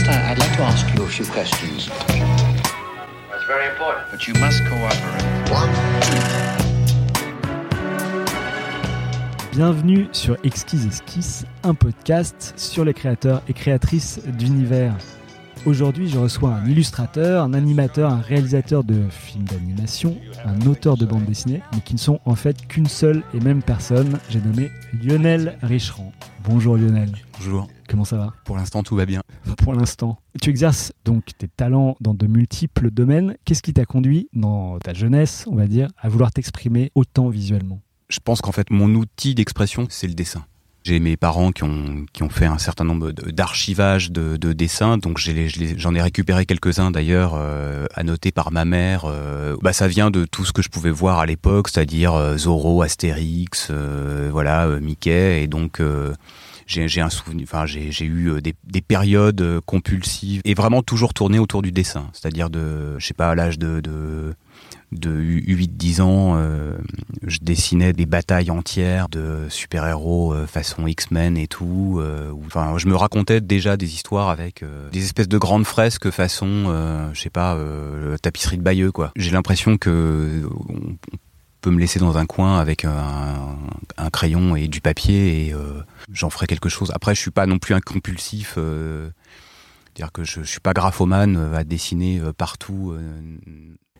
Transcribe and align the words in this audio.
First, 0.00 0.10
I- 0.12 0.30
I'd 0.32 0.38
like 0.38 0.56
to 0.56 0.62
ask 0.62 0.86
you 0.96 1.02
a 1.02 1.06
few 1.06 1.26
questions. 1.26 1.88
That's 1.88 3.44
very 3.46 3.66
important. 3.68 4.10
But 4.10 4.26
you 4.26 4.32
must 4.40 4.64
cooperate. 4.64 5.26
Bienvenue 9.52 10.08
sur 10.12 10.38
Exquise 10.42 10.86
Esquisse, 10.86 11.44
un 11.64 11.74
podcast 11.74 12.54
sur 12.56 12.84
les 12.86 12.94
créateurs 12.94 13.42
et 13.48 13.52
créatrices 13.52 14.20
d'univers. 14.26 14.94
Aujourd'hui, 15.66 16.08
je 16.08 16.18
reçois 16.18 16.54
un 16.54 16.66
illustrateur, 16.66 17.44
un 17.44 17.52
animateur, 17.52 18.10
un 18.10 18.20
réalisateur 18.20 18.82
de 18.82 19.02
films 19.10 19.44
d'animation, 19.44 20.16
un 20.46 20.58
auteur 20.66 20.96
de 20.96 21.04
bande 21.04 21.26
dessinée, 21.26 21.60
mais 21.74 21.80
qui 21.82 21.92
ne 21.94 21.98
sont 21.98 22.18
en 22.24 22.34
fait 22.34 22.66
qu'une 22.66 22.86
seule 22.86 23.22
et 23.34 23.40
même 23.40 23.62
personne. 23.62 24.18
J'ai 24.30 24.40
nommé 24.40 24.70
Lionel 25.02 25.58
Richerand. 25.62 26.12
Bonjour 26.44 26.76
Lionel, 26.78 27.12
Bonjour. 27.38 27.68
comment 27.88 28.06
ça 28.06 28.16
va? 28.16 28.32
Pour 28.46 28.56
l'instant, 28.56 28.82
tout 28.82 28.96
va 28.96 29.04
bien. 29.04 29.20
pour 29.58 29.74
l'instant 29.74 30.18
Tu 30.40 30.48
exerces 30.48 30.92
donc 31.04 31.24
tes 31.36 31.48
talents 31.48 31.94
dans 32.00 32.14
de 32.14 32.26
multiples 32.26 32.90
domaines. 32.90 33.36
Qu'est-ce 33.44 33.62
qui 33.62 33.74
t'a 33.74 33.84
conduit, 33.84 34.28
dans 34.32 34.78
ta 34.78 34.94
jeunesse, 34.94 35.44
on 35.46 35.56
va 35.56 35.66
dire, 35.66 35.88
à 36.00 36.08
vouloir 36.08 36.32
t'exprimer 36.32 36.90
autant 36.94 37.28
visuellement? 37.28 37.82
Je 38.08 38.18
pense 38.24 38.40
qu'en 38.40 38.52
fait, 38.52 38.70
mon 38.70 38.92
outil 38.94 39.34
d'expression, 39.34 39.86
c'est 39.90 40.08
le 40.08 40.14
dessin. 40.14 40.44
J'ai 40.82 40.98
mes 40.98 41.16
parents 41.18 41.52
qui 41.52 41.62
ont, 41.62 42.06
qui 42.12 42.22
ont 42.22 42.30
fait 42.30 42.46
un 42.46 42.56
certain 42.56 42.84
nombre 42.84 43.12
d'archivages 43.12 44.10
de, 44.10 44.38
de 44.38 44.52
dessins, 44.54 44.96
donc 44.96 45.18
j'en 45.18 45.94
ai 45.94 46.00
récupéré 46.00 46.46
quelques-uns 46.46 46.90
d'ailleurs, 46.90 47.34
euh, 47.36 47.86
annotés 47.94 48.32
par 48.32 48.50
ma 48.50 48.64
mère. 48.64 49.04
euh, 49.04 49.56
bah, 49.62 49.74
ça 49.74 49.88
vient 49.88 50.10
de 50.10 50.24
tout 50.24 50.44
ce 50.46 50.52
que 50.52 50.62
je 50.62 50.70
pouvais 50.70 50.90
voir 50.90 51.18
à 51.18 51.26
l'époque, 51.26 51.68
c'est-à-dire 51.68 52.14
euh, 52.14 52.38
Zorro, 52.38 52.80
Astérix, 52.80 53.68
euh, 53.70 54.30
voilà, 54.32 54.66
euh, 54.66 54.80
Mickey, 54.80 55.42
et 55.42 55.46
donc 55.48 55.80
euh, 55.80 56.14
j'ai 56.66 57.00
un 57.00 57.10
souvenir, 57.10 57.44
enfin 57.50 57.66
j'ai 57.66 58.04
eu 58.04 58.40
des, 58.40 58.54
des 58.64 58.80
périodes 58.80 59.60
compulsives 59.66 60.40
et 60.44 60.54
vraiment 60.54 60.82
toujours 60.82 61.12
tourné 61.12 61.38
autour 61.38 61.62
du 61.62 61.72
dessin, 61.72 62.08
c'est-à-dire 62.12 62.48
de, 62.48 62.96
je 62.98 63.06
sais 63.06 63.12
pas, 63.14 63.30
à 63.30 63.34
l'âge 63.34 63.58
de, 63.58 63.80
de 63.80 64.34
de 64.92 65.10
8-10 65.20 66.00
ans, 66.02 66.34
euh, 66.36 66.76
je 67.22 67.38
dessinais 67.40 67.92
des 67.92 68.06
batailles 68.06 68.50
entières 68.50 69.08
de 69.08 69.46
super-héros 69.48 70.34
euh, 70.34 70.46
façon 70.46 70.86
X-Men 70.86 71.36
et 71.36 71.46
tout. 71.46 71.98
euh, 72.00 72.32
Enfin, 72.46 72.76
je 72.76 72.88
me 72.88 72.96
racontais 72.96 73.40
déjà 73.40 73.76
des 73.76 73.94
histoires 73.94 74.28
avec 74.28 74.62
euh, 74.62 74.90
des 74.90 75.04
espèces 75.04 75.28
de 75.28 75.38
grandes 75.38 75.64
fresques 75.64 76.10
façon, 76.10 76.48
je 77.12 77.20
sais 77.20 77.30
pas, 77.30 77.56
tapisserie 78.22 78.58
de 78.58 78.62
Bayeux, 78.62 78.90
quoi. 78.92 79.12
J'ai 79.16 79.30
l'impression 79.30 79.76
que 79.76 80.42
on 80.68 80.96
peut 81.60 81.70
me 81.70 81.78
laisser 81.78 82.00
dans 82.00 82.18
un 82.18 82.26
coin 82.26 82.58
avec 82.58 82.84
un, 82.84 83.56
crayon 84.12 84.56
et 84.56 84.66
du 84.66 84.80
papier 84.80 85.46
et 85.46 85.54
j'en 86.12 86.30
ferai 86.30 86.46
quelque 86.46 86.68
chose. 86.68 86.90
Après, 86.94 87.14
je 87.14 87.20
suis 87.20 87.30
pas 87.30 87.46
non 87.46 87.58
plus 87.58 87.74
un 87.74 87.80
compulsif. 87.80 88.54
c'est-à-dire 88.54 90.12
que 90.12 90.24
je, 90.24 90.42
je 90.42 90.50
suis 90.50 90.60
pas 90.60 90.72
graphomane 90.72 91.54
à 91.54 91.64
dessiner 91.64 92.20
partout. 92.36 92.96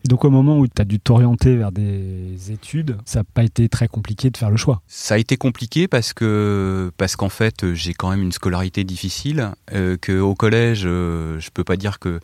Donc 0.04 0.24
au 0.24 0.30
moment 0.30 0.58
où 0.58 0.66
tu 0.66 0.80
as 0.80 0.84
dû 0.84 0.98
t'orienter 0.98 1.56
vers 1.56 1.72
des 1.72 2.50
études, 2.50 2.96
ça 3.04 3.20
n'a 3.20 3.24
pas 3.24 3.42
été 3.42 3.68
très 3.68 3.88
compliqué 3.88 4.30
de 4.30 4.36
faire 4.36 4.50
le 4.50 4.56
choix. 4.56 4.82
Ça 4.86 5.14
a 5.14 5.18
été 5.18 5.36
compliqué 5.36 5.88
parce 5.88 6.12
que 6.12 6.90
parce 6.96 7.16
qu'en 7.16 7.28
fait 7.28 7.74
j'ai 7.74 7.94
quand 7.94 8.10
même 8.10 8.22
une 8.22 8.32
scolarité 8.32 8.84
difficile. 8.84 9.50
Euh, 9.72 9.96
que 9.96 10.18
au 10.18 10.34
collège, 10.34 10.82
euh, 10.84 11.38
je 11.40 11.50
peux 11.50 11.64
pas 11.64 11.76
dire 11.76 11.98
que 11.98 12.20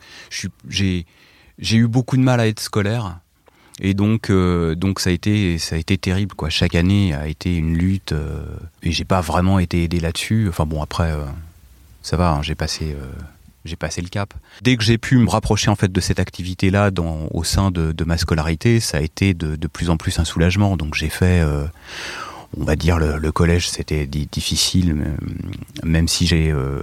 j'ai 0.67 1.05
eu 1.59 1.87
beaucoup 1.87 2.17
de 2.17 2.21
mal 2.21 2.39
à 2.39 2.47
être 2.47 2.59
scolaire 2.59 3.19
et 3.79 3.93
donc 3.93 4.29
euh, 4.29 4.75
donc 4.75 4.99
ça 4.99 5.09
a 5.09 5.13
été 5.13 5.57
ça 5.59 5.75
a 5.75 5.77
été 5.77 5.97
terrible 5.97 6.35
quoi. 6.35 6.49
Chaque 6.49 6.75
année 6.75 7.13
a 7.13 7.27
été 7.27 7.55
une 7.55 7.77
lutte 7.77 8.11
euh, 8.11 8.45
et 8.81 8.91
j'ai 8.91 9.05
pas 9.05 9.21
vraiment 9.21 9.59
été 9.59 9.83
aidé 9.83 9.99
là-dessus. 9.99 10.47
Enfin 10.49 10.65
bon 10.65 10.81
après 10.81 11.11
euh, 11.11 11.25
ça 12.01 12.17
va, 12.17 12.31
hein, 12.31 12.41
j'ai 12.41 12.55
passé 12.55 12.95
j'ai 13.67 13.75
passé 13.75 14.01
le 14.01 14.09
cap. 14.09 14.33
Dès 14.61 14.75
que 14.77 14.83
j'ai 14.83 14.97
pu 14.97 15.17
me 15.17 15.29
rapprocher 15.29 15.69
en 15.69 15.75
fait 15.75 15.91
de 15.91 16.01
cette 16.01 16.19
activité-là 16.19 16.91
au 17.31 17.43
sein 17.43 17.71
de, 17.71 18.03
ma 18.03 18.17
scolarité, 18.17 18.79
ça 18.79 18.97
a 18.97 19.01
été 19.01 19.33
de, 19.33 19.67
plus 19.67 19.89
en 19.89 19.97
plus 19.97 20.19
un 20.19 20.25
soulagement. 20.25 20.77
Donc 20.77 20.95
j'ai 20.95 21.09
fait, 21.09 21.41
euh, 21.41 21.65
on 22.57 22.63
va 22.63 22.75
dire 22.75 22.97
le, 22.97 23.31
collège, 23.31 23.69
c'était 23.69 24.07
di- 24.07 24.27
difficile, 24.31 24.95
mais, 24.95 25.11
même 25.83 26.07
si 26.07 26.25
j'ai, 26.25 26.51
euh, 26.51 26.79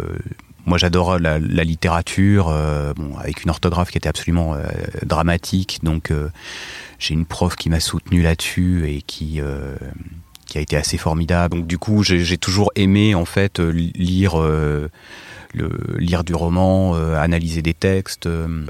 moi 0.66 0.78
j'adore 0.78 1.18
la, 1.18 1.38
littérature, 1.38 2.48
euh, 2.48 2.92
bon 2.94 3.16
avec 3.18 3.44
une 3.44 3.50
orthographe 3.50 3.90
qui 3.90 3.98
était 3.98 4.08
absolument 4.08 4.54
euh, 4.54 4.62
dramatique. 5.04 5.80
Donc 5.82 6.10
euh, 6.10 6.28
j'ai 6.98 7.14
une 7.14 7.26
prof 7.26 7.56
qui 7.56 7.70
m'a 7.70 7.80
soutenu 7.80 8.22
là-dessus 8.22 8.88
et 8.88 9.02
qui 9.02 9.40
euh, 9.40 9.76
qui 10.46 10.58
a 10.58 10.60
été 10.60 10.76
assez 10.76 10.98
formidable. 10.98 11.56
Donc 11.56 11.66
du 11.66 11.78
coup, 11.78 12.02
j'ai 12.02 12.38
toujours 12.38 12.70
aimé 12.76 13.14
en 13.14 13.24
fait 13.24 13.60
euh, 13.60 13.70
lire 13.70 14.40
euh, 14.40 14.88
le, 15.54 15.70
lire 15.98 16.24
du 16.24 16.34
roman, 16.34 16.94
euh, 16.94 17.16
analyser 17.16 17.62
des 17.62 17.74
textes. 17.74 18.26
Euh, 18.26 18.66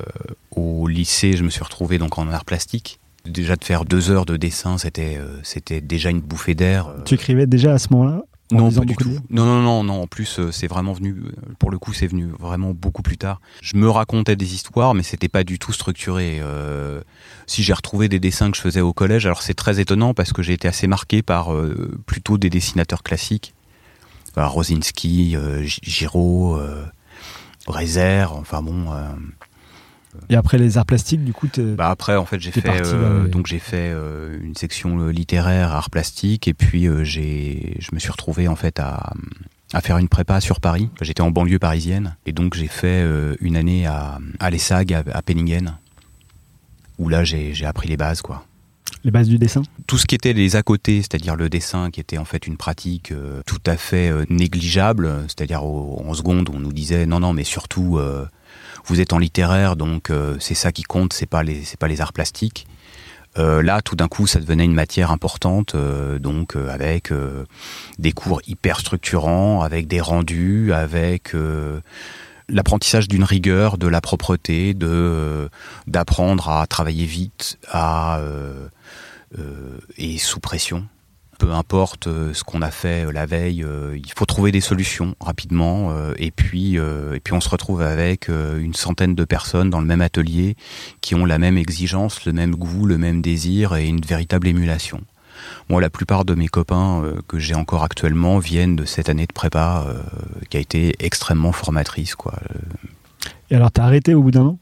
au 0.55 0.87
lycée, 0.87 1.37
je 1.37 1.45
me 1.45 1.51
suis 1.51 1.63
retrouvé 1.63 1.99
donc 1.99 2.19
en 2.19 2.29
art 2.29 2.45
plastique. 2.45 3.01
Déjà 3.25 3.57
de 3.57 3.65
faire 3.65 3.85
deux 3.85 4.11
heures 4.11 4.27
de 4.27 4.37
dessin, 4.37 4.77
c'était 4.77 5.17
euh, 5.19 5.39
c'était 5.43 5.81
déjà 5.81 6.11
une 6.11 6.21
bouffée 6.21 6.55
d'air. 6.55 6.93
Tu 7.05 7.15
écrivais 7.15 7.47
déjà 7.47 7.73
à 7.73 7.79
ce 7.79 7.89
moment-là 7.93 8.23
en 8.53 8.57
non, 8.57 8.71
pas 8.71 8.85
du 8.85 8.95
tout. 8.95 9.19
Non, 9.31 9.45
non, 9.47 9.63
non, 9.63 9.85
non. 9.85 10.03
En 10.03 10.07
plus, 10.07 10.41
c'est 10.51 10.67
vraiment 10.67 10.93
venu. 10.93 11.17
Pour 11.59 11.71
le 11.71 11.79
coup, 11.79 11.93
c'est 11.93 12.07
venu 12.07 12.29
vraiment 12.39 12.73
beaucoup 12.75 13.03
plus 13.03 13.17
tard. 13.17 13.41
Je 13.63 13.77
me 13.77 13.89
racontais 13.89 14.37
des 14.37 14.55
histoires, 14.55 14.95
mais 14.95 15.03
c'était 15.03 15.29
pas 15.29 15.45
du 15.45 15.59
tout 15.59 15.73
structuré. 15.73 16.39
Euh, 16.41 17.01
si 17.47 17.63
j'ai 17.63 17.73
retrouvé 17.73 18.09
des 18.09 18.21
dessins 18.21 18.51
que 18.51 18.57
je 18.57 18.63
faisais 18.63 18.83
au 18.83 18.93
collège, 18.93 19.25
alors 19.25 19.43
c'est 19.43 19.55
très 19.55 19.81
étonnant 19.81 20.13
parce 20.13 20.33
que 20.33 20.43
j'ai 20.43 20.53
été 20.53 20.69
assez 20.69 20.87
marqué 20.87 21.23
par 21.23 21.55
euh, 21.55 21.99
plutôt 22.07 22.37
des 22.37 22.51
dessinateurs 22.51 23.03
classiques, 23.03 23.55
Enfin, 24.37 24.47
Rosinski, 24.47 25.37
euh, 25.37 25.63
Gi- 25.63 25.79
Giraud, 25.83 26.57
euh, 26.57 26.85
Rézère. 27.69 28.33
Enfin 28.35 28.63
bon. 28.63 28.93
euh, 28.93 29.09
Et 30.29 30.37
après 30.37 30.59
les 30.59 30.77
arts 30.79 30.87
plastiques, 30.87 31.25
du 31.25 31.33
coup, 31.33 31.49
bah 31.77 31.89
après, 31.89 32.17
en 32.17 32.25
fait, 32.25 32.41
j'ai 32.41 32.51
fait 32.61 32.69
euh, 33.05 33.29
donc 33.29 33.47
j'ai 33.47 33.59
fait 33.59 33.91
euh, 33.93 34.37
une 34.43 34.55
section 34.55 35.09
littéraire, 35.09 35.73
art 35.73 35.91
plastique, 35.91 36.49
et 36.49 36.55
puis 36.55 36.87
euh, 36.87 37.05
j'ai, 37.05 37.77
je 37.81 37.89
me 37.93 37.99
suis 38.01 38.11
retrouvé 38.11 38.47
en 38.49 38.57
fait 38.57 38.79
à, 38.81 39.13
à 39.73 39.81
faire 39.81 39.99
une 39.99 40.09
prépa 40.09 40.41
sur 40.41 40.61
Paris. 40.61 40.89
J'étais 41.01 41.21
en 41.23 41.31
banlieue 41.31 41.59
parisienne, 41.59 42.17
et 42.27 42.33
donc 42.33 42.55
j'ai 42.55 42.69
fait 42.69 43.05
une 43.41 43.57
année 43.57 43.87
à, 43.87 44.19
à 44.41 44.51
l'ESSAG 44.51 44.93
à, 44.93 45.03
à 45.13 45.23
Penningen, 45.23 45.77
où 46.99 47.09
là 47.09 47.25
j'ai, 47.25 47.55
j'ai 47.55 47.67
appris 47.67 47.89
les 47.89 47.97
bases, 47.97 48.23
quoi. 48.23 48.45
Les 49.05 49.11
bases 49.11 49.29
du 49.29 49.39
dessin? 49.39 49.63
Tout 49.87 49.99
ce 49.99 50.07
qui 50.07 50.15
était 50.15 50.33
les 50.33 50.57
à 50.57 50.63
côté, 50.63 51.03
c'est-à-dire 51.03 51.37
le 51.37 51.49
dessin, 51.49 51.91
qui 51.91 52.01
était 52.01 52.19
en 52.19 52.25
fait 52.25 52.47
une 52.47 52.57
pratique 52.57 53.13
euh, 53.13 53.43
tout 53.47 53.61
à 53.67 53.77
fait 53.77 54.11
euh, 54.11 54.25
négligeable, 54.31 55.11
c'est-à-dire 55.29 55.63
en 55.63 56.15
seconde 56.15 56.49
on 56.53 56.59
nous 56.59 56.73
disait 56.73 57.07
non 57.07 57.21
non 57.21 57.33
mais 57.33 57.45
surtout 57.45 57.99
euh, 57.99 58.25
vous 58.87 59.01
êtes 59.01 59.13
en 59.13 59.19
littéraire 59.19 59.77
donc 59.77 60.11
c'est 60.41 60.55
ça 60.55 60.73
qui 60.73 60.83
compte, 60.83 61.13
c'est 61.13 61.27
pas 61.27 61.43
les 61.43 61.63
c'est 61.65 61.79
pas 61.79 61.89
les 61.89 62.01
arts 62.01 62.13
plastiques. 62.13 62.67
Là, 63.37 63.83
tout 63.83 63.97
d'un 63.97 64.07
coup, 64.07 64.29
ça 64.29 64.39
devenait 64.39 64.65
une 64.65 64.75
matière 64.75 65.11
importante, 65.11 65.75
donc 66.21 66.55
avec 66.55 67.13
des 67.99 68.13
cours 68.13 68.41
hyper 68.47 68.79
structurants, 68.79 69.63
avec 69.63 69.89
des 69.89 70.01
rendus, 70.01 70.73
avec 70.73 71.35
l'apprentissage 72.49 73.09
d'une 73.09 73.25
rigueur, 73.25 73.79
de 73.79 73.87
la 73.87 74.01
propreté, 74.01 74.75
de 74.75 74.87
euh, 74.89 75.49
d'apprendre 75.87 76.49
à 76.49 76.67
travailler 76.67 77.07
vite, 77.07 77.59
à 77.71 78.19
euh, 78.19 78.69
euh, 79.39 79.79
et 79.97 80.19
sous 80.19 80.41
pression. 80.41 80.87
Peu 81.39 81.51
importe 81.51 82.05
ce 82.05 82.45
qu'on 82.45 82.63
a 82.63 82.71
fait 82.71 83.11
la 83.13 83.27
veille, 83.27 83.67
il 83.93 84.13
faut 84.17 84.25
trouver 84.25 84.53
des 84.53 84.61
solutions 84.61 85.17
rapidement. 85.19 85.93
et 86.17 86.31
puis, 86.31 86.77
et 86.77 87.21
puis 87.25 87.35
on 87.35 87.41
se 87.41 87.49
retrouve 87.49 87.83
avec 87.83 88.29
une 88.29 88.73
centaine 88.73 89.17
de 89.17 89.25
personnes 89.25 89.69
dans 89.69 89.81
le 89.81 89.87
même 89.87 90.01
atelier 90.01 90.55
qui 91.01 91.17
ont 91.17 91.25
la 91.25 91.41
même 91.41 91.59
exigence, 91.59 92.25
le 92.25 92.33
même 92.33 92.55
goût, 92.55 92.87
le 92.87 92.99
même 92.99 93.21
désir 93.21 93.75
et 93.75 93.89
une 93.89 94.01
véritable 94.01 94.47
émulation. 94.47 95.03
Moi, 95.69 95.81
la 95.81 95.91
plupart 95.91 96.25
de 96.25 96.35
mes 96.35 96.49
copains 96.49 97.03
euh, 97.03 97.21
que 97.29 97.39
j'ai 97.39 97.55
encore 97.55 97.85
actuellement 97.85 98.39
viennent 98.39 98.77
de 98.77 98.85
cette 98.85 99.09
année 99.09 99.27
de 99.27 99.33
prépa 99.33 99.85
euh, 99.87 100.03
qui 100.49 100.57
a 100.57 100.61
été 100.61 100.95
extrêmement 100.99 101.53
formatrice. 101.53 102.15
Quoi. 102.15 102.35
Euh, 102.51 102.59
Et 103.51 103.57
alors, 103.57 103.71
t'as 103.71 103.85
arrêté 103.85 104.15
au 104.15 104.23
bout 104.23 104.31
d'un 104.31 104.45
an? 104.45 104.59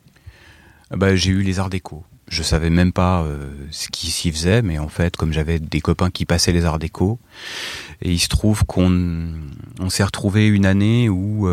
Bah, 0.91 1.17
j'ai 1.17 1.31
eu 1.31 1.43
les 1.43 1.59
arts 1.59 1.71
déco. 1.71 2.05
Je 2.29 2.43
savais 2.43 2.71
même 2.71 2.93
pas 2.93 3.23
euh, 3.23 3.51
ce 3.71 3.89
qui 3.89 4.11
s'y 4.11 4.31
faisait, 4.31 4.63
mais 4.63 4.79
en 4.79 4.89
fait, 4.89 5.17
comme 5.17 5.33
j'avais 5.33 5.59
des 5.59 5.81
copains 5.81 6.11
qui 6.11 6.25
passaient 6.25 6.53
les 6.53 6.65
arts 6.65 6.79
déco, 6.79 7.19
et 8.01 8.11
il 8.11 8.19
se 8.19 8.29
trouve 8.29 8.65
qu'on 8.65 9.33
on 9.81 9.91
s'est 9.91 10.05
retrouvé 10.05 10.47
une 10.47 10.67
année 10.67 11.09
où 11.09 11.49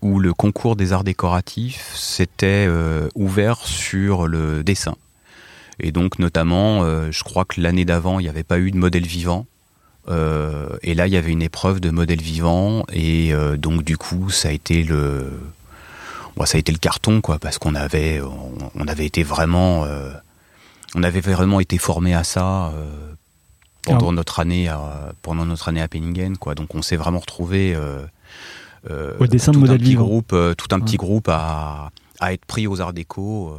où 0.00 0.20
le 0.20 0.32
concours 0.32 0.76
des 0.76 0.92
arts 0.92 1.04
décoratifs 1.04 1.92
s'était 1.94 2.66
euh, 2.68 3.08
ouvert 3.14 3.58
sur 3.58 4.28
le 4.28 4.62
dessin. 4.62 4.94
Et 5.80 5.92
donc, 5.92 6.18
notamment, 6.18 6.82
euh, 6.82 7.10
je 7.12 7.22
crois 7.24 7.44
que 7.44 7.60
l'année 7.60 7.84
d'avant, 7.84 8.18
il 8.18 8.24
n'y 8.24 8.28
avait 8.28 8.42
pas 8.44 8.58
eu 8.58 8.70
de 8.70 8.76
modèle 8.76 9.06
vivant. 9.06 9.46
Euh, 10.08 10.68
et 10.82 10.94
là, 10.94 11.06
il 11.06 11.12
y 11.12 11.16
avait 11.16 11.32
une 11.32 11.42
épreuve 11.42 11.80
de 11.80 11.90
modèle 11.90 12.20
vivant, 12.22 12.84
et 12.92 13.34
euh, 13.34 13.56
donc 13.58 13.84
du 13.84 13.96
coup, 13.98 14.30
ça 14.30 14.48
a 14.48 14.52
été 14.52 14.82
le 14.82 15.30
Bon, 16.36 16.46
ça 16.46 16.56
a 16.56 16.60
été 16.60 16.70
le 16.72 16.78
carton, 16.78 17.20
quoi, 17.20 17.38
parce 17.40 17.58
qu'on 17.58 17.74
avait, 17.74 18.20
on, 18.20 18.52
on 18.76 18.86
avait 18.88 19.04
été 19.06 19.22
vraiment, 19.24 19.84
euh, 19.84 20.12
on 20.94 21.02
avait 21.02 21.20
vraiment 21.20 21.58
été 21.58 21.78
formé 21.78 22.14
à 22.14 22.22
ça 22.22 22.68
euh, 22.68 22.86
pendant 23.82 24.10
Ah. 24.10 24.12
notre 24.12 24.38
année, 24.40 24.68
à, 24.68 25.12
pendant 25.22 25.44
notre 25.44 25.68
année 25.68 25.82
à 25.82 25.88
Penningen, 25.88 26.36
quoi. 26.38 26.54
Donc, 26.54 26.74
on 26.76 26.80
s'est 26.82 26.96
vraiment 26.96 27.18
retrouvé 27.18 27.74
euh, 27.74 28.00
euh, 28.88 29.16
Au 29.18 29.26
dessin 29.26 29.50
de 29.52 29.58
tout 29.58 29.64
un 29.64 29.76
petit 29.76 29.84
vivants. 29.90 30.04
groupe, 30.04 30.32
euh, 30.32 30.54
tout 30.54 30.68
un 30.74 30.78
petit 30.80 30.96
groupe 30.96 31.28
à, 31.28 31.90
à 32.20 32.32
être 32.32 32.44
pris 32.44 32.66
aux 32.68 32.80
Arts 32.80 32.92
Déco. 32.92 33.58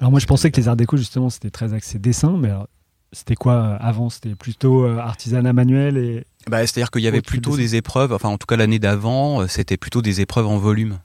Alors 0.00 0.10
moi 0.10 0.20
je 0.20 0.26
pensais 0.26 0.50
que 0.50 0.60
les 0.60 0.68
arts 0.68 0.76
déco 0.76 0.96
justement 0.96 1.30
c'était 1.30 1.50
très 1.50 1.74
axé 1.74 1.98
dessin, 1.98 2.36
mais 2.38 2.48
alors, 2.50 2.68
c'était 3.12 3.34
quoi 3.34 3.52
euh, 3.54 3.76
avant? 3.80 4.10
C'était 4.10 4.34
plutôt 4.34 4.84
euh, 4.84 4.98
artisanat 4.98 5.52
manuel 5.52 5.96
et 5.96 6.24
Bah, 6.48 6.60
C'est-à-dire 6.66 6.90
qu'il 6.90 7.02
y 7.02 7.08
avait 7.08 7.22
plutôt 7.22 7.56
des- 7.56 7.74
épreuves, 7.76 8.12
enfin 8.12 8.28
en 8.28 8.38
tout 8.38 8.46
cas 8.46 8.56
l'année 8.56 8.78
d'avant, 8.78 9.40
euh, 9.42 9.46
c'était 9.48 9.76
plutôt 9.76 10.02
des 10.02 10.20
épreuves 10.20 10.46
en 10.46 10.58
volume. 10.58 10.98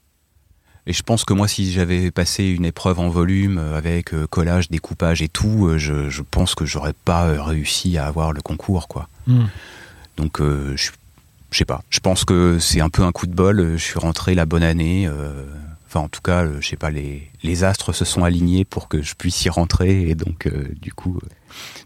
Et 0.86 0.92
je 0.92 1.02
pense 1.02 1.24
que 1.24 1.32
moi, 1.34 1.48
si 1.48 1.72
j'avais 1.72 2.12
passé 2.12 2.44
une 2.44 2.66
épreuve 2.66 3.00
en 3.00 3.08
volume 3.08 3.58
avec 3.58 4.14
collage, 4.30 4.70
découpage 4.70 5.22
et 5.22 5.30
tout, 5.30 5.70
je, 5.78 6.10
je 6.10 6.22
pense 6.30 6.56
que 6.56 6.66
j'aurais 6.66 6.92
pas 7.06 7.42
réussi 7.42 7.98
à 7.98 8.06
avoir 8.06 8.34
le 8.34 8.42
concours, 8.42 8.90
quoi. 8.90 9.08
Donc, 10.18 10.42
euh, 10.42 10.74
je, 10.76 10.92
je 11.52 11.58
sais 11.58 11.64
pas. 11.64 11.84
Je 11.90 12.02
pense 12.02 12.26
que 12.26 12.60
c'est 12.60 12.82
un 12.82 12.90
peu 12.90 13.04
un 13.04 13.14
coup 13.14 13.28
de 13.28 13.34
bol. 13.34 13.78
Je 13.78 13.82
suis 13.82 13.98
rentré 13.98 14.36
la 14.36 14.46
bonne 14.46 14.62
année. 14.62 15.08
euh, 15.08 15.46
Enfin, 15.94 16.06
en 16.06 16.10
tout 16.10 16.22
cas, 16.22 16.44
euh, 16.44 16.60
je 16.60 16.70
sais 16.70 16.76
pas. 16.76 16.90
Les, 16.90 17.64
astres 17.64 17.94
se 17.94 18.04
sont 18.04 18.24
alignés 18.24 18.66
pour 18.66 18.88
que 18.88 19.04
je 19.04 19.14
puisse 19.14 19.46
y 19.46 19.50
rentrer, 19.50 20.10
et 20.10 20.16
donc, 20.16 20.48
euh, 20.48 20.74
du 20.82 20.92
coup, 20.92 21.20
euh, 21.24 21.28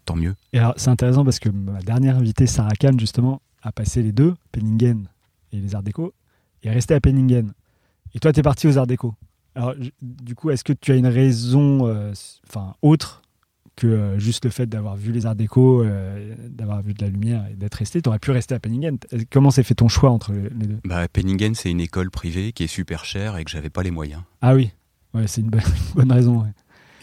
tant 0.05 0.15
mieux. 0.15 0.33
Et 0.53 0.59
alors, 0.59 0.75
c'est 0.77 0.89
intéressant 0.89 1.25
parce 1.25 1.39
que 1.39 1.49
ma 1.49 1.81
dernière 1.81 2.15
invitée, 2.15 2.47
Sarah 2.47 2.71
Kahn, 2.79 2.97
justement, 2.97 3.41
a 3.63 3.73
passé 3.73 4.01
les 4.01 4.13
deux, 4.13 4.35
Penningen 4.53 5.09
et 5.51 5.57
les 5.57 5.75
Arts 5.75 5.83
Déco, 5.83 6.13
et 6.63 6.69
est 6.69 6.71
restée 6.71 6.93
à 6.93 7.01
Penningen. 7.01 7.51
Et 8.15 8.19
toi, 8.19 8.31
tu 8.31 8.39
es 8.39 8.43
parti 8.43 8.67
aux 8.69 8.77
Arts 8.77 8.87
Déco. 8.87 9.13
Alors, 9.55 9.73
du 10.01 10.35
coup, 10.35 10.51
est-ce 10.51 10.63
que 10.63 10.71
tu 10.71 10.93
as 10.93 10.95
une 10.95 11.07
raison 11.07 12.13
autre 12.81 13.23
que 13.77 13.87
euh, 13.87 14.19
juste 14.19 14.43
le 14.43 14.51
fait 14.51 14.65
d'avoir 14.65 14.95
vu 14.97 15.11
les 15.13 15.25
Arts 15.25 15.35
Déco, 15.35 15.83
euh, 15.83 16.35
d'avoir 16.49 16.81
vu 16.81 16.93
de 16.93 17.01
la 17.05 17.09
lumière 17.09 17.45
et 17.49 17.55
d'être 17.55 17.75
resté 17.75 18.01
Tu 18.01 18.09
aurais 18.09 18.19
pu 18.19 18.31
rester 18.31 18.53
à 18.55 18.59
Penningen. 18.59 18.97
Est-ce- 19.11 19.23
Comment 19.31 19.51
s'est 19.51 19.63
fait 19.63 19.75
ton 19.75 19.87
choix 19.87 20.09
entre 20.09 20.33
les 20.33 20.49
deux? 20.67 20.79
Bah, 20.83 21.07
Penningen, 21.07 21.55
c'est 21.55 21.71
une 21.71 21.79
école 21.79 22.11
privée 22.11 22.51
qui 22.51 22.63
est 22.65 22.67
super 22.67 23.05
chère 23.05 23.37
et 23.37 23.45
que 23.45 23.51
j'avais 23.51 23.69
pas 23.69 23.83
les 23.83 23.91
moyens. 23.91 24.23
Ah 24.41 24.53
oui, 24.55 24.71
ouais, 25.13 25.27
c'est 25.27 25.41
une, 25.41 25.49
bonne- 25.49 25.61
une 25.89 25.93
bonne 25.95 26.11
raison. 26.11 26.41
ouais. 26.41 26.49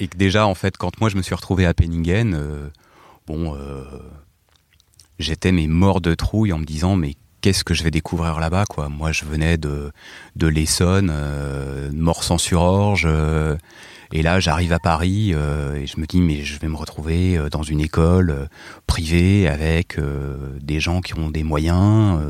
Et 0.01 0.09
que 0.09 0.19
déjà, 0.19 0.47
en 0.47 0.55
fait, 0.55 0.77
quand 0.77 1.01
moi 1.01 1.09
je 1.09 1.17
me 1.17 1.23
suis 1.23 1.35
retrouvé 1.35 1.65
à 1.65 1.73
Penningen, 1.75 2.35
euh, 2.35 2.69
bon, 3.29 3.55
euh, 3.57 3.85
j'étais 5.19 5.53
mais 5.53 5.67
mort 5.67 6.01
de 6.01 6.15
trouille 6.15 6.53
en 6.53 6.59
me 6.59 6.65
disant 6.65 6.97
mais 6.97 7.15
qu'est-ce 7.41 7.63
que 7.65 7.75
je 7.75 7.85
vais 7.85 7.91
découvrir 7.91 8.41
là-bas 8.41 8.65
quoi? 8.69 8.89
Moi, 8.89 9.13
je 9.13 9.25
venais 9.25 9.57
de 9.59 9.93
de 10.37 10.47
l'Essonne, 10.47 11.11
euh, 11.13 11.91
de 11.91 11.97
Morsan-sur-Orge, 11.97 13.05
euh, 13.07 13.57
et 14.15 14.23
là, 14.23 14.41
j'arrive 14.41 14.73
à 14.73 14.79
Paris 14.79 15.33
euh, 15.35 15.75
et 15.75 15.87
je 15.87 16.01
me 16.01 16.07
dis 16.07 16.21
mais 16.21 16.43
je 16.43 16.59
vais 16.59 16.69
me 16.69 16.77
retrouver 16.77 17.37
euh, 17.37 17.51
dans 17.51 17.63
une 17.63 17.81
école 17.81 18.31
euh, 18.31 18.47
privée 18.87 19.49
avec 19.49 19.99
euh, 19.99 20.57
des 20.63 20.81
gens 20.81 21.03
qui 21.03 21.19
ont 21.19 21.31
des 21.31 21.43
moyens. 21.43 22.21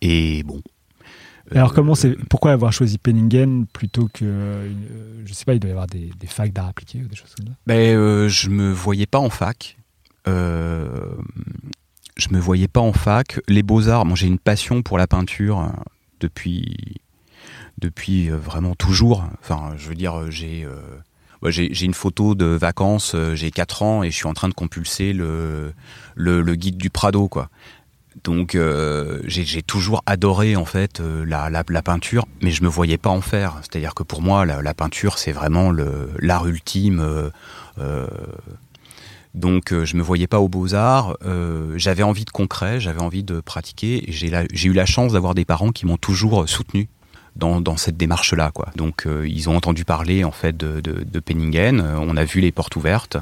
et 0.00 0.42
bon. 0.44 0.62
Alors, 1.52 1.74
comment 1.74 1.94
c'est, 1.94 2.16
pourquoi 2.28 2.52
avoir 2.52 2.72
choisi 2.72 2.98
Penningen 2.98 3.66
plutôt 3.66 4.08
que, 4.12 4.68
je 5.24 5.32
sais 5.32 5.44
pas, 5.44 5.54
il 5.54 5.60
doit 5.60 5.68
y 5.68 5.72
avoir 5.72 5.86
des, 5.86 6.10
des 6.18 6.26
facs 6.26 6.52
d'art 6.52 6.66
appliqué 6.66 6.98
ou 7.04 7.06
des 7.06 7.14
choses 7.14 7.32
comme 7.36 7.46
ça? 7.46 7.52
Ben, 7.66 8.26
je 8.26 8.48
me 8.48 8.72
voyais 8.72 9.06
pas 9.06 9.20
en 9.20 9.30
fac. 9.30 9.76
Euh, 10.28 11.14
je 12.16 12.28
me 12.30 12.38
voyais 12.38 12.68
pas 12.68 12.80
en 12.80 12.92
fac. 12.92 13.40
Les 13.48 13.62
beaux-arts, 13.62 14.06
moi 14.06 14.16
j'ai 14.16 14.26
une 14.26 14.38
passion 14.38 14.82
pour 14.82 14.98
la 14.98 15.06
peinture 15.06 15.60
euh, 15.60 15.68
depuis, 16.20 16.96
depuis 17.78 18.30
euh, 18.30 18.36
vraiment 18.36 18.74
toujours. 18.74 19.24
Enfin, 19.40 19.74
je 19.76 19.88
veux 19.88 19.94
dire, 19.94 20.18
euh, 20.18 20.30
j'ai 20.30 20.64
euh, 20.64 21.50
j'ai 21.50 21.72
j'ai 21.72 21.86
une 21.86 21.94
photo 21.94 22.34
de 22.34 22.46
vacances, 22.46 23.14
j'ai 23.34 23.50
4 23.50 23.82
ans 23.82 24.02
et 24.02 24.10
je 24.10 24.16
suis 24.16 24.26
en 24.26 24.34
train 24.34 24.48
de 24.48 24.54
compulser 24.54 25.12
le, 25.12 25.74
le, 26.16 26.54
guide 26.54 26.76
du 26.76 26.90
Prado, 26.90 27.28
quoi. 27.28 27.50
Donc 28.24 28.58
j'ai 29.26 29.62
toujours 29.62 30.02
adoré 30.06 30.56
en 30.56 30.64
fait 30.64 31.00
la, 31.00 31.50
la, 31.50 31.82
peinture, 31.82 32.26
mais 32.42 32.50
je 32.50 32.64
me 32.64 32.68
voyais 32.68 32.96
pas 32.96 33.10
en 33.10 33.20
faire. 33.20 33.58
C'est-à-dire 33.60 33.94
que 33.94 34.02
pour 34.02 34.22
moi, 34.22 34.44
la, 34.44 34.74
peinture 34.74 35.18
c'est 35.18 35.30
vraiment 35.30 35.70
l'art 35.70 36.46
ultime. 36.48 37.30
donc 39.34 39.72
je 39.72 39.96
me 39.96 40.02
voyais 40.02 40.26
pas 40.26 40.40
aux 40.40 40.48
beaux 40.48 40.74
arts. 40.74 41.16
Euh, 41.24 41.74
j'avais 41.76 42.02
envie 42.02 42.24
de 42.24 42.30
concret, 42.30 42.80
j'avais 42.80 43.02
envie 43.02 43.22
de 43.22 43.40
pratiquer. 43.40 44.04
J'ai 44.08 44.68
eu 44.68 44.72
la 44.72 44.86
chance 44.86 45.12
d'avoir 45.12 45.34
des 45.34 45.44
parents 45.44 45.70
qui 45.70 45.86
m'ont 45.86 45.98
toujours 45.98 46.48
soutenu 46.48 46.88
dans, 47.36 47.76
cette 47.76 47.96
démarche-là. 47.96 48.50
Quoi. 48.52 48.68
Donc 48.76 49.06
euh, 49.06 49.28
ils 49.28 49.48
ont 49.48 49.56
entendu 49.56 49.84
parler 49.84 50.24
en 50.24 50.32
fait 50.32 50.56
de, 50.56 50.80
de, 50.80 51.20
Penningen. 51.20 51.80
Euh, 51.80 51.96
On 51.98 52.16
a 52.16 52.24
vu 52.24 52.40
les 52.40 52.52
portes 52.52 52.76
ouvertes. 52.76 53.16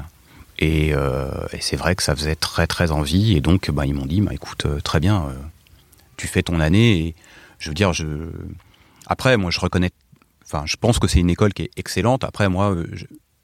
Et, 0.57 0.93
euh, 0.93 1.29
et 1.51 1.59
c'est 1.59 1.75
vrai 1.75 1.95
que 1.95 2.03
ça 2.03 2.15
faisait 2.15 2.35
très 2.35 2.65
très 2.65 2.91
envie. 2.91 3.35
Et 3.35 3.41
donc 3.41 3.69
bah, 3.71 3.85
ils 3.85 3.93
m'ont 3.93 4.05
dit, 4.05 4.21
bah, 4.21 4.33
écoute, 4.33 4.65
très 4.83 4.99
bien, 4.99 5.27
tu 6.17 6.27
fais 6.27 6.43
ton 6.43 6.59
année. 6.59 6.97
Et 6.99 7.15
je 7.59 7.69
veux 7.69 7.75
dire, 7.75 7.91
après, 9.07 9.37
moi 9.37 9.51
je 9.51 9.59
reconnais, 9.59 9.91
enfin 10.45 10.63
je 10.65 10.77
pense 10.77 10.99
que 10.99 11.07
c'est 11.07 11.19
une 11.19 11.29
école 11.29 11.53
qui 11.53 11.63
est 11.63 11.71
excellente. 11.75 12.23
Après, 12.23 12.47
moi, 12.47 12.75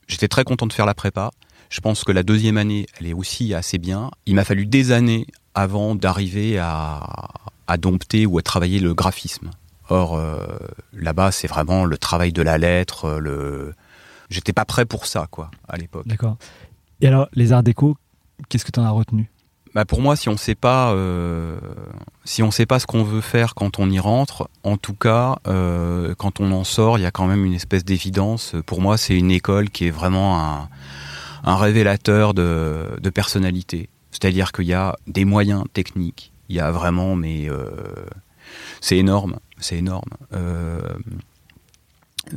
j'étais 0.07 0.29
très 0.29 0.43
content 0.43 0.67
de 0.67 0.73
faire 0.73 0.85
la 0.85 0.93
prépa. 0.93 1.31
Je 1.69 1.79
pense 1.79 2.03
que 2.03 2.11
la 2.11 2.23
deuxième 2.23 2.57
année, 2.57 2.85
elle 2.99 3.07
est 3.07 3.13
aussi 3.13 3.53
assez 3.53 3.77
bien. 3.77 4.11
Il 4.25 4.35
m'a 4.35 4.43
fallu 4.43 4.65
des 4.65 4.91
années 4.91 5.25
avant 5.53 5.95
d'arriver 5.95 6.57
à 6.59 7.77
dompter 7.77 8.25
ou 8.25 8.37
à 8.37 8.41
travailler 8.41 8.79
le 8.79 8.93
graphisme. 8.93 9.49
Or, 9.91 10.15
euh, 10.15 10.47
là-bas, 10.93 11.31
c'est 11.31 11.47
vraiment 11.47 11.85
le 11.85 11.97
travail 11.97 12.31
de 12.31 12.41
la 12.41 12.57
lettre. 12.57 13.05
euh, 13.05 13.19
Le... 13.19 13.73
J'étais 14.29 14.53
pas 14.53 14.65
prêt 14.65 14.85
pour 14.85 15.05
ça, 15.05 15.27
quoi, 15.29 15.51
à 15.67 15.75
l'époque. 15.77 16.07
D'accord. 16.07 16.37
Et 17.01 17.07
alors, 17.07 17.27
les 17.33 17.51
arts 17.51 17.63
déco, 17.63 17.97
qu'est-ce 18.47 18.63
que 18.65 18.71
tu 18.71 18.79
en 18.79 18.85
as 18.85 18.91
retenu? 18.91 19.29
Bah 19.73 19.85
pour 19.85 20.01
moi, 20.01 20.17
si 20.17 20.27
on 20.27 20.35
sait 20.35 20.55
pas, 20.55 20.91
euh, 20.91 21.57
si 22.25 22.43
on 22.43 22.51
sait 22.51 22.65
pas 22.65 22.79
ce 22.79 22.85
qu'on 22.85 23.03
veut 23.03 23.21
faire 23.21 23.55
quand 23.55 23.79
on 23.79 23.89
y 23.89 23.99
rentre, 23.99 24.49
en 24.63 24.75
tout 24.75 24.93
cas, 24.93 25.37
euh, 25.47 26.13
quand 26.17 26.41
on 26.41 26.51
en 26.51 26.65
sort, 26.65 26.97
il 26.97 27.03
y 27.03 27.05
a 27.05 27.11
quand 27.11 27.25
même 27.25 27.45
une 27.45 27.53
espèce 27.53 27.85
d'évidence. 27.85 28.53
Pour 28.65 28.81
moi, 28.81 28.97
c'est 28.97 29.17
une 29.17 29.31
école 29.31 29.69
qui 29.69 29.87
est 29.87 29.91
vraiment 29.91 30.39
un, 30.43 30.69
un 31.45 31.55
révélateur 31.55 32.33
de, 32.33 32.99
de 33.01 33.09
personnalité. 33.09 33.87
C'est-à-dire 34.11 34.51
qu'il 34.51 34.67
y 34.67 34.73
a 34.73 34.95
des 35.07 35.23
moyens 35.23 35.63
techniques. 35.71 36.33
Il 36.49 36.55
y 36.57 36.59
a 36.59 36.69
vraiment, 36.71 37.15
mais 37.15 37.49
euh, 37.49 37.69
c'est 38.81 38.97
énorme, 38.97 39.37
c'est 39.61 39.77
énorme. 39.77 40.09
Euh, 40.33 40.81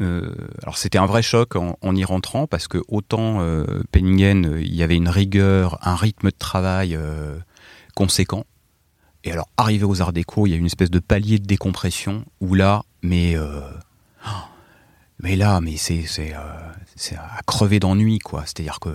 euh, 0.00 0.32
alors 0.62 0.78
c'était 0.78 0.98
un 0.98 1.06
vrai 1.06 1.22
choc 1.22 1.56
en, 1.56 1.96
y 1.96 2.04
rentrant 2.04 2.46
parce 2.46 2.68
que 2.68 2.78
autant 2.88 3.40
euh, 3.40 3.82
Penningen, 3.92 4.58
il 4.60 4.74
y 4.74 4.82
avait 4.82 4.96
une 4.96 5.08
rigueur, 5.08 5.78
un 5.82 5.96
rythme 5.96 6.28
de 6.28 6.36
travail 6.36 6.98
conséquent. 7.96 8.44
Et 9.24 9.32
alors 9.32 9.48
arrivé 9.56 9.84
aux 9.84 10.02
Arts 10.02 10.12
Déco, 10.12 10.46
il 10.46 10.50
y 10.50 10.54
a 10.54 10.56
une 10.56 10.66
espèce 10.66 10.90
de 10.90 10.98
palier 10.98 11.38
de 11.38 11.46
décompression 11.46 12.24
où 12.40 12.54
là, 12.54 12.84
mais 13.02 13.36
mais 15.18 15.36
là, 15.36 15.60
mais 15.60 15.76
c'est 15.76 16.04
c'est 16.06 16.32
à 17.16 17.40
crever 17.46 17.80
d'ennui 17.80 18.18
quoi. 18.18 18.42
C'est-à-dire 18.42 18.80
que 18.80 18.90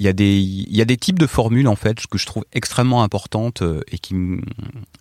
il 0.00 0.06
y 0.06 0.08
a 0.08 0.14
des 0.14 0.38
il 0.38 0.74
y 0.74 0.80
a 0.80 0.86
des 0.86 0.96
types 0.96 1.18
de 1.18 1.26
formules 1.26 1.68
en 1.68 1.76
fait 1.76 2.06
que 2.06 2.16
je 2.16 2.24
trouve 2.24 2.44
extrêmement 2.52 3.02
importantes 3.02 3.60
euh, 3.60 3.82
et 3.92 3.98
qui 3.98 4.14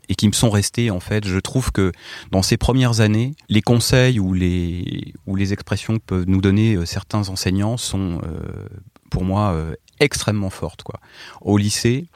et 0.09 0.15
qui 0.15 0.27
me 0.27 0.33
sont 0.33 0.49
restées 0.49 0.91
en 0.91 0.99
fait. 0.99 1.25
Je 1.25 1.39
trouve 1.39 1.71
que 1.71 1.93
dans 2.31 2.43
ces 2.43 2.57
premières 2.57 2.99
années, 2.99 3.33
les 3.47 3.61
conseils 3.61 4.19
ou 4.19 4.33
les 4.33 5.13
ou 5.25 5.37
les 5.37 5.53
expressions 5.53 5.95
que 5.95 6.03
peuvent 6.05 6.25
nous 6.27 6.41
donner 6.41 6.75
euh, 6.75 6.85
certains 6.85 7.29
enseignants 7.29 7.77
sont 7.77 8.19
euh, 8.25 8.67
pour 9.09 9.23
moi 9.23 9.53
euh, 9.53 9.73
extrêmement 10.01 10.49
fortes 10.49 10.83
quoi. 10.83 10.99
Au 11.39 11.57
lycée, 11.57 12.07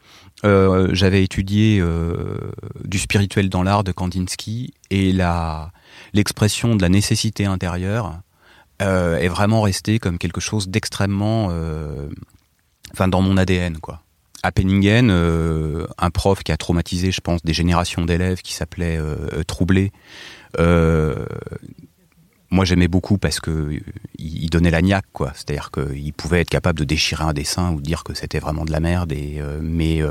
euh, 0.43 0.89
j'avais 0.91 1.23
étudié 1.23 1.79
euh, 1.79 2.51
du 2.83 2.99
spirituel 2.99 3.47
dans 3.47 3.63
l'art 3.63 3.85
de 3.85 3.93
Kandinsky 3.93 4.73
et 4.89 5.13
la 5.13 5.71
l'expression 6.11 6.75
de 6.75 6.81
la 6.81 6.89
nécessité 6.89 7.45
intérieure 7.45 8.19
est 8.79 9.29
vraiment 9.29 9.61
restée 9.61 9.97
comme 9.97 10.17
quelque 10.17 10.41
chose 10.41 10.67
d'extrêmement 10.67 11.49
enfin 12.93 13.07
dans 13.07 13.21
mon 13.21 13.37
ADN 13.37 13.77
quoi. 13.77 14.01
À 14.45 14.51
Penningen, 14.51 15.09
euh, 15.09 15.87
un 15.97 16.09
prof 16.09 16.43
qui 16.43 16.51
a 16.51 16.57
traumatisé, 16.57 17.13
je 17.13 17.21
pense, 17.21 17.41
des 17.43 17.53
générations 17.53 18.03
d'élèves, 18.03 18.41
qui 18.41 18.53
s'appelait 18.53 18.97
euh, 18.97 19.41
Troublé. 19.47 19.93
euh, 20.59 21.25
moi, 22.49 22.65
j'aimais 22.65 22.89
beaucoup 22.89 23.17
parce 23.17 23.39
que 23.39 23.79
il 24.19 24.49
donnait 24.49 24.69
la 24.69 24.81
niaque, 24.81 25.07
quoi. 25.13 25.31
C'est-à-dire 25.33 25.71
qu'il 25.71 26.13
pouvait 26.13 26.41
être 26.41 26.49
capable 26.49 26.77
de 26.77 26.83
déchirer 26.83 27.23
un 27.23 27.33
dessin 27.33 27.71
ou 27.71 27.77
de 27.77 27.81
dire 27.83 28.03
que 28.03 28.13
c'était 28.13 28.37
vraiment 28.37 28.65
de 28.65 28.71
la 28.71 28.79
merde. 28.79 29.11
Et 29.11 29.41
mais 29.59 30.01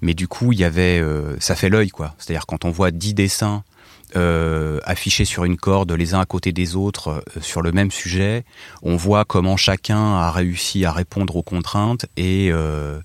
mais 0.00 0.14
du 0.14 0.26
coup, 0.26 0.50
il 0.50 0.58
y 0.58 0.64
avait, 0.64 1.00
ça 1.38 1.54
fait 1.54 1.68
l'œil, 1.68 1.90
quoi. 1.90 2.16
C'est-à-dire 2.18 2.46
quand 2.46 2.64
on 2.64 2.70
voit 2.70 2.90
dix 2.90 3.14
dessins 3.14 3.62
euh, 4.16 4.80
affichés 4.84 5.24
sur 5.24 5.44
une 5.44 5.56
corde, 5.56 5.92
les 5.92 6.14
uns 6.14 6.20
à 6.20 6.26
côté 6.26 6.52
des 6.52 6.74
autres, 6.74 7.08
euh, 7.08 7.40
sur 7.40 7.62
le 7.62 7.70
même 7.70 7.90
sujet, 7.90 8.44
on 8.82 8.96
voit 8.96 9.24
comment 9.24 9.56
chacun 9.56 10.16
a 10.16 10.30
réussi 10.30 10.84
à 10.84 10.92
répondre 10.92 11.36
aux 11.36 11.42
contraintes 11.42 12.06
et 12.16 12.48
euh, 12.50 13.00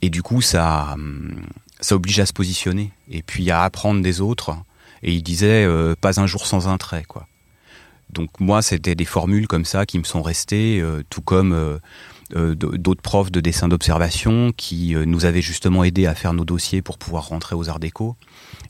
et 0.00 0.10
du 0.10 0.22
coup, 0.22 0.40
ça 0.40 0.92
hum, 0.94 1.42
ça 1.80 1.96
oblige 1.96 2.20
à 2.20 2.26
se 2.26 2.32
positionner 2.32 2.92
et 3.10 3.22
puis 3.22 3.50
à 3.50 3.62
apprendre 3.62 4.02
des 4.02 4.20
autres. 4.20 4.56
Et 5.02 5.12
il 5.12 5.22
disait 5.24 5.66
pas 6.00 6.20
un 6.20 6.26
jour 6.26 6.46
sans 6.46 6.68
un 6.68 6.78
trait, 6.78 7.02
quoi. 7.08 7.26
Donc 8.10 8.28
moi, 8.38 8.62
c'était 8.62 8.94
des 8.94 9.04
formules 9.04 9.48
comme 9.48 9.64
ça 9.64 9.84
qui 9.84 9.98
me 9.98 10.04
sont 10.04 10.22
restées, 10.22 10.80
tout 11.10 11.22
comme 11.22 11.80
d'autres 12.30 13.02
profs 13.02 13.32
de 13.32 13.40
dessin 13.40 13.66
d'observation 13.66 14.52
qui 14.56 14.94
nous 14.94 15.24
avaient 15.24 15.42
justement 15.42 15.82
aidés 15.82 16.06
à 16.06 16.14
faire 16.14 16.34
nos 16.34 16.44
dossiers 16.44 16.82
pour 16.82 16.98
pouvoir 16.98 17.26
rentrer 17.26 17.56
aux 17.56 17.68
Arts 17.68 17.80
Déco 17.80 18.16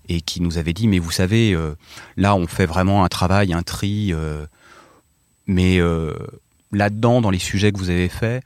et 0.09 0.21
qui 0.21 0.41
nous 0.41 0.59
avaient 0.59 0.73
dit 0.73 0.89
mais 0.89 0.99
vous 0.99 1.11
savez 1.11 1.53
euh, 1.53 1.75
là 2.17 2.35
on 2.35 2.47
fait 2.47 2.67
vraiment 2.67 3.05
un 3.05 3.09
travail, 3.09 3.53
un 3.53 3.63
tri, 3.63 4.13
euh, 4.13 4.47
mais 5.47 5.79
euh, 5.79 6.15
là-dedans 6.73 7.21
dans 7.21 7.31
les 7.31 7.39
sujets 7.39 7.73
que 7.73 7.79
vous 7.79 7.91
avez 7.91 8.09
faits, 8.09 8.45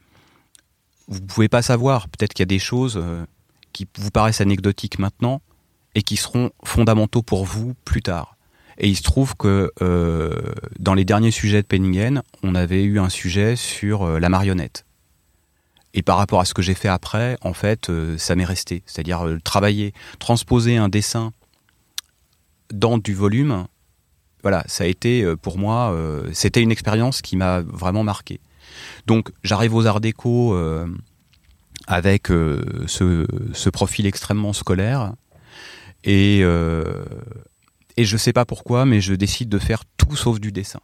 vous 1.07 1.21
pouvez 1.21 1.47
pas 1.47 1.61
savoir. 1.61 2.09
Peut-être 2.09 2.33
qu'il 2.33 2.41
y 2.41 2.43
a 2.43 2.45
des 2.47 2.59
choses 2.59 3.01
qui 3.71 3.87
vous 3.97 4.11
paraissent 4.11 4.41
anecdotiques 4.41 4.99
maintenant 4.99 5.41
et 5.95 6.01
qui 6.01 6.17
seront 6.17 6.51
fondamentaux 6.63 7.21
pour 7.21 7.45
vous 7.45 7.73
plus 7.85 8.01
tard. 8.01 8.35
Et 8.77 8.89
il 8.89 8.95
se 8.95 9.03
trouve 9.03 9.35
que 9.37 9.71
dans 10.79 10.93
les 10.93 11.05
derniers 11.05 11.31
sujets 11.31 11.61
de 11.61 11.67
Penningen, 11.67 12.21
on 12.43 12.55
avait 12.55 12.83
eu 12.83 12.99
un 12.99 13.07
sujet 13.07 13.55
sur 13.55 14.19
la 14.19 14.27
marionnette. 14.27 14.83
Et 15.93 16.01
par 16.01 16.17
rapport 16.17 16.41
à 16.41 16.45
ce 16.45 16.53
que 16.53 16.61
j'ai 16.61 16.73
fait 16.73 16.89
après, 16.89 17.37
en 17.39 17.53
fait, 17.53 17.89
ça 18.17 18.35
m'est 18.35 18.43
resté. 18.43 18.83
C'est-à-dire 18.85 19.25
travailler, 19.45 19.93
transposer 20.19 20.75
un 20.75 20.89
dessin 20.89 21.31
dans 22.71 22.97
du 22.97 23.13
volume. 23.13 23.65
Voilà, 24.41 24.63
ça 24.67 24.83
a 24.83 24.87
été 24.87 25.23
euh, 25.23 25.35
pour 25.35 25.57
moi, 25.57 25.91
euh, 25.91 26.29
c'était 26.33 26.61
une 26.61 26.71
expérience 26.71 27.21
qui 27.21 27.35
m'a 27.35 27.61
vraiment 27.61 28.03
marqué. 28.03 28.39
Donc, 29.05 29.31
j'arrive 29.43 29.73
aux 29.73 29.85
Arts 29.85 30.01
Déco 30.01 30.53
euh, 30.53 30.87
avec 31.87 32.27
ce, 32.27 33.69
profil 33.69 34.05
extrêmement 34.05 34.53
scolaire 34.53 35.13
et 36.03 36.41
et 37.99 38.05
je 38.05 38.17
sais 38.17 38.33
pas 38.33 38.45
pourquoi, 38.45 38.85
mais 38.85 39.01
je 39.01 39.15
décide 39.15 39.49
de 39.49 39.57
faire 39.57 39.83
tout 39.97 40.15
sauf 40.15 40.39
du 40.39 40.51
dessin. 40.51 40.81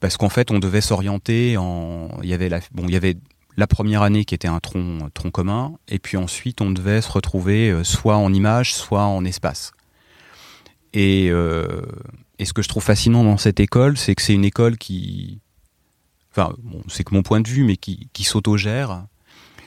Parce 0.00 0.18
qu'en 0.18 0.28
fait, 0.28 0.50
on 0.50 0.58
devait 0.58 0.82
s'orienter 0.82 1.56
en. 1.56 2.18
Il 2.22 2.28
y 2.28 2.34
avait 2.34 2.50
la, 2.50 2.60
bon, 2.72 2.84
il 2.86 2.92
y 2.92 2.96
avait 2.96 3.16
la 3.56 3.66
première 3.66 4.02
année 4.02 4.24
qui 4.24 4.34
était 4.34 4.48
un 4.48 4.60
tronc, 4.60 5.10
tronc 5.14 5.30
commun, 5.30 5.74
et 5.88 5.98
puis 5.98 6.16
ensuite, 6.16 6.60
on 6.60 6.70
devait 6.70 7.00
se 7.00 7.10
retrouver 7.10 7.70
euh, 7.70 7.84
soit 7.84 8.16
en 8.16 8.32
image, 8.32 8.74
soit 8.74 9.04
en 9.04 9.24
espace. 9.24 9.72
Et, 10.92 11.28
euh, 11.30 11.82
et 12.38 12.44
ce 12.44 12.52
que 12.52 12.62
je 12.62 12.68
trouve 12.68 12.82
fascinant 12.82 13.24
dans 13.24 13.36
cette 13.36 13.60
école, 13.60 13.96
c'est 13.96 14.14
que 14.14 14.22
c'est 14.22 14.34
une 14.34 14.44
école 14.44 14.76
qui. 14.76 15.40
Enfin, 16.32 16.54
bon, 16.62 16.82
c'est 16.88 17.04
que 17.04 17.14
mon 17.14 17.22
point 17.22 17.40
de 17.40 17.48
vue, 17.48 17.64
mais 17.64 17.76
qui, 17.76 18.08
qui 18.12 18.24
s'autogère. 18.24 19.04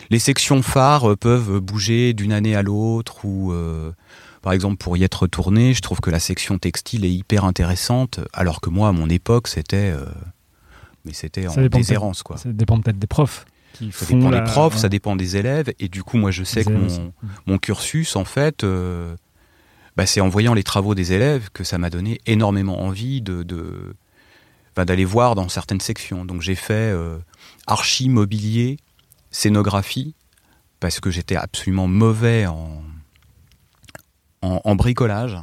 Les 0.10 0.20
sections 0.20 0.62
phares 0.62 1.12
euh, 1.12 1.16
peuvent 1.16 1.60
bouger 1.60 2.14
d'une 2.14 2.32
année 2.32 2.56
à 2.56 2.62
l'autre, 2.62 3.26
ou 3.26 3.52
euh, 3.52 3.92
par 4.42 4.54
exemple 4.54 4.78
pour 4.78 4.96
y 4.98 5.04
être 5.04 5.24
retourné, 5.24 5.74
je 5.74 5.82
trouve 5.82 6.00
que 6.00 6.10
la 6.10 6.20
section 6.20 6.58
textile 6.58 7.06
est 7.06 7.12
hyper 7.12 7.46
intéressante, 7.46 8.20
alors 8.34 8.62
que 8.62 8.70
moi, 8.70 8.90
à 8.90 8.92
mon 8.92 9.10
époque, 9.10 9.48
c'était, 9.48 9.92
euh, 9.92 10.06
mais 11.06 11.14
c'était 11.14 11.48
en 11.48 11.56
déshérence, 11.68 12.24
quoi. 12.24 12.38
Ça 12.38 12.52
dépend 12.52 12.80
peut-être 12.80 13.00
des 13.00 13.08
profs 13.08 13.46
qui 13.78 13.92
Ça 13.92 14.06
dépend 14.06 14.30
la- 14.30 14.40
des 14.42 14.52
profs, 14.52 14.74
ouais, 14.76 14.80
ça 14.80 14.90
dépend 14.90 15.16
des 15.16 15.36
élèves, 15.38 15.74
et 15.80 15.88
du 15.90 16.04
coup, 16.04 16.18
moi, 16.18 16.32
je 16.32 16.44
sais 16.44 16.64
que 16.64 16.72
mon, 17.46 17.58
cursus, 17.58 18.16
en 18.16 18.26
fait, 18.26 18.64
euh, 18.64 19.16
bah, 19.96 20.06
c'est 20.06 20.22
en 20.22 20.30
voyant 20.30 20.54
les 20.54 20.64
travaux 20.64 20.96
des 20.96 21.14
élèves 21.14 21.50
que 21.54 21.64
ça 21.64 21.78
m'a 21.78 21.90
donné 21.90 22.20
énormément 22.26 22.82
envie 22.82 23.22
de, 23.22 23.44
de- 23.44 23.96
bah, 24.76 24.86
d'aller 24.86 25.06
voir 25.06 25.36
dans 25.36 25.50
certaines 25.50 25.80
sections. 25.82 26.24
Donc 26.26 26.42
j'ai 26.42 26.54
fait 26.56 26.74
euh, 26.94 27.18
archi, 27.66 28.10
mobilier, 28.10 28.78
scénographie, 29.32 30.14
parce 30.80 31.00
que 31.00 31.10
j'étais 31.10 31.36
absolument 31.36 31.88
mauvais 31.88 32.46
en, 32.46 32.84
en, 34.42 34.62
en 34.64 34.76
bricolage. 34.76 35.38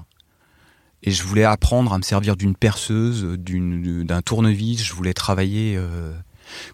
Et 1.03 1.11
je 1.11 1.23
voulais 1.25 1.45
apprendre 1.45 1.93
à 1.93 1.99
me 1.99 2.03
servir 2.03 2.37
d'une 2.37 2.55
perceuse, 2.55 3.25
d'une- 3.39 4.05
d'un 4.05 4.23
tournevis. 4.23 4.83
Je 4.85 4.95
voulais 4.95 5.13
travailler. 5.15 5.75
euh, 5.77 6.13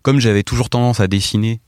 comme 0.03 0.21
j'avais 0.21 0.43
toujours 0.43 0.71
tendance 0.71 1.01
à 1.01 1.07
dessiner 1.09 1.61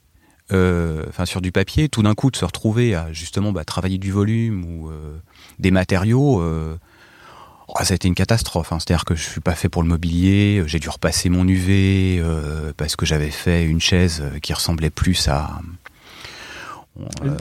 euh, 0.53 1.05
enfin 1.09 1.25
sur 1.25 1.41
du 1.41 1.51
papier, 1.51 1.89
tout 1.89 2.03
d'un 2.03 2.15
coup 2.15 2.31
de 2.31 2.37
se 2.37 2.45
retrouver 2.45 2.95
à 2.95 3.11
justement 3.13 3.53
bah, 3.53 3.65
travailler 3.65 3.97
du 3.99 4.11
volume 4.11 4.65
ou 4.65 4.91
euh, 4.91 5.17
des 5.59 5.71
matériaux, 5.71 6.43
euh, 6.43 6.77
oh, 7.69 7.75
ça 7.83 7.93
a 7.93 7.95
été 7.95 8.09
une 8.09 8.15
catastrophe. 8.15 8.73
hein. 8.73 8.79
C'est-à-dire 8.79 9.05
que 9.07 9.15
je 9.15 9.23
suis 9.23 9.41
pas 9.41 9.55
fait 9.55 9.71
pour 9.71 9.83
le 9.83 9.89
mobilier, 9.89 10.63
j'ai 10.67 10.79
dû 10.79 10.91
repasser 10.91 11.31
mon 11.31 11.47
UV 11.49 12.23
parce 12.77 12.97
que 12.97 13.07
j'avais 13.07 13.31
fait 13.31 13.65
une 13.65 13.81
chaise 13.81 14.23
qui 14.43 14.53
ressemblait 14.53 14.91
plus 14.91 15.29
à. 15.29 15.61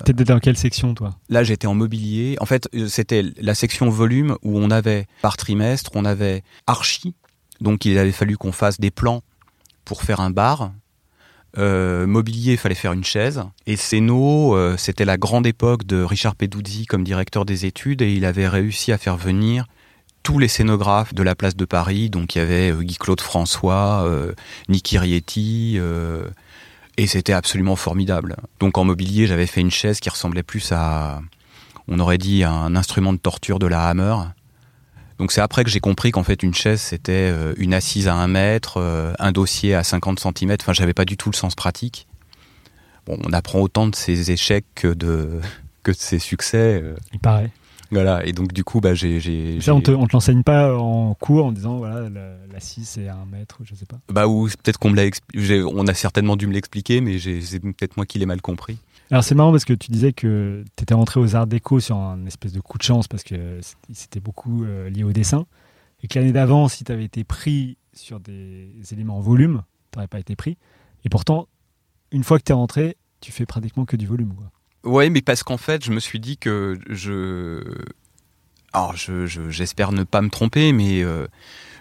T'étais 0.06 0.24
dans 0.24 0.40
quelle 0.40 0.56
section, 0.56 0.94
toi? 0.94 1.13
Là, 1.28 1.44
j'étais 1.44 1.68
en 1.68 1.74
mobilier. 1.74 2.38
En 2.40 2.46
fait, 2.46 2.70
c'était 2.88 3.25
la 3.42 3.54
section 3.54 3.90
volume 3.90 4.38
où 4.44 4.58
on 4.58 4.72
avait 4.72 5.08
par 5.22 5.36
trimestre, 5.36 5.92
on 5.96 6.06
avait 6.06 6.44
archi. 6.68 7.13
Donc, 7.60 7.84
il 7.84 7.98
avait 7.98 8.13
fallu 8.13 8.38
qu'on 8.38 8.54
fasse 8.54 8.80
des 8.80 8.92
plans 8.92 9.22
pour 9.86 10.04
faire 10.04 10.20
un 10.20 10.30
bar. 10.30 10.72
Euh, 11.58 12.08
mobilier, 12.08 12.54
il 12.54 12.58
fallait 12.58 12.76
faire 12.76 12.94
une 12.94 13.04
chaise. 13.04 13.44
Et 13.68 13.76
Céno, 13.76 14.56
euh, 14.56 14.78
c'était 14.78 15.06
la 15.06 15.18
grande 15.18 15.46
époque 15.46 15.86
de 15.86 16.02
Richard 16.02 16.36
Peduzzi 16.36 16.86
comme 16.86 17.04
directeur 17.04 17.46
des 17.46 17.66
études 17.66 18.02
et 18.02 18.14
il 18.14 18.26
avait 18.26 18.48
réussi 18.48 18.92
à 18.92 18.98
faire 18.98 19.18
venir 19.18 19.66
tous 20.24 20.40
les 20.40 20.48
scénographes 20.48 21.14
de 21.14 21.24
la 21.24 21.36
place 21.36 21.56
de 21.56 21.66
Paris. 21.66 22.10
Donc, 22.10 22.36
il 22.36 22.38
y 22.38 22.42
avait 22.42 22.72
euh, 22.72 22.82
Guy-Claude 22.82 23.22
François, 23.22 24.08
Niki 24.70 24.98
Rietti, 24.98 25.80
et 26.98 27.08
c'était 27.08 27.34
absolument 27.34 27.76
formidable. 27.76 28.38
Donc, 28.60 28.78
en 28.78 28.86
mobilier, 28.86 29.28
j'avais 29.28 29.48
fait 29.48 29.62
une 29.62 29.72
chaise 29.72 30.00
qui 30.00 30.10
ressemblait 30.10 30.44
plus 30.44 30.72
à, 30.72 31.22
on 31.88 32.00
aurait 32.00 32.18
dit, 32.18 32.44
un 32.44 32.76
instrument 32.76 33.14
de 33.14 33.18
torture 33.18 33.60
de 33.60 33.68
la 33.68 33.88
Hammer. 33.88 34.16
Donc 35.22 35.32
c'est 35.32 35.42
après 35.42 35.63
que 35.63 35.70
j'ai 35.70 35.80
compris 35.80 36.10
qu'en 36.10 36.24
fait 36.24 36.42
une 36.42 36.56
chaise 36.56 36.82
c'était 36.82 37.12
euh, 37.32 37.54
une 37.58 37.75
assise 37.75 38.08
à 38.08 38.16
1 38.16 38.28
mètre, 38.28 38.78
euh, 38.78 39.13
un 39.20 39.32
dossier 39.32 39.75
à 39.75 39.84
50 39.84 40.20
cm. 40.20 40.58
Enfin, 40.60 40.74
j'avais 40.74 40.96
pas 40.96 41.06
du 41.06 41.16
tout 41.16 41.30
le 41.30 41.36
sens 41.36 41.54
pratique. 41.54 42.08
Bon, 43.06 43.20
on 43.24 43.32
apprend 43.32 43.60
autant 43.60 43.88
de 43.88 43.96
ses 43.96 44.32
échecs 44.32 44.66
que 44.74 44.88
de 44.88 45.40
que 45.84 45.92
de 45.92 45.96
ses 45.96 46.18
succès. 46.18 46.82
euh, 46.84 46.96
Il 47.13 47.20
paraît. 47.20 47.51
voilà. 47.92 48.25
Et 48.25 48.32
donc 48.34 48.51
du 48.51 48.63
coup, 48.63 48.82
bah 48.82 48.96
j'ai, 48.96 49.62
Ça, 49.62 49.75
on 49.75 49.82
te, 49.82 49.92
on 49.92 50.08
te 50.08 50.13
l'enseigne 50.13 50.42
pas 50.42 50.75
en 50.75 51.13
cours 51.13 51.46
en 51.46 51.51
disant, 51.51 51.78
voilà, 51.78 52.10
la, 52.10 52.34
la 52.51 52.60
scie, 52.60 52.84
c'est 52.84 53.08
un 53.08 53.25
mètre, 53.32 53.60
je 53.63 53.75
sais 53.75 53.86
pas. 53.86 54.00
bah 54.12 54.28
ou 54.28 54.48
peut-être 54.48 54.80
qu'on 54.80 54.90
me 54.90 54.96
l'a, 54.96 55.68
on 55.68 55.86
a 55.86 55.94
certainement 55.94 56.36
dû 56.36 56.48
me 56.48 56.54
l'expliquer, 56.54 57.00
mais 57.00 57.20
c'est 57.20 57.60
peut-être 57.60 57.96
moi 57.96 58.08
qui 58.08 58.18
l'ai 58.18 58.25
mal 58.25 58.42
compris. 58.42 58.80
Alors 59.12 59.24
c'est 59.24 59.36
marrant 59.36 59.51
parce 59.51 59.65
que 59.65 59.74
tu 59.74 59.91
disais 59.91 60.13
que 60.13 60.63
tu 60.77 60.84
étais 60.84 60.94
rentré 60.94 61.20
aux 61.20 61.36
Arts 61.36 61.46
Déco 61.48 61.80
sur 61.80 61.98
un 61.98 62.25
espèce 62.25 62.53
de 62.53 62.62
coup 62.62 62.77
de 62.77 62.84
chance 62.84 63.08
parce 63.08 63.24
que 63.24 63.60
c'était- 63.91 64.22
beaucoup 64.22 64.63
euh, 64.63 64.89
lié 64.89 65.03
au 65.03 65.12
dessin. 65.12 65.46
Et 66.03 66.08
que 66.08 66.18
l'année 66.18 66.32
d'avant, 66.32 66.68
si 66.68 66.84
tu 66.84 66.91
avais 66.91 67.03
été 67.03 67.24
pris 67.24 67.77
sur 67.94 68.20
des 68.20 68.72
éléments 68.91 69.18
en 69.18 69.22
volume, 69.22 69.63
tu 69.91 69.98
n'aurais 69.98 70.08
pas 70.08 70.20
été 70.20 70.36
pris. 70.36 70.58
Et 71.03 71.10
pourtant, 71.10 71.48
une 72.12 72.24
fois 72.24 72.39
que 72.39 72.44
tu 72.44 72.51
es 72.51 72.56
rentré, 72.56 72.96
tu 73.20 73.32
fais 73.32 73.46
pratiquement 73.46 73.86
que 73.86 73.96
du 73.98 74.08
volume. 74.08 74.34
Quoi. 74.34 74.50
Ouais, 74.91 75.10
mais 75.10 75.22
parce 75.22 75.44
qu'en 75.44 75.58
fait, 75.58 75.84
je 75.86 75.91
me 75.91 76.00
suis 76.00 76.20
dit 76.20 76.38
que 76.38 76.80
je. 76.89 77.62
Alors, 78.74 78.96
je, 78.96 79.25
je- 79.27 79.50
j'espère 79.50 79.91
ne 79.91 80.03
pas 80.03 80.22
me 80.22 80.30
tromper, 80.30 80.72
mais 80.72 81.03
euh, 81.03 81.27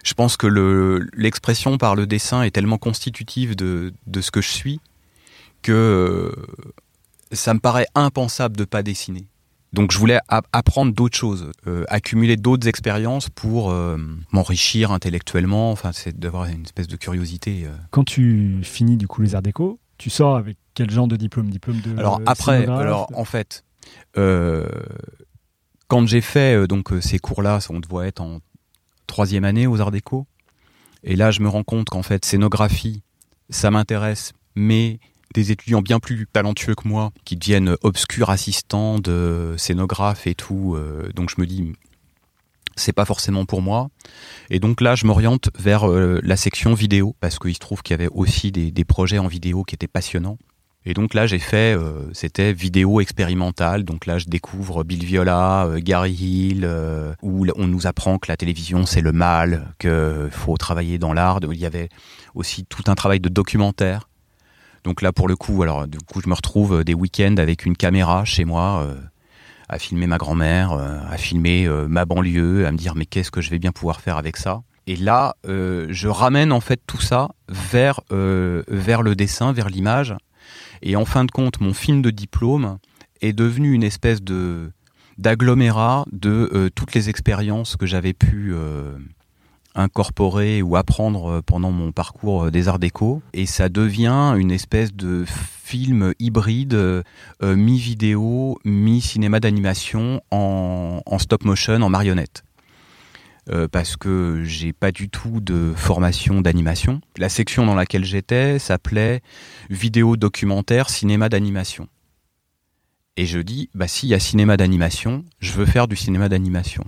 je 0.03 0.13
pense 0.13 0.35
que 0.37 0.45
le, 0.47 1.07
l'expression 1.13 1.77
par 1.77 1.95
le 1.95 2.05
dessin 2.05 2.43
est 2.43 2.51
tellement 2.51 2.77
constitutive 2.77 3.55
de, 3.55 3.93
de 4.07 4.21
ce 4.21 4.29
que 4.31 4.41
je 4.41 4.49
suis 4.49 4.81
que 5.63 5.71
euh, 5.71 6.31
ça 7.31 7.53
me 7.53 7.59
paraît 7.59 7.87
impensable 7.95 8.57
de 8.57 8.65
pas 8.65 8.83
dessiner. 8.83 9.27
Donc, 9.73 9.93
je 9.93 9.97
voulais 9.97 10.19
apprendre 10.27 10.91
d'autres 10.93 11.17
choses, 11.17 11.49
euh, 11.65 11.85
accumuler 11.87 12.35
d'autres 12.35 12.67
expériences 12.67 13.29
pour 13.29 13.71
euh, 13.71 13.95
m'enrichir 14.33 14.91
intellectuellement. 14.91 15.71
Enfin, 15.71 15.91
c'est 15.93 16.19
d'avoir 16.19 16.45
une 16.45 16.63
espèce 16.63 16.87
de 16.87 16.97
curiosité. 16.97 17.63
euh. 17.65 17.69
Quand 17.89 18.03
tu 18.03 18.59
finis 18.63 18.97
du 18.97 19.07
coup 19.07 19.21
les 19.21 19.33
Arts 19.33 19.41
Déco, 19.41 19.79
tu 19.97 20.09
sors 20.09 20.35
avec 20.35 20.57
quel 20.73 20.89
genre 20.89 21.07
de 21.07 21.15
diplôme? 21.15 21.49
Diplôme 21.49 21.79
de 21.79 21.97
Alors 21.97 22.19
après, 22.25 22.65
alors 22.67 23.09
en 23.13 23.23
fait, 23.23 23.63
euh, 24.17 24.67
quand 25.87 26.05
j'ai 26.07 26.21
fait 26.21 26.55
euh, 26.55 26.67
donc 26.67 26.89
ces 27.01 27.19
cours-là, 27.19 27.59
on 27.69 27.79
doit 27.79 28.07
être 28.07 28.19
en 28.19 28.39
troisième 29.07 29.45
année 29.45 29.67
aux 29.67 29.79
Arts 29.79 29.91
Déco, 29.91 30.25
et 31.03 31.15
là 31.15 31.31
je 31.31 31.41
me 31.41 31.47
rends 31.49 31.63
compte 31.63 31.89
qu'en 31.89 32.03
fait 32.03 32.25
scénographie, 32.25 33.03
ça 33.49 33.69
m'intéresse, 33.71 34.33
mais 34.55 34.99
des 35.33 35.51
étudiants 35.51 35.81
bien 35.81 35.99
plus 35.99 36.27
talentueux 36.27 36.75
que 36.75 36.87
moi 36.87 37.11
qui 37.25 37.35
deviennent 37.35 37.75
obscurs 37.81 38.29
assistants 38.29 38.99
de 38.99 39.55
scénographes 39.57 40.27
et 40.27 40.35
tout, 40.35 40.75
euh, 40.75 41.09
donc 41.13 41.29
je 41.29 41.39
me 41.39 41.45
dis 41.45 41.73
c'est 42.75 42.93
pas 42.93 43.05
forcément 43.05 43.45
pour 43.45 43.61
moi. 43.61 43.89
Et 44.49 44.59
donc 44.59 44.81
là, 44.81 44.95
je 44.95 45.05
m'oriente 45.05 45.49
vers 45.57 45.89
euh, 45.89 46.19
la 46.23 46.37
section 46.37 46.73
vidéo 46.73 47.15
parce 47.19 47.39
qu'il 47.39 47.53
se 47.53 47.59
trouve 47.59 47.81
qu'il 47.81 47.93
y 47.93 47.99
avait 47.99 48.09
aussi 48.11 48.51
des, 48.51 48.71
des 48.71 48.85
projets 48.85 49.19
en 49.19 49.27
vidéo 49.27 49.63
qui 49.63 49.75
étaient 49.75 49.87
passionnants. 49.87 50.37
Et 50.83 50.95
donc 50.95 51.13
là, 51.13 51.27
j'ai 51.27 51.37
fait, 51.37 51.77
euh, 51.77 52.11
c'était 52.11 52.53
vidéo 52.53 53.01
expérimentale. 53.01 53.83
Donc 53.83 54.07
là, 54.07 54.17
je 54.17 54.25
découvre 54.25 54.83
Bill 54.83 55.05
Viola, 55.05 55.65
euh, 55.65 55.79
Gary 55.79 56.13
Hill, 56.13 56.67
où 57.21 57.45
on 57.55 57.67
nous 57.67 57.85
apprend 57.85 58.17
que 58.17 58.31
la 58.31 58.37
télévision 58.37 58.85
c'est 58.85 59.01
le 59.01 59.11
mal, 59.11 59.73
qu'il 59.79 60.29
faut 60.31 60.57
travailler 60.57 60.97
dans 60.97 61.13
l'art. 61.13 61.39
Il 61.43 61.59
y 61.59 61.65
avait 61.65 61.89
aussi 62.33 62.65
tout 62.65 62.83
un 62.87 62.95
travail 62.95 63.19
de 63.19 63.29
documentaire. 63.29 64.07
Donc 64.83 65.01
là, 65.01 65.11
pour 65.11 65.27
le 65.27 65.35
coup, 65.35 65.61
alors 65.63 65.87
du 65.87 65.97
coup, 65.99 66.21
je 66.21 66.29
me 66.29 66.33
retrouve 66.33 66.83
des 66.83 66.93
week-ends 66.93 67.35
avec 67.37 67.65
une 67.65 67.77
caméra 67.77 68.25
chez 68.25 68.45
moi. 68.45 68.83
euh, 68.83 68.95
à 69.71 69.79
filmer 69.79 70.05
ma 70.05 70.17
grand-mère, 70.17 70.73
euh, 70.73 70.99
à 71.09 71.17
filmer 71.17 71.65
euh, 71.65 71.87
ma 71.87 72.03
banlieue, 72.03 72.67
à 72.67 72.71
me 72.73 72.77
dire 72.77 72.93
mais 72.93 73.05
qu'est-ce 73.05 73.31
que 73.31 73.39
je 73.39 73.49
vais 73.49 73.57
bien 73.57 73.71
pouvoir 73.71 74.01
faire 74.01 74.17
avec 74.17 74.35
ça? 74.35 74.63
Et 74.85 74.97
là, 74.97 75.35
euh, 75.47 75.87
je 75.89 76.09
ramène 76.09 76.51
en 76.51 76.59
fait 76.59 76.81
tout 76.85 76.99
ça 76.99 77.29
vers, 77.47 78.01
euh, 78.11 78.63
vers 78.67 79.01
le 79.01 79.15
dessin, 79.15 79.53
vers 79.53 79.69
l'image. 79.69 80.13
Et 80.81 80.97
en 80.97 81.05
fin 81.05 81.23
de 81.23 81.31
compte, 81.31 81.61
mon 81.61 81.73
film 81.73 82.01
de 82.01 82.09
diplôme 82.09 82.79
est 83.21 83.31
devenu 83.31 83.71
une 83.71 83.83
espèce 83.83 84.21
de 84.21 84.71
d'agglomérat 85.17 86.05
de 86.11 86.49
euh, 86.53 86.69
toutes 86.73 86.93
les 86.93 87.09
expériences 87.09 87.77
que 87.77 87.85
j'avais 87.85 88.13
pu 88.13 88.51
euh, 88.53 88.97
incorporer 89.75 90.61
ou 90.61 90.75
apprendre 90.75 91.41
pendant 91.41 91.71
mon 91.71 91.91
parcours 91.91 92.51
des 92.51 92.67
arts 92.67 92.79
déco. 92.79 93.21
Et 93.33 93.45
ça 93.45 93.69
devient 93.69 94.35
une 94.37 94.51
espèce 94.51 94.93
de 94.93 95.25
film 95.71 96.13
hybride, 96.19 96.73
euh, 96.73 97.03
mi-vidéo, 97.41 98.59
mi-cinéma 98.65 99.39
d'animation 99.39 100.21
en, 100.29 101.01
stop 101.17 101.45
motion, 101.45 101.81
en 101.81 101.89
marionnette. 101.89 102.43
Euh, 103.49 103.69
parce 103.69 103.95
que 103.95 104.43
j'ai 104.43 104.73
pas 104.73 104.91
du 104.91 105.07
tout 105.07 105.39
de 105.39 105.71
formation 105.75 106.41
d'animation. 106.41 106.99
La 107.17 107.29
section 107.29 107.65
dans 107.65 107.73
laquelle 107.73 108.03
j'étais 108.03 108.59
s'appelait 108.59 109.21
vidéo 109.69 110.17
documentaire 110.17 110.89
cinéma 110.89 111.29
d'animation. 111.29 111.87
Et 113.15 113.25
je 113.25 113.39
dis, 113.39 113.69
bah 113.73 113.87
s'il 113.87 114.09
y 114.09 114.13
a 114.13 114.19
cinéma 114.19 114.57
d'animation, 114.57 115.23
je 115.39 115.53
veux 115.53 115.65
faire 115.65 115.87
du 115.87 115.95
cinéma 115.95 116.27
d'animation. 116.27 116.83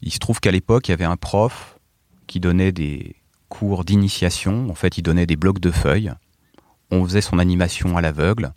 Il 0.00 0.12
se 0.12 0.18
trouve 0.18 0.40
qu'à 0.40 0.50
l'époque, 0.50 0.88
il 0.88 0.92
y 0.92 0.94
avait 0.94 1.04
un 1.04 1.16
prof 1.18 1.78
qui 2.30 2.38
donnait 2.38 2.70
des 2.70 3.16
cours 3.48 3.84
d'initiation. 3.84 4.70
En 4.70 4.74
fait, 4.76 4.96
il 4.98 5.02
donnait 5.02 5.26
des 5.26 5.34
blocs 5.34 5.58
de 5.58 5.72
feuilles. 5.72 6.12
On 6.92 7.04
faisait 7.04 7.20
son 7.20 7.40
animation 7.40 7.96
à 7.96 8.00
l'aveugle. 8.00 8.52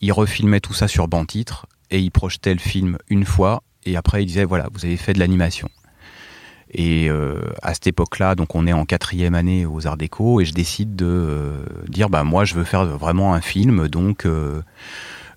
Il 0.00 0.12
refilmait 0.12 0.58
tout 0.58 0.74
ça 0.74 0.88
sur 0.88 1.06
banc 1.06 1.24
titre 1.24 1.66
et 1.92 2.00
il 2.00 2.10
projetait 2.10 2.52
le 2.52 2.58
film 2.58 2.98
une 3.08 3.24
fois. 3.24 3.62
Et 3.84 3.96
après, 3.96 4.24
il 4.24 4.26
disait, 4.26 4.44
voilà, 4.44 4.66
vous 4.72 4.84
avez 4.84 4.96
fait 4.96 5.12
de 5.12 5.20
l'animation. 5.20 5.68
Et 6.72 7.08
euh, 7.08 7.40
à 7.62 7.74
cette 7.74 7.86
époque-là, 7.86 8.34
donc 8.34 8.56
on 8.56 8.66
est 8.66 8.72
en 8.72 8.86
quatrième 8.86 9.36
année 9.36 9.66
aux 9.66 9.86
Arts 9.86 9.98
Déco, 9.98 10.40
et 10.40 10.44
je 10.44 10.52
décide 10.52 10.96
de 10.96 11.06
euh, 11.06 11.64
dire, 11.88 12.08
bah 12.08 12.24
moi 12.24 12.46
je 12.46 12.54
veux 12.54 12.64
faire 12.64 12.86
vraiment 12.86 13.34
un 13.34 13.42
film, 13.42 13.88
donc 13.88 14.24
euh, 14.24 14.62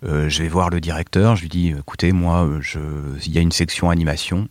je 0.02 0.42
vais 0.42 0.48
voir 0.48 0.70
le 0.70 0.80
directeur, 0.80 1.36
je 1.36 1.42
lui 1.42 1.50
dis, 1.50 1.74
écoutez, 1.78 2.14
moi, 2.14 2.48
il 3.26 3.32
y 3.34 3.38
a 3.38 3.42
une 3.42 3.52
section 3.52 3.90
animation, 3.90 4.48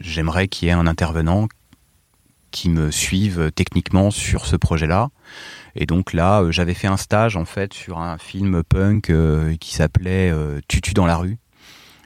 j'aimerais 0.00 0.48
qu'il 0.48 0.66
y 0.66 0.70
ait 0.70 0.74
un 0.74 0.86
intervenant 0.86 1.48
qui 2.50 2.70
me 2.70 2.90
suive 2.90 3.52
techniquement 3.54 4.10
sur 4.10 4.46
ce 4.46 4.56
projet-là. 4.56 5.10
Et 5.76 5.86
donc 5.86 6.12
là, 6.12 6.40
euh, 6.42 6.50
j'avais 6.50 6.74
fait 6.74 6.86
un 6.86 6.96
stage 6.96 7.36
en 7.36 7.44
fait 7.44 7.74
sur 7.74 7.98
un 7.98 8.16
film 8.18 8.62
punk 8.64 9.10
euh, 9.10 9.54
qui 9.56 9.74
s'appelait 9.74 10.30
euh, 10.30 10.60
Tutu 10.66 10.94
dans 10.94 11.06
la 11.06 11.16
rue 11.16 11.38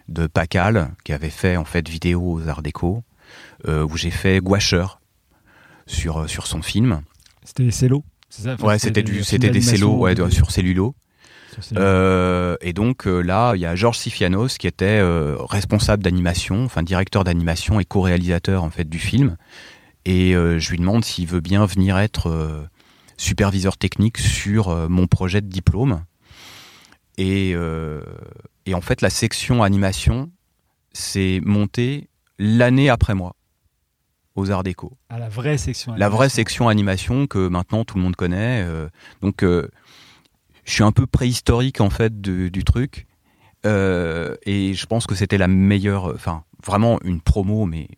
de 0.09 0.27
Pacal, 0.27 0.91
qui 1.05 1.13
avait 1.13 1.31
fait 1.31 1.57
en 1.57 1.65
fait 1.65 1.89
vidéo 1.89 2.21
aux 2.33 2.49
Arts 2.49 2.63
Déco, 2.63 3.05
euh, 3.69 3.85
où 3.85 3.97
j'ai 3.97 4.11
fait 4.11 4.41
Gouacher 4.41 4.85
sur 5.87 6.19
euh, 6.23 6.27
sur 6.27 6.47
son 6.47 6.61
film. 6.61 7.03
C'était 7.45 7.65
des 7.65 7.71
cellos, 7.71 8.05
c'est 8.29 8.43
ça? 8.43 8.57
Ouais, 8.61 8.79
c'était 8.79 9.03
des 9.03 9.13
du 9.13 9.13
films 9.13 9.25
c'était 9.25 9.39
des 9.51 9.61
d'animation, 9.61 9.77
cellos 9.77 9.99
ouais, 9.99 10.15
de- 10.15 10.29
sur 10.29 10.51
cellulo. 10.51 10.95
Euh, 11.77 12.57
et 12.61 12.73
donc 12.73 13.07
euh, 13.07 13.21
là, 13.21 13.53
il 13.55 13.61
y 13.61 13.67
a 13.67 13.75
Georges 13.75 13.99
Sifianos 13.99 14.59
qui 14.59 14.67
était 14.67 15.01
euh, 15.01 15.37
responsable 15.39 16.03
d'animation, 16.03 16.65
enfin 16.65 16.83
directeur 16.83 17.25
d'animation 17.25 17.81
et 17.81 17.85
co-réalisateur 17.85 18.63
en 18.63 18.71
fait 18.71 18.89
du 18.89 18.99
film. 18.99 19.37
Et 20.05 20.35
euh, 20.35 20.59
je 20.59 20.71
lui 20.71 20.79
demande 20.79 21.05
s'il 21.05 21.27
veut 21.29 21.41
bien 21.41 21.65
venir 21.67 21.99
être 21.99 22.29
euh, 22.29 22.63
superviseur 23.17 23.77
technique 23.77 24.19
sur 24.19 24.69
euh, 24.69 24.89
mon 24.89 25.07
projet 25.07 25.41
de 25.41 25.47
diplôme. 25.49 26.03
Et, 27.19 27.53
euh, 27.55 28.03
et 28.67 28.75
en 28.75 28.81
fait, 28.81 29.01
la 29.03 29.11
section 29.11 29.63
animation 29.63 30.31
s'est 30.93 31.41
montée 31.45 32.09
l'année 32.39 32.89
après 32.91 33.15
moi 33.15 33.35
aux 34.35 34.51
Arts 34.51 34.63
Déco 34.63 34.97
à 35.11 35.19
la 35.19 35.29
vraie 35.29 35.59
section. 35.59 35.93
la 35.95 36.09
vraie 36.09 36.25
animation. 36.25 36.35
section 36.35 36.69
animation 36.69 37.27
que 37.27 37.49
maintenant 37.49 37.85
tout 37.85 37.97
le 37.99 38.03
monde 38.03 38.17
connaît. 38.17 38.65
euh, 38.67 38.89
donc, 39.21 39.45
euh, 39.45 39.69
je 40.65 40.73
suis 40.73 40.85
un 40.85 40.93
peu 40.93 41.07
préhistorique 41.07 41.81
en 41.81 41.91
fait 41.91 42.21
du, 42.21 42.65
truc. 42.65 43.07
Euh, 43.65 44.35
et 44.45 44.75
je 44.75 44.87
pense 44.87 45.07
que 45.07 45.15
c'était 45.15 45.39
la 45.39 45.49
meilleure, 45.49 46.07
enfin, 46.15 46.45
vraiment 46.65 46.99
une 47.05 47.21
promo, 47.21 47.65
mais 47.67 47.89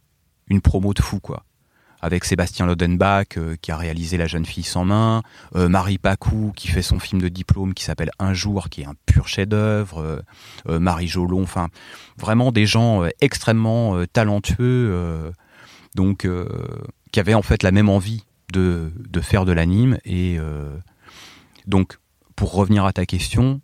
une 0.48 0.60
promo 0.60 0.94
de 0.94 1.02
fou, 1.02 1.20
quoi. 1.20 1.44
Avec 2.00 2.26
Sébastien 2.26 2.66
Lodenbach, 2.66 3.38
euh, 3.38 3.56
qui 3.62 3.72
a 3.72 3.78
réalisé 3.78 4.18
La 4.18 4.26
jeune 4.26 4.44
fille 4.44 4.62
sans 4.62 4.84
main, 4.84 5.22
euh, 5.56 5.70
Marie 5.70 5.96
Pacou, 5.96 6.52
qui 6.54 6.68
fait 6.68 6.82
son 6.82 6.98
film 6.98 7.22
de 7.22 7.28
diplôme 7.28 7.72
qui 7.72 7.82
s'appelle 7.82 8.10
Un 8.18 8.34
jour, 8.34 8.68
qui 8.68 8.82
est 8.82 8.86
un 8.86 8.94
pur 9.06 9.26
chef-d'œuvre, 9.26 10.02
euh, 10.02 10.20
euh, 10.68 10.78
Marie 10.78 11.08
Jolon, 11.08 11.42
enfin, 11.42 11.68
vraiment 12.18 12.52
des 12.52 12.66
gens 12.66 13.04
extrêmement 13.22 14.04
talentueux, 14.12 15.32
donc, 15.94 16.28
qui 17.10 17.20
avaient 17.20 17.34
en 17.34 17.42
fait 17.42 17.62
la 17.62 17.72
même 17.72 17.88
envie 17.88 18.24
de, 18.52 18.92
de 18.98 19.20
faire 19.20 19.46
de 19.46 19.52
l'anime. 19.52 19.98
Et 20.04 20.38
donc, 21.66 21.96
pour 22.44 22.56
revenir 22.56 22.84
à 22.84 22.92
ta 22.92 23.06
question, 23.06 23.62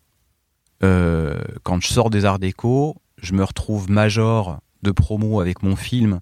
euh, 0.82 1.38
quand 1.64 1.82
je 1.82 1.88
sors 1.88 2.08
des 2.08 2.24
arts 2.24 2.38
déco, 2.38 2.96
je 3.18 3.34
me 3.34 3.44
retrouve 3.44 3.90
major 3.90 4.60
de 4.80 4.90
promo 4.90 5.42
avec 5.42 5.62
mon 5.62 5.76
film, 5.76 6.20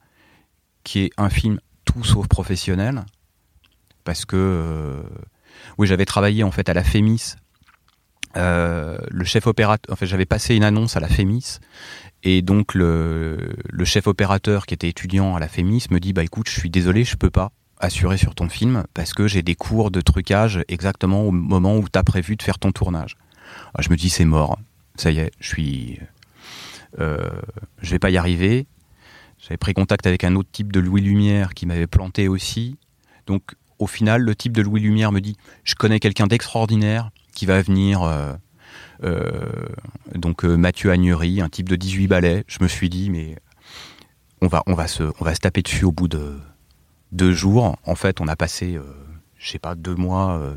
qui 0.82 1.02
est 1.02 1.10
un 1.18 1.30
film 1.30 1.60
tout 1.84 2.02
sauf 2.02 2.26
professionnel, 2.26 3.04
parce 4.02 4.24
que 4.24 4.34
euh, 4.36 5.02
oui, 5.78 5.86
j'avais 5.86 6.04
travaillé 6.04 6.42
en 6.42 6.50
fait 6.50 6.68
à 6.68 6.74
la 6.74 6.82
Fémis. 6.82 7.36
Euh, 8.36 8.98
le 9.08 9.24
chef 9.24 9.46
opérateur, 9.46 9.92
en 9.92 9.96
fait, 9.96 10.06
j'avais 10.06 10.26
passé 10.26 10.56
une 10.56 10.64
annonce 10.64 10.96
à 10.96 11.00
la 11.00 11.08
Fémis, 11.08 11.60
et 12.24 12.42
donc 12.42 12.74
le, 12.74 13.54
chef 13.84 14.08
opérateur 14.08 14.66
qui 14.66 14.74
était 14.74 14.88
étudiant 14.88 15.36
à 15.36 15.38
la 15.38 15.46
Fémis 15.46 15.86
me 15.92 16.00
dit 16.00 16.12
bah 16.12 16.24
écoute, 16.24 16.48
je 16.48 16.58
suis 16.58 16.70
désolé, 16.70 17.04
je 17.04 17.14
peux 17.14 17.30
pas 17.30 17.52
assurer 17.80 18.16
sur 18.16 18.34
ton 18.34 18.48
film 18.48 18.84
parce 18.94 19.12
que 19.12 19.28
j'ai 19.28 19.42
des 19.42 19.54
cours 19.54 19.90
de 19.90 20.00
trucage 20.00 20.64
exactement 20.68 21.22
au 21.22 21.30
moment 21.30 21.76
où 21.76 21.88
tu 21.88 21.98
as 21.98 22.02
prévu 22.02 22.36
de 22.36 22.42
faire 22.42 22.58
ton 22.58 22.72
tournage. 22.72 23.16
Alors, 23.74 23.82
je 23.82 23.90
me 23.90 23.96
dis 23.96 24.10
c'est 24.10 24.24
mort, 24.24 24.58
ça 24.96 25.10
y 25.10 25.18
est, 25.18 25.30
je 25.40 25.48
suis, 25.48 26.00
euh, 26.98 27.18
je 27.80 27.90
vais 27.90 27.98
pas 27.98 28.10
y 28.10 28.16
arriver. 28.16 28.66
J'avais 29.38 29.56
pris 29.56 29.72
contact 29.72 30.06
avec 30.06 30.24
un 30.24 30.34
autre 30.34 30.48
type 30.50 30.72
de 30.72 30.80
Louis 30.80 31.00
Lumière 31.00 31.54
qui 31.54 31.66
m'avait 31.66 31.86
planté 31.86 32.28
aussi. 32.28 32.76
Donc 33.26 33.54
au 33.78 33.86
final, 33.86 34.22
le 34.22 34.34
type 34.34 34.52
de 34.52 34.62
Louis 34.62 34.80
Lumière 34.80 35.12
me 35.12 35.20
dit 35.20 35.36
je 35.64 35.74
connais 35.74 36.00
quelqu'un 36.00 36.26
d'extraordinaire 36.26 37.10
qui 37.34 37.46
va 37.46 37.62
venir. 37.62 38.02
euh, 38.02 38.32
euh, 39.04 39.48
donc 40.16 40.42
Mathieu 40.42 40.90
Agnery, 40.90 41.40
un 41.40 41.48
type 41.48 41.68
de 41.68 41.76
18 41.76 42.08
balais. 42.08 42.44
Je 42.48 42.58
me 42.60 42.68
suis 42.68 42.90
dit 42.90 43.10
mais 43.10 43.36
on 44.42 44.48
va 44.48 44.62
on 44.66 44.74
va 44.74 44.88
se 44.88 45.04
on 45.20 45.24
va 45.24 45.34
se 45.34 45.40
taper 45.40 45.62
dessus 45.62 45.84
au 45.84 45.92
bout 45.92 46.08
de 46.08 46.38
deux 47.12 47.32
jours. 47.32 47.76
En 47.84 47.94
fait, 47.94 48.20
on 48.20 48.28
a 48.28 48.36
passé 48.36 48.76
euh, 48.76 48.82
je 49.38 49.50
sais 49.50 49.58
pas 49.58 49.74
deux 49.74 49.94
mois 49.94 50.38
euh, 50.38 50.54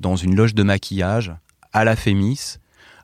dans 0.00 0.16
une 0.16 0.34
loge 0.34 0.54
de 0.54 0.62
maquillage 0.62 1.32
à 1.72 1.84
la 1.84 1.96
Fémis 1.96 2.56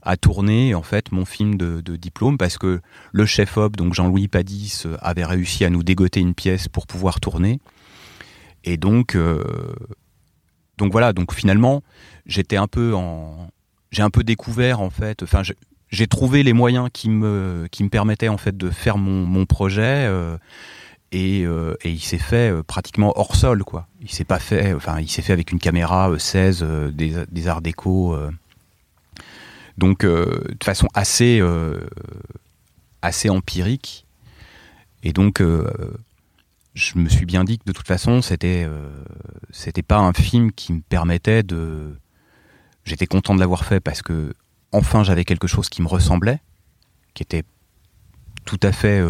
à 0.03 0.17
tourner 0.17 0.75
en 0.75 0.83
fait 0.83 1.11
mon 1.11 1.25
film 1.25 1.57
de, 1.57 1.81
diplôme 1.97 2.39
parce 2.39 2.59
que 2.59 2.81
le 3.13 3.27
chef 3.27 3.57
op 3.57 3.77
donc 3.77 3.95
Jean-Louis 3.95 4.29
Padis 4.29 4.83
euh, 4.87 4.97
avait 5.01 5.25
réussi 5.25 5.65
à 5.65 5.71
nous 5.71 5.83
dégoter 5.83 6.21
une 6.21 6.35
pièce 6.35 6.69
pour 6.69 6.87
pouvoir 6.87 7.21
tourner 7.21 7.61
et 8.65 8.77
donc 8.77 9.15
euh, 9.15 9.43
donc 10.79 10.93
voilà 10.93 11.13
donc 11.13 11.33
finalement 11.33 11.83
j'étais 12.27 12.57
un 12.57 12.69
peu 12.69 12.95
en 12.95 13.49
j'ai 13.91 14.03
un 14.03 14.11
peu 14.11 14.23
découvert 14.23 14.81
en 14.81 14.91
fait 14.91 15.23
enfin 15.23 15.43
j'ai 15.89 16.07
trouvé 16.07 16.43
les 16.43 16.53
moyens 16.53 16.89
qui 16.93 17.09
me 17.09 17.67
qui 17.71 17.83
me 17.83 17.89
permettaient 17.89 18.29
en 18.29 18.39
fait 18.39 18.57
de 18.57 18.71
faire 18.71 18.99
mon, 18.99 19.25
mon 19.25 19.45
projet 19.45 20.09
et, 21.13 21.45
euh, 21.45 21.77
et 21.83 21.91
il 21.91 22.01
s'est 22.01 22.19
fait 22.19 22.51
euh, 22.51 22.63
pratiquement 22.63 23.13
hors 23.19 23.37
sol 23.37 23.63
quoi. 23.65 23.87
Il 24.01 24.11
s'est 24.11 24.25
pas 24.25 24.39
fait 24.39 24.75
enfin 24.75 25.01
il 25.01 25.09
s'est 25.09 25.23
fait 25.23 25.33
avec 25.33 25.53
une 25.53 25.59
caméra 25.59 26.11
euh, 26.11 26.19
16 26.19 26.61
euh, 26.63 26.91
des, 26.91 27.25
des 27.31 27.49
arts 27.49 27.63
déco 27.63 28.17
donc 29.79 30.05
de 30.07 30.57
façon 30.65 30.89
assez 30.95 31.43
assez 33.03 33.29
empirique. 33.29 34.07
Et 35.03 35.13
donc 35.13 35.43
je 36.75 36.99
me 36.99 37.09
suis 37.11 37.27
bien 37.27 37.45
dit 37.45 37.59
que 37.59 37.65
de 37.67 37.73
toute 37.73 37.87
façon 37.87 38.23
c'était 38.23 38.67
c'était 39.51 39.83
pas 39.83 39.99
un 39.99 40.15
film 40.15 40.51
qui 40.51 40.73
me 40.73 40.81
permettait 40.81 41.43
de 41.43 41.95
j'étais 42.85 43.07
content 43.07 43.35
de 43.35 43.41
l'avoir 43.41 43.67
fait 43.67 43.81
parce 43.81 44.01
que 44.01 44.33
enfin 44.73 45.05
j'avais 45.05 45.27
quelque 45.27 45.47
chose 45.47 45.69
qui 45.69 45.83
me 45.83 45.89
ressemblait 45.89 46.41
qui 47.13 47.23
était 47.23 47.45
tout 48.47 48.61
à 48.63 48.73
fait 48.73 49.03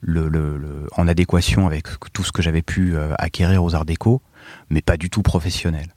le, 0.00 0.28
le- 0.28 0.56
le- 0.58 0.86
en 0.96 1.08
adéquation 1.08 1.66
avec 1.66 1.86
tout 2.12 2.22
ce 2.24 2.32
que 2.32 2.42
j'avais 2.42 2.62
pu 2.62 2.96
euh, 2.96 3.14
acquérir 3.18 3.62
aux 3.64 3.74
arts 3.74 3.84
déco 3.86 4.22
mais 4.70 4.82
pas 4.82 4.96
du 4.96 5.10
tout 5.10 5.22
professionnel 5.22 5.88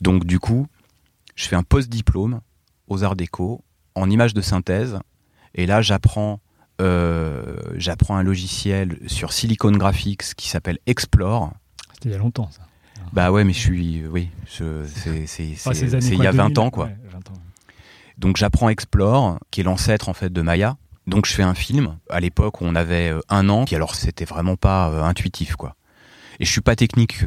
donc 0.00 0.24
du 0.24 0.38
coup 0.38 0.66
je 1.36 1.46
fais 1.48 1.56
un 1.56 1.62
post-diplôme 1.62 2.40
aux 2.88 3.02
arts 3.04 3.16
déco 3.16 3.64
en 3.94 4.08
images 4.10 4.34
de 4.34 4.40
synthèse 4.40 4.98
et 5.54 5.66
là 5.66 5.80
j'apprends 5.82 6.40
euh, 6.80 7.56
j'apprends 7.76 8.16
un 8.16 8.22
logiciel 8.22 8.98
sur 9.06 9.32
Silicon 9.32 9.72
Graphics 9.72 10.34
qui 10.36 10.48
s'appelle 10.48 10.78
Explore 10.86 11.52
C'était 11.94 12.08
il 12.08 12.12
y 12.12 12.14
a 12.14 12.18
longtemps, 12.18 12.48
ça. 12.50 12.62
bah 13.12 13.30
ouais 13.32 13.44
mais 13.44 13.52
je 13.52 13.58
suis 13.58 14.06
oui 14.06 14.28
je- 14.46 14.84
c'est 15.26 15.52
Enfin, 15.52 15.72
il 15.74 16.22
y 16.22 16.26
a 16.26 16.30
20 16.32 16.44
2000, 16.48 16.58
ans 16.58 16.70
quoi 16.70 16.86
ouais, 16.86 16.96
20 17.10 17.18
ans. 17.30 17.34
donc 18.18 18.36
j'apprends 18.36 18.68
Explore, 18.70 19.38
qui 19.50 19.60
est 19.60 19.64
l'ancêtre 19.64 20.08
en 20.08 20.14
fait 20.14 20.32
de 20.32 20.42
Maya. 20.42 20.76
Donc 21.10 21.26
je 21.26 21.32
fais 21.34 21.42
un 21.42 21.54
film. 21.54 21.98
À 22.08 22.20
l'époque, 22.20 22.62
on 22.62 22.76
avait 22.76 23.10
euh, 23.10 23.20
un 23.28 23.48
an, 23.48 23.64
qui 23.64 23.74
alors 23.74 23.96
c'était 23.96 24.24
vraiment 24.24 24.54
pas 24.56 24.90
euh, 24.90 25.02
intuitif, 25.02 25.56
quoi. 25.56 25.74
Et 26.38 26.44
je 26.44 26.50
suis 26.50 26.60
pas 26.60 26.76
technique. 26.76 27.24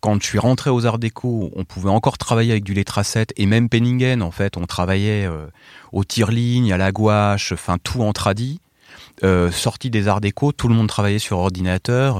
Quand 0.00 0.20
je 0.20 0.26
suis 0.26 0.38
rentré 0.38 0.68
aux 0.68 0.84
Arts 0.84 0.98
Déco, 0.98 1.50
on 1.54 1.64
pouvait 1.64 1.90
encore 1.90 2.18
travailler 2.18 2.50
avec 2.50 2.64
du 2.64 2.74
lettracette 2.74 3.32
et 3.36 3.46
même 3.46 3.68
Penningen, 3.68 4.20
en 4.22 4.30
fait, 4.32 4.56
on 4.56 4.66
travaillait 4.66 5.26
euh, 5.26 5.46
au 5.92 6.04
tire-ligne, 6.04 6.72
à 6.72 6.76
la 6.76 6.90
gouache, 6.90 7.52
enfin 7.52 7.78
tout 7.82 8.02
en 8.02 8.12
tradi. 8.12 8.60
Euh, 9.22 9.50
sorti 9.52 9.90
des 9.90 10.08
Arts 10.08 10.20
Déco, 10.20 10.50
tout 10.52 10.66
le 10.68 10.74
monde 10.74 10.88
travaillait 10.88 11.18
sur 11.20 11.38
ordinateur. 11.38 12.18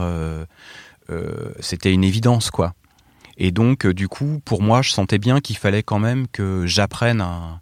c'était 1.59 1.93
une 1.93 2.05
évidence, 2.05 2.51
quoi. 2.53 2.73
Et 3.37 3.51
donc, 3.51 3.87
du 3.87 4.07
coup, 4.07 4.41
pour 4.45 4.63
moi, 4.63 4.81
je 4.83 4.91
sentais 4.91 5.19
bien 5.19 5.41
qu'il 5.41 5.57
fallait 5.57 5.83
quand 5.83 5.99
même 5.99 6.29
que 6.29 6.67
j'apprenne 6.67 7.21
un- 7.21 7.61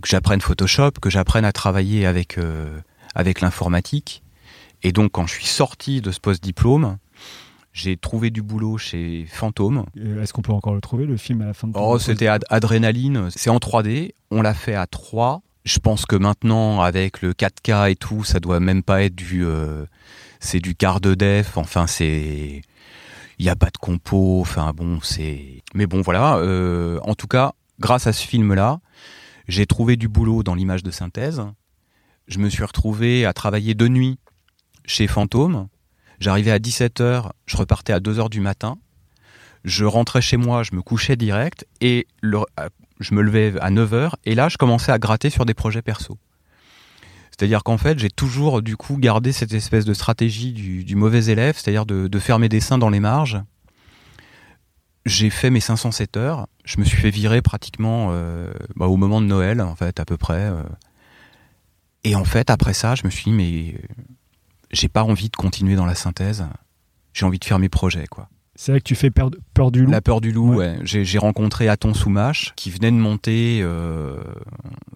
que 0.00 0.08
j'apprenne 0.08 0.40
Photoshop, 0.40 0.92
que 1.00 1.10
j'apprenne 1.10 1.44
à 1.44 1.52
travailler 1.52 2.06
avec 2.06 2.38
euh, 2.38 2.78
avec 3.14 3.40
l'informatique. 3.40 4.22
Et 4.82 4.92
donc, 4.92 5.12
quand 5.12 5.26
je 5.26 5.34
suis 5.34 5.46
sorti 5.46 6.00
de 6.00 6.10
ce 6.10 6.20
post-diplôme, 6.20 6.96
j'ai 7.72 7.96
trouvé 7.96 8.30
du 8.30 8.42
boulot 8.42 8.78
chez 8.78 9.26
Fantôme. 9.30 9.84
Euh, 9.98 10.22
Est-ce 10.22 10.32
qu'on 10.32 10.42
peut 10.42 10.52
encore 10.52 10.74
le 10.74 10.80
trouver, 10.80 11.06
le 11.06 11.16
film 11.16 11.42
à 11.42 11.46
la 11.46 11.54
fin 11.54 11.68
de 11.68 11.72
Oh, 11.76 11.98
c'était 11.98 12.26
Ad- 12.26 12.44
Adrénaline. 12.50 13.28
C'est 13.34 13.50
en 13.50 13.58
3D. 13.58 14.12
On 14.30 14.42
l'a 14.42 14.54
fait 14.54 14.74
à 14.74 14.86
3. 14.86 15.42
Je 15.64 15.78
pense 15.78 16.06
que 16.06 16.16
maintenant, 16.16 16.80
avec 16.80 17.20
le 17.22 17.32
4K 17.34 17.90
et 17.92 17.96
tout, 17.96 18.24
ça 18.24 18.40
doit 18.40 18.60
même 18.60 18.82
pas 18.82 19.02
être 19.02 19.14
du. 19.14 19.44
euh, 19.44 19.84
c'est 20.40 20.58
du 20.60 20.74
quart 20.74 21.00
de 21.00 21.14
def. 21.14 21.56
Enfin, 21.58 21.86
c'est. 21.86 22.62
Il 23.38 23.42
n'y 23.44 23.50
a 23.50 23.56
pas 23.56 23.70
de 23.70 23.76
compo. 23.78 24.40
Enfin, 24.40 24.72
bon, 24.74 24.98
c'est. 25.02 25.62
Mais 25.74 25.86
bon, 25.86 26.00
voilà. 26.00 26.36
euh, 26.38 26.98
en 27.02 27.14
tout 27.14 27.26
cas, 27.28 27.52
grâce 27.78 28.06
à 28.06 28.12
ce 28.14 28.26
film-là, 28.26 28.80
j'ai 29.50 29.66
trouvé 29.66 29.96
du 29.96 30.08
boulot 30.08 30.44
dans 30.44 30.54
l'image 30.54 30.84
de 30.84 30.92
synthèse. 30.92 31.42
Je 32.28 32.38
me 32.38 32.48
suis 32.48 32.62
retrouvé 32.62 33.26
à 33.26 33.32
travailler 33.32 33.74
de 33.74 33.88
nuit 33.88 34.18
chez 34.86 35.08
Fantôme. 35.08 35.66
J'arrivais 36.20 36.52
à 36.52 36.60
17h, 36.60 37.30
je 37.46 37.56
repartais 37.56 37.92
à 37.92 37.98
2h 37.98 38.30
du 38.30 38.40
matin. 38.40 38.78
Je 39.64 39.84
rentrais 39.84 40.22
chez 40.22 40.36
moi, 40.36 40.62
je 40.62 40.74
me 40.74 40.82
couchais 40.82 41.16
direct 41.16 41.66
et 41.80 42.06
je 42.22 43.14
me 43.14 43.22
levais 43.22 43.52
à 43.60 43.72
9h 43.72 44.12
et 44.24 44.36
là 44.36 44.48
je 44.48 44.56
commençais 44.56 44.92
à 44.92 44.98
gratter 45.00 45.30
sur 45.30 45.44
des 45.44 45.54
projets 45.54 45.82
perso. 45.82 46.16
C'est-à-dire 47.30 47.64
qu'en 47.64 47.76
fait 47.76 47.98
j'ai 47.98 48.10
toujours 48.10 48.62
du 48.62 48.76
coup 48.76 48.98
gardé 48.98 49.32
cette 49.32 49.52
espèce 49.52 49.84
de 49.84 49.94
stratégie 49.94 50.52
du, 50.52 50.84
du 50.84 50.94
mauvais 50.94 51.24
élève, 51.24 51.56
c'est-à-dire 51.58 51.86
de, 51.86 52.06
de 52.06 52.18
faire 52.20 52.38
mes 52.38 52.48
dessins 52.48 52.78
dans 52.78 52.90
les 52.90 53.00
marges. 53.00 53.42
J'ai 55.06 55.30
fait 55.30 55.50
mes 55.50 55.60
507 55.60 56.16
heures, 56.18 56.46
je 56.64 56.78
me 56.78 56.84
suis 56.84 56.98
fait 56.98 57.10
virer 57.10 57.40
pratiquement 57.42 58.08
euh, 58.10 58.52
bah, 58.76 58.86
au 58.86 58.96
moment 58.96 59.20
de 59.20 59.26
Noël 59.26 59.60
en 59.62 59.74
fait 59.74 59.98
à 59.98 60.04
peu 60.04 60.16
près. 60.18 60.40
euh. 60.42 60.62
Et 62.04 62.14
en 62.14 62.24
fait 62.24 62.50
après 62.50 62.74
ça 62.74 62.94
je 62.94 63.02
me 63.04 63.10
suis 63.10 63.24
dit 63.24 63.32
mais 63.32 63.74
euh, 63.74 64.02
j'ai 64.70 64.88
pas 64.88 65.02
envie 65.02 65.28
de 65.30 65.36
continuer 65.36 65.74
dans 65.74 65.86
la 65.86 65.94
synthèse, 65.94 66.44
j'ai 67.14 67.24
envie 67.26 67.38
de 67.38 67.44
faire 67.44 67.58
mes 67.58 67.68
projets 67.70 68.06
quoi. 68.06 68.28
C'est 68.56 68.72
vrai 68.72 68.80
que 68.80 68.84
tu 68.86 68.94
fais 68.94 69.10
peur, 69.10 69.30
peur 69.54 69.70
du 69.70 69.84
loup. 69.84 69.90
La 69.90 70.02
peur 70.02 70.20
du 70.20 70.32
loup, 70.32 70.50
Ouais. 70.54 70.56
ouais. 70.76 70.78
J'ai 70.82 71.04
j'ai 71.06 71.18
rencontré 71.18 71.68
Aton 71.68 71.94
Soumache 71.94 72.52
qui 72.56 72.70
venait 72.70 72.90
de 72.90 72.96
monter 72.96 73.60
euh, 73.62 74.18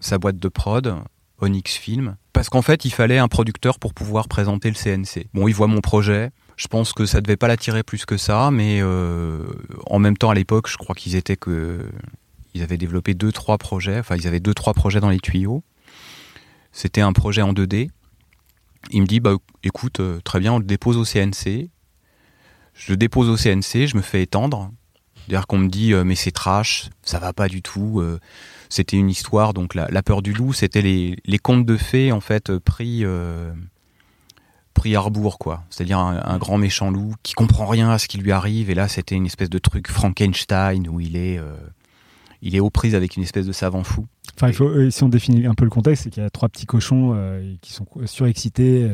sa 0.01 0.19
boîte 0.19 0.37
de 0.37 0.47
prod, 0.49 0.95
Onyx 1.41 1.73
Film, 1.75 2.15
parce 2.31 2.49
qu'en 2.49 2.61
fait 2.61 2.85
il 2.85 2.91
fallait 2.91 3.17
un 3.17 3.27
producteur 3.27 3.79
pour 3.79 3.95
pouvoir 3.95 4.27
présenter 4.27 4.69
le 4.69 4.75
CNC. 4.75 5.27
Bon, 5.33 5.47
il 5.47 5.53
voit 5.55 5.65
mon 5.67 5.81
projet. 5.81 6.29
Je 6.57 6.67
pense 6.67 6.93
que 6.93 7.05
ça 7.05 7.21
devait 7.21 7.35
pas 7.35 7.47
l'attirer 7.47 7.83
plus 7.83 8.05
que 8.05 8.17
ça, 8.17 8.49
mais 8.51 8.79
euh, 8.81 9.43
en 9.87 9.99
même 9.99 10.17
temps 10.17 10.29
à 10.29 10.33
l'époque, 10.33 10.69
je 10.69 10.77
crois 10.77 10.95
qu'ils 10.95 11.15
étaient 11.15 11.35
que 11.35 11.89
ils 12.53 12.63
avaient 12.63 12.77
développé 12.77 13.13
deux 13.13 13.33
trois 13.33 13.57
projets. 13.57 13.99
Enfin, 13.99 14.15
ils 14.15 14.27
avaient 14.27 14.39
deux 14.39 14.53
trois 14.53 14.73
projets 14.73 15.01
dans 15.01 15.09
les 15.09 15.19
tuyaux. 15.19 15.63
C'était 16.71 17.01
un 17.01 17.11
projet 17.11 17.41
en 17.41 17.53
2D. 17.53 17.89
Il 18.91 19.01
me 19.01 19.07
dit 19.07 19.19
bah 19.19 19.35
écoute, 19.63 19.99
euh, 19.99 20.21
très 20.23 20.39
bien, 20.39 20.53
on 20.53 20.59
le 20.59 20.65
dépose 20.65 20.95
au 20.95 21.03
CNC. 21.03 21.69
Je 22.73 22.91
le 22.91 22.97
dépose 22.97 23.29
au 23.29 23.35
CNC, 23.35 23.87
je 23.87 23.97
me 23.97 24.01
fais 24.01 24.21
étendre. 24.21 24.71
C'est-à-dire 25.15 25.47
qu'on 25.47 25.57
me 25.57 25.69
dit 25.69 25.93
euh, 25.93 26.03
mais 26.05 26.15
c'est 26.15 26.31
trash, 26.31 26.89
ça 27.01 27.19
va 27.19 27.33
pas 27.33 27.49
du 27.49 27.61
tout. 27.61 28.01
c'était 28.69 28.95
une 28.97 29.09
histoire, 29.09 29.53
donc 29.53 29.75
la, 29.75 30.03
peur 30.03 30.21
du 30.21 30.31
loup, 30.31 30.53
c'était 30.53 30.81
les, 30.81 31.17
les 31.25 31.37
contes 31.37 31.65
de 31.65 31.75
fées 31.75 32.13
en 32.13 32.21
fait 32.21 32.57
pris 32.59 33.03
pris 34.75 34.95
à 34.95 34.99
rebours 34.99 35.39
quoi. 35.39 35.63
C'est-à-dire 35.71 35.97
un, 35.97 36.21
un 36.23 36.37
grand 36.37 36.59
méchant 36.59 36.91
loup 36.91 37.15
qui 37.23 37.33
comprend 37.33 37.65
rien 37.65 37.89
à 37.89 37.97
ce 37.97 38.07
qui 38.07 38.19
lui 38.19 38.31
arrive 38.31 38.69
et 38.69 38.75
là 38.75 38.87
c'était 38.87 39.15
une 39.15 39.25
espèce 39.25 39.49
de 39.49 39.57
truc 39.57 39.87
Frankenstein 39.89 40.87
où 40.87 40.99
il 40.99 41.15
est 41.15 41.39
euh, 41.39 41.55
il 42.43 42.55
est 42.55 42.59
aux 42.59 42.69
prises 42.69 42.93
avec 42.93 43.15
une 43.15 43.23
espèce 43.23 43.47
de 43.47 43.51
savant 43.51 43.83
fou. 43.83 44.05
Enfin, 44.35 44.49
il 44.49 44.53
faut, 44.53 44.67
euh, 44.67 44.91
si 44.91 45.03
on 45.03 45.09
définit 45.09 45.47
un 45.47 45.55
peu 45.55 45.63
le 45.63 45.71
contexte, 45.71 46.03
c'est 46.03 46.09
qu'il 46.11 46.21
y 46.21 46.25
a 46.25 46.29
trois 46.29 46.49
petits 46.49 46.67
cochons 46.67 47.13
euh, 47.15 47.55
qui 47.61 47.73
sont 47.73 47.87
surexcités. 48.05 48.87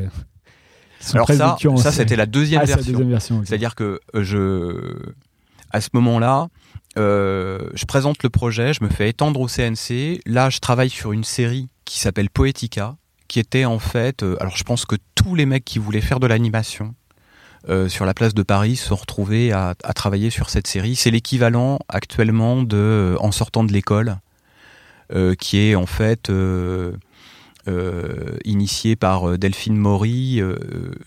qui 0.99 1.07
sont 1.07 1.15
Alors 1.15 1.27
ça, 1.27 1.57
ça 1.77 1.91
c'était 1.91 2.15
la 2.15 2.27
deuxième 2.27 2.61
Ah, 2.61 2.65
version. 2.65 3.41
C'est-à-dire 3.43 3.75
que 3.75 3.99
je, 4.13 5.01
à 5.71 5.81
ce 5.81 5.89
moment-là, 5.93 6.47
je 6.95 7.85
présente 7.85 8.23
le 8.23 8.29
projet, 8.29 8.73
je 8.73 8.83
me 8.83 8.89
fais 8.89 9.09
étendre 9.09 9.41
au 9.41 9.47
CNC. 9.47 10.21
Là, 10.25 10.49
je 10.49 10.59
travaille 10.59 10.91
sur 10.91 11.11
une 11.11 11.25
série 11.25 11.67
qui 11.83 11.99
s'appelle 11.99 12.29
Poetica, 12.29 12.95
qui 13.31 13.39
était 13.39 13.63
en 13.63 13.79
fait, 13.79 14.23
euh, 14.23 14.35
alors 14.41 14.57
je 14.57 14.65
pense 14.65 14.85
que 14.85 14.97
tous 15.15 15.35
les 15.35 15.45
mecs 15.45 15.63
qui 15.63 15.79
voulaient 15.79 16.01
faire 16.01 16.19
de 16.19 16.27
l'animation 16.27 16.95
euh, 17.69 17.87
sur 17.87 18.05
la 18.05 18.13
place 18.13 18.33
de 18.33 18.43
Paris 18.43 18.75
se 18.75 18.89
sont 18.89 18.97
retrouvés 18.97 19.53
à, 19.53 19.73
travailler 19.95 20.29
sur 20.29 20.49
cette 20.49 20.67
série. 20.67 20.97
C'est 20.97 21.11
l'équivalent 21.11 21.79
actuellement 21.87 22.61
de 22.61 22.75
euh, 22.75 23.15
En 23.21 23.31
sortant 23.31 23.63
de 23.63 23.71
l'école, 23.71 24.17
qui 25.39 25.59
est 25.59 25.75
en 25.75 25.85
fait 25.85 26.31
initié 28.45 28.95
par 28.95 29.37
Delphine 29.37 29.77
Maury. 29.77 30.41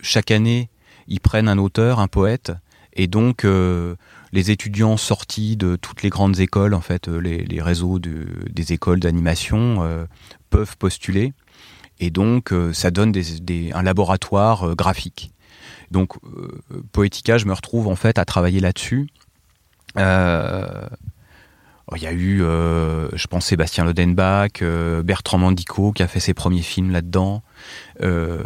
Chaque 0.01 0.29
année, 0.29 0.69
ils 1.07 1.19
prennent 1.19 1.47
un 1.47 1.57
auteur, 1.57 1.99
un 1.99 2.07
poète, 2.07 2.51
et 2.93 3.07
donc 3.07 3.47
les 4.31 4.51
étudiants 4.51 4.97
sortis 4.97 5.57
de 5.57 5.75
toutes 5.75 6.03
les 6.03 6.09
grandes 6.09 6.39
écoles, 6.39 6.75
en 6.75 6.81
fait, 6.81 7.07
les, 7.07 7.61
réseaux 7.63 7.97
de- 7.97 8.27
des 8.47 8.73
écoles 8.73 8.99
d'animation 8.99 10.07
peuvent 10.51 10.77
postuler, 10.77 11.33
et 11.99 12.09
donc 12.09 12.51
euh, 12.51 12.73
ça 12.73 12.91
donne 12.91 13.11
des- 13.11 13.39
des- 13.39 13.71
un 13.73 13.83
laboratoire 13.83 14.69
euh, 14.69 14.75
graphique. 14.75 15.31
Donc 15.91 16.13
euh, 16.25 16.61
Poetica, 16.91 17.37
je 17.37 17.45
me 17.45 17.53
retrouve 17.53 17.87
en 17.87 17.95
fait 17.95 18.17
à 18.19 18.25
travailler 18.25 18.59
là-dessus. 18.59 19.07
Euh, 19.97 20.87
il 21.95 22.01
y 22.01 22.07
a 22.07 22.11
eu, 22.11 22.41
euh, 22.41 23.07
je 23.13 23.27
pense, 23.27 23.45
Sébastien 23.45 23.85
Lodenbach, 23.85 24.61
euh, 24.63 25.03
Bertrand 25.03 25.37
Mandico 25.37 25.91
qui 25.91 26.01
a 26.01 26.07
fait 26.07 26.19
ses 26.19 26.33
premiers 26.33 26.63
films 26.63 26.91
là-dedans. 26.91 27.43
Euh, 28.01 28.43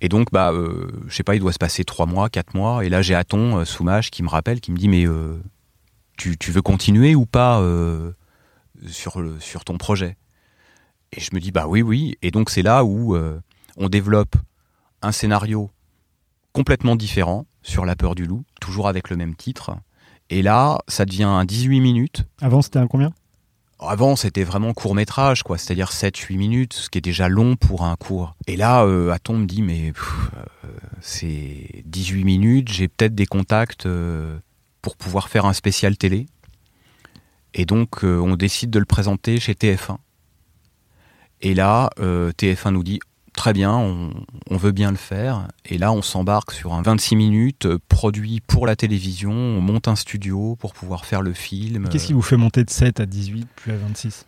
et 0.00 0.08
donc, 0.08 0.28
bah, 0.32 0.52
je 1.08 1.14
sais 1.14 1.22
pas, 1.24 1.34
il 1.34 1.40
doit 1.40 1.52
se 1.52 1.58
passer 1.58 1.84
trois 1.84 2.06
mois, 2.06 2.30
quatre 2.30 2.54
mois. 2.54 2.84
Et 2.84 2.88
là, 2.88 3.02
j'ai 3.02 3.14
Aton 3.14 3.64
Soumage 3.64 4.10
qui 4.10 4.22
me 4.22 4.28
rappelle, 4.28 4.60
qui 4.60 4.72
me 4.72 4.76
dit, 4.78 4.88
mais 4.88 5.04
tu, 6.16 6.38
tu 6.38 6.50
veux 6.52 6.62
continuer 6.62 7.14
ou 7.14 7.26
pas 7.26 7.60
sur, 8.86 9.20
le- 9.20 9.40
sur 9.40 9.64
ton 9.64 9.76
projet? 9.76 10.16
Et 11.12 11.20
je 11.20 11.30
me 11.34 11.40
dis, 11.40 11.50
bah 11.50 11.66
oui, 11.66 11.82
oui. 11.82 12.16
Et 12.22 12.30
donc, 12.30 12.50
c'est 12.50 12.62
là 12.62 12.84
où 12.84 13.14
euh, 13.16 13.40
on 13.76 13.88
développe 13.88 14.36
un 15.02 15.12
scénario 15.12 15.70
complètement 16.52 16.96
différent 16.96 17.46
sur 17.62 17.84
La 17.84 17.96
peur 17.96 18.14
du 18.14 18.26
loup, 18.26 18.44
toujours 18.60 18.88
avec 18.88 19.10
le 19.10 19.16
même 19.16 19.34
titre. 19.34 19.76
Et 20.30 20.42
là, 20.42 20.78
ça 20.88 21.04
devient 21.04 21.24
un 21.24 21.44
18 21.44 21.80
minutes. 21.80 22.24
Avant, 22.40 22.62
c'était 22.62 22.78
un 22.78 22.86
combien? 22.86 23.12
Avant, 23.80 24.16
c'était 24.16 24.42
vraiment 24.42 24.74
court 24.74 24.94
métrage, 24.94 25.44
quoi, 25.44 25.56
c'est-à-dire 25.56 25.90
7-8 25.90 26.36
minutes, 26.36 26.72
ce 26.74 26.90
qui 26.90 26.98
est 26.98 27.02
déjà 27.02 27.28
long 27.28 27.54
pour 27.54 27.84
un 27.84 27.94
court. 27.94 28.34
Et 28.48 28.56
là, 28.56 28.84
euh, 28.84 29.12
Aton 29.12 29.38
me 29.38 29.46
dit, 29.46 29.62
mais 29.62 29.92
euh, 30.64 30.68
c'est 31.00 31.82
18 31.84 32.24
minutes, 32.24 32.72
j'ai 32.72 32.88
peut-être 32.88 33.14
des 33.14 33.26
contacts 33.26 33.86
euh, 33.86 34.36
pour 34.82 34.96
pouvoir 34.96 35.28
faire 35.28 35.46
un 35.46 35.52
spécial 35.52 35.96
télé. 35.96 36.26
Et 37.54 37.66
donc, 37.66 38.02
on 38.02 38.36
décide 38.36 38.70
de 38.70 38.78
le 38.78 38.84
présenter 38.84 39.40
chez 39.40 39.54
TF1. 39.54 39.96
Et 41.40 41.54
là, 41.54 41.90
euh, 42.00 42.32
TF1 42.32 42.70
nous 42.70 42.82
dit, 42.82 43.00
très 43.32 43.52
bien, 43.52 43.72
on, 43.72 44.10
on 44.50 44.56
veut 44.56 44.72
bien 44.72 44.90
le 44.90 44.96
faire. 44.96 45.46
Et 45.64 45.78
là, 45.78 45.92
on 45.92 46.02
s'embarque 46.02 46.52
sur 46.52 46.74
un 46.74 46.82
26 46.82 47.16
minutes 47.16 47.66
euh, 47.66 47.78
produit 47.88 48.40
pour 48.40 48.66
la 48.66 48.74
télévision, 48.76 49.32
on 49.32 49.60
monte 49.60 49.88
un 49.88 49.96
studio 49.96 50.56
pour 50.56 50.72
pouvoir 50.74 51.04
faire 51.04 51.22
le 51.22 51.32
film. 51.32 51.88
Qu'est-ce 51.88 52.06
qui 52.06 52.12
vous 52.12 52.22
fait 52.22 52.36
monter 52.36 52.64
de 52.64 52.70
7 52.70 53.00
à 53.00 53.06
18 53.06 53.46
puis 53.56 53.72
à 53.72 53.76
26 53.76 54.26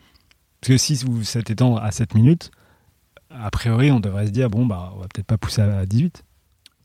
Parce 0.60 0.68
que 0.68 0.76
si 0.78 0.94
vous 1.04 1.36
êtes 1.36 1.50
étendre 1.50 1.82
à 1.82 1.90
7 1.90 2.14
minutes, 2.14 2.50
a 3.30 3.50
priori, 3.50 3.90
on 3.90 4.00
devrait 4.00 4.26
se 4.26 4.32
dire 4.32 4.50
bon, 4.50 4.66
bah, 4.66 4.92
on 4.94 5.00
va 5.00 5.06
peut-être 5.08 5.26
pas 5.26 5.38
pousser 5.38 5.62
à 5.62 5.86
18. 5.86 6.24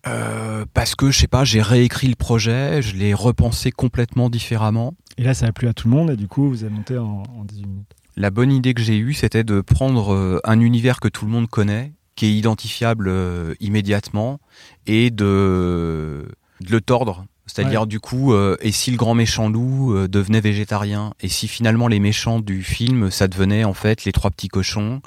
Euh, 0.07 0.65
parce 0.73 0.93
que 0.93 1.09
je 1.09 1.19
sais 1.19 1.27
pas, 1.27 1.43
j'ai 1.43 1.61
réécrit 1.61 2.07
le 2.07 2.15
projet, 2.15 2.81
je 2.81 2.95
l'ai 2.95 3.13
repensé 3.13 3.71
complètement 3.71 4.29
différemment. 4.29 4.93
Et 5.17 5.23
là, 5.23 5.33
ça 5.33 5.47
a 5.47 5.51
plu 5.51 5.67
à 5.67 5.73
tout 5.73 5.87
le 5.89 5.95
monde 5.95 6.11
et 6.11 6.15
du 6.15 6.27
coup, 6.27 6.47
vous 6.47 6.63
avez 6.63 6.73
monté 6.73 6.97
en, 6.97 7.23
en 7.37 7.43
18 7.43 7.65
minutes. 7.65 7.95
La 8.17 8.29
bonne 8.29 8.51
idée 8.51 8.73
que 8.73 8.81
j'ai 8.81 8.97
eue, 8.97 9.13
c'était 9.13 9.43
de 9.43 9.61
prendre 9.61 10.13
euh, 10.13 10.39
un 10.43 10.59
univers 10.59 10.99
que 10.99 11.07
tout 11.07 11.25
le 11.25 11.31
monde 11.31 11.49
connaît, 11.49 11.91
qui 12.15 12.27
est 12.27 12.33
identifiable 12.33 13.07
euh, 13.09 13.55
immédiatement, 13.59 14.39
et 14.87 15.11
de, 15.11 16.25
de 16.61 16.71
le 16.71 16.81
tordre 16.81 17.25
C'est-à-dire 17.45 17.85
du 17.87 17.99
coup, 17.99 18.33
euh, 18.33 18.57
et 18.61 18.71
si 18.71 18.91
le 18.91 18.97
grand 18.97 19.13
méchant 19.13 19.49
loup 19.49 19.93
euh, 19.93 20.07
devenait 20.07 20.41
végétarien, 20.41 21.13
et 21.19 21.27
si 21.27 21.47
finalement 21.47 21.87
les 21.87 21.99
méchants 21.99 22.39
du 22.39 22.63
film, 22.63 23.11
ça 23.11 23.27
devenait 23.27 23.63
en 23.63 23.73
fait 23.73 24.05
les 24.05 24.11
trois 24.11 24.31
petits 24.31 24.47
cochons. 24.47 25.01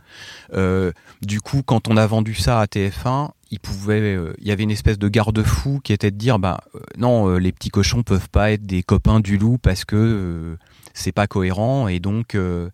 Euh, 0.52 0.92
du 1.22 1.40
coup, 1.40 1.62
quand 1.64 1.88
on 1.88 1.96
a 1.96 2.06
vendu 2.06 2.34
ça 2.34 2.60
à 2.60 2.66
TF1, 2.66 3.30
il 3.50 3.60
pouvait, 3.60 4.18
il 4.38 4.46
y 4.46 4.50
avait 4.50 4.64
une 4.64 4.70
espèce 4.70 4.98
de 4.98 5.08
garde-fou 5.08 5.80
qui 5.82 5.94
était 5.94 6.10
de 6.10 6.16
dire, 6.16 6.38
bah 6.38 6.60
non, 6.98 7.38
les 7.38 7.50
petits 7.50 7.70
cochons 7.70 8.02
peuvent 8.02 8.28
pas 8.28 8.52
être 8.52 8.66
des 8.66 8.82
copains 8.82 9.20
du 9.20 9.38
loup 9.38 9.56
parce 9.56 9.86
que 9.86 10.58
c'est 10.98 11.12
pas 11.12 11.26
cohérent, 11.26 11.88
et 11.88 12.00
donc, 12.00 12.34
euh, 12.34 12.70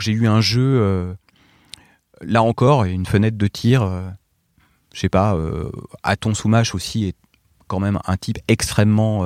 j'ai 0.00 0.12
eu 0.12 0.28
un 0.28 0.40
jeu, 0.40 0.80
euh, 0.80 1.14
là 2.20 2.42
encore, 2.42 2.84
une 2.84 3.06
fenêtre 3.06 3.36
de 3.36 3.46
tir. 3.48 3.82
euh, 3.82 4.08
je 4.94 5.00
sais 5.00 5.08
pas, 5.08 5.36
Aton 6.02 6.34
Soumache 6.34 6.74
aussi 6.74 7.04
est 7.04 7.16
quand 7.68 7.78
même 7.78 8.00
un 8.06 8.16
type 8.16 8.38
extrêmement 8.48 9.24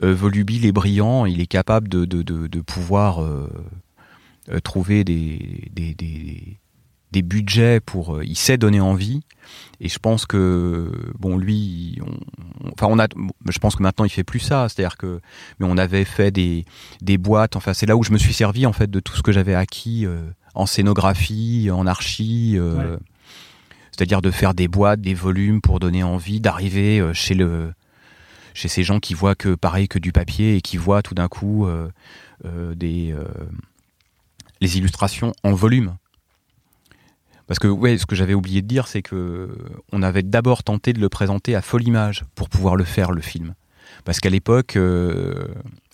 volubile 0.00 0.66
et 0.66 0.72
brillant. 0.72 1.24
Il 1.24 1.40
est 1.40 1.46
capable 1.46 1.88
de, 1.88 2.60
pouvoir 2.60 3.24
trouver 4.62 5.02
des, 5.02 6.58
des 7.12 7.22
budgets 7.22 7.80
pour. 7.80 8.16
euh, 8.16 8.24
il 8.24 8.36
sait 8.36 8.58
donner 8.58 8.80
envie. 8.80 9.20
Et 9.80 9.88
je 9.88 9.98
pense 9.98 10.26
que 10.26 10.90
bon 11.18 11.36
lui, 11.38 12.00
on, 12.02 12.10
on- 12.66 12.70
enfin 12.72 12.86
on 12.90 12.98
a, 12.98 13.06
je 13.48 13.58
pense 13.58 13.76
que 13.76 13.82
maintenant 13.82 14.04
il 14.04 14.10
fait 14.10 14.24
plus 14.24 14.40
ça. 14.40 14.68
C'est-à-dire 14.68 14.96
que, 14.96 15.20
mais 15.60 15.66
on 15.68 15.76
avait 15.78 16.04
fait 16.04 16.30
des, 16.30 16.64
des 17.02 17.18
boîtes. 17.18 17.56
Enfin 17.56 17.72
c'est 17.74 17.86
là 17.86 17.96
où 17.96 18.02
je 18.02 18.10
me 18.12 18.18
suis 18.18 18.32
servi 18.34 18.66
en 18.66 18.72
fait 18.72 18.90
de 18.90 19.00
tout 19.00 19.14
ce 19.16 19.22
que 19.22 19.32
j'avais 19.32 19.54
acquis 19.54 20.04
euh, 20.06 20.22
en 20.54 20.66
scénographie, 20.66 21.70
en 21.72 21.86
archi. 21.86 22.54
euh, 22.56 22.92
Ouais. 22.94 22.98
C'est-à-dire 23.92 24.20
de 24.20 24.30
faire 24.30 24.52
des 24.52 24.68
boîtes, 24.68 25.00
des 25.00 25.14
volumes 25.14 25.60
pour 25.62 25.78
donner 25.80 26.02
envie 26.02 26.38
d'arriver 26.40 27.00
euh, 27.00 27.14
chez 27.14 27.34
le 27.34 27.72
chez 28.52 28.68
ces 28.68 28.82
gens 28.84 29.00
qui 29.00 29.14
voient 29.14 29.34
que 29.34 29.54
pareil 29.54 29.86
que 29.88 29.98
du 29.98 30.12
papier 30.12 30.56
et 30.56 30.60
qui 30.60 30.76
voient 30.76 31.02
tout 31.02 31.14
d'un 31.14 31.28
coup 31.28 31.66
euh, 31.66 31.88
euh, 32.44 32.74
des 32.74 33.12
euh, 33.12 33.24
les 34.60 34.76
illustrations 34.78 35.32
en 35.44 35.52
volume. 35.52 35.96
Parce 37.46 37.58
que 37.58 37.68
ouais, 37.68 37.96
ce 37.96 38.06
que 38.06 38.16
j'avais 38.16 38.34
oublié 38.34 38.62
de 38.62 38.66
dire, 38.66 38.88
c'est 38.88 39.02
que 39.02 39.56
on 39.92 40.02
avait 40.02 40.22
d'abord 40.22 40.64
tenté 40.64 40.92
de 40.92 41.00
le 41.00 41.08
présenter 41.08 41.54
à 41.54 41.62
Folimage 41.62 42.24
pour 42.34 42.48
pouvoir 42.48 42.76
le 42.76 42.84
faire 42.84 43.12
le 43.12 43.20
film. 43.20 43.54
Parce 44.04 44.20
qu'à 44.20 44.30
l'époque, 44.30 44.76
euh, 44.76 45.46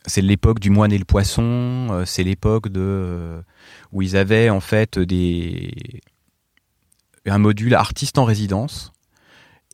c'est 0.06 0.22
l'époque 0.22 0.60
du 0.60 0.70
moine 0.70 0.92
et 0.92 0.98
le 0.98 1.04
poisson, 1.04 1.88
euh, 1.90 2.04
c'est 2.06 2.24
l'époque 2.24 2.68
de 2.68 2.80
euh, 2.80 3.42
où 3.92 4.02
ils 4.02 4.16
avaient 4.16 4.50
en 4.50 4.60
fait 4.60 4.98
des 4.98 6.00
un 7.26 7.38
module 7.38 7.74
artiste 7.74 8.18
en 8.18 8.24
résidence. 8.24 8.92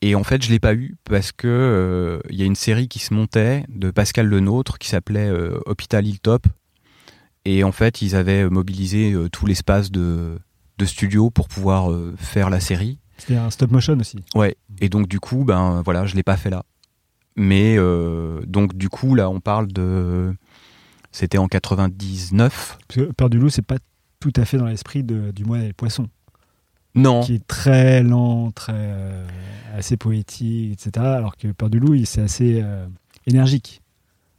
Et 0.02 0.14
en 0.14 0.22
fait, 0.22 0.44
je 0.44 0.50
l'ai 0.50 0.60
pas 0.60 0.74
eu 0.74 0.96
parce 1.04 1.32
que 1.32 2.20
il 2.30 2.36
y 2.36 2.42
a 2.42 2.44
une 2.44 2.54
série 2.54 2.88
qui 2.88 3.00
se 3.00 3.14
montait 3.14 3.64
de 3.68 3.90
Pascal 3.90 4.26
Lenôtre 4.26 4.78
qui 4.78 4.88
s'appelait 4.88 5.30
Hôpital 5.66 6.06
Hilltop. 6.06 6.46
Et 7.44 7.64
en 7.64 7.72
fait, 7.72 8.02
ils 8.02 8.14
avaient 8.14 8.48
mobilisé 8.48 9.16
tout 9.32 9.46
l'espace 9.46 9.90
de, 9.90 10.38
de 10.78 10.84
studio 10.84 11.30
pour 11.30 11.48
pouvoir 11.48 11.90
euh, 11.90 12.14
faire 12.18 12.50
la 12.50 12.60
série. 12.60 12.98
C'était 13.18 13.36
un 13.36 13.50
stop 13.50 13.70
motion 13.70 13.98
aussi. 13.98 14.18
Ouais. 14.34 14.56
Et 14.80 14.88
donc 14.88 15.08
du 15.08 15.18
coup, 15.20 15.44
ben 15.44 15.82
voilà, 15.84 16.06
je 16.06 16.14
l'ai 16.14 16.22
pas 16.22 16.36
fait 16.36 16.50
là. 16.50 16.64
Mais 17.36 17.76
euh, 17.76 18.40
donc 18.46 18.74
du 18.76 18.88
coup, 18.88 19.14
là, 19.14 19.28
on 19.30 19.40
parle 19.40 19.68
de. 19.68 20.34
C'était 21.12 21.38
en 21.38 21.48
99. 21.48 22.78
Parce 22.88 23.00
que 23.08 23.12
Peur 23.12 23.30
du 23.30 23.38
loup, 23.38 23.48
c'est 23.50 23.62
pas 23.62 23.78
tout 24.20 24.32
à 24.36 24.44
fait 24.44 24.58
dans 24.58 24.66
l'esprit 24.66 25.02
de- 25.02 25.30
du 25.30 25.44
moine 25.44 25.62
et 25.62 25.68
le 25.68 25.72
poisson, 25.72 26.08
Non. 26.94 27.22
qui 27.22 27.34
est 27.36 27.46
très 27.46 28.02
lent, 28.02 28.50
très 28.50 28.72
euh, 28.74 29.26
assez 29.74 29.96
poétique, 29.96 30.72
etc. 30.72 31.04
Alors 31.06 31.36
que 31.36 31.48
Peur 31.48 31.70
du 31.70 31.78
loup, 31.78 32.04
c'est 32.04 32.20
assez 32.22 32.64
énergique. 33.26 33.82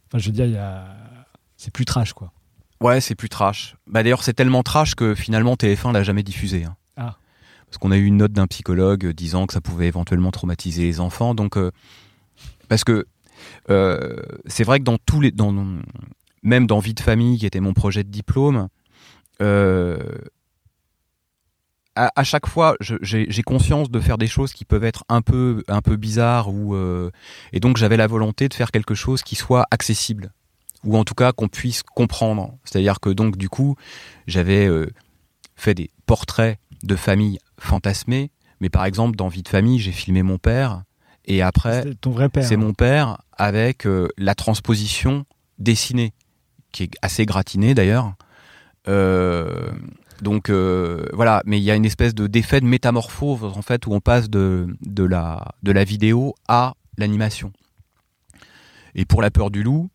Enfin, 0.08 0.18
je 0.18 0.26
veux 0.26 0.32
dire, 0.34 0.46
il 0.46 0.52
y 0.52 0.56
a... 0.58 0.86
c'est 1.56 1.72
plus 1.72 1.84
trash, 1.84 2.12
quoi. 2.12 2.32
Ouais, 2.80 3.00
c'est 3.00 3.14
plus 3.14 3.28
trash. 3.28 3.76
Bah 3.86 4.02
d'ailleurs, 4.02 4.22
c'est 4.22 4.32
tellement 4.32 4.62
trash 4.62 4.94
que 4.94 5.14
finalement 5.14 5.54
TF1 5.54 5.92
l'a 5.92 6.02
jamais 6.02 6.22
diffusé. 6.22 6.64
hein. 6.64 6.76
Ah. 6.96 7.16
Parce 7.66 7.78
qu'on 7.78 7.90
a 7.92 7.96
eu 7.96 8.04
une 8.04 8.16
note 8.16 8.32
d'un 8.32 8.46
psychologue 8.46 9.06
euh, 9.06 9.12
disant 9.12 9.46
que 9.46 9.52
ça 9.52 9.60
pouvait 9.60 9.86
éventuellement 9.86 10.30
traumatiser 10.30 10.82
les 10.82 10.98
enfants. 11.00 11.34
Donc, 11.34 11.56
euh, 11.56 11.70
parce 12.68 12.84
que 12.84 13.06
euh, 13.70 14.16
c'est 14.46 14.64
vrai 14.64 14.78
que 14.78 14.84
dans 14.84 14.98
tous 14.98 15.20
les, 15.20 15.30
dans, 15.30 15.54
même 16.42 16.66
dans 16.66 16.78
Vie 16.78 16.94
de 16.94 17.00
famille, 17.00 17.38
qui 17.38 17.46
était 17.46 17.60
mon 17.60 17.74
projet 17.74 18.02
de 18.02 18.08
diplôme, 18.08 18.68
euh, 19.42 19.98
à, 21.96 22.10
à 22.16 22.24
chaque 22.24 22.46
fois, 22.46 22.76
j'ai 22.80 23.42
conscience 23.42 23.90
de 23.90 24.00
faire 24.00 24.16
des 24.18 24.26
choses 24.26 24.52
qui 24.52 24.64
peuvent 24.64 24.84
être 24.84 25.04
un 25.08 25.22
peu, 25.22 25.62
un 25.68 25.82
peu 25.82 25.96
bizarres 25.96 26.48
ou 26.48 26.74
euh, 26.74 27.10
et 27.52 27.60
donc 27.60 27.76
j'avais 27.76 27.96
la 27.96 28.06
volonté 28.06 28.48
de 28.48 28.54
faire 28.54 28.70
quelque 28.70 28.94
chose 28.94 29.22
qui 29.22 29.36
soit 29.36 29.66
accessible 29.70 30.32
ou 30.84 30.96
en 30.96 31.04
tout 31.04 31.14
cas 31.14 31.32
qu'on 31.32 31.48
puisse 31.48 31.82
comprendre. 31.82 32.54
C'est-à-dire 32.64 33.00
que 33.00 33.10
donc 33.10 33.36
du 33.36 33.48
coup, 33.48 33.76
j'avais 34.26 34.66
euh, 34.66 34.88
fait 35.56 35.74
des 35.74 35.90
portraits 36.06 36.58
de 36.82 36.96
famille 36.96 37.38
fantasmés, 37.58 38.30
mais 38.60 38.70
par 38.70 38.84
exemple 38.84 39.16
dans 39.16 39.28
Vie 39.28 39.42
de 39.42 39.48
famille, 39.48 39.78
j'ai 39.78 39.92
filmé 39.92 40.22
mon 40.22 40.38
père 40.38 40.82
et 41.26 41.42
après 41.42 41.84
c'est 42.42 42.56
mon 42.56 42.72
père 42.72 43.18
avec 43.36 43.86
euh, 43.86 44.08
la 44.16 44.34
transposition 44.34 45.24
dessinée, 45.58 46.12
qui 46.72 46.84
est 46.84 46.90
assez 47.02 47.26
gratinée 47.26 47.74
d'ailleurs. 47.74 48.14
Euh, 48.88 49.70
donc 50.22 50.50
voilà, 50.50 51.42
mais 51.46 51.58
il 51.58 51.62
y 51.62 51.70
a 51.70 51.74
une 51.74 51.86
espèce 51.86 52.14
de 52.14 52.26
d'effet 52.26 52.60
de 52.60 52.66
métamorphose 52.66 53.56
en 53.56 53.62
fait 53.62 53.86
où 53.86 53.92
on 53.92 54.00
passe 54.00 54.28
de, 54.28 54.68
de, 54.82 55.04
la, 55.04 55.52
de 55.62 55.72
la 55.72 55.84
vidéo 55.84 56.34
à 56.46 56.74
l'animation. 56.98 57.52
Et 58.94 59.04
pour 59.04 59.22
la 59.22 59.30
peur 59.30 59.50
du 59.50 59.62
loup, 59.62 59.88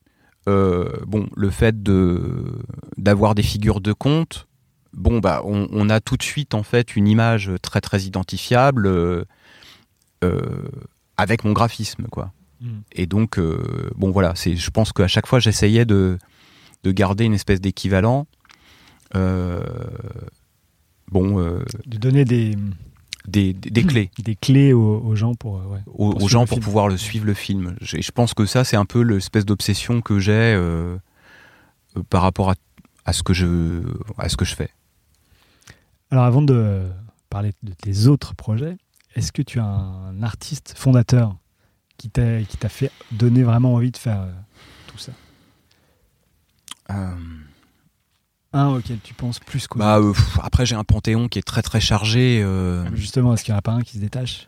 euh, 0.48 0.90
bon, 1.08 1.28
le 1.36 1.50
fait 1.50 1.82
de 1.82 2.60
d'avoir 2.98 3.36
des 3.36 3.44
figures 3.44 3.82
de 3.82 3.94
conte, 3.94 4.48
bon 4.94 5.20
bah 5.20 5.42
on, 5.44 5.68
on 5.72 5.90
a 5.90 6.00
tout 6.00 6.18
de 6.18 6.24
suite 6.24 6.54
en 6.54 6.64
fait 6.64 6.96
une 6.96 7.08
image 7.08 7.52
très 7.62 7.82
très 7.82 8.04
identifiable 8.04 8.86
euh, 8.86 9.26
euh, 10.24 10.70
avec 11.18 11.44
mon 11.44 11.52
graphisme 11.52 12.06
quoi. 12.12 12.32
Mm. 12.62 12.68
Et 12.92 13.08
donc 13.08 13.40
bon 13.96 14.12
voilà, 14.12 14.34
c'est 14.36 14.56
je 14.56 14.70
pense 14.70 14.94
qu'à 14.94 15.08
chaque 15.08 15.28
fois 15.28 15.40
j'essayais 15.40 15.86
de 15.86 16.20
de 16.84 16.92
garder 16.92 17.26
une 17.26 17.34
espèce 17.34 17.62
d'équivalent. 17.62 18.28
Bon, 21.12 21.40
De 21.86 21.98
donner 21.98 22.26
des, 22.26 22.56
des, 23.28 23.54
des, 23.54 23.70
des 23.70 23.84
clés 23.84 24.12
des 24.20 24.36
clés 24.36 24.74
aux, 24.74 25.00
aux 25.00 25.16
gens 25.16 25.34
pour, 25.36 25.58
euh, 25.60 25.66
ouais. 25.66 25.80
aux, 25.88 25.94
Pour 25.94 26.08
aux 26.10 26.12
suivre 26.20 26.30
gens 26.30 26.40
pour 26.46 26.56
film. 26.58 26.64
pouvoir 26.64 26.88
le 26.88 26.98
suivre 26.98 27.26
le 27.26 27.34
film. 27.34 27.76
Je, 27.82 28.00
je 28.02 28.12
pense 28.12 28.34
que 28.34 28.46
ça, 28.46 28.64
c'est 28.64 28.78
un 28.78 28.86
peu 28.86 29.02
l'espèce 29.02 29.46
d'obsession 29.46 30.02
que 30.02 30.20
j'ai 30.20 30.32
euh, 30.34 30.98
euh, 31.98 32.04
par 32.10 32.22
rapport 32.22 32.50
à, 32.52 32.56
à 33.06 33.14
ce 33.14 33.24
que 33.24 33.34
je 33.34 33.84
à 34.18 34.30
ce 34.30 34.38
que 34.38 34.46
je 34.46 34.56
fais. 34.56 34.70
Alors 36.12 36.26
avant 36.26 36.42
de 36.42 36.88
parler 37.30 37.52
de 37.64 37.74
tes 37.74 38.08
autres 38.08 38.36
projets, 38.36 38.78
est-ce 39.16 39.32
que 39.32 39.42
tu 39.42 39.60
as 39.60 39.66
un 39.66 40.22
artiste 40.24 40.74
fondateur 40.78 41.36
qui 41.98 42.10
t'a 42.10 42.42
qui 42.44 42.58
t'a 42.58 42.70
fait 42.70 42.92
donner 43.12 43.44
vraiment 43.44 43.74
envie 43.74 43.92
de 43.92 43.98
faire 43.98 44.22
euh, 44.22 44.32
tout 44.88 44.98
ça? 44.98 45.12
Euh, 46.92 47.16
Un 48.58 48.68
auquel 48.70 49.00
tu 49.04 49.14
penses 49.14 49.40
plus 49.40 49.68
qu'au 49.68 49.78
bah, 49.80 49.98
euh, 50.00 50.14
pff, 50.14 50.40
après, 50.42 50.66
j'ai 50.66 50.76
un 50.76 50.86
panthéon 50.86 51.28
qui 51.28 51.40
est 51.40 51.44
très 51.44 51.62
très 51.62 51.82
chargé. 51.82 52.42
euh, 52.42 52.86
Justement, 52.96 53.34
est-ce 53.34 53.44
qu'il 53.44 53.52
n'y 53.52 53.56
en 53.56 53.60
a 53.60 53.62
pas 53.62 53.74
un 53.74 53.82
qui 53.82 53.94
se 53.98 54.00
détache? 54.00 54.48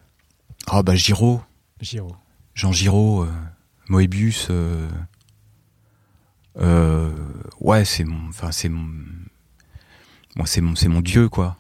Ah 0.65 0.81
bah 0.81 0.95
Giraud, 0.95 1.41
Giro. 1.81 2.15
Jean 2.55 2.71
Giraud, 2.71 3.23
euh, 3.23 3.31
Moebius. 3.89 4.49
ouais, 7.59 7.85
c'est 7.85 8.03
mon, 8.05 8.29
enfin 8.29 8.51
c'est 8.51 8.69
mon, 8.69 8.87
moi 10.35 10.45
c'est 10.47 10.61
mon, 10.61 10.75
c'est 10.75 10.87
mon 10.87 11.01
dieu 11.01 11.27
quoi. 11.29 11.57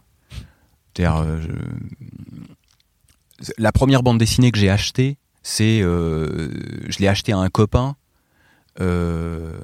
C'est-à-dire, 0.95 1.41
je- 1.41 1.51
la 3.57 3.71
première 3.71 4.03
bande 4.03 4.17
dessinée 4.17 4.51
que 4.51 4.57
j'ai 4.57 4.69
achetée, 4.69 5.17
c'est, 5.43 5.79
je 5.81 6.97
l'ai 6.99 7.07
achetée 7.07 7.33
à 7.33 7.37
un 7.37 7.49
copain. 7.49 7.95
Euh, 8.79 9.57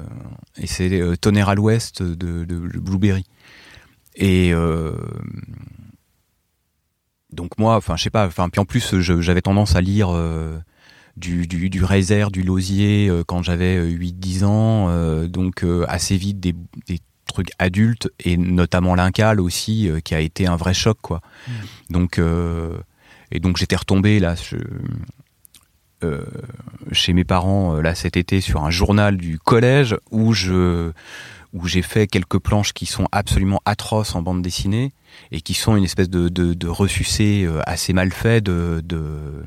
et 0.58 0.67
c'est 0.67 0.91
euh, 1.02 1.15
Tonnerre 1.15 1.49
à 1.49 1.56
l'ouest 1.56 2.02
de, 2.04 2.13
de, 2.15 2.45
de 2.45 2.80
Blueberry. 2.80 3.26
Et 4.15 4.54
euh, 4.54 4.93
donc 7.32 7.58
moi, 7.58 7.76
enfin 7.76 7.95
je 7.95 8.04
sais 8.04 8.10
pas, 8.10 8.28
enfin 8.28 8.49
puis 8.49 8.60
en 8.62 8.65
plus 8.65 8.99
j'avais 8.99 9.41
tendance 9.41 9.76
à 9.76 9.82
lire 9.82 10.10
du, 11.17 11.47
du, 11.47 11.69
du 11.69 11.84
Reiser, 11.84 12.26
du 12.32 12.43
Lausier 12.43 13.10
euh, 13.10 13.23
quand 13.26 13.41
j'avais 13.43 13.78
euh, 13.78 13.88
8-10 13.89 14.43
ans, 14.45 14.88
euh, 14.89 15.28
donc 15.28 15.63
euh, 15.63 15.86
assez 15.88 16.17
vite 16.17 16.39
des, 16.39 16.54
des 16.88 16.99
trucs 17.26 17.52
adultes 17.58 18.12
et 18.19 18.38
notamment 18.38 18.93
l'Incal 18.95 19.39
aussi 19.39 19.89
qui 20.04 20.13
a 20.13 20.19
été 20.19 20.45
un 20.45 20.56
vrai 20.56 20.73
choc 20.76 20.97
quoi. 21.02 21.21
Mm. 21.47 21.52
Donc 21.89 22.21
et 23.32 23.39
donc 23.39 23.58
j'étais 23.58 23.76
retombé 23.76 24.19
là 24.19 24.36
je- 24.36 24.58
chez 26.91 27.13
mes 27.13 27.23
parents 27.23 27.75
euh, 27.75 27.81
là 27.81 27.95
cet 27.95 28.17
été 28.17 28.41
sur 28.41 28.63
un 28.63 28.69
journal 28.69 29.17
du 29.17 29.39
collège 29.39 29.95
où 30.11 30.33
je 30.33 30.91
où 31.53 31.67
j'ai 31.67 31.83
fait 31.83 32.07
quelques 32.07 32.39
planches 32.39 32.73
qui 32.73 32.85
sont 32.87 33.07
absolument 33.11 33.61
atroces 33.65 34.15
en 34.15 34.23
bande 34.23 34.41
dessinée 34.41 34.91
et 35.31 35.41
qui 35.41 35.53
sont 35.53 35.75
une 35.75 35.83
espèce 35.83 36.09
de, 36.09 36.27
de, 36.27 36.53
de 36.55 36.67
ressucé 36.67 37.43
euh, 37.45 37.61
assez 37.67 37.93
mal 37.93 38.11
fait 38.11 38.41
de, 38.43 38.81
de, 38.83 39.45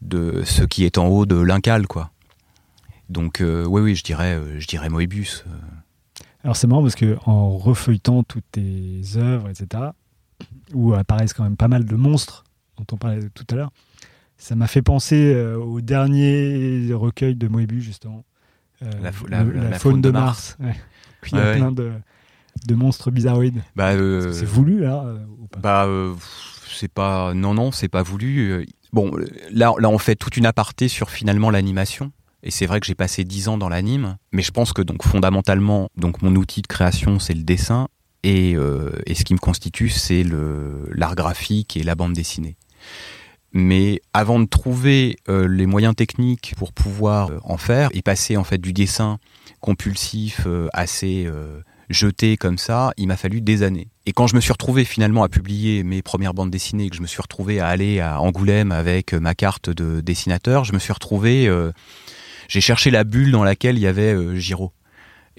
de 0.00 0.42
ce 0.44 0.64
qui 0.64 0.84
est 0.84 0.96
en 0.96 1.08
haut 1.08 1.26
de 1.26 1.36
l'incal, 1.36 1.86
quoi. 1.86 2.10
Donc, 3.10 3.42
euh, 3.42 3.66
oui, 3.66 3.82
oui, 3.82 3.94
je 3.96 4.02
dirais, 4.02 4.34
euh, 4.34 4.58
je 4.60 4.66
dirais 4.66 4.88
Moebius. 4.88 5.44
euh. 5.46 6.22
Alors 6.42 6.56
c'est 6.56 6.66
marrant 6.66 6.80
parce 6.80 6.94
que 6.94 7.18
en 7.26 7.50
refeuilletant 7.58 8.22
toutes 8.22 8.50
tes 8.52 9.02
œuvres, 9.16 9.50
etc., 9.50 9.90
où 10.72 10.94
apparaissent 10.94 11.34
quand 11.34 11.44
même 11.44 11.58
pas 11.58 11.68
mal 11.68 11.84
de 11.84 11.96
monstres 11.96 12.44
dont 12.78 12.86
on 12.92 12.96
parlait 12.96 13.28
tout 13.34 13.44
à 13.50 13.56
l'heure, 13.56 13.72
ça 14.40 14.56
m'a 14.56 14.66
fait 14.66 14.82
penser 14.82 15.32
euh, 15.34 15.56
au 15.56 15.80
dernier 15.80 16.92
recueil 16.92 17.36
de 17.36 17.46
Moebius 17.46 17.84
justement, 17.84 18.24
Euh, 18.82 18.90
La 19.02 19.12
fau- 19.12 19.26
la- 19.28 19.44
le- 19.44 19.52
la 19.52 19.78
faune 19.78 20.00
de 20.00 20.10
Mars. 20.10 20.56
Ouais. 20.58 20.74
Où 21.22 21.26
Il 21.26 21.34
y 21.36 21.38
a 21.38 21.42
Ouais, 21.44 21.50
ouais. 21.50 21.56
plein 21.58 21.70
de, 21.70 21.92
de 22.66 22.74
monstres 22.74 23.10
bizarroïdes. 23.10 23.62
Bah, 23.76 23.90
euh, 23.92 24.32
C'est 24.32 24.46
voulu 24.46 24.80
là 24.80 25.04
ou 25.38 25.46
pas? 25.46 25.60
Bah, 25.60 25.88
c'est 26.66 26.90
pas. 26.90 27.34
Non, 27.34 27.52
non, 27.52 27.72
c'est 27.72 27.88
pas 27.88 28.02
voulu. 28.02 28.66
Bon, 28.94 29.12
là, 29.52 29.74
là, 29.78 29.88
on 29.90 29.98
fait 29.98 30.16
toute 30.16 30.38
une 30.38 30.46
aparté 30.46 30.88
sur 30.88 31.10
finalement 31.10 31.50
l'animation. 31.50 32.10
Et 32.42 32.50
c'est 32.50 32.64
vrai 32.64 32.80
que 32.80 32.86
j'ai 32.86 32.94
passé 32.94 33.22
dix 33.22 33.48
ans 33.48 33.58
dans 33.58 33.68
l'anime, 33.68 34.16
mais 34.32 34.40
je 34.40 34.50
pense 34.50 34.72
que 34.72 34.80
donc 34.80 35.02
fondamentalement, 35.04 35.90
donc 35.98 36.22
mon 36.22 36.34
outil 36.36 36.62
de 36.62 36.66
création, 36.66 37.18
c'est 37.18 37.34
le 37.34 37.42
dessin, 37.42 37.88
et, 38.22 38.56
euh, 38.56 38.92
et 39.04 39.14
ce 39.14 39.24
qui 39.24 39.34
me 39.34 39.38
constitue, 39.38 39.90
c'est 39.90 40.24
l'art 40.90 41.16
graphique 41.16 41.76
et 41.76 41.82
la 41.82 41.94
bande 41.94 42.14
dessinée. 42.14 42.56
Mais 43.52 44.00
avant 44.12 44.38
de 44.38 44.46
trouver 44.46 45.16
euh, 45.28 45.48
les 45.48 45.66
moyens 45.66 45.94
techniques 45.96 46.54
pour 46.56 46.72
pouvoir 46.72 47.30
euh, 47.30 47.38
en 47.42 47.56
faire 47.56 47.88
et 47.92 48.02
passer 48.02 48.36
en 48.36 48.44
fait 48.44 48.58
du 48.58 48.72
dessin 48.72 49.18
compulsif 49.60 50.42
euh, 50.46 50.68
assez 50.72 51.24
euh, 51.26 51.60
jeté 51.88 52.36
comme 52.36 52.58
ça, 52.58 52.92
il 52.96 53.08
m'a 53.08 53.16
fallu 53.16 53.40
des 53.40 53.62
années. 53.62 53.88
Et 54.06 54.12
quand 54.12 54.26
je 54.26 54.34
me 54.34 54.40
suis 54.40 54.52
retrouvé 54.52 54.84
finalement 54.84 55.22
à 55.22 55.28
publier 55.28 55.82
mes 55.82 56.02
premières 56.02 56.34
bandes 56.34 56.50
dessinées, 56.50 56.86
et 56.86 56.90
que 56.90 56.96
je 56.96 57.02
me 57.02 57.06
suis 57.06 57.22
retrouvé 57.22 57.60
à 57.60 57.68
aller 57.68 58.00
à 58.00 58.20
Angoulême 58.20 58.72
avec 58.72 59.12
euh, 59.12 59.20
ma 59.20 59.34
carte 59.34 59.70
de 59.70 60.00
dessinateur, 60.00 60.64
je 60.64 60.72
me 60.72 60.78
suis 60.78 60.92
retrouvé, 60.92 61.50
j'ai 62.48 62.60
cherché 62.60 62.90
la 62.90 63.04
bulle 63.04 63.30
dans 63.30 63.44
laquelle 63.44 63.76
il 63.76 63.82
y 63.82 63.86
avait 63.86 64.36
Giraud. 64.40 64.72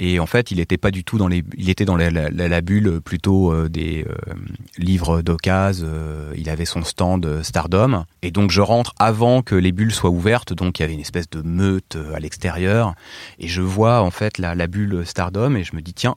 Et 0.04 0.20
en 0.20 0.26
fait, 0.26 0.50
il 0.50 0.60
était 0.60 0.80
pas 0.80 0.90
du 0.90 1.04
tout 1.04 1.20
dans 1.20 1.28
les, 1.28 1.44
il 1.56 1.70
était 1.70 1.86
dans 1.86 1.96
la, 1.96 2.62
bulle 2.62 3.02
plutôt 3.02 3.54
euh, 3.54 3.70
des 3.70 4.04
euh, 4.10 4.34
livres 4.80 5.22
d'occasion. 5.22 5.86
euh, 5.88 6.34
il 6.36 6.50
avait 6.50 6.66
son 6.66 6.84
stand 6.84 7.44
Stardom. 7.44 8.06
Et 8.24 8.32
donc 8.32 8.50
je 8.50 8.62
rentre 8.62 8.96
avant 8.98 9.44
que 9.44 9.54
les 9.54 9.72
bulles 9.72 9.92
soient 9.92 10.10
ouvertes. 10.10 10.54
Donc 10.54 10.80
il 10.80 10.82
y 10.82 10.86
avait 10.86 10.96
une 10.96 11.02
espèce 11.02 11.30
de 11.30 11.44
meute 11.44 12.00
à 12.16 12.20
l'extérieur. 12.20 12.96
Et 13.38 13.48
je 13.48 13.62
vois 13.62 14.02
en 14.02 14.10
fait 14.10 14.40
la, 14.40 14.56
bulle 14.66 15.06
Stardom 15.06 15.56
et 15.56 15.64
je 15.64 15.76
me 15.76 15.84
dis 15.84 15.94
tiens, 15.94 16.16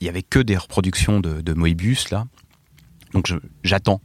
il 0.00 0.08
y 0.08 0.10
avait 0.10 0.24
que 0.24 0.40
des 0.40 0.56
reproductions 0.56 1.20
de, 1.20 1.42
de 1.42 1.54
Moebius 1.54 2.10
là. 2.10 2.24
Donc 3.14 3.32
j'attends. 3.62 4.00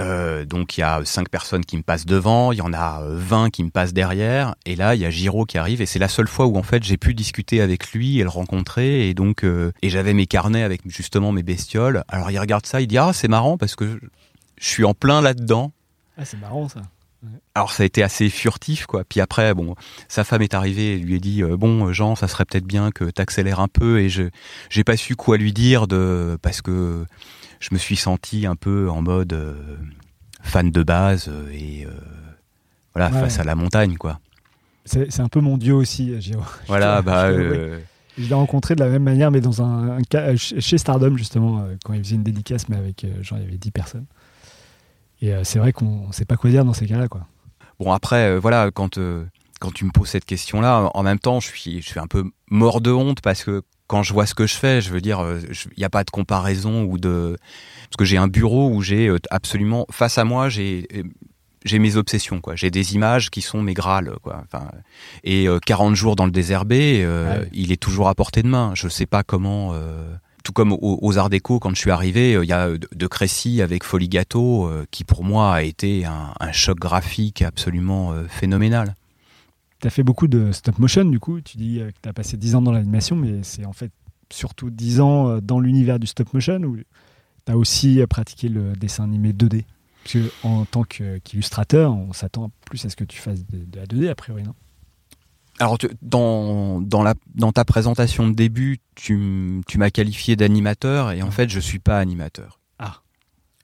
Euh, 0.00 0.44
donc 0.44 0.76
il 0.76 0.80
y 0.80 0.82
a 0.82 1.04
cinq 1.04 1.28
personnes 1.28 1.64
qui 1.64 1.76
me 1.76 1.82
passent 1.82 2.06
devant, 2.06 2.50
il 2.50 2.58
y 2.58 2.62
en 2.62 2.72
a 2.72 3.02
euh, 3.02 3.16
20 3.16 3.50
qui 3.50 3.62
me 3.62 3.70
passent 3.70 3.92
derrière, 3.92 4.56
et 4.66 4.74
là 4.74 4.96
il 4.96 5.00
y 5.00 5.04
a 5.04 5.10
Giro 5.10 5.44
qui 5.44 5.56
arrive, 5.56 5.80
et 5.80 5.86
c'est 5.86 6.00
la 6.00 6.08
seule 6.08 6.26
fois 6.26 6.46
où 6.46 6.56
en 6.56 6.64
fait 6.64 6.82
j'ai 6.82 6.96
pu 6.96 7.14
discuter 7.14 7.60
avec 7.60 7.92
lui 7.92 8.18
et 8.18 8.24
le 8.24 8.28
rencontrer, 8.28 9.08
et 9.08 9.14
donc 9.14 9.44
euh, 9.44 9.70
et 9.82 9.90
j'avais 9.90 10.12
mes 10.12 10.26
carnets 10.26 10.64
avec 10.64 10.80
justement 10.86 11.30
mes 11.30 11.44
bestioles. 11.44 12.02
Alors 12.08 12.32
il 12.32 12.38
regarde 12.40 12.66
ça, 12.66 12.80
il 12.80 12.88
dit 12.88 12.98
ah 12.98 13.12
c'est 13.12 13.28
marrant 13.28 13.56
parce 13.56 13.76
que 13.76 14.00
je 14.58 14.68
suis 14.68 14.84
en 14.84 14.94
plein 14.94 15.20
là-dedans. 15.20 15.70
Ah, 16.18 16.24
c'est 16.24 16.40
marrant 16.40 16.68
ça. 16.68 16.80
Alors 17.54 17.70
ça 17.70 17.84
a 17.84 17.86
été 17.86 18.02
assez 18.02 18.28
furtif 18.30 18.86
quoi. 18.86 19.04
Puis 19.04 19.20
après 19.20 19.54
bon, 19.54 19.76
sa 20.08 20.24
femme 20.24 20.42
est 20.42 20.54
arrivée 20.54 20.94
et 20.94 20.98
lui 20.98 21.14
a 21.14 21.18
dit 21.18 21.42
euh, 21.44 21.56
bon 21.56 21.92
Jean, 21.92 22.16
ça 22.16 22.26
serait 22.26 22.44
peut-être 22.44 22.66
bien 22.66 22.90
que 22.90 23.04
t'accélères 23.04 23.60
un 23.60 23.68
peu 23.68 24.00
et 24.00 24.08
je 24.08 24.24
j'ai 24.70 24.82
pas 24.82 24.96
su 24.96 25.14
quoi 25.14 25.36
lui 25.36 25.52
dire 25.52 25.86
de 25.86 26.36
parce 26.42 26.62
que 26.62 27.06
je 27.64 27.74
me 27.74 27.78
suis 27.78 27.96
senti 27.96 28.46
un 28.46 28.56
peu 28.56 28.90
en 28.90 29.00
mode 29.02 29.32
euh, 29.32 29.54
fan 30.42 30.70
de 30.70 30.82
base 30.82 31.28
euh, 31.28 31.48
et 31.52 31.86
euh, 31.86 31.90
voilà 32.94 33.10
Ouais. 33.10 33.20
face 33.20 33.38
à 33.38 33.44
la 33.44 33.54
montagne 33.54 33.96
quoi. 33.96 34.20
C'est 34.86 35.20
un 35.20 35.28
peu 35.28 35.40
mon 35.40 35.56
dieu 35.56 35.72
aussi, 35.74 36.20
Giro. 36.20 36.42
Voilà 36.68 36.98
Je- 36.98 37.02
bah 37.06 37.32
je- 37.32 37.78
Je 38.18 38.28
l'ai 38.28 38.34
rencontré 38.34 38.74
de 38.74 38.80
la 38.84 38.90
même 38.90 39.02
manière, 39.02 39.30
mais 39.30 39.40
dans 39.40 39.62
un, 39.62 39.98
un 39.98 40.36
chez 40.36 40.76
Stardom, 40.78 41.16
justement, 41.16 41.60
euh, 41.62 41.74
quand 41.84 41.94
il 41.94 42.04
faisait 42.04 42.16
une 42.16 42.22
dédicace, 42.22 42.68
mais 42.68 42.76
avec, 42.76 43.02
euh, 43.04 43.22
genre, 43.22 43.38
il 43.38 43.44
y 43.44 43.48
avait 43.48 43.56
10 43.56 43.70
personnes. 43.70 44.04
Et 45.22 45.32
euh, 45.32 45.42
c'est 45.42 45.58
vrai 45.58 45.72
qu'on 45.72 46.08
ne 46.08 46.12
sait 46.12 46.26
pas 46.26 46.36
quoi 46.36 46.50
dire 46.50 46.64
dans 46.66 46.74
ces 46.74 46.86
cas-là, 46.86 47.08
quoi. 47.08 47.26
Bon 47.80 47.90
après 47.92 48.38
voilà 48.38 48.70
quand 48.70 49.00
quand 49.60 49.72
tu 49.74 49.84
me 49.84 49.90
poses 49.90 50.08
cette 50.10 50.24
question 50.26 50.60
là 50.60 50.90
en 50.94 51.02
même 51.02 51.18
temps 51.18 51.40
je 51.40 51.48
suis 51.48 51.80
je 51.82 51.86
suis 51.88 51.98
un 51.98 52.06
peu 52.06 52.24
mort 52.50 52.80
de 52.80 52.92
honte 52.92 53.20
parce 53.20 53.42
que 53.42 53.62
quand 53.86 54.02
je 54.02 54.12
vois 54.12 54.26
ce 54.26 54.34
que 54.34 54.46
je 54.46 54.54
fais 54.54 54.80
je 54.80 54.90
veux 54.90 55.00
dire 55.00 55.20
euh, 55.20 55.40
il 55.76 55.78
n'y 55.78 55.84
a 55.84 55.90
pas 55.90 56.04
de 56.04 56.10
comparaison 56.10 56.84
ou 56.84 56.98
de 56.98 57.36
parce 57.84 57.96
que 57.98 58.04
j'ai 58.04 58.16
un 58.16 58.28
bureau 58.28 58.70
où 58.70 58.82
j'ai 58.82 59.08
euh, 59.08 59.18
absolument 59.30 59.86
face 59.90 60.18
à 60.18 60.24
moi 60.24 60.48
j'ai 60.48 60.86
euh, 60.94 61.02
j'ai 61.64 61.78
mes 61.78 61.96
obsessions 61.96 62.40
quoi. 62.40 62.54
J'ai 62.56 62.70
des 62.70 62.94
images 62.94 63.30
qui 63.30 63.40
sont 63.40 63.62
mes 63.62 63.74
grâles 63.74 64.12
quoi. 64.22 64.42
Enfin 64.44 64.68
et 65.24 65.48
euh, 65.48 65.58
40 65.64 65.94
jours 65.94 66.16
dans 66.16 66.26
le 66.26 66.30
désherbé 66.30 67.02
euh, 67.02 67.40
Ah 67.42 67.48
il 67.52 67.72
est 67.72 67.80
toujours 67.80 68.08
à 68.08 68.14
portée 68.14 68.42
de 68.42 68.48
main. 68.48 68.72
Je 68.74 68.88
sais 68.88 69.06
pas 69.06 69.22
comment 69.22 69.72
euh, 69.72 70.14
tout 70.44 70.52
comme 70.52 70.72
aux, 70.72 70.98
aux 71.00 71.18
Arts 71.18 71.30
Déco, 71.30 71.58
quand 71.58 71.70
je 71.70 71.80
suis 71.80 71.90
arrivé, 71.90 72.32
il 72.32 72.48
y 72.48 72.52
a 72.52 72.68
de, 72.68 73.06
Crécy 73.06 73.62
avec 73.62 73.82
Folie 73.82 74.10
Gâteau, 74.10 74.66
euh, 74.66 74.84
qui 74.90 75.02
pour 75.02 75.24
moi 75.24 75.54
a 75.54 75.62
été 75.62 76.04
un, 76.04 76.34
un 76.38 76.52
choc 76.52 76.78
graphique 76.78 77.40
absolument 77.40 78.12
phénoménal. 78.28 78.94
Tu 79.84 79.88
as 79.88 79.90
fait 79.90 80.02
beaucoup 80.02 80.28
de 80.28 80.50
stop 80.50 80.78
motion, 80.78 81.04
du 81.04 81.20
coup. 81.20 81.42
Tu 81.42 81.58
dis 81.58 81.78
euh, 81.78 81.90
que 81.90 81.96
tu 82.02 82.08
as 82.08 82.14
passé 82.14 82.38
10 82.38 82.54
ans 82.54 82.62
dans 82.62 82.72
l'animation, 82.72 83.16
mais 83.16 83.42
c'est 83.42 83.66
en 83.66 83.74
fait 83.74 83.92
surtout 84.32 84.70
10 84.70 85.02
ans 85.02 85.28
euh, 85.28 85.40
dans 85.42 85.60
l'univers 85.60 85.98
du 85.98 86.06
stop 86.06 86.32
motion 86.32 86.56
ou 86.62 86.78
tu 86.78 87.52
as 87.52 87.58
aussi 87.58 88.00
euh, 88.00 88.06
pratiqué 88.06 88.48
le 88.48 88.72
dessin 88.72 89.04
animé 89.04 89.34
2D 89.34 89.64
Parce 90.02 90.14
que 90.14 90.30
en 90.42 90.64
tant 90.64 90.84
qu'illustrateur, 90.84 91.92
on 91.94 92.14
s'attend 92.14 92.50
plus 92.64 92.82
à 92.86 92.88
ce 92.88 92.96
que 92.96 93.04
tu 93.04 93.18
fasses 93.18 93.44
de, 93.44 93.58
de 93.58 93.78
la 93.78 93.84
2D, 93.84 94.08
a 94.08 94.14
priori, 94.14 94.42
non? 94.42 94.54
Alors, 95.60 95.76
tu- 95.76 95.90
dans, 96.00 96.80
dans, 96.80 97.02
la, 97.02 97.12
dans 97.34 97.52
ta 97.52 97.66
présentation 97.66 98.26
de 98.26 98.32
début, 98.32 98.78
tu, 98.94 99.18
m'as 99.76 99.90
qualifié 99.90 100.34
d'animateur, 100.34 101.12
et 101.12 101.20
en 101.20 101.30
fait, 101.30 101.50
je 101.50 101.60
suis 101.60 101.78
pas 101.78 101.98
animateur. 101.98 102.58
Ah. 102.78 103.02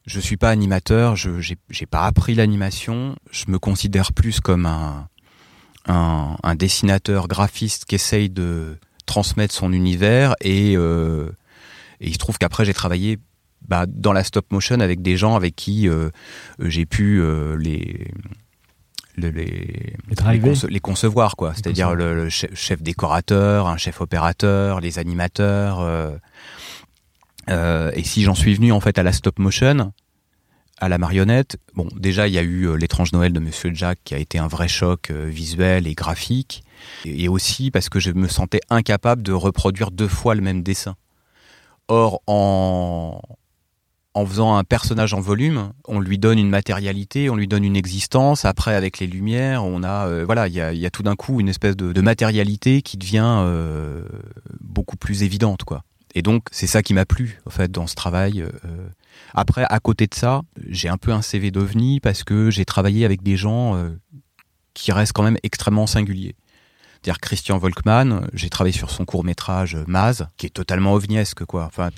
Je 0.05 0.21
suis 0.21 0.37
pas 0.37 0.51
animateur, 0.51 1.17
je 1.17 1.41
j'ai 1.41 1.87
pas 1.87 2.05
appris 2.05 2.35
l'animation, 2.35 3.17
je 3.31 3.47
me 3.49 3.59
considère 3.59 4.13
plus 4.13 4.41
comme 4.41 4.67
un, 4.67 5.09
un, 5.87 6.37
un 6.43 6.55
dessinateur 6.55 7.29
graphiste 7.29 7.85
qui 7.87 7.95
essaye 7.97 8.29
de 8.31 8.77
transmettre 9.07 9.55
son 9.55 9.73
univers, 9.73 10.35
et, 10.41 10.75
euh, 10.77 11.29
et 12.01 12.09
il 12.09 12.13
se 12.13 12.19
trouve 12.19 12.39
qu'après, 12.39 12.65
j'ai 12.65 12.75
travaillé 12.75 13.19
bah, 13.67 13.87
dans 13.89 14.13
la 14.13 14.25
stop 14.25 14.51
motion 14.53 14.81
avec 14.81 15.03
des 15.03 15.17
gens 15.17 15.35
avec 15.37 15.55
qui 15.57 15.89
euh, 15.89 16.11
j'ai 16.61 16.87
pu 16.87 17.21
euh, 17.21 17.57
les, 17.57 18.09
le- 19.17 19.31
les, 19.31 19.45
Les 19.45 19.97
les, 20.09 20.15
driver. 20.15 20.53
conce- 20.55 20.67
les 20.69 20.81
concevoir 20.81 21.37
quoi 21.37 21.53
c'est-à-dire 21.55 21.95
le, 21.95 22.15
le 22.15 22.29
chef, 22.31 22.81
décorateur 22.83 23.67
un 23.69 23.77
chef 23.77 24.01
opérateur 24.01 24.81
les 24.81 24.99
animateurs 24.99 25.81
et 27.49 28.03
si 28.05 28.23
j'en 28.23 28.35
suis 28.35 28.55
venu 28.55 28.73
en 28.73 28.81
fait 28.81 28.99
à 28.99 29.03
la 29.03 29.13
stop 29.13 29.39
motion 29.39 29.93
à 30.81 30.89
la 30.89 30.99
marionnette 30.99 31.59
bon 31.75 31.89
déjà 31.97 32.27
il 32.27 32.35
y 32.35 32.39
a 32.39 32.43
eu 32.43 32.65
euh, 32.65 32.75
l'étrange 32.75 33.13
Noël 33.13 33.33
de 33.33 33.41
Monsieur 33.41 33.71
Jack 33.75 33.99
qui 34.05 34.15
a 34.15 34.19
été 34.19 34.39
un 34.39 34.49
vrai 34.49 34.69
choc 34.69 35.11
euh, 35.11 35.27
visuel 35.29 35.87
et 35.87 35.95
graphique 35.95 36.65
et, 37.05 37.29
aussi 37.29 37.71
parce 37.71 37.89
que 37.89 38.01
je 38.01 38.11
me 38.11 38.29
sentais 38.29 38.61
incapable 38.71 39.23
de 39.23 39.33
reproduire 39.33 39.91
deux 39.91 40.09
fois 40.09 40.35
le 40.35 40.41
même 40.41 40.63
dessin 40.63 40.97
or 41.89 42.23
en 42.27 43.21
en 44.13 44.27
faisant 44.27 44.57
un 44.57 44.65
personnage 44.65 45.15
en 45.15 45.21
volume, 45.21 45.73
on 45.87 46.01
lui 46.01 46.19
donne 46.19 46.41
une 46.41 46.51
matérialité, 46.51 47.31
on 47.31 47.37
lui 47.37 47.47
donne 47.47 47.63
une 47.65 47.77
existence. 47.77 48.45
Après, 48.45 48.75
avec 48.75 48.99
les 48.99 49.07
lumières, 49.07 49.65
on 49.65 49.85
a, 49.85 50.09
euh, 50.09 50.25
voilà, 50.27 50.49
il 50.49 50.55
y 50.55 50.61
a, 50.61 50.91
tout 50.91 51.05
d'un 51.05 51.15
coup 51.15 51.39
une 51.39 51.49
espèce 51.49 51.77
de, 51.77 52.01
matérialité 52.01 52.83
qui 52.83 52.97
devient 52.97 53.45
beaucoup 54.61 54.97
plus 54.97 55.23
évidente, 55.23 55.63
quoi. 55.63 55.85
Et 56.15 56.23
donc, 56.23 56.45
c'est 56.51 56.67
ça 56.67 56.83
qui 56.83 56.95
m'a 56.95 57.05
plu, 57.05 57.41
en 57.47 57.51
fait, 57.51 57.71
dans 57.71 57.87
ce 57.87 57.95
travail. 57.95 58.43
euh. 58.43 58.89
Après, 59.35 59.65
à 59.69 59.79
côté 59.81 60.07
de 60.07 60.15
ça, 60.15 60.43
j'ai 60.69 60.89
un 60.89 60.97
peu 60.97 61.13
un 61.13 61.23
CV 61.23 61.51
d'ovni 61.51 62.01
parce 62.01 62.25
que 62.25 62.51
j'ai 62.51 62.65
travaillé 62.65 63.05
avec 63.05 63.23
des 63.23 63.37
gens 63.37 63.77
euh, 63.77 63.91
qui 64.75 64.93
restent 64.93 65.13
quand 65.13 65.23
même 65.23 65.39
extrêmement 65.43 65.87
singuliers. 65.87 66.35
C'est-à-dire 67.03 67.21
Christian 67.21 67.57
Volkmann, 67.57 68.29
j'ai 68.35 68.51
travaillé 68.51 68.77
sur 68.77 68.91
son 68.91 69.07
court 69.07 69.25
métrage 69.25 69.79
Maz, 69.87 70.27
qui 70.37 70.45
est 70.45 70.51
totalement 70.51 70.93
ovniesque 70.93 71.47
quoi. 71.47 71.65
Enfin, 71.65 71.89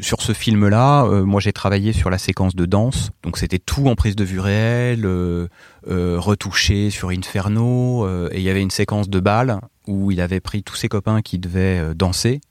sur 0.00 0.20
ce 0.20 0.34
film-là, 0.34 1.04
euh, 1.04 1.24
moi 1.24 1.40
j'ai 1.40 1.54
travaillé 1.54 1.94
sur 1.94 2.10
la 2.10 2.18
séquence 2.18 2.54
de 2.54 2.66
danse, 2.66 3.10
donc 3.22 3.38
c'était 3.38 3.58
tout 3.58 3.86
en 3.86 3.94
prise 3.94 4.16
de 4.16 4.24
vue 4.24 4.38
réelle, 4.38 5.06
euh, 5.06 5.48
euh, 5.88 6.20
retouché 6.20 6.90
sur 6.90 7.08
Inferno, 7.08 8.04
euh, 8.04 8.28
et 8.32 8.36
il 8.36 8.42
y 8.42 8.50
avait 8.50 8.60
une 8.60 8.70
séquence 8.70 9.08
de 9.08 9.18
bal 9.18 9.60
où 9.86 10.10
il 10.10 10.20
avait 10.20 10.40
pris 10.40 10.62
tous 10.62 10.76
ses 10.76 10.88
copains 10.88 11.22
qui 11.22 11.38
devaient 11.38 11.78
euh, 11.78 11.94
danser. 11.94 12.42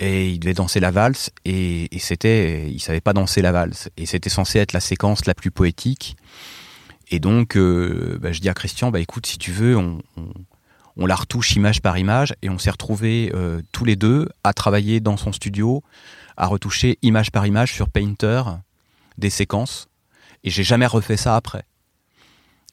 Et 0.00 0.30
il 0.30 0.40
devait 0.40 0.54
danser 0.54 0.80
la 0.80 0.90
valse 0.90 1.30
et, 1.44 1.94
et 1.94 2.00
c'était, 2.00 2.68
il 2.68 2.80
savait 2.80 3.00
pas 3.00 3.12
danser 3.12 3.42
la 3.42 3.52
valse 3.52 3.90
et 3.96 4.06
c'était 4.06 4.28
censé 4.28 4.58
être 4.58 4.72
la 4.72 4.80
séquence 4.80 5.24
la 5.26 5.34
plus 5.34 5.52
poétique. 5.52 6.16
Et 7.10 7.20
donc, 7.20 7.56
euh, 7.56 8.18
bah, 8.20 8.32
je 8.32 8.40
dis 8.40 8.48
à 8.48 8.54
Christian, 8.54 8.90
bah 8.90 8.98
écoute, 8.98 9.26
si 9.26 9.38
tu 9.38 9.52
veux, 9.52 9.76
on, 9.76 10.02
on, 10.16 10.32
on 10.96 11.06
la 11.06 11.14
retouche 11.14 11.54
image 11.54 11.80
par 11.80 11.96
image 11.96 12.34
et 12.42 12.50
on 12.50 12.58
s'est 12.58 12.70
retrouvés 12.70 13.30
euh, 13.34 13.62
tous 13.70 13.84
les 13.84 13.94
deux 13.94 14.28
à 14.42 14.52
travailler 14.52 14.98
dans 14.98 15.16
son 15.16 15.30
studio, 15.30 15.84
à 16.36 16.46
retoucher 16.46 16.98
image 17.02 17.30
par 17.30 17.46
image 17.46 17.72
sur 17.72 17.88
Painter 17.88 18.42
des 19.16 19.30
séquences. 19.30 19.88
Et 20.42 20.50
j'ai 20.50 20.64
jamais 20.64 20.86
refait 20.86 21.16
ça 21.16 21.36
après. 21.36 21.64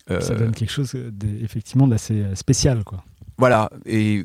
Euh, 0.10 0.22
Ça 0.22 0.34
donne 0.34 0.54
quelque 0.54 0.72
chose, 0.72 0.94
euh, 0.96 1.12
effectivement, 1.44 1.88
d'assez 1.88 2.26
spécial, 2.34 2.84
quoi. 2.84 3.04
Voilà, 3.38 3.70
et 3.86 4.24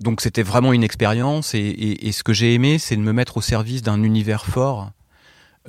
donc 0.00 0.20
c'était 0.20 0.42
vraiment 0.42 0.72
une 0.72 0.82
expérience, 0.84 1.54
et, 1.54 1.58
et- 1.58 2.08
et 2.08 2.12
ce 2.12 2.22
que 2.22 2.32
j'ai 2.32 2.54
aimé, 2.54 2.78
c'est 2.78 2.96
de 2.96 3.00
me 3.02 3.12
mettre 3.12 3.36
au 3.36 3.40
service 3.40 3.82
d'un 3.82 4.02
univers 4.02 4.44
fort, 4.46 4.90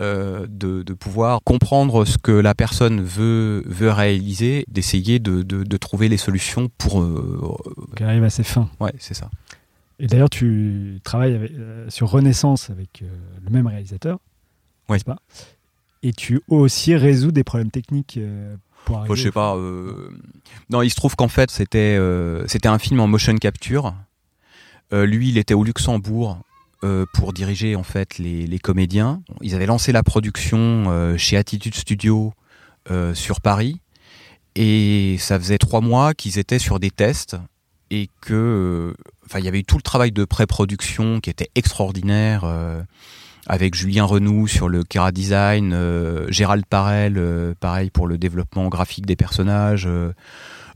euh, 0.01 0.45
de, 0.49 0.83
de 0.83 0.93
pouvoir 0.93 1.39
comprendre 1.45 2.03
ce 2.05 2.17
que 2.17 2.31
la 2.31 2.53
personne 2.53 3.01
veut, 3.01 3.63
veut 3.65 3.91
réaliser, 3.91 4.65
d'essayer 4.67 5.19
de, 5.19 5.41
de- 5.41 5.63
de 5.63 5.77
trouver 5.77 6.09
les 6.09 6.17
solutions 6.17 6.69
pour... 6.77 7.01
euh, 7.01 7.39
Qui 7.95 8.03
arrive 8.03 8.23
à 8.25 8.29
ses 8.29 8.43
fins. 8.43 8.69
ouais, 8.81 8.93
c'est 8.99 9.13
ça. 9.13 9.29
Et 9.99 10.07
d'ailleurs, 10.07 10.29
tu 10.29 10.99
travailles 11.05 11.35
avec- 11.35 11.51
euh, 11.53 11.89
sur 11.89 12.09
Renaissance 12.09 12.69
avec 12.69 13.03
le 13.43 13.49
même 13.49 13.67
réalisateur, 13.67 14.19
Ouais. 14.89 14.95
n'est-ce 14.97 15.05
pas? 15.05 15.17
Et 16.03 16.11
tu 16.11 16.41
aussi 16.49 16.93
résous 16.95 17.31
des 17.31 17.43
problèmes 17.45 17.71
techniques 17.71 18.19
pour 18.83 18.97
arriver. 18.97 19.07
Moi, 19.07 19.15
je 19.15 19.23
sais 19.23 19.31
pas. 19.31 19.55
euh, 19.55 20.09
Non, 20.69 20.81
il 20.81 20.89
se 20.89 20.95
trouve 20.95 21.15
qu'en 21.15 21.29
fait, 21.29 21.49
c'était 21.49 21.95
euh, 21.97 22.45
c'était 22.47 22.67
un 22.67 22.77
film 22.77 22.99
en 22.99 23.07
motion 23.07 23.35
capture. 23.37 23.95
Euh, 24.93 25.05
lui, 25.05 25.29
il 25.29 25.37
était 25.37 25.53
au 25.53 25.63
Luxembourg 25.63 26.39
euh, 26.83 27.05
pour 27.13 27.33
diriger 27.33 27.75
en 27.75 27.83
fait 27.83 28.17
les, 28.17 28.59
comédiens. 28.59 29.21
Ils 29.41 29.55
avaient 29.55 29.65
lancé 29.65 29.91
la 29.91 30.03
production 30.03 30.85
euh, 30.87 31.17
chez 31.17 31.37
Attitude 31.37 31.75
Studio 31.75 32.33
sur 33.15 33.41
Paris, 33.41 33.81
et 34.53 35.15
ça 35.17 35.39
faisait 35.39 35.57
trois 35.57 35.81
mois 35.81 36.13
qu'ils 36.13 36.37
étaient 36.37 36.59
sur 36.59 36.79
des 36.79 36.91
tests 36.91 37.35
et 37.89 38.09
que, 38.21 38.93
enfin, 39.25 39.39
il 39.39 39.45
y 39.45 39.47
avait 39.47 39.61
eu 39.61 39.63
tout 39.63 39.77
le 39.77 39.81
travail 39.81 40.11
de 40.11 40.23
pré-production 40.23 41.19
qui 41.19 41.31
était 41.31 41.49
extraordinaire. 41.55 42.45
avec 43.47 43.73
Julien 43.73 44.05
Renoux 44.05 44.47
sur 44.47 44.69
le 44.69 44.83
Kera 44.83 45.11
Design, 45.11 45.71
euh, 45.73 46.27
Gérald 46.29 46.65
Parel, 46.67 47.19
pareil 47.59 47.89
pour 47.89 48.05
le 48.05 48.19
développement 48.19 48.69
graphique 48.69 49.07
des 49.07 49.15
personnages, 49.15 49.89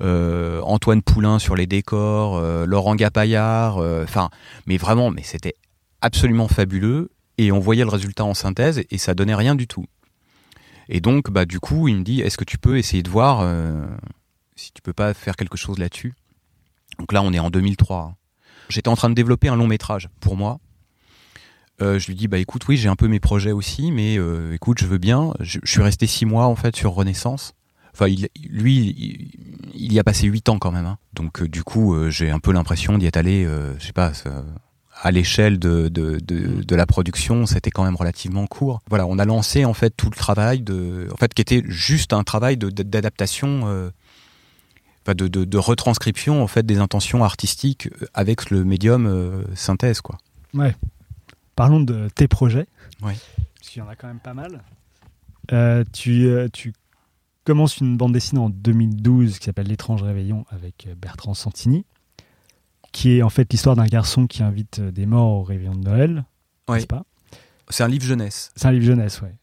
euh, 0.02 0.62
Antoine 0.62 1.02
Poulain 1.02 1.40
sur 1.40 1.56
les 1.56 1.68
décors, 1.68 2.38
euh, 2.38 2.66
Laurent 2.66 2.96
Gapaillard, 2.96 3.78
euh, 3.78 4.04
enfin, 4.04 4.30
mais 4.66 4.78
vraiment, 4.78 5.12
mais 5.12 5.24
c'était 5.24 5.56
absolument 6.02 6.48
fabuleux 6.48 7.12
et 7.38 7.52
on 7.52 7.60
voyait 7.60 7.84
le 7.84 7.90
résultat 7.90 8.24
en 8.26 8.34
synthèse 8.34 8.82
et 8.90 8.98
ça 8.98 9.14
donnait 9.14 9.36
rien 9.36 9.56
du 9.56 9.68
tout. 9.68 9.86
Et 10.90 11.02
donc, 11.02 11.30
bah, 11.30 11.46
du 11.46 11.60
coup, 11.60 11.88
il 11.88 11.98
me 11.98 12.04
dit, 12.04 12.22
est-ce 12.22 12.38
que 12.38 12.44
tu 12.46 12.58
peux 12.58 12.78
essayer 12.78 13.04
de 13.04 13.10
voir 13.10 13.42
euh, 13.42 13.86
si 14.56 14.72
tu 14.74 14.82
peux 14.82 14.94
pas 14.94 15.14
faire 15.14 15.36
quelque 15.36 15.58
chose 15.58 15.78
là-dessus? 15.78 16.14
Donc 16.98 17.14
là, 17.14 17.22
on 17.22 17.32
est 17.32 17.40
en 17.40 17.50
2003. 17.50 17.98
hein. 17.98 18.16
J'étais 18.70 18.90
en 18.90 18.96
train 18.96 19.10
de 19.10 19.16
développer 19.16 19.48
un 19.50 19.56
long 19.56 19.68
métrage 19.68 20.10
pour 20.20 20.36
moi. 20.36 20.60
Euh, 21.82 21.98
je 21.98 22.08
lui 22.08 22.16
dis 22.16 22.28
bah 22.28 22.40
écoute 22.40 22.68
oui 22.68 22.76
j'ai 22.76 22.90
un 22.90 22.98
peu 22.98 23.08
mes 23.08 23.22
projets 23.22 23.54
aussi 23.54 23.94
mais 23.94 24.18
euh, 24.18 24.54
écoute 24.54 24.80
je 24.82 24.86
veux 24.86 24.98
bien 24.98 25.32
je, 25.40 25.60
je 25.64 25.72
suis 25.72 25.82
resté 25.82 26.08
six 26.08 26.26
mois 26.26 26.46
en 26.46 26.58
fait 26.58 26.76
sur 26.76 26.92
Renaissance 26.92 27.54
enfin 28.00 28.08
il, 28.08 28.30
lui 28.50 28.96
il, 28.98 29.32
il 29.76 29.94
y 29.94 30.00
a 30.00 30.04
passé 30.04 30.28
huit 30.28 30.48
ans 30.50 30.60
quand 30.60 30.72
même 30.72 30.86
hein. 30.86 30.98
donc 31.14 31.42
euh, 31.42 31.48
du 31.48 31.64
coup 31.64 31.94
euh, 31.94 32.10
j'ai 32.10 32.30
un 32.30 32.40
peu 32.40 32.52
l'impression 32.52 32.98
d'y 32.98 33.06
être 33.06 33.18
allé 33.18 33.46
euh, 33.46 33.78
je 33.80 33.88
sais 33.88 33.94
pas 33.94 34.12
à 35.02 35.12
l'échelle 35.12 35.60
de, 35.60 35.88
de, 35.88 36.20
de, 36.20 36.64
de 36.64 36.76
la 36.76 36.86
production 36.86 37.46
c'était 37.46 37.72
quand 37.72 37.84
même 37.84 37.96
relativement 37.96 38.48
court 38.48 38.82
voilà 38.90 39.06
on 39.06 39.20
a 39.20 39.26
lancé 39.26 39.66
en 39.66 39.74
fait 39.74 39.92
tout 39.96 40.10
le 40.10 40.16
travail 40.16 40.62
de 40.62 41.08
en 41.12 41.18
fait 41.18 41.34
qui 41.34 41.42
était 41.42 41.64
juste 41.66 42.14
un 42.14 42.24
travail 42.24 42.58
d'adaptation 42.58 43.92
euh, 45.10 45.14
de, 45.14 45.58
retranscription 45.58 46.44
en 46.44 46.48
fait 46.48 46.66
des 46.66 46.80
intentions 46.80 47.24
artistiques 47.24 47.90
avec 48.14 48.50
le 48.50 48.64
médium 48.64 49.06
euh, 49.08 49.44
synthèse 49.56 50.02
quoi 50.02 50.18
Ouais. 50.54 50.76
Parlons 51.56 51.80
de 51.80 52.10
tes 52.16 52.28
projets. 52.28 52.66
Ouais. 53.02 53.16
Parce 53.60 53.70
qu'il 53.70 53.82
y 53.82 53.86
en 53.86 53.90
a 53.90 53.96
quand 53.96 54.08
même 54.08 54.20
pas 54.20 54.34
mal. 54.34 54.64
Euh, 55.52 55.84
tu, 55.94 56.28
tu 56.54 56.74
commences 57.50 57.78
une 57.80 57.98
bande 57.98 58.14
dessinée 58.14 58.40
en 58.42 58.52
2012 58.52 59.40
qui 59.40 59.46
s'appelle 59.46 59.66
L'étrange 59.66 60.04
réveillon 60.04 60.46
avec 60.52 60.86
euh, 60.86 60.94
Bertrand 60.96 61.34
Santini, 61.34 61.84
qui 62.92 63.18
est 63.18 63.24
en 63.24 63.30
fait 63.30 63.52
l'histoire 63.52 63.76
d'un 63.76 63.88
garçon 63.88 64.28
qui 64.28 64.44
invite 64.44 64.78
euh, 64.78 64.92
des 64.92 65.08
morts 65.08 65.40
au 65.40 65.44
réveillon 65.44 65.74
de 65.74 65.84
Noël. 65.84 66.26
Ouais. 66.68 66.76
N'est-ce 66.76 66.86
pas? 66.86 67.06
C'est 67.70 67.84
un 67.84 67.88
livre 67.88 68.06
jeunesse 68.06 68.52
C'est 68.56 68.68
un 68.68 68.72
livre 68.72 68.86
jeunesse, 68.86 69.20
ouais. 69.22 69.36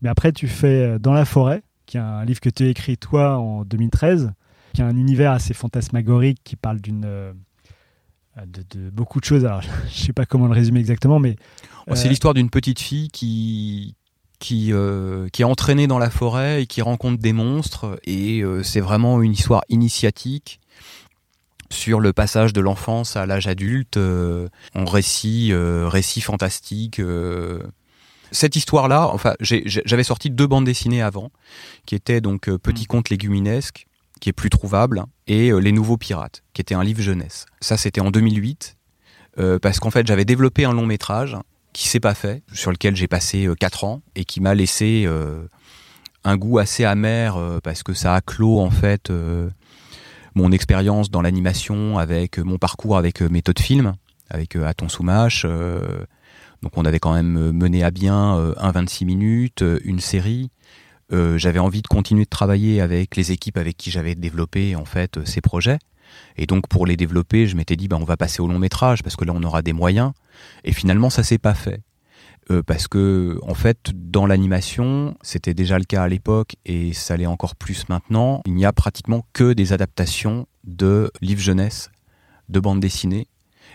Mais 0.00 0.08
après, 0.08 0.32
tu 0.32 0.48
fais 0.48 0.94
euh, 0.94 0.98
Dans 0.98 1.12
la 1.12 1.26
forêt, 1.26 1.62
qui 1.84 1.98
est 1.98 2.00
un 2.00 2.24
livre 2.24 2.40
que 2.40 2.48
tu 2.48 2.62
as 2.62 2.68
écrit 2.68 2.96
toi 2.96 3.36
en 3.36 3.64
2013, 3.66 4.32
qui 4.72 4.80
a 4.80 4.86
un 4.86 4.96
univers 4.96 5.32
assez 5.32 5.52
fantasmagorique 5.52 6.38
qui 6.44 6.56
parle 6.56 6.80
d'une. 6.80 7.04
euh, 7.04 7.34
de, 8.46 8.64
de 8.70 8.88
beaucoup 8.88 9.20
de 9.20 9.26
choses. 9.26 9.44
Alors, 9.44 9.60
je 9.90 9.98
sais 10.04 10.12
pas 10.14 10.24
comment 10.24 10.46
le 10.46 10.54
résumer 10.54 10.80
exactement, 10.80 11.18
mais. 11.18 11.36
Oh, 11.86 11.94
C'est 11.94 12.08
l'histoire 12.08 12.32
d'une 12.32 12.48
petite 12.48 12.80
fille 12.80 13.08
qui 13.08 13.96
qui 14.40 14.72
euh, 14.72 15.28
qui 15.32 15.42
est 15.42 15.44
entraînée 15.44 15.86
dans 15.86 15.98
la 16.00 16.10
forêt 16.10 16.62
et 16.62 16.66
qui 16.66 16.82
rencontre 16.82 17.20
des 17.20 17.32
monstres. 17.32 18.00
Et 18.04 18.40
euh, 18.40 18.64
c'est 18.64 18.80
vraiment 18.80 19.22
une 19.22 19.32
histoire 19.32 19.62
initiatique 19.68 20.60
sur 21.70 22.00
le 22.00 22.12
passage 22.12 22.52
de 22.52 22.60
l'enfance 22.60 23.14
à 23.14 23.26
l'âge 23.26 23.46
adulte 23.46 23.96
euh, 23.96 24.48
en 24.74 24.84
récit 24.84 25.52
récit 25.54 26.20
fantastique 26.20 27.00
cette 28.32 28.54
histoire-là, 28.54 29.08
enfin, 29.08 29.34
j'avais 29.40 30.04
sorti 30.04 30.30
deux 30.30 30.46
bandes 30.46 30.64
dessinées 30.64 31.02
avant, 31.02 31.32
qui 31.84 31.94
étaient 31.96 32.20
donc 32.20 32.48
Petit 32.58 32.86
conte 32.86 33.10
léguminesque, 33.10 33.86
qui 34.20 34.28
est 34.28 34.32
plus 34.32 34.50
trouvable, 34.50 35.04
et 35.26 35.50
euh, 35.50 35.58
Les 35.58 35.72
Nouveaux 35.72 35.96
Pirates, 35.96 36.44
qui 36.52 36.60
était 36.60 36.74
un 36.74 36.84
livre 36.84 37.00
jeunesse. 37.00 37.46
Ça, 37.60 37.76
c'était 37.76 38.00
en 38.00 38.10
2008, 38.10 38.76
euh, 39.38 39.58
parce 39.58 39.80
qu'en 39.80 39.90
fait, 39.90 40.06
j'avais 40.06 40.24
développé 40.24 40.64
un 40.64 40.72
long 40.72 40.86
métrage 40.86 41.36
qui 41.72 41.88
s'est 41.88 42.00
pas 42.00 42.14
fait, 42.14 42.42
sur 42.52 42.70
lequel 42.70 42.96
j'ai 42.96 43.08
passé 43.08 43.48
4 43.58 43.84
ans, 43.84 44.02
et 44.14 44.24
qui 44.24 44.40
m'a 44.40 44.54
laissé 44.54 45.04
euh, 45.06 45.46
un 46.24 46.36
goût 46.36 46.58
assez 46.58 46.84
amer, 46.84 47.36
euh, 47.36 47.60
parce 47.62 47.82
que 47.82 47.94
ça 47.94 48.14
a 48.14 48.20
clos, 48.20 48.58
en 48.58 48.70
fait, 48.70 49.10
euh, 49.10 49.48
mon 50.34 50.52
expérience 50.52 51.10
dans 51.10 51.22
l'animation, 51.22 51.98
avec 51.98 52.38
euh, 52.38 52.42
mon 52.42 52.58
parcours 52.58 52.96
avec 52.96 53.22
euh, 53.22 53.28
méthode 53.28 53.58
film, 53.58 53.94
avec 54.28 54.56
euh, 54.56 54.66
Aton 54.66 54.88
Soumache. 54.88 55.44
euh, 55.44 56.04
donc 56.62 56.76
on 56.76 56.84
avait 56.84 56.98
quand 56.98 57.14
même 57.14 57.36
euh, 57.36 57.52
mené 57.52 57.82
à 57.82 57.90
bien 57.90 58.36
euh, 58.36 58.54
un 58.58 58.70
26 58.70 59.04
minutes, 59.06 59.62
euh, 59.62 59.78
une 59.84 60.00
série. 60.00 60.50
Euh, 61.12 61.38
j'avais 61.38 61.58
envie 61.58 61.82
de 61.82 61.88
continuer 61.88 62.24
de 62.24 62.28
travailler 62.28 62.80
avec 62.80 63.16
les 63.16 63.32
équipes 63.32 63.56
avec 63.56 63.76
qui 63.76 63.90
j'avais 63.90 64.14
développé 64.14 64.76
en 64.76 64.84
fait 64.84 65.16
euh, 65.16 65.24
ces 65.24 65.40
projets. 65.40 65.78
Et 66.36 66.46
donc 66.46 66.68
pour 66.68 66.86
les 66.86 66.96
développer, 66.96 67.46
je 67.46 67.56
m'étais 67.56 67.76
dit 67.76 67.88
bah 67.88 67.98
on 68.00 68.04
va 68.04 68.16
passer 68.16 68.40
au 68.40 68.48
long 68.48 68.58
métrage 68.58 69.02
parce 69.02 69.16
que 69.16 69.24
là 69.24 69.32
on 69.34 69.42
aura 69.42 69.62
des 69.62 69.72
moyens. 69.72 70.12
Et 70.64 70.72
finalement 70.72 71.10
ça 71.10 71.22
s'est 71.22 71.38
pas 71.38 71.54
fait 71.54 71.82
Euh, 72.50 72.62
parce 72.62 72.88
que 72.88 73.38
en 73.42 73.54
fait 73.54 73.92
dans 73.94 74.26
l'animation 74.26 75.14
c'était 75.22 75.54
déjà 75.54 75.78
le 75.78 75.84
cas 75.84 76.02
à 76.02 76.08
l'époque 76.08 76.56
et 76.64 76.92
ça 76.94 77.16
l'est 77.16 77.26
encore 77.26 77.54
plus 77.54 77.88
maintenant. 77.88 78.42
Il 78.46 78.54
n'y 78.54 78.64
a 78.64 78.72
pratiquement 78.72 79.24
que 79.32 79.52
des 79.52 79.72
adaptations 79.72 80.46
de 80.64 81.10
livres 81.20 81.42
jeunesse, 81.42 81.90
de 82.48 82.58
bandes 82.60 82.80
dessinées. 82.80 83.28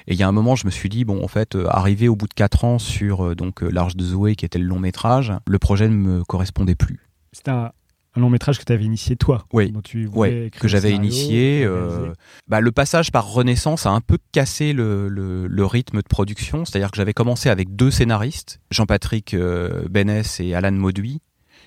Et 0.07 0.13
il 0.13 0.19
y 0.19 0.23
a 0.23 0.27
un 0.27 0.31
moment, 0.31 0.55
je 0.55 0.65
me 0.65 0.71
suis 0.71 0.89
dit, 0.89 1.03
bon, 1.03 1.23
en 1.23 1.27
fait, 1.27 1.55
euh, 1.55 1.67
arrivé 1.69 2.07
au 2.07 2.15
bout 2.15 2.27
de 2.27 2.33
4 2.33 2.63
ans 2.63 2.79
sur 2.79 3.25
euh, 3.25 3.35
donc 3.35 3.61
L'Arche 3.61 3.95
de 3.95 4.03
Zoé, 4.03 4.35
qui 4.35 4.45
était 4.45 4.59
le 4.59 4.65
long 4.65 4.77
métrage, 4.77 5.33
le 5.47 5.57
projet 5.57 5.87
ne 5.87 5.95
me 5.95 6.23
correspondait 6.23 6.75
plus. 6.75 6.99
Un, 7.47 7.71
un 8.15 8.21
long 8.21 8.29
métrage 8.29 8.57
que 8.59 8.63
tu 8.63 8.71
avais 8.71 8.85
initié 8.85 9.15
toi. 9.15 9.45
Oui. 9.53 9.71
dont 9.71 9.81
tu 9.81 10.09
que 10.09 10.67
j'avais 10.67 10.91
initié. 10.91 11.63
le 11.63 11.69
euh, 11.71 12.13
bah, 12.47 12.61
le 12.61 12.71
passage 12.71 13.11
par 13.11 13.29
Renaissance 13.31 13.85
a 13.85 13.91
un 13.91 14.01
peu 14.01 14.17
cassé 14.31 14.71
le, 14.73 15.07
le- 15.09 15.47
le 15.47 15.65
rythme 15.65 15.97
de 15.97 16.07
production. 16.07 16.63
C'est-à-dire 16.65 16.91
que 16.91 16.97
j'avais 16.97 17.13
commencé 17.13 17.49
avec 17.49 17.75
deux 17.75 17.91
scénaristes, 17.91 18.59
Jean-Patrick 18.71 19.33
euh, 19.33 19.87
Bénès 19.89 20.39
et 20.39 20.53
Alan 20.53 20.71
Mauduit, 20.71 21.21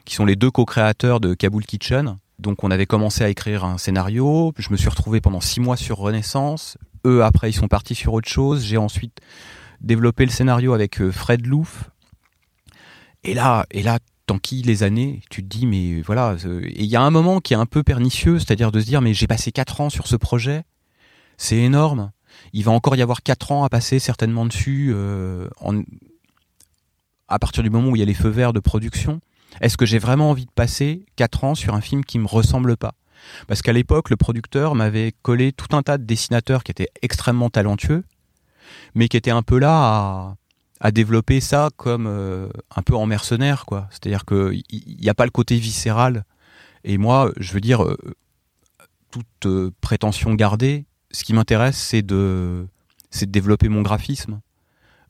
qui 0.05 0.15
sont 0.15 0.25
les 0.25 0.37
deux 0.37 0.51
co-créateurs 0.51 1.21
de 1.21 1.35
Kaboul 1.35 1.65
Kitchen. 1.65 2.17
Donc 2.39 2.63
on 2.65 2.71
avait 2.71 2.87
commencé 2.87 3.25
à 3.25 3.29
écrire 3.29 3.65
un 3.65 3.79
scénario. 3.79 4.53
Je 4.57 4.71
me 4.71 4.77
suis 4.77 4.89
retrouvé 4.89 5.21
pendant 5.21 5.41
six 5.41 5.61
mois 5.61 5.77
sur 5.77 5.99
Renaissance. 5.99 6.79
Eux, 7.05 7.23
après, 7.25 7.51
ils 7.51 7.55
sont 7.55 7.69
partis 7.69 7.95
sur 7.95 8.13
autre 8.15 8.29
chose. 8.29 8.65
J'ai 8.65 8.77
ensuite 8.77 9.19
développé 9.81 10.25
le 10.25 10.31
scénario 10.31 10.73
avec 10.73 11.01
euh, 11.01 11.11
Fred 11.13 11.47
Louf. 11.47 11.91
Et 13.25 13.35
là, 13.35 13.67
et 13.71 13.83
là, 13.83 13.99
t'enquilles 14.29 14.63
les 14.63 14.83
années, 14.85 15.23
tu 15.31 15.43
te 15.43 15.49
dis, 15.49 15.67
mais 15.67 16.01
voilà. 16.03 16.37
euh, 16.45 16.61
Et 16.65 16.85
il 16.85 16.91
y 16.91 16.97
a 16.97 17.03
un 17.03 17.11
moment 17.11 17.41
qui 17.41 17.55
est 17.55 17.57
un 17.57 17.67
peu 17.67 17.83
pernicieux, 17.83 18.39
c'est-à-dire 18.39 18.71
de 18.71 18.81
se 18.81 18.87
dire, 18.87 19.01
mais 19.01 19.15
j'ai 19.15 19.27
passé 19.27 19.51
quatre 19.53 19.81
ans 19.81 19.91
sur 19.91 20.07
ce 20.07 20.17
projet, 20.17 20.63
c'est 21.37 21.57
énorme. 21.57 22.13
Il 22.53 22.65
va 22.65 22.73
encore 22.73 22.95
y 22.97 23.03
avoir 23.03 23.23
quatre 23.23 23.53
ans 23.53 23.65
à 23.65 23.69
passer 23.69 23.99
certainement 23.99 24.47
dessus, 24.47 24.93
euh, 24.95 25.49
en- 25.61 25.83
à 27.29 27.39
partir 27.39 27.63
du 27.63 27.71
moment 27.71 27.89
où 27.91 27.97
il 27.97 27.99
y 27.99 28.03
a 28.03 28.07
les 28.07 28.15
feux 28.15 28.29
verts 28.29 28.53
de 28.53 28.61
production. 28.61 29.21
Est-ce 29.61 29.77
que 29.77 29.87
j'ai 29.87 29.99
vraiment 29.99 30.31
envie 30.31 30.47
de 30.47 30.51
passer 30.55 31.05
quatre 31.17 31.45
ans 31.45 31.55
sur 31.55 31.75
un 31.75 31.81
film 31.81 32.05
qui 32.05 32.19
me 32.19 32.27
ressemble 32.27 32.77
pas? 32.77 32.95
Parce 33.49 33.63
qu'à 33.63 33.73
l'époque, 33.73 34.11
le 34.11 34.17
producteur 34.17 34.75
m'avait 34.75 35.13
collé 35.23 35.53
tout 35.53 35.75
un 35.77 35.83
tas 35.83 35.99
de 35.99 36.05
dessinateurs 36.05 36.63
qui 36.63 36.71
étaient 36.71 36.89
extrêmement 37.03 37.51
talentueux, 37.51 38.05
mais 38.95 39.09
qui 39.09 39.17
étaient 39.17 39.33
un 39.33 39.43
peu 39.43 39.59
là 39.59 39.73
à, 39.73 40.37
à 40.81 40.91
développer 40.91 41.41
ça 41.41 41.71
comme 41.77 42.07
euh, 42.07 42.49
un 42.75 42.83
peu 42.83 42.95
en 42.95 43.07
mercenaire, 43.07 43.67
quoi. 43.67 43.89
C'est-à-dire 43.91 44.25
qu'il 44.25 44.63
n'y 45.01 45.09
a 45.09 45.15
pas 45.15 45.25
le 45.25 45.31
côté 45.31 45.57
viscéral. 45.57 46.25
Et 46.85 46.99
moi, 46.99 47.33
je 47.37 47.53
veux 47.53 47.61
dire, 47.61 47.83
euh, 47.83 47.97
toute 49.11 49.47
euh, 49.47 49.71
prétention 49.81 50.35
gardée, 50.35 50.85
ce 51.11 51.25
qui 51.25 51.35
m'intéresse, 51.35 51.77
c'est 51.77 52.03
de, 52.03 52.67
c'est 53.11 53.27
de 53.27 53.31
développer 53.31 53.69
mon 53.69 53.83
graphisme. 53.83 54.41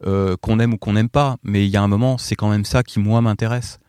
Euh, 0.07 0.37
qu'on 0.41 0.61
aime 0.61 0.75
ou 0.75 0.79
qu'on 0.79 0.93
n'aime 0.93 1.09
pas, 1.09 1.39
mais 1.43 1.67
il 1.67 1.71
y 1.71 1.77
a 1.77 1.83
un 1.83 1.89
moment, 1.89 2.19
c'est 2.19 2.37
quand 2.37 2.49
même 2.49 2.65
ça 2.65 2.85
qui, 2.85 3.01
moi, 3.01 3.21
m'intéresse. 3.21 3.81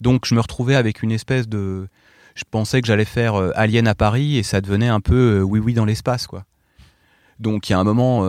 Donc, 0.00 0.24
je 0.24 0.34
me 0.36 0.40
retrouvais 0.40 0.76
avec 0.76 1.02
une 1.02 1.10
espèce 1.10 1.48
de. 1.48 1.88
je 2.36 2.44
pensais 2.48 2.80
que 2.80 2.86
j'allais 2.86 3.04
faire 3.04 3.34
Alien 3.56 3.88
à 3.88 3.96
Paris 3.96 4.36
et 4.36 4.44
ça 4.44 4.60
devenait 4.60 4.88
un 4.88 5.00
peu 5.00 5.40
euh, 5.40 5.42
oui 5.42 5.58
oui 5.58 5.74
dans 5.74 5.84
l'espace 5.84 6.26
quoi. 6.26 6.44
Donc 7.40 7.68
il 7.68 7.72
y 7.72 7.74
a 7.74 7.78
un 7.78 7.84
moment, 7.84 8.24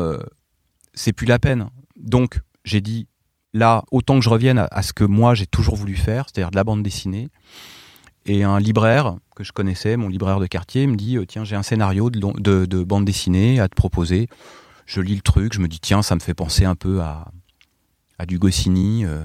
c'est 0.93 1.13
plus 1.13 1.27
la 1.27 1.39
peine. 1.39 1.69
Donc 1.95 2.41
j'ai 2.67 2.81
dit 2.81 3.07
là 3.53 3.83
autant 3.91 4.19
que 4.19 4.23
je 4.25 4.29
revienne 4.29 4.57
à, 4.59 4.67
à 4.71 4.81
ce 4.83 4.93
que 4.93 5.03
moi 5.03 5.33
j'ai 5.35 5.47
toujours 5.47 5.75
voulu 5.75 5.95
faire, 5.95 6.25
c'est-à-dire 6.27 6.51
de 6.51 6.55
la 6.55 6.63
bande 6.63 6.83
dessinée. 6.83 7.29
Et 8.25 8.43
un 8.43 8.59
libraire 8.59 9.15
que 9.37 9.43
je 9.45 9.53
connaissais, 9.53 9.95
mon 9.95 10.09
libraire 10.09 10.39
de 10.39 10.47
quartier, 10.47 10.85
me 10.85 10.95
dit 10.97 11.15
euh, 11.17 11.25
tiens 11.25 11.43
j'ai 11.45 11.55
un 11.55 11.63
scénario 11.63 12.09
de, 12.09 12.19
long- 12.19 12.33
de, 12.37 12.65
de 12.65 12.83
bande 12.83 13.05
dessinée 13.05 13.59
à 13.59 13.69
te 13.69 13.75
proposer. 13.75 14.27
Je 14.85 15.01
lis 15.01 15.15
le 15.15 15.21
truc, 15.21 15.53
je 15.53 15.59
me 15.59 15.67
dis 15.67 15.79
tiens 15.79 16.01
ça 16.01 16.15
me 16.15 16.19
fait 16.19 16.33
penser 16.33 16.65
un 16.65 16.75
peu 16.75 17.01
à, 17.01 17.31
à 18.19 18.25
du 18.25 18.37
Goscinny 18.37 19.05
euh, 19.05 19.23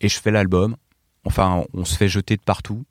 et 0.00 0.08
je 0.08 0.18
fais 0.18 0.30
l'album. 0.30 0.76
Enfin 1.24 1.64
on 1.74 1.84
se 1.84 1.94
fait 1.96 2.08
jeter 2.08 2.36
de 2.36 2.42
partout, 2.42 2.84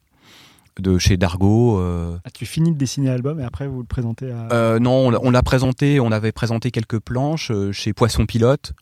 de 0.80 1.00
chez 1.00 1.18
Dargo. 1.18 1.80
euh, 1.80 2.18
Ah, 2.24 2.30
tu 2.30 2.46
finis 2.46 2.72
de 2.72 2.78
dessiner 2.78 3.08
l'album 3.08 3.40
et 3.40 3.44
après 3.44 3.68
vous 3.68 3.80
le 3.80 3.88
présentez 3.88 4.30
à. 4.32 4.48
euh, 4.54 4.78
non, 4.80 5.08
on 5.08 5.32
l'a- 5.32 5.42
présenté, 5.44 6.00
on 6.00 6.12
avait 6.12 6.32
présenté 6.34 6.70
quelques 6.70 7.00
planches 7.00 7.52
chez 7.72 7.94
Poisson 7.94 8.26
Pilote. 8.28 8.74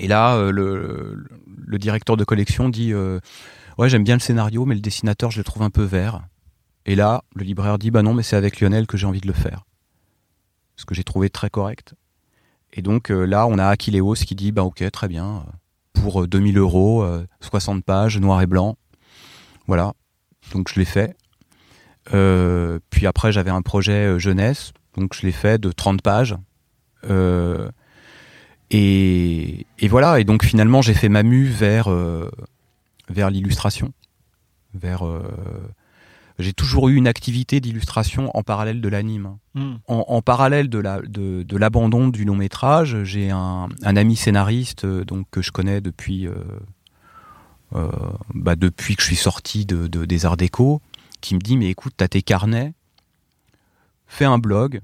Et 0.00 0.08
là, 0.08 0.34
euh, 0.36 0.50
le, 0.50 1.78
directeur 1.78 2.16
de 2.16 2.24
collection 2.24 2.70
dit 2.70 2.92
euh, 2.94 3.20
Ouais, 3.76 3.90
j'aime 3.90 4.02
bien 4.02 4.14
le 4.14 4.20
scénario, 4.20 4.64
mais 4.64 4.74
le 4.74 4.80
dessinateur, 4.80 5.30
je 5.30 5.38
le 5.38 5.44
trouve 5.44 5.62
un 5.62 5.70
peu 5.70 5.82
vert. 5.82 6.22
Et 6.86 6.94
là, 6.94 7.22
le 7.36 7.44
libraire 7.44 7.78
dit 7.78 7.90
Bah 7.90 8.02
non, 8.02 8.14
mais 8.14 8.22
c'est 8.22 8.36
avec 8.36 8.60
Lionel 8.60 8.86
que 8.86 8.96
j'ai 8.96 9.06
envie 9.06 9.20
de 9.20 9.26
le 9.26 9.34
faire. 9.34 9.66
Ce 10.76 10.86
que 10.86 10.94
j'ai 10.94 11.04
trouvé 11.04 11.28
très 11.28 11.50
correct. 11.50 11.94
Et 12.72 12.80
donc 12.80 13.10
euh, 13.10 13.24
là, 13.24 13.46
on 13.46 13.58
a 13.58 13.66
Akileos 13.66 14.14
qui 14.14 14.34
dit 14.34 14.52
Bah 14.52 14.64
ok, 14.64 14.90
très 14.90 15.06
bien. 15.06 15.44
Pour 15.92 16.22
euh, 16.22 16.26
2000 16.26 16.56
euros, 16.56 17.02
euh, 17.02 17.26
60 17.40 17.84
pages, 17.84 18.18
noir 18.18 18.40
et 18.40 18.46
blanc. 18.46 18.78
Voilà. 19.66 19.92
Donc 20.54 20.70
je 20.72 20.80
l'ai 20.80 20.86
fait. 20.86 21.14
Puis 22.06 23.06
après, 23.06 23.32
j'avais 23.32 23.50
un 23.50 23.60
projet 23.60 24.18
jeunesse, 24.18 24.72
donc 24.96 25.14
je 25.14 25.26
l'ai 25.26 25.32
fait 25.32 25.60
de 25.60 25.70
30 25.70 26.00
pages. 26.00 26.36
Et, 28.70 29.66
et 29.78 29.88
voilà, 29.88 30.20
et 30.20 30.24
donc 30.24 30.44
finalement, 30.44 30.82
j'ai 30.82 30.94
fait 30.94 31.08
ma 31.08 31.22
mue 31.22 31.46
vers, 31.46 31.88
euh, 31.90 32.30
vers 33.08 33.30
l'illustration. 33.30 33.92
Vers, 34.74 35.04
euh, 35.04 35.22
j'ai 36.38 36.52
toujours 36.52 36.88
eu 36.88 36.94
une 36.94 37.08
activité 37.08 37.60
d'illustration 37.60 38.30
en 38.36 38.42
parallèle 38.42 38.80
de 38.80 38.88
l'anime. 38.88 39.36
Hmm. 39.54 39.74
En, 39.88 40.04
en 40.08 40.22
parallèle 40.22 40.68
de 40.68 40.78
la 40.78 41.00
de, 41.02 41.42
de 41.42 41.56
l'abandon 41.56 42.08
du 42.08 42.24
long 42.24 42.36
métrage, 42.36 43.02
j'ai 43.04 43.30
un, 43.30 43.68
un 43.82 43.96
ami 43.96 44.14
scénariste 44.16 44.84
euh, 44.84 45.04
donc 45.04 45.26
que 45.30 45.42
je 45.42 45.50
connais 45.50 45.80
depuis 45.80 46.28
euh, 46.28 46.34
euh, 47.74 47.88
bah, 48.34 48.56
depuis 48.56 48.94
que 48.96 49.02
je 49.02 49.06
suis 49.08 49.16
sorti 49.16 49.66
de, 49.66 49.86
de- 49.88 50.04
des 50.04 50.24
Arts 50.24 50.36
Déco, 50.36 50.80
qui 51.20 51.34
me 51.34 51.40
dit 51.40 51.56
mais 51.56 51.68
écoute 51.68 51.94
t'as 51.96 52.08
tes 52.08 52.22
carnets, 52.22 52.72
fais 54.06 54.24
un 54.24 54.38
blog, 54.38 54.80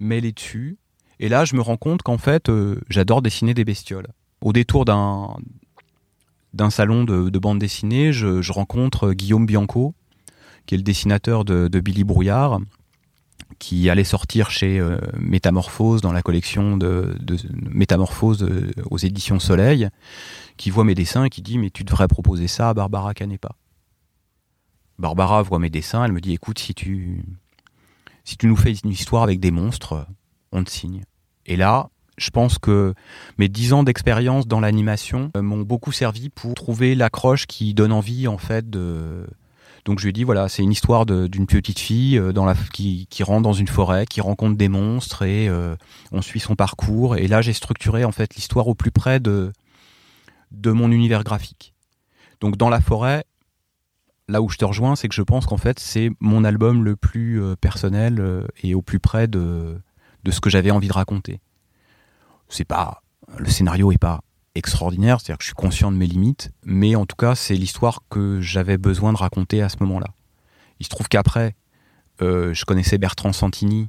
mets-les 0.00 0.32
dessus. 0.32 0.76
Et 1.18 1.28
là 1.28 1.44
je 1.44 1.56
me 1.56 1.60
rends 1.60 1.76
compte 1.76 2.02
qu'en 2.02 2.18
fait 2.18 2.48
euh, 2.48 2.80
j'adore 2.88 3.22
dessiner 3.22 3.54
des 3.54 3.64
bestioles. 3.64 4.08
Au 4.42 4.52
détour 4.52 4.84
d'un 4.84 6.70
salon 6.70 7.04
de, 7.04 7.30
de 7.30 7.38
bande 7.38 7.58
dessinée, 7.58 8.12
je, 8.12 8.52
rencontre 8.52 9.12
Guillaume 9.12 9.46
Bianco, 9.46 9.94
qui 10.66 10.74
est 10.74 10.78
le 10.78 10.84
dessinateur 10.84 11.44
de, 11.44 11.80
Billy 11.80 12.04
Brouillard, 12.04 12.60
qui 13.58 13.88
allait 13.88 14.04
sortir 14.04 14.50
chez 14.50 14.78
euh, 14.78 14.98
Métamorphose 15.18 16.02
dans 16.02 16.12
la 16.12 16.22
collection 16.22 16.76
de, 16.76 17.16
de 17.20 17.38
Métamorphose 17.70 18.42
euh, 18.42 18.70
aux 18.90 18.98
éditions 18.98 19.38
Soleil, 19.38 19.88
qui 20.56 20.70
voit 20.70 20.84
mes 20.84 20.94
dessins 20.94 21.24
et 21.24 21.30
qui 21.30 21.42
dit 21.42 21.58
mais 21.58 21.70
tu 21.70 21.84
devrais 21.84 22.08
proposer 22.08 22.48
ça 22.48 22.68
à 22.68 22.74
Barbara 22.74 23.14
Canepa. 23.14 23.56
Barbara 24.98 25.42
voit 25.42 25.58
mes 25.58 25.70
dessins, 25.70 26.04
elle 26.04 26.12
me 26.12 26.20
dit 26.20 26.32
écoute 26.32 26.58
si 26.58 26.74
tu 26.74 27.24
si 28.24 28.36
tu 28.36 28.48
nous 28.48 28.56
fais 28.56 28.72
une 28.72 28.90
histoire 28.90 29.22
avec 29.22 29.38
des 29.40 29.52
monstres, 29.52 30.06
on 30.56 30.64
te 30.64 30.70
signe. 30.70 31.04
Et 31.44 31.56
là, 31.56 31.90
je 32.18 32.30
pense 32.30 32.58
que 32.58 32.94
mes 33.38 33.48
dix 33.48 33.72
ans 33.72 33.82
d'expérience 33.82 34.46
dans 34.46 34.60
l'animation 34.60 35.30
euh, 35.36 35.42
m'ont 35.42 35.62
beaucoup 35.62 35.92
servi 35.92 36.30
pour 36.30 36.54
trouver 36.54 36.94
l'accroche 36.94 37.46
qui 37.46 37.74
donne 37.74 37.92
envie 37.92 38.26
en 38.26 38.38
fait 38.38 38.68
de 38.70 39.26
donc 39.84 40.00
je 40.00 40.04
lui 40.04 40.10
ai 40.10 40.12
dit 40.12 40.24
voilà, 40.24 40.48
c'est 40.48 40.64
une 40.64 40.72
histoire 40.72 41.06
d'une 41.06 41.46
petite 41.46 41.78
fille 41.78 42.18
euh, 42.18 42.32
qui, 42.72 43.06
rentre 43.22 43.42
dans 43.42 43.52
une 43.52 43.68
forêt, 43.68 44.04
qui 44.04 44.20
rencontre 44.20 44.56
des 44.56 44.68
monstres 44.68 45.22
et 45.22 45.48
euh, 45.48 45.76
on 46.10 46.22
suit 46.22 46.40
son 46.40 46.56
parcours. 46.56 47.16
Et 47.16 47.28
là, 47.28 47.40
j'ai 47.40 47.52
structuré 47.52 48.04
en 48.04 48.10
fait 48.10 48.34
l'histoire 48.34 48.66
au 48.66 48.74
plus 48.74 48.90
près 48.90 49.20
de 49.20 49.52
mon 50.64 50.90
univers 50.90 51.22
graphique. 51.22 51.72
Donc 52.40 52.56
dans 52.56 52.68
la 52.68 52.80
forêt, 52.80 53.22
là 54.26 54.42
où 54.42 54.48
je 54.48 54.58
te 54.58 54.64
rejoins, 54.64 54.96
c'est 54.96 55.06
que 55.06 55.14
je 55.14 55.22
pense 55.22 55.46
qu'en 55.46 55.56
fait 55.56 55.78
c'est 55.78 56.10
mon 56.18 56.42
album 56.42 56.82
le 56.82 56.96
plus 56.96 57.40
personnel 57.60 58.44
et 58.64 58.74
au 58.74 58.82
plus 58.82 58.98
près 58.98 59.28
de 59.28 59.78
de 60.26 60.32
ce 60.32 60.40
que 60.40 60.50
j'avais 60.50 60.72
envie 60.72 60.88
de 60.88 60.92
raconter. 60.92 61.40
C'est 62.48 62.64
pas 62.64 63.02
le 63.38 63.48
scénario 63.48 63.92
est 63.92 63.98
pas 63.98 64.20
extraordinaire, 64.56 65.20
c'est-à-dire 65.20 65.38
que 65.38 65.44
je 65.44 65.48
suis 65.48 65.54
conscient 65.54 65.92
de 65.92 65.96
mes 65.96 66.06
limites, 66.06 66.50
mais 66.64 66.96
en 66.96 67.06
tout 67.06 67.16
cas, 67.16 67.34
c'est 67.34 67.54
l'histoire 67.54 68.00
que 68.10 68.40
j'avais 68.40 68.76
besoin 68.78 69.12
de 69.12 69.18
raconter 69.18 69.62
à 69.62 69.68
ce 69.68 69.76
moment-là. 69.80 70.08
Il 70.80 70.84
se 70.84 70.90
trouve 70.90 71.08
qu'après, 71.08 71.54
euh, 72.22 72.54
je 72.54 72.64
connaissais 72.64 72.98
Bertrand 72.98 73.32
Santini, 73.32 73.88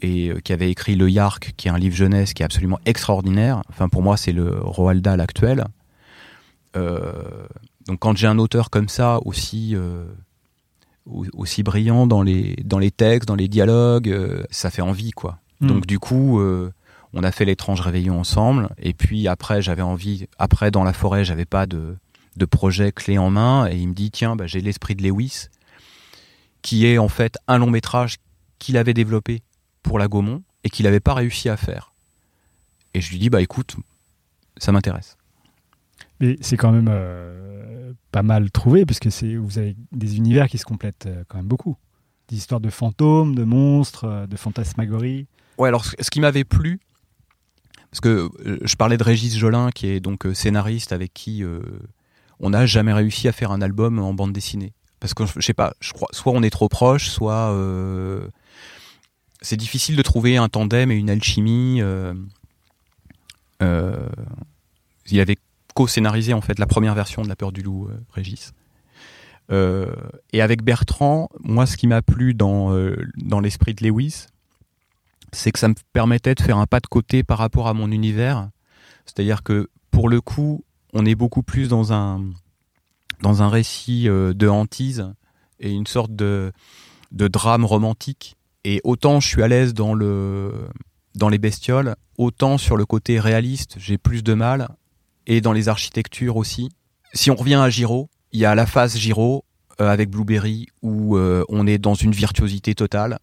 et 0.00 0.28
euh, 0.28 0.40
qui 0.40 0.52
avait 0.52 0.70
écrit 0.70 0.94
Le 0.94 1.10
Yark, 1.10 1.52
qui 1.56 1.68
est 1.68 1.70
un 1.70 1.78
livre 1.78 1.96
jeunesse 1.96 2.34
qui 2.34 2.42
est 2.42 2.44
absolument 2.44 2.78
extraordinaire. 2.84 3.62
Enfin, 3.68 3.88
pour 3.88 4.02
moi, 4.02 4.16
c'est 4.16 4.32
le 4.32 4.60
Roald 4.60 5.02
Dahl 5.02 5.20
actuel. 5.20 5.64
Euh, 6.76 7.46
donc, 7.86 7.98
quand 8.00 8.16
j'ai 8.16 8.26
un 8.26 8.38
auteur 8.38 8.70
comme 8.70 8.88
ça, 8.88 9.18
aussi, 9.24 9.74
au- 11.06 11.24
aussi 11.32 11.62
brillant 11.62 12.06
dans 12.06 12.22
les, 12.22 12.56
dans 12.64 12.78
les 12.78 12.90
textes, 12.90 13.26
dans 13.26 13.34
les 13.36 13.48
dialogues, 13.48 14.44
ça 14.50 14.70
fait 14.70 14.82
envie, 14.82 15.12
quoi. 15.12 15.38
Hmm. 15.60 15.68
Donc, 15.68 15.86
du 15.86 15.98
coup, 15.98 16.40
euh, 16.40 16.72
on 17.12 17.22
a 17.22 17.32
fait 17.32 17.44
l'étrange 17.44 17.80
réveillon 17.80 18.20
ensemble. 18.20 18.68
Et 18.78 18.94
puis 18.94 19.28
après, 19.28 19.62
j'avais 19.62 19.82
envie. 19.82 20.26
Après, 20.38 20.70
dans 20.70 20.84
la 20.84 20.92
forêt, 20.92 21.24
j'avais 21.24 21.44
pas 21.44 21.66
de, 21.66 21.96
de 22.36 22.44
projet 22.44 22.92
clé 22.92 23.18
en 23.18 23.30
main. 23.30 23.68
Et 23.68 23.76
il 23.76 23.88
me 23.88 23.94
dit 23.94 24.10
tiens, 24.10 24.36
bah, 24.36 24.46
j'ai 24.46 24.60
l'esprit 24.60 24.94
de 24.94 25.02
Lewis, 25.02 25.48
qui 26.62 26.86
est 26.86 26.98
en 26.98 27.08
fait 27.08 27.38
un 27.48 27.58
long 27.58 27.70
métrage 27.70 28.16
qu'il 28.58 28.76
avait 28.76 28.94
développé 28.94 29.42
pour 29.82 29.98
la 29.98 30.08
Gaumont 30.08 30.42
et 30.64 30.70
qu'il 30.70 30.84
n'avait 30.84 31.00
pas 31.00 31.14
réussi 31.14 31.48
à 31.48 31.56
faire. 31.56 31.92
Et 32.94 33.00
je 33.00 33.10
lui 33.10 33.18
dis 33.18 33.30
bah 33.30 33.40
écoute, 33.40 33.76
ça 34.56 34.72
m'intéresse. 34.72 35.16
Mais 36.20 36.36
c'est 36.40 36.56
quand 36.56 36.72
même 36.72 36.88
euh, 36.90 37.92
pas 38.10 38.22
mal 38.22 38.50
trouvé, 38.50 38.86
parce 38.86 38.98
que 38.98 39.10
c'est, 39.10 39.36
vous 39.36 39.58
avez 39.58 39.76
des 39.92 40.16
univers 40.16 40.48
qui 40.48 40.58
se 40.58 40.64
complètent 40.64 41.06
euh, 41.06 41.24
quand 41.28 41.36
même 41.36 41.46
beaucoup. 41.46 41.76
Des 42.28 42.36
histoires 42.36 42.60
de 42.60 42.70
fantômes, 42.70 43.34
de 43.34 43.44
monstres, 43.44 44.26
de 44.26 44.36
fantasmagorie. 44.36 45.26
Ouais, 45.58 45.68
alors 45.68 45.84
ce 45.84 46.10
qui 46.10 46.20
m'avait 46.20 46.44
plu, 46.44 46.80
parce 47.96 48.00
que 48.00 48.28
euh, 48.46 48.58
je 48.62 48.76
parlais 48.76 48.98
de 48.98 49.02
Régis 49.02 49.36
Jolin, 49.38 49.70
qui 49.70 49.86
est 49.88 50.00
donc 50.00 50.26
euh, 50.26 50.34
scénariste 50.34 50.92
avec 50.92 51.14
qui 51.14 51.42
euh, 51.42 51.60
on 52.40 52.50
n'a 52.50 52.66
jamais 52.66 52.92
réussi 52.92 53.26
à 53.26 53.32
faire 53.32 53.52
un 53.52 53.62
album 53.62 53.98
en 53.98 54.12
bande 54.12 54.34
dessinée. 54.34 54.74
Parce 55.00 55.14
que 55.14 55.24
je 55.24 55.40
sais 55.40 55.54
pas, 55.54 55.72
je 55.80 55.94
crois, 55.94 56.08
soit 56.12 56.32
on 56.34 56.42
est 56.42 56.50
trop 56.50 56.68
proche, 56.68 57.08
soit 57.08 57.54
c'est 59.40 59.56
difficile 59.56 59.96
de 59.96 60.02
trouver 60.02 60.36
un 60.36 60.48
tandem 60.48 60.90
et 60.90 60.96
une 60.96 61.08
alchimie. 61.08 61.82
il 63.60 65.20
avait 65.20 65.36
co-scénarisé 65.74 66.34
en 66.34 66.40
fait 66.40 66.58
la 66.58 66.66
première 66.66 66.94
version 66.94 67.22
de 67.22 67.28
La 67.28 67.36
Peur 67.36 67.52
du 67.52 67.62
Loup, 67.62 67.88
Régis. 68.10 68.52
Et 69.50 70.40
avec 70.40 70.62
Bertrand, 70.62 71.28
moi, 71.40 71.66
ce 71.66 71.76
qui 71.76 71.86
m'a 71.86 72.00
plu 72.00 72.32
dans, 72.32 72.74
dans 73.16 73.40
l'esprit 73.40 73.74
de 73.74 73.86
Lewis, 73.86 74.26
c'est 75.36 75.52
que 75.52 75.58
ça 75.58 75.68
me 75.68 75.74
permettait 75.92 76.34
de 76.34 76.40
faire 76.40 76.58
un 76.58 76.66
pas 76.66 76.80
de 76.80 76.86
côté 76.86 77.22
par 77.22 77.38
rapport 77.38 77.68
à 77.68 77.74
mon 77.74 77.90
univers. 77.90 78.48
C'est-à-dire 79.04 79.42
que 79.42 79.68
pour 79.90 80.08
le 80.08 80.20
coup, 80.20 80.64
on 80.92 81.04
est 81.04 81.14
beaucoup 81.14 81.42
plus 81.42 81.68
dans 81.68 81.92
un, 81.92 82.24
dans 83.22 83.42
un 83.42 83.48
récit 83.48 84.08
euh, 84.08 84.32
de 84.32 84.48
hantise 84.48 85.12
et 85.60 85.70
une 85.70 85.86
sorte 85.86 86.14
de, 86.14 86.52
de 87.12 87.28
drame 87.28 87.64
romantique. 87.64 88.36
Et 88.64 88.80
autant 88.82 89.20
je 89.20 89.28
suis 89.28 89.42
à 89.42 89.48
l'aise 89.48 89.74
dans, 89.74 89.94
le, 89.94 90.52
dans 91.14 91.28
les 91.28 91.38
bestioles, 91.38 91.96
autant 92.18 92.58
sur 92.58 92.76
le 92.76 92.86
côté 92.86 93.20
réaliste, 93.20 93.76
j'ai 93.78 93.98
plus 93.98 94.22
de 94.22 94.34
mal. 94.34 94.68
Et 95.26 95.40
dans 95.40 95.52
les 95.52 95.68
architectures 95.68 96.36
aussi. 96.36 96.70
Si 97.12 97.30
on 97.30 97.34
revient 97.34 97.54
à 97.54 97.68
Giro, 97.68 98.08
il 98.32 98.40
y 98.40 98.44
a 98.44 98.54
la 98.54 98.64
phase 98.64 98.96
Giro 98.96 99.44
euh, 99.80 99.88
avec 99.88 100.08
Blueberry 100.08 100.68
où 100.82 101.16
euh, 101.16 101.44
on 101.48 101.66
est 101.66 101.78
dans 101.78 101.94
une 101.94 102.12
virtuosité 102.12 102.74
totale. 102.74 103.18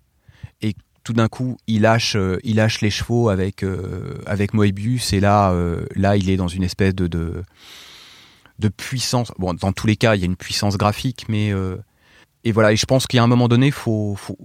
Et 0.61 0.75
tout 1.03 1.13
d'un 1.13 1.27
coup, 1.27 1.57
il 1.67 1.81
lâche, 1.81 2.15
euh, 2.15 2.39
il 2.43 2.55
lâche 2.55 2.81
les 2.81 2.89
chevaux 2.89 3.29
avec 3.29 3.63
euh, 3.63 4.15
avec 4.25 4.53
Moebius 4.53 5.13
et 5.13 5.19
là, 5.19 5.51
euh, 5.51 5.85
là, 5.95 6.15
il 6.15 6.29
est 6.29 6.37
dans 6.37 6.47
une 6.47 6.63
espèce 6.63 6.95
de, 6.95 7.07
de 7.07 8.67
puissance. 8.69 9.31
Bon, 9.37 9.53
dans 9.53 9.73
tous 9.73 9.87
les 9.87 9.95
cas, 9.97 10.15
il 10.15 10.19
y 10.19 10.23
a 10.23 10.25
une 10.25 10.37
puissance 10.37 10.77
graphique, 10.77 11.25
mais 11.27 11.51
euh, 11.51 11.77
et 12.45 12.51
voilà. 12.51 12.71
Et 12.71 12.77
je 12.77 12.85
pense 12.85 13.05
qu'il 13.05 13.17
y 13.17 13.19
a 13.19 13.23
un 13.23 13.27
moment 13.27 13.49
donné, 13.49 13.69
faut, 13.69 14.15
faut 14.15 14.37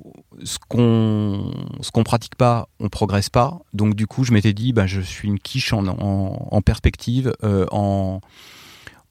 ce 0.43 0.59
qu'on 0.69 1.53
ce 1.81 1.91
qu'on 1.93 2.03
pratique 2.03 2.35
pas, 2.35 2.69
on 2.81 2.89
progresse 2.89 3.31
pas. 3.31 3.59
Donc 3.73 3.95
du 3.95 4.07
coup, 4.07 4.25
je 4.25 4.33
m'étais 4.33 4.53
dit, 4.53 4.73
bah, 4.73 4.87
je 4.87 5.01
suis 5.01 5.29
une 5.29 5.39
quiche 5.39 5.73
en, 5.73 5.87
en, 5.87 6.49
en 6.51 6.63
perspective, 6.63 7.33
en 7.43 8.21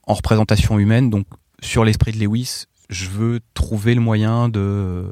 en 0.06 0.14
représentation 0.14 0.78
humaine. 0.78 1.08
Donc 1.08 1.26
sur 1.62 1.84
l'esprit 1.84 2.12
de 2.12 2.18
Lewis, 2.18 2.64
je 2.90 3.08
veux 3.08 3.40
trouver 3.54 3.94
le 3.94 4.00
moyen 4.00 4.48
de 4.48 5.06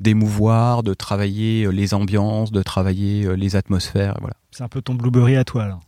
d'émouvoir, 0.00 0.82
de 0.82 0.94
travailler 0.94 1.70
les 1.70 1.94
ambiances, 1.94 2.52
de 2.52 2.62
travailler 2.62 3.36
les 3.36 3.56
atmosphères. 3.56 4.16
Voilà. 4.20 4.34
C'est 4.50 4.62
un 4.64 4.68
peu 4.68 4.82
ton 4.82 4.94
blueberry 4.94 5.36
à 5.36 5.44
toi, 5.44 5.66
là. 5.66 5.80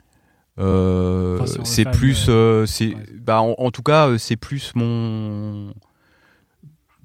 Euh, 0.58 1.38
Enfin, 1.40 1.46
si 1.46 1.58
c'est 1.64 1.84
plus, 1.90 2.26
euh, 2.28 2.64
c'est, 2.66 2.94
ouais. 2.94 3.06
bah, 3.20 3.42
en, 3.42 3.54
en 3.58 3.70
tout 3.70 3.82
cas, 3.82 4.08
euh, 4.08 4.18
c'est 4.18 4.36
plus 4.36 4.72
mon 4.74 5.74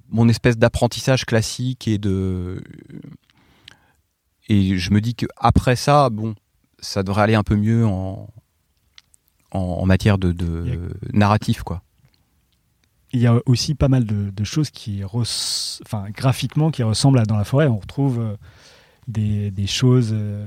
mon 0.10 0.28
espèce 0.30 0.58
d'apprentissage 0.58 1.26
classique 1.26 1.88
et 1.88 1.98
de 1.98 2.62
et 4.48 4.78
je 4.78 4.92
me 4.92 5.02
dis 5.02 5.16
que 5.16 5.26
après 5.38 5.76
ça, 5.76 6.10
bon, 6.10 6.36
ça 6.80 7.04
devrait 7.04 7.24
aller 7.24 7.36
un 7.36 7.44
peu 7.44 7.56
mieux 7.56 7.86
en 7.86 8.30
en, 9.52 9.60
en 9.60 9.86
matière 9.86 10.18
de, 10.18 10.32
de 10.32 10.94
narratif, 11.12 11.64
quoi. 11.64 11.82
Il 13.14 13.20
y 13.20 13.28
a 13.28 13.40
aussi 13.46 13.76
pas 13.76 13.90
mal 13.90 14.06
de, 14.06 14.30
de 14.30 14.44
choses 14.44 14.70
qui, 14.70 15.02
enfin, 15.04 16.06
graphiquement, 16.14 16.72
qui 16.72 16.82
ressemblent 16.84 17.20
à 17.20 17.26
Dans 17.26 17.38
la 17.38 17.44
forêt. 17.44 17.68
On 17.68 17.78
retrouve 17.80 18.20
euh, 18.20 18.36
des, 19.08 19.52
des 19.52 19.68
choses. 19.68 20.12
euh, 20.14 20.46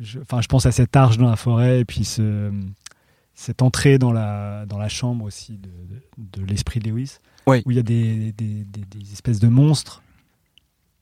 je, 0.00 0.18
enfin, 0.18 0.40
je 0.40 0.48
pense 0.48 0.66
à 0.66 0.72
cette 0.72 0.96
arche 0.96 1.18
dans 1.18 1.28
la 1.30 1.36
forêt 1.36 1.80
et 1.80 1.84
puis 1.84 2.04
ce, 2.04 2.50
cette 3.34 3.62
entrée 3.62 3.98
dans 3.98 4.12
la, 4.12 4.66
dans 4.66 4.78
la 4.78 4.88
chambre 4.88 5.24
aussi 5.24 5.52
de, 5.58 5.68
de- 5.68 6.40
de 6.40 6.44
l'esprit 6.46 6.80
de 6.80 6.88
Lewis, 6.90 7.18
Oui. 7.46 7.62
où 7.64 7.70
il 7.70 7.76
y 7.76 7.80
a 7.80 7.82
des, 7.84 8.32
des- 8.32 8.64
espèces 9.12 9.38
de 9.40 9.48
monstres 9.48 10.02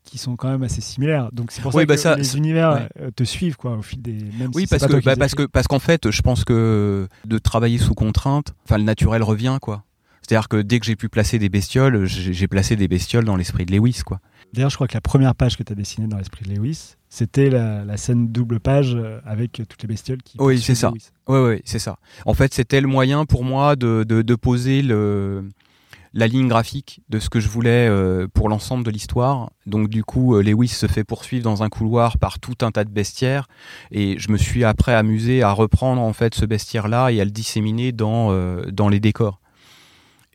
qui 0.05 0.19
sont 0.19 0.37
quand 0.37 0.49
même 0.49 0.63
assez 0.63 0.81
similaires. 0.81 1.29
Donc 1.33 1.53
c'est 1.53 1.61
pour 1.63 1.73
ça 1.73 1.83
que 1.83 1.87
bah 1.89 1.97
ça, 1.97 2.17
les 2.17 2.37
univers 2.37 2.73
ouais. 2.73 2.89
euh, 3.01 3.11
te 3.15 3.25
suivent 3.25 3.57
quoi 3.57 3.77
au 3.77 3.83
fil 3.83 4.01
des. 4.01 4.13
Même 4.39 4.51
Oui, 4.55 4.63
si 4.63 4.69
parce 4.69 4.87
que, 4.87 5.05
bah, 5.05 5.17
parce 5.17 5.35
que 5.35 5.43
parce 5.45 5.67
qu'en 5.69 5.79
fait, 5.79 6.11
je 6.11 6.23
pense 6.23 6.45
que 6.45 7.09
de 7.27 7.39
travailler 7.39 7.79
sous 7.79 7.95
contrainte, 7.95 8.55
enfin, 8.65 8.79
le 8.79 8.85
naturel 8.85 9.23
revient, 9.23 9.59
quoi. 9.61 9.85
C'est-à-dire 10.29 10.49
que 10.49 10.61
dès 10.61 10.79
que 10.79 10.85
j'ai 10.85 10.95
pu 10.95 11.09
placer 11.09 11.39
des 11.39 11.49
bestioles, 11.49 12.05
j'ai 12.05 12.49
placé 12.49 12.77
des 12.77 12.87
bestioles 12.87 13.25
dans 13.25 13.37
l'esprit 13.37 13.65
de 13.65 13.75
Lewis, 13.75 14.03
quoi. 14.05 14.21
D'ailleurs, 14.53 14.69
je 14.69 14.75
crois 14.77 14.87
que 14.87 14.93
la 14.93 15.01
première 15.01 15.35
page 15.35 15.57
que 15.57 15.63
tu 15.63 15.73
as 15.73 15.75
dessinée 15.75 16.07
dans 16.07 16.19
l'esprit 16.19 16.45
de 16.45 16.55
Lewis, 16.55 16.97
c'était 17.09 17.49
la, 17.49 17.83
la 17.83 17.97
scène 17.97 18.29
double 18.29 18.61
page 18.61 18.95
euh, 18.95 19.21
avec 19.25 19.53
toutes 19.53 19.81
les 19.81 19.89
bestioles 19.89 20.23
qui. 20.23 20.37
Oui, 20.39 20.61
c'est 20.61 20.75
ça. 20.75 20.91
Lewis. 20.91 21.11
Ouais, 21.29 21.43
ouais, 21.43 21.63
c'est 21.65 21.79
ça. 21.79 21.97
En 22.27 22.35
fait, 22.35 22.53
c'était 22.53 22.83
le 22.83 22.89
moyen 22.89 23.25
pour 23.25 23.43
moi 23.43 23.75
de, 23.75 24.05
de, 24.07 24.21
de 24.21 24.35
poser 24.35 24.83
le, 24.83 25.49
la 26.13 26.27
ligne 26.27 26.49
graphique 26.49 27.01
de 27.09 27.21
ce 27.21 27.31
que 27.31 27.41
je 27.41 27.49
voulais 27.49 27.89
euh, 27.89 28.27
pour 28.27 28.51
l'ensemble 28.51 28.85
de 28.85 28.91
l'histoire. 28.91 29.51
Donc, 29.65 29.89
du 29.89 30.05
coup, 30.05 30.35
euh, 30.35 30.43
Lewis 30.43 30.69
se 30.69 30.87
fait 30.87 31.05
poursuivre 31.05 31.45
dans 31.45 31.63
un 31.63 31.71
couloir 31.71 32.19
par 32.19 32.39
tout 32.39 32.57
un 32.61 32.71
tas 32.71 32.85
de 32.85 32.91
bestiaires. 32.91 33.49
Et 33.93 34.19
je 34.19 34.31
me 34.31 34.37
suis 34.37 34.65
après 34.65 34.95
amusé 34.95 35.43
à 35.43 35.53
reprendre 35.53 36.03
en 36.03 36.13
fait 36.13 36.35
ce 36.35 36.45
bestiaire-là 36.45 37.13
et 37.13 37.21
à 37.23 37.25
le 37.25 37.31
disséminer 37.31 37.93
dans, 37.93 38.31
dans 38.71 38.91
les 38.91 39.01
décors. 39.01 39.41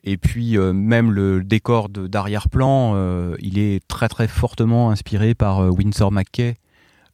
Et 0.06 0.18
puis, 0.18 0.58
euh, 0.58 0.72
même 0.74 1.10
le 1.10 1.42
décor 1.42 1.88
d'arrière-plan, 1.88 2.92
euh, 2.94 3.36
il 3.40 3.58
est 3.58 3.80
très 3.88 4.08
très 4.08 4.28
fortement 4.28 4.90
inspiré 4.90 5.34
par 5.34 5.60
euh, 5.60 5.70
Winsor 5.70 6.12
McKay, 6.12 6.56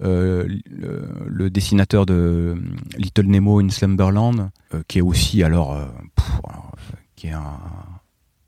euh, 0.03 0.49
le, 0.68 1.09
le 1.26 1.51
dessinateur 1.51 2.05
de 2.05 2.57
Little 2.97 3.26
Nemo 3.26 3.61
in 3.61 3.68
Slumberland, 3.68 4.51
qui 4.88 4.99
est 4.99 5.03
aussi 5.03 5.43
alors, 5.45 5.76
pff, 6.16 6.30
alors, 6.49 6.72
qui 7.14 7.28
est 7.28 7.32
un, 7.32 7.61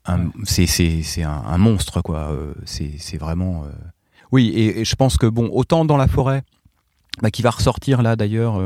un- 0.07 0.29
c'est 0.43 0.65
c'est 0.65 1.03
c'est 1.03 1.23
un, 1.23 1.41
un 1.45 1.57
monstre 1.57 2.01
quoi. 2.01 2.35
C'est 2.65 2.91
c'est 2.97 3.17
vraiment, 3.17 3.65
oui. 4.33 4.49
Et, 4.49 4.81
et 4.81 4.85
je 4.85 4.95
pense 4.95 5.17
que 5.17 5.25
bon, 5.27 5.49
autant 5.53 5.85
dans 5.85 5.95
la 5.97 6.07
forêt, 6.07 6.43
bah, 7.21 7.31
qui 7.31 7.43
va 7.43 7.51
ressortir 7.51 8.01
là 8.01 8.15
d'ailleurs 8.17 8.59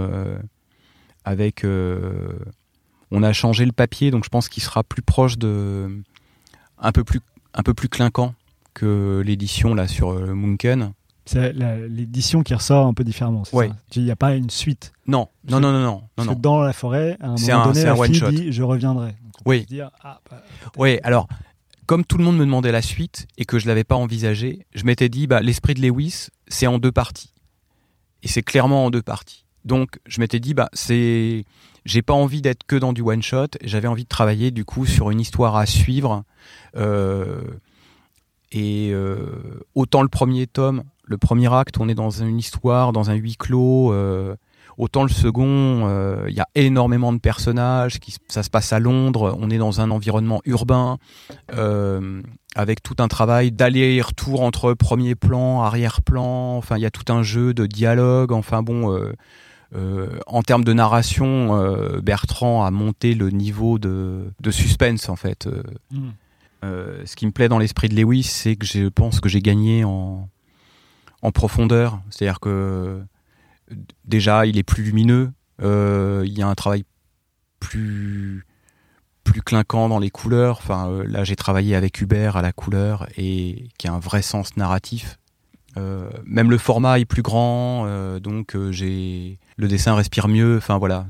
avec, 1.25 1.65
on 3.11 3.23
a 3.23 3.33
changé 3.33 3.65
le 3.65 3.71
papier, 3.71 4.11
donc 4.11 4.23
je 4.23 4.29
pense 4.29 4.49
qu'il 4.49 4.63
sera 4.63 4.83
plus 4.83 5.01
proche 5.01 5.37
de, 5.37 6.01
un 6.77 6.91
peu 6.91 7.03
plus 7.03 7.21
un 7.53 7.63
peu 7.63 7.73
plus 7.73 7.89
clinquant 7.89 8.35
que 8.73 9.23
l'édition 9.25 9.73
là 9.73 9.87
sur 9.87 10.09
euh, 10.11 10.33
Munken. 10.33 10.93
C'est 11.25 11.51
l'édition 11.51 12.41
qui 12.41 12.53
ressort 12.53 12.85
un 12.85 12.93
peu 12.93 13.03
différemment. 13.03 13.43
Ouais. 13.51 13.69
Il 13.95 14.03
n'y 14.03 14.11
a 14.11 14.15
pas 14.15 14.35
une 14.35 14.49
suite? 14.49 14.93
Non, 15.07 15.27
non, 15.49 15.59
non, 15.59 15.73
non, 15.73 15.81
non, 15.81 16.23
non, 16.23 16.35
que 16.35 16.39
dans 16.39 16.61
la 16.61 16.71
forêt, 16.71 17.17
à 17.19 17.27
un 17.27 17.35
moment 17.35 17.63
un- 17.63 17.65
donné, 17.67 17.83
la 17.83 17.93
un 17.93 18.03
fille 18.05 18.21
dit 18.31 18.51
je 18.53 18.63
reviendrai. 18.63 19.07
Donc 19.07 19.33
Oui. 19.45 19.65
dire, 19.65 19.91
ah, 20.03 20.21
bah. 20.29 20.41
Oui, 20.77 20.99
alors, 21.03 21.27
comme 21.85 22.05
tout 22.05 22.17
le 22.17 22.23
monde 22.23 22.37
me 22.37 22.45
demandait 22.45 22.71
la 22.71 22.81
suite 22.81 23.27
et 23.37 23.43
que 23.43 23.59
je 23.59 23.67
l'avais 23.67 23.83
pas 23.83 23.95
envisagé, 23.95 24.65
je 24.73 24.85
m'étais 24.85 25.09
dit, 25.09 25.27
bah, 25.27 25.41
l'esprit 25.41 25.73
de 25.73 25.81
Lewis, 25.81 26.27
c'est 26.47 26.67
en 26.67 26.79
deux 26.79 26.93
parties. 26.93 27.33
Et 28.23 28.29
c'est 28.29 28.41
clairement 28.41 28.85
en 28.85 28.89
deux 28.89 29.01
parties. 29.01 29.43
Donc, 29.65 29.99
je 30.05 30.21
m'étais 30.21 30.39
dit, 30.39 30.53
bah, 30.53 30.69
c'est, 30.71 31.43
j'ai 31.88 32.01
pas 32.01 32.13
envie 32.13 32.41
d'être 32.41 32.65
que 32.67 32.75
dans 32.75 32.91
du 32.91 33.01
one 33.01 33.23
shot. 33.23 33.47
J'avais 33.63 33.88
envie 33.88 34.03
de 34.03 34.09
travailler, 34.09 34.51
du 34.51 34.65
coup, 34.65 34.85
sur 34.85 35.09
une 35.09 35.21
histoire 35.21 35.55
à 35.55 35.65
suivre. 35.65 36.23
Euh, 36.75 37.41
et 38.51 38.89
euh, 38.91 39.63
autant 39.73 40.01
le 40.01 40.09
premier 40.09 40.47
tome, 40.47 40.83
le 41.05 41.17
premier 41.17 41.51
acte, 41.51 41.77
on 41.79 41.88
est 41.88 41.95
dans 41.95 42.09
une 42.09 42.38
histoire, 42.38 42.91
dans 42.91 43.09
un 43.09 43.15
huis 43.15 43.38
clos. 43.38 43.93
euh, 43.93 44.35
Autant 44.77 45.01
le 45.01 45.09
second, 45.09 45.89
il 46.27 46.35
y 46.35 46.39
a 46.39 46.45
énormément 46.53 47.11
de 47.11 47.17
personnages, 47.17 47.99
qui, 47.99 48.15
ça 48.27 48.43
se 48.43 48.51
passe 48.51 48.71
à 48.73 48.79
Londres, 48.79 49.35
on 49.39 49.49
est 49.49 49.57
dans 49.57 49.81
un 49.81 49.89
environnement 49.89 50.39
urbain, 50.45 50.99
avec 52.53 52.83
tout 52.83 52.93
un 52.99 53.07
travail 53.07 53.51
d'aller 53.51 53.95
et 53.95 54.01
retour 54.03 54.41
entre 54.41 54.75
premier 54.75 55.15
plan, 55.15 55.63
arrière-plan, 55.63 56.57
enfin 56.57 56.77
il 56.77 56.83
y 56.83 56.85
a 56.85 56.91
tout 56.91 57.11
un 57.11 57.23
jeu 57.23 57.55
de 57.55 57.65
dialogue, 57.65 58.31
enfin 58.31 58.61
bon, 58.61 58.95
euh, 59.76 60.20
en 60.28 60.41
termes 60.43 60.63
de 60.63 60.74
narration, 60.74 61.55
euh, 61.55 61.99
Bertrand 62.01 62.63
a 62.63 62.72
monté 62.72 63.13
le 63.13 63.30
niveau 63.30 63.80
de, 63.80 64.32
de 64.39 64.51
suspense 64.51 65.09
en 65.09 65.15
fait. 65.15 65.47
Euh, 65.47 65.63
Hmm. 65.91 66.09
euh, 66.63 67.01
ce 67.05 67.15
qui 67.15 67.26
me 67.26 67.32
plaît 67.32 67.49
dans 67.49 67.59
l'esprit 67.59 67.89
de 67.89 67.95
Lewis, 67.95 68.24
c'est 68.24 68.55
que 68.55 68.65
je 68.65 68.88
pense 68.88 69.20
que 69.20 69.30
j'ai 69.30 69.41
gagné 69.41 69.84
en, 69.84 70.30
en 71.22 71.32
profondeur. 71.32 72.01
C'est-à-dire 72.09 72.39
que 72.39 73.01
déjà, 74.05 74.45
il 74.45 74.57
est 74.57 74.63
plus 74.63 74.84
lumineux, 74.84 75.32
il 75.61 76.34
y 76.38 76.41
a 76.41 76.47
un 76.47 76.55
travail 76.55 76.86
plus 77.59 78.45
plus 79.24 79.41
clinquant 79.41 79.89
dans 79.89 79.99
les 79.99 80.09
couleurs. 80.09 80.57
Enfin, 80.57 81.03
là, 81.05 81.26
j'ai 81.26 81.36
travaillé 81.36 81.76
avec 81.76 81.99
Hubert 81.99 82.38
à 82.38 82.41
la 82.41 82.53
couleur 82.53 83.07
et 83.18 83.68
qui 83.78 83.89
a 83.89 83.91
un 83.93 83.99
vrai 83.99 84.22
sens 84.22 84.55
narratif. 84.55 85.20
Euh, 85.78 86.09
même 86.25 86.49
le 86.49 86.57
format 86.57 86.99
est 86.99 87.05
plus 87.05 87.21
grand, 87.21 87.86
euh, 87.86 88.19
donc 88.19 88.55
euh, 88.55 88.71
j'ai 88.71 89.38
le 89.57 89.67
dessin 89.67 89.95
respire 89.95 90.28
mieux. 90.28 90.57
Enfin 90.57 90.78
voilà, 90.78 91.05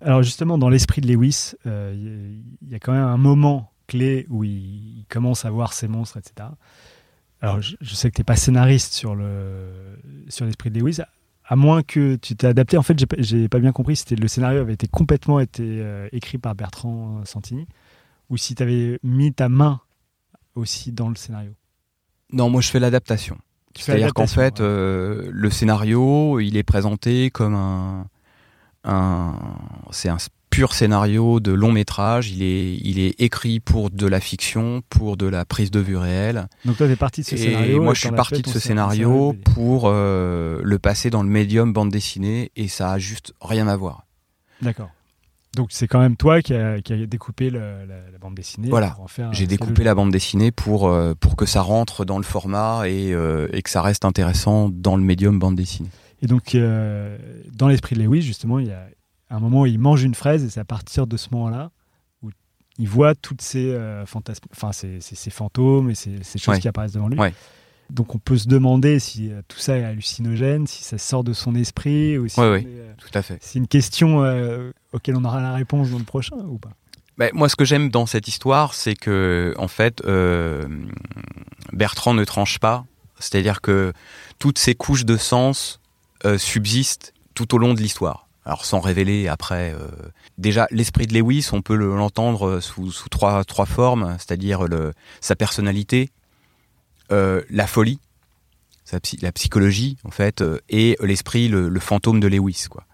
Alors 0.00 0.22
justement, 0.22 0.58
dans 0.58 0.68
l'esprit 0.68 1.00
de 1.00 1.06
Lewis, 1.12 1.54
il 1.64 2.42
y 2.70 2.74
a- 2.74 2.78
quand 2.78 2.92
même 2.92 3.02
un 3.04 3.16
moment 3.16 3.72
clé 3.86 4.26
où 4.28 4.44
il, 4.44 4.50
il 5.00 5.06
commence 5.08 5.44
à 5.44 5.50
voir 5.50 5.72
ces 5.72 5.88
monstres, 5.88 6.18
etc. 6.18 6.48
Alors 7.40 7.60
je, 7.62 7.76
je 7.80 7.94
sais 7.94 8.10
que 8.10 8.16
tu 8.16 8.20
n'es 8.20 8.24
pas 8.24 8.36
scénariste 8.36 8.92
sur 8.94 9.14
le 9.14 9.98
sur 10.28 10.44
l'esprit 10.44 10.70
de 10.70 10.78
Lewis, 10.80 10.98
à 11.44 11.56
moins 11.56 11.82
que 11.82 12.16
tu 12.16 12.36
t'es 12.36 12.46
adapté. 12.46 12.76
En 12.76 12.82
fait, 12.82 12.98
j'ai 13.18 13.48
pas- 13.48 13.58
bien 13.60 13.72
compris 13.72 13.96
si 13.96 14.02
c'était- 14.06 14.20
le 14.20 14.28
scénario 14.28 14.60
avait 14.60 14.74
été 14.74 14.88
complètement 14.88 15.40
été 15.40 15.82
écrit 16.12 16.38
par 16.38 16.54
Bertrand 16.54 17.24
Santini, 17.24 17.66
ou 18.28 18.36
si 18.36 18.54
tu 18.54 18.62
avais 18.62 18.98
mis 19.02 19.32
ta 19.32 19.48
main 19.48 19.80
aussi 20.54 20.92
dans 20.92 21.08
le 21.08 21.14
scénario? 21.16 21.52
non, 22.32 22.50
moi 22.50 22.60
je 22.60 22.68
fais 22.68 22.78
l'adaptation. 22.80 23.38
C'est-à-dire 23.84 24.14
qu'en 24.14 24.26
fait, 24.26 24.60
ouais. 24.60 24.66
euh, 24.66 25.28
le 25.30 25.50
scénario, 25.50 26.40
il 26.40 26.56
est 26.56 26.62
présenté 26.62 27.30
comme 27.30 27.54
un, 27.54 28.06
un 28.84 29.34
c'est 29.90 30.08
un 30.08 30.16
pur 30.50 30.72
scénario 30.72 31.40
de 31.40 31.52
long 31.52 31.72
métrage. 31.72 32.30
Il 32.30 32.42
est, 32.42 32.76
il 32.82 32.98
est 32.98 33.20
écrit 33.20 33.60
pour 33.60 33.90
de 33.90 34.06
la 34.06 34.18
fiction, 34.20 34.82
pour 34.88 35.16
de 35.16 35.26
la 35.26 35.44
prise 35.44 35.70
de 35.70 35.78
vue 35.80 35.96
réelle. 35.96 36.46
Donc 36.64 36.76
toi, 36.78 36.86
tu 36.86 36.92
es 36.92 36.96
parti 36.96 37.20
de 37.20 37.26
ce 37.26 37.34
Et 37.34 37.38
scénario. 37.38 37.82
moi, 37.82 37.94
je 37.94 38.00
suis 38.00 38.10
parti 38.10 38.36
fait 38.36 38.42
de 38.42 38.48
ce 38.48 38.58
scé- 38.58 38.68
scénario 38.68 39.34
pour 39.54 39.82
euh, 39.86 40.60
le 40.62 40.78
passer 40.78 41.10
dans 41.10 41.22
le 41.22 41.28
médium 41.28 41.72
bande 41.72 41.90
dessinée, 41.90 42.50
et 42.56 42.66
ça 42.68 42.92
a 42.92 42.98
juste 42.98 43.34
rien 43.40 43.68
à 43.68 43.76
voir. 43.76 44.04
D'accord. 44.62 44.90
Donc 45.56 45.68
c'est 45.70 45.88
quand 45.88 45.98
même 46.00 46.16
toi 46.16 46.40
qui 46.42 46.54
a, 46.54 46.80
qui 46.80 46.92
a 46.92 47.06
découpé 47.06 47.50
le- 47.50 47.84
la, 47.86 48.10
la 48.12 48.18
bande 48.20 48.34
dessinée. 48.34 48.68
Voilà. 48.68 48.90
pour 48.90 49.04
en 49.04 49.08
faire 49.08 49.32
J'ai 49.32 49.46
découpé 49.46 49.82
la 49.82 49.94
bande 49.94 50.10
dessinée 50.12 50.50
pour 50.52 50.88
euh, 50.88 51.14
pour 51.18 51.36
que 51.36 51.46
ça 51.46 51.62
rentre 51.62 52.04
dans 52.04 52.18
le 52.18 52.24
format 52.24 52.88
et, 52.88 53.12
euh, 53.12 53.48
et 53.52 53.62
que 53.62 53.70
ça 53.70 53.82
reste 53.82 54.04
intéressant 54.04 54.68
dans 54.68 54.96
le 54.96 55.02
médium 55.02 55.38
bande 55.38 55.56
dessinée. 55.56 55.88
Et 56.22 56.26
donc, 56.26 56.54
euh, 56.54 57.16
dans 57.52 57.68
l'esprit 57.68 57.96
de 57.96 58.02
Lewis, 58.02 58.22
justement, 58.22 58.58
il 58.58 58.66
y 58.66 58.72
a 58.72 58.86
un 59.30 59.38
moment 59.40 59.60
où 59.62 59.66
il 59.66 59.78
mange 59.78 60.02
une 60.02 60.14
fraise, 60.14 60.44
et 60.44 60.50
c'est 60.50 60.58
à 60.60 60.64
partir 60.64 61.06
de 61.06 61.16
ce 61.16 61.28
moment-là 61.32 61.70
où 62.22 62.30
il 62.78 62.88
voit 62.88 63.14
toutes 63.14 63.40
ces, 63.42 63.76
fantasmes, 64.06 64.46
enfin, 64.52 64.72
ces, 64.72 65.00
ces- 65.00 65.14
ces 65.14 65.30
fantômes 65.30 65.90
et 65.90 65.94
ces, 65.94 66.22
ces 66.24 66.38
choses 66.38 66.54
Ouais. 66.56 66.60
qui 66.60 66.66
apparaissent 66.68 66.92
devant 66.92 67.08
lui. 67.08 67.18
Ouais. 67.18 67.32
Donc, 67.90 68.14
on 68.14 68.18
peut 68.18 68.36
se 68.36 68.48
demander 68.48 68.98
si 68.98 69.30
euh, 69.32 69.40
tout 69.48 69.58
ça 69.58 69.78
est 69.78 69.84
hallucinogène, 69.84 70.66
si 70.66 70.82
ça 70.84 70.98
sort 70.98 71.24
de 71.24 71.32
son 71.32 71.54
esprit, 71.54 72.18
ou 72.18 72.28
si 72.28 72.38
ouais. 72.40 72.62
est, 72.62 72.66
euh, 72.66 72.92
Tout 72.98 73.10
à 73.14 73.22
fait. 73.22 73.38
c'est 73.40 73.58
une 73.58 73.66
question 73.68 74.22
euh, 74.24 74.70
auquel 74.92 75.16
on 75.16 75.24
aura 75.24 75.40
la 75.40 75.54
réponse 75.54 75.90
dans 75.90 75.98
le 75.98 76.04
prochain 76.04 76.36
ou 76.36 76.58
pas? 76.58 76.72
Ben, 77.16 77.30
moi, 77.34 77.48
ce 77.48 77.56
que 77.56 77.64
j'aime 77.64 77.88
dans 77.88 78.06
cette 78.06 78.28
histoire, 78.28 78.74
c'est 78.74 78.94
que, 78.94 79.54
en 79.58 79.68
fait, 79.68 80.02
euh, 80.04 80.68
Bertrand 81.72 82.14
ne 82.14 82.24
tranche 82.24 82.58
pas. 82.58 82.84
C'est-à-dire 83.18 83.60
que 83.60 83.92
toutes 84.38 84.58
ces 84.58 84.74
couches 84.74 85.04
de 85.04 85.16
sens 85.16 85.80
euh, 86.24 86.38
subsistent 86.38 87.12
tout 87.34 87.54
au 87.54 87.58
long 87.58 87.74
de 87.74 87.80
l'histoire. 87.80 88.26
alors 88.44 88.64
sans 88.64 88.80
révéler 88.80 89.28
après. 89.28 89.74
euh, 89.74 89.88
déjà, 90.38 90.66
l'esprit 90.70 91.06
de 91.06 91.14
Lewis, 91.18 91.48
on 91.52 91.60
peut 91.62 91.74
le- 91.76 91.94
l'entendre 91.96 92.60
sous, 92.60 92.90
sous 92.92 93.08
trois, 93.08 93.44
trois 93.44 93.66
formes, 93.66 94.14
c'est-à-dire 94.18 94.64
sa 95.20 95.34
personnalité, 95.36 96.10
la 97.10 97.66
folie, 97.66 97.98
sa 98.84 99.00
psy- 99.00 99.18
la 99.22 99.32
psychologie 99.32 99.96
en 100.04 100.10
fait, 100.10 100.40
euh, 100.42 100.58
et 100.68 100.96
l'esprit, 101.02 101.48
le, 101.48 101.68
le 101.68 101.80
fantôme 101.80 102.20
de 102.20 102.28
Lewis, 102.28 102.66
quoi. 102.70 102.84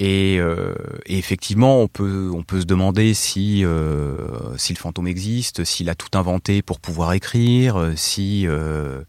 Et, 0.00 0.36
euh, 0.38 0.74
et 1.06 1.18
effectivement, 1.18 1.80
on 1.80 1.88
peut, 1.88 2.30
on 2.32 2.44
peut 2.44 2.60
se 2.60 2.66
demander 2.66 3.14
si, 3.14 3.64
euh, 3.64 4.16
si 4.56 4.72
le 4.72 4.78
fantôme 4.78 5.08
existe, 5.08 5.64
s'il 5.64 5.90
a 5.90 5.96
tout 5.96 6.16
inventé 6.16 6.62
pour 6.62 6.78
pouvoir 6.78 7.14
écrire, 7.14 7.76
euh, 7.76 7.94
si 7.96 8.46
euh, 8.46 9.02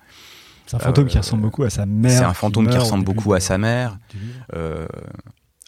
C'est 0.65 0.77
un 0.77 0.79
fantôme 0.79 1.05
qui 1.07 1.17
Euh, 1.17 1.21
ressemble 1.21 1.43
beaucoup 1.43 1.63
à 1.63 1.69
sa 1.69 1.85
mère. 1.85 2.17
c'est 2.17 2.23
un 2.25 2.33
fantôme 2.33 2.67
qui 2.69 2.77
ressemble 2.79 3.03
beaucoup 3.05 3.33
à 3.33 3.39
sa 3.39 3.59
mère. 3.59 3.99
Euh, 4.55 4.87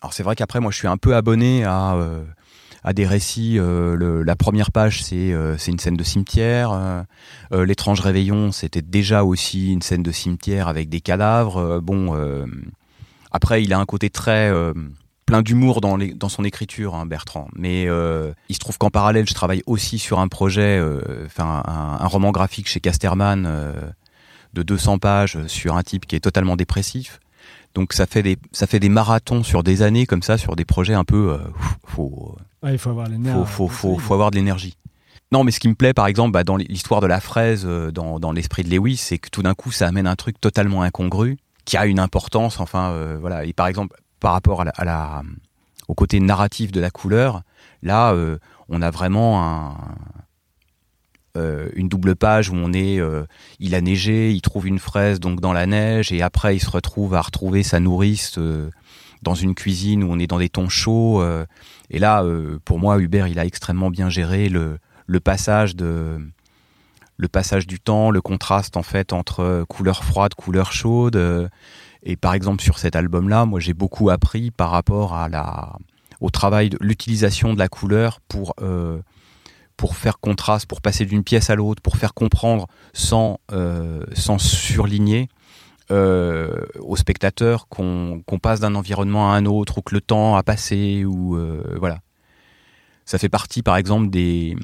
alors 0.01 0.13
c'est 0.13 0.23
vrai 0.23 0.35
qu'après 0.35 0.59
moi 0.59 0.71
je 0.71 0.77
suis 0.77 0.87
un 0.87 0.97
peu 0.97 1.15
abonné 1.15 1.63
à 1.65 1.93
euh, 1.93 2.23
à 2.83 2.93
des 2.93 3.05
récits. 3.05 3.57
euh, 3.59 4.23
la 4.23 4.35
première 4.35 4.71
page 4.71 5.03
c'est 5.03 5.33
euh, 5.33 5.57
c'est 5.57 5.71
une 5.71 5.79
scène 5.79 5.97
de 5.97 6.03
cimetière. 6.03 6.71
euh, 6.71 7.65
L'étrange 7.65 7.99
réveillon 7.99 8.51
c'était 8.51 8.81
déjà 8.81 9.23
aussi 9.23 9.71
une 9.71 9.81
scène 9.81 10.03
de 10.03 10.11
cimetière 10.11 10.67
avec 10.67 10.89
des 10.89 11.01
cadavres. 11.01 11.79
bon 11.81 12.15
après 13.31 13.63
il 13.63 13.73
a 13.73 13.79
un 13.79 13.85
côté 13.85 14.09
très 14.09 14.51
plein 15.31 15.41
d'humour 15.43 15.79
dans, 15.79 16.27
son 16.27 16.43
écriture, 16.43 16.93
hein, 16.93 17.05
Bertrand. 17.05 17.47
Mais 17.55 17.85
euh, 17.87 18.33
il 18.49 18.55
se 18.55 18.59
trouve 18.59 18.77
qu'en 18.77 18.89
parallèle, 18.89 19.29
je 19.29 19.33
travaille 19.33 19.63
aussi 19.65 19.97
sur 19.97 20.19
un 20.19 20.27
projet, 20.27 20.81
enfin 21.25 21.63
un, 21.65 22.03
un 22.03 22.07
roman 22.07 22.31
graphique 22.31 22.67
chez 22.67 22.81
Casterman 22.81 23.45
euh, 23.47 23.71
de 24.53 24.61
200 24.61 24.97
pages 24.97 25.37
sur 25.47 25.77
un 25.77 25.83
type 25.83 26.05
qui 26.05 26.17
est 26.17 26.19
totalement 26.19 26.57
dépressif. 26.57 27.20
Donc 27.75 27.93
ça 27.93 28.05
fait 28.05 28.23
des 28.23 28.37
ça 28.51 28.67
fait 28.67 28.79
des 28.79 28.89
marathons 28.89 29.43
sur 29.43 29.63
des 29.63 29.81
années 29.81 30.05
comme 30.05 30.23
ça 30.23 30.37
sur 30.37 30.55
des 30.55 30.65
projets 30.65 30.93
un 30.93 31.03
peu 31.05 31.31
euh, 31.33 31.37
faut 31.85 32.37
Ouais, 32.63 32.73
il 32.73 32.77
faut 32.77 32.89
avoir 32.91 33.07
faut 33.07 33.45
faut 33.45 33.67
faut, 33.67 33.87
solides. 33.89 33.99
faut 34.01 34.13
avoir 34.13 34.31
de 34.31 34.35
l'énergie. 34.35 34.77
Non, 35.31 35.43
mais 35.45 35.51
ce 35.51 35.59
qui 35.61 35.69
me 35.69 35.75
plaît, 35.75 35.93
par 35.93 36.07
exemple, 36.07 36.31
bah, 36.33 36.43
dans 36.43 36.57
l'histoire 36.57 36.99
de 36.99 37.07
la 37.07 37.21
fraise, 37.21 37.63
euh, 37.65 37.89
dans, 37.89 38.19
dans 38.19 38.33
l'esprit 38.33 38.63
de 38.63 38.69
Lewis, 38.69 38.97
c'est 38.97 39.17
que 39.17 39.29
tout 39.29 39.41
d'un 39.41 39.53
coup, 39.53 39.71
ça 39.71 39.87
amène 39.87 40.05
un 40.05 40.17
truc 40.17 40.39
totalement 40.41 40.81
incongru, 40.81 41.37
qui 41.63 41.77
a 41.77 41.85
une 41.85 41.99
importance, 41.99 42.59
enfin, 42.59 42.91
euh, 42.91 43.17
voilà. 43.19 43.45
Et 43.45 43.53
par 43.53 43.67
exemple, 43.67 43.95
par 44.19 44.33
rapport 44.33 44.59
à 44.61 44.65
la, 44.65 44.71
à 44.75 44.83
la- 44.83 45.21
au 45.87 45.93
côté 45.95 46.19
narratif 46.19 46.73
de 46.73 46.81
la 46.81 46.91
couleur, 46.91 47.43
là, 47.81 48.11
euh, 48.11 48.39
on 48.67 48.81
a 48.81 48.91
vraiment 48.91 49.41
un, 49.43 49.77
euh, 51.37 51.69
une 51.75 51.87
double 51.87 52.15
page 52.15 52.49
où 52.49 52.55
on 52.55 52.73
est, 52.73 52.99
euh, 52.99 53.23
il 53.59 53.73
a 53.73 53.81
neigé, 53.81 54.31
il 54.31 54.41
trouve 54.41 54.67
une 54.67 54.79
fraise 54.79 55.21
donc 55.21 55.39
dans 55.39 55.53
la 55.53 55.65
neige, 55.65 56.11
et 56.11 56.21
après, 56.21 56.57
il 56.57 56.59
se 56.59 56.69
retrouve 56.69 57.13
à 57.13 57.21
retrouver 57.21 57.63
sa 57.63 57.79
nourrice 57.79 58.35
euh, 58.37 58.69
dans 59.21 59.35
une 59.35 59.55
cuisine 59.55 60.03
où 60.03 60.11
on 60.11 60.19
est 60.19 60.27
dans 60.27 60.39
des 60.39 60.49
tons 60.49 60.67
chauds. 60.67 61.23
et 61.91 61.99
là, 61.99 62.25
pour 62.65 62.79
moi, 62.79 62.99
Hubert, 62.99 63.27
il 63.27 63.37
a 63.37 63.45
extrêmement 63.45 63.91
bien 63.91 64.09
géré 64.09 64.49
le, 64.49 64.79
passage 65.23 65.75
de 65.75 66.17
le 67.17 67.27
passage 67.27 67.67
du 67.67 67.79
temps, 67.79 68.09
le 68.09 68.19
contraste 68.19 68.77
en 68.77 68.81
fait 68.81 69.13
entre 69.13 69.63
couleur 69.69 70.03
froide, 70.03 70.33
couleur 70.33 70.73
chaude. 70.73 71.49
et 72.01 72.15
par 72.15 72.33
exemple 72.33 72.63
sur 72.63 72.79
cet 72.79 72.95
album-là, 72.95 73.45
moi 73.45 73.59
j'ai 73.59 73.75
beaucoup 73.75 74.09
appris 74.09 74.49
par 74.49 74.71
rapport 74.71 75.13
à 75.13 75.29
la 75.29 75.77
au 76.19 76.31
travail 76.31 76.71
l'utilisation 76.79 77.53
de 77.53 77.59
la 77.59 77.67
couleur 77.67 78.21
pour 78.27 78.55
pour 79.81 79.95
faire 79.95 80.19
contraste, 80.19 80.67
pour 80.67 80.79
passer 80.79 81.05
d'une 81.05 81.23
pièce 81.23 81.49
à 81.49 81.55
l'autre, 81.55 81.81
pour 81.81 81.97
faire 81.97 82.13
comprendre 82.13 82.67
sans 82.93 83.39
euh, 83.51 84.05
sans 84.13 84.37
surligner 84.37 85.27
euh, 85.89 86.53
aux 86.79 86.95
spectateurs 86.95 87.67
qu'on 87.67 88.21
passe 88.39 88.59
d'un 88.59 88.75
environnement 88.75 89.31
à 89.33 89.35
un 89.35 89.45
autre 89.47 89.79
ou 89.79 89.81
que 89.81 89.95
le 89.95 90.01
temps 90.01 90.35
a 90.35 90.43
passé 90.43 91.03
ou 91.03 91.35
euh, 91.35 91.63
voilà. 91.79 91.97
Ça 93.05 93.17
fait 93.17 93.27
partie 93.27 93.63
par 93.63 93.75
exemple 93.75 94.11
des 94.11 94.55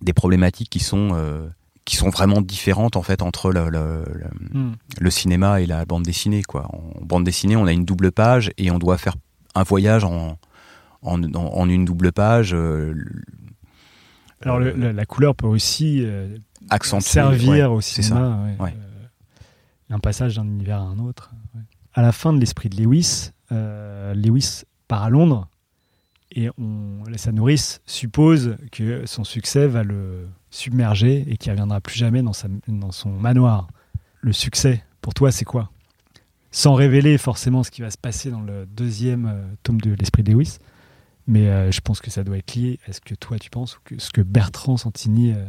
des 0.00 0.14
problématiques 0.14 0.70
qui 0.70 0.80
sont 0.80 1.10
euh, 1.12 1.46
qui 1.84 1.96
sont 1.96 2.08
vraiment 2.08 2.40
différentes 2.40 2.96
en 2.96 3.02
fait 3.02 3.20
entre 3.20 3.52
le, 3.52 3.68
le- 3.68 4.04
le- 4.20 4.58
Hmm. 4.58 4.72
le 4.98 5.10
cinéma 5.10 5.60
et 5.60 5.66
la 5.66 5.84
bande 5.84 6.02
dessinée 6.04 6.42
quoi. 6.44 6.62
En 6.72 7.04
bande 7.04 7.24
dessinée, 7.24 7.56
on 7.56 7.66
a 7.66 7.72
une 7.72 7.84
double 7.84 8.10
page 8.10 8.50
et 8.56 8.70
on 8.70 8.78
doit 8.78 8.96
faire 8.96 9.16
un 9.54 9.64
voyage 9.64 10.02
en 10.04 10.38
en, 11.02 11.22
en- 11.22 11.52
en 11.60 11.68
une 11.68 11.84
double 11.84 12.10
page 12.12 12.54
Alors, 14.42 14.58
le- 14.58 14.72
le- 14.72 14.92
la 14.92 15.04
couleur 15.06 15.34
peut 15.34 15.46
aussi 15.46 16.02
euh, 16.04 16.36
accentuer 16.70 17.08
servir 17.10 17.70
ouais, 17.70 17.76
au 17.76 17.80
cinéma. 17.80 18.44
ouais. 18.58 18.64
Ouais. 18.64 18.74
Euh, 18.78 19.94
un 19.94 19.98
passage 19.98 20.36
d'un 20.36 20.44
univers 20.44 20.78
à 20.80 20.84
un 20.84 20.98
autre. 20.98 21.30
À 21.94 22.02
la 22.02 22.12
fin 22.12 22.32
de 22.32 22.38
l'esprit 22.38 22.68
de 22.68 22.80
Lewis, 22.82 23.30
euh, 23.52 24.14
Lewis 24.14 24.62
part 24.88 25.02
à 25.02 25.10
Londres 25.10 25.48
et 26.32 26.48
on, 26.58 27.02
sa 27.16 27.32
nourrice 27.32 27.80
suppose 27.86 28.56
que 28.70 29.04
son 29.06 29.24
succès 29.24 29.66
va 29.66 29.82
le 29.82 30.28
submerger 30.50 31.24
et 31.28 31.36
qu'il 31.36 31.50
ne 31.50 31.56
reviendra 31.56 31.80
plus 31.80 31.96
jamais 31.98 32.22
dans, 32.22 32.32
sa, 32.32 32.46
dans 32.68 32.92
son 32.92 33.10
manoir. 33.10 33.66
Le 34.20 34.32
succès, 34.32 34.84
pour 35.00 35.12
toi, 35.12 35.32
c'est 35.32 35.44
quoi? 35.44 35.70
Sans 36.52 36.74
révéler 36.74 37.18
forcément 37.18 37.62
ce 37.64 37.70
qui 37.72 37.80
va 37.82 37.90
se 37.90 37.98
passer 37.98 38.30
dans 38.30 38.40
le 38.42 38.66
deuxième 38.66 39.56
tome 39.64 39.80
de 39.80 39.92
l'esprit 39.94 40.22
de 40.22 40.32
Lewis, 40.32 40.58
mais 41.26 41.48
euh, 41.48 41.70
je 41.70 41.80
pense 41.80 42.00
que 42.00 42.10
ça 42.10 42.24
doit 42.24 42.38
être 42.38 42.54
lié 42.54 42.78
à 42.88 42.92
ce 42.92 43.00
que 43.00 43.14
toi 43.14 43.38
tu 43.38 43.50
penses 43.50 43.76
ou 43.76 43.80
que 43.84 44.00
ce 44.00 44.10
que 44.10 44.20
Bertrand 44.20 44.76
Santini 44.76 45.32
euh, 45.32 45.44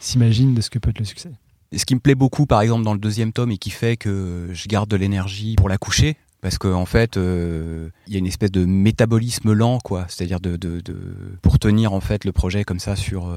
s'imagine 0.00 0.54
de 0.54 0.60
ce 0.60 0.70
que 0.70 0.78
peut 0.78 0.90
être 0.90 0.98
le 0.98 1.04
succès. 1.04 1.30
Ce 1.76 1.84
qui 1.84 1.94
me 1.94 2.00
plaît 2.00 2.14
beaucoup, 2.16 2.46
par 2.46 2.60
exemple, 2.62 2.84
dans 2.84 2.94
le 2.94 2.98
deuxième 2.98 3.32
tome 3.32 3.50
et 3.52 3.58
qui 3.58 3.70
fait 3.70 3.96
que 3.96 4.48
je 4.52 4.66
garde 4.68 4.90
de 4.90 4.96
l'énergie 4.96 5.54
pour 5.56 5.68
la 5.68 5.78
coucher, 5.78 6.16
parce 6.40 6.58
qu'en 6.58 6.72
en 6.80 6.86
fait, 6.86 7.16
euh, 7.16 7.90
il 8.08 8.12
y 8.12 8.16
a 8.16 8.18
une 8.18 8.26
espèce 8.26 8.50
de 8.50 8.64
métabolisme 8.64 9.52
lent, 9.52 9.78
quoi. 9.78 10.06
C'est-à-dire 10.08 10.40
de, 10.40 10.56
de, 10.56 10.80
de- 10.80 11.14
pour 11.42 11.58
tenir 11.60 11.92
en 11.92 12.00
fait 12.00 12.24
le 12.24 12.32
projet 12.32 12.64
comme 12.64 12.80
ça 12.80 12.96
sur 12.96 13.36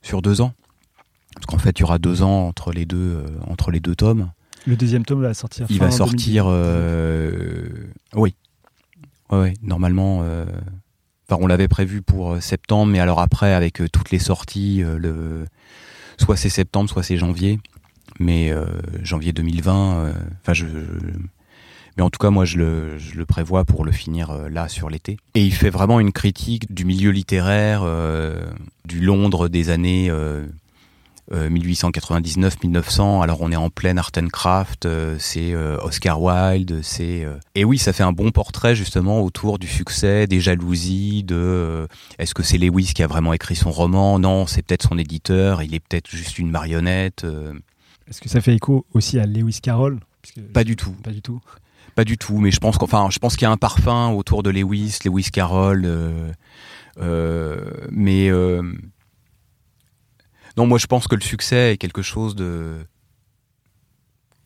sur 0.00 0.22
deux 0.22 0.40
ans. 0.40 0.54
Parce 1.34 1.46
qu'en 1.46 1.58
fait, 1.58 1.78
il 1.78 1.80
y 1.80 1.84
aura 1.84 1.98
deux 1.98 2.22
ans 2.22 2.46
entre 2.48 2.72
les 2.72 2.86
deux 2.86 3.24
entre 3.46 3.70
les 3.70 3.80
deux 3.80 3.94
tomes. 3.94 4.30
Le 4.66 4.76
deuxième 4.76 5.04
tome 5.04 5.20
va 5.22 5.34
sortir. 5.34 5.66
Il 5.68 5.78
fin 5.78 5.86
va 5.86 5.90
sortir, 5.90 6.44
2018. 6.46 7.90
oui, 8.14 8.34
ouais, 9.32 9.54
normalement. 9.62 10.20
euh, 10.22 10.44
On 11.38 11.46
l'avait 11.46 11.68
prévu 11.68 12.02
pour 12.02 12.32
euh, 12.32 12.40
septembre, 12.40 12.92
mais 12.92 13.00
alors 13.00 13.20
après, 13.20 13.54
avec 13.54 13.80
euh, 13.80 13.88
toutes 13.88 14.10
les 14.10 14.18
sorties, 14.18 14.82
euh, 14.82 15.44
soit 16.18 16.36
c'est 16.36 16.48
septembre, 16.48 16.90
soit 16.90 17.02
c'est 17.02 17.16
janvier. 17.16 17.58
Mais 18.18 18.52
janvier 19.02 19.32
2020, 19.32 19.94
euh, 19.94 20.12
enfin, 20.46 20.66
mais 21.96 22.02
en 22.02 22.10
tout 22.10 22.18
cas, 22.18 22.28
moi, 22.28 22.44
je 22.44 22.58
le, 22.58 23.24
prévois 23.24 23.64
pour 23.64 23.82
le 23.82 23.92
finir 23.92 24.32
là 24.50 24.68
sur 24.68 24.90
l'été. 24.90 25.16
Et 25.34 25.42
il 25.42 25.54
fait 25.54 25.70
vraiment 25.70 26.00
une 26.00 26.12
critique 26.12 26.70
du 26.74 26.84
milieu 26.84 27.12
littéraire, 27.12 27.82
du 28.84 29.00
Londres 29.00 29.48
des 29.48 29.70
années 29.70 30.10
1899-1900. 31.32 33.22
Alors, 33.22 33.40
on 33.40 33.52
est 33.52 33.56
en 33.56 33.70
pleine 33.70 33.98
art 33.98 34.10
and 34.18 34.28
craft. 34.28 34.86
euh, 34.86 35.16
c'est 35.18 35.52
euh, 35.52 35.76
Oscar 35.82 36.20
Wilde. 36.20 36.80
C'est 36.82 37.24
euh, 37.24 37.36
et 37.54 37.64
oui, 37.64 37.78
ça 37.78 37.92
fait 37.92 38.02
un 38.02 38.12
bon 38.12 38.30
portrait 38.30 38.74
justement 38.74 39.20
autour 39.22 39.58
du 39.58 39.66
succès, 39.66 40.26
des 40.26 40.40
jalousies, 40.40 41.22
de 41.24 41.36
euh, 41.36 41.86
est-ce 42.18 42.34
que 42.34 42.42
c'est 42.42 42.58
Lewis 42.58 42.92
qui 42.94 43.02
a 43.02 43.06
vraiment 43.06 43.32
écrit 43.32 43.56
son 43.56 43.70
roman? 43.70 44.18
Non, 44.18 44.46
c'est 44.46 44.62
peut-être 44.62 44.88
son 44.88 44.98
éditeur. 44.98 45.62
Il 45.62 45.74
est 45.74 45.80
peut-être 45.80 46.08
juste 46.10 46.38
une 46.38 46.50
marionnette. 46.50 47.24
euh, 47.24 47.52
Est-ce 48.08 48.20
que 48.20 48.28
ça 48.28 48.40
fait 48.40 48.54
écho 48.54 48.86
aussi 48.94 49.18
à 49.18 49.26
Lewis 49.26 49.60
Carroll? 49.62 50.00
Pas 50.52 50.64
du 50.64 50.76
tout. 50.76 50.92
Pas 51.02 51.10
du 51.12 51.22
tout. 51.22 51.40
Pas 51.94 52.04
du 52.04 52.18
tout, 52.18 52.38
mais 52.38 52.50
je 52.50 52.60
pense 52.60 52.78
qu'enfin, 52.78 53.08
je 53.10 53.18
pense 53.18 53.36
qu'il 53.36 53.46
y 53.46 53.48
a 53.48 53.50
un 53.50 53.56
parfum 53.56 54.10
autour 54.10 54.42
de 54.42 54.50
Lewis, 54.50 54.98
Lewis 55.04 55.30
Carroll, 55.32 55.82
euh, 55.84 56.30
euh, 57.00 57.64
mais 57.90 58.28
euh, 58.30 58.62
non, 60.56 60.66
moi 60.66 60.78
je 60.78 60.86
pense 60.86 61.06
que 61.08 61.14
le 61.14 61.20
succès 61.20 61.72
est 61.72 61.76
quelque 61.76 62.02
chose 62.02 62.34
de 62.34 62.78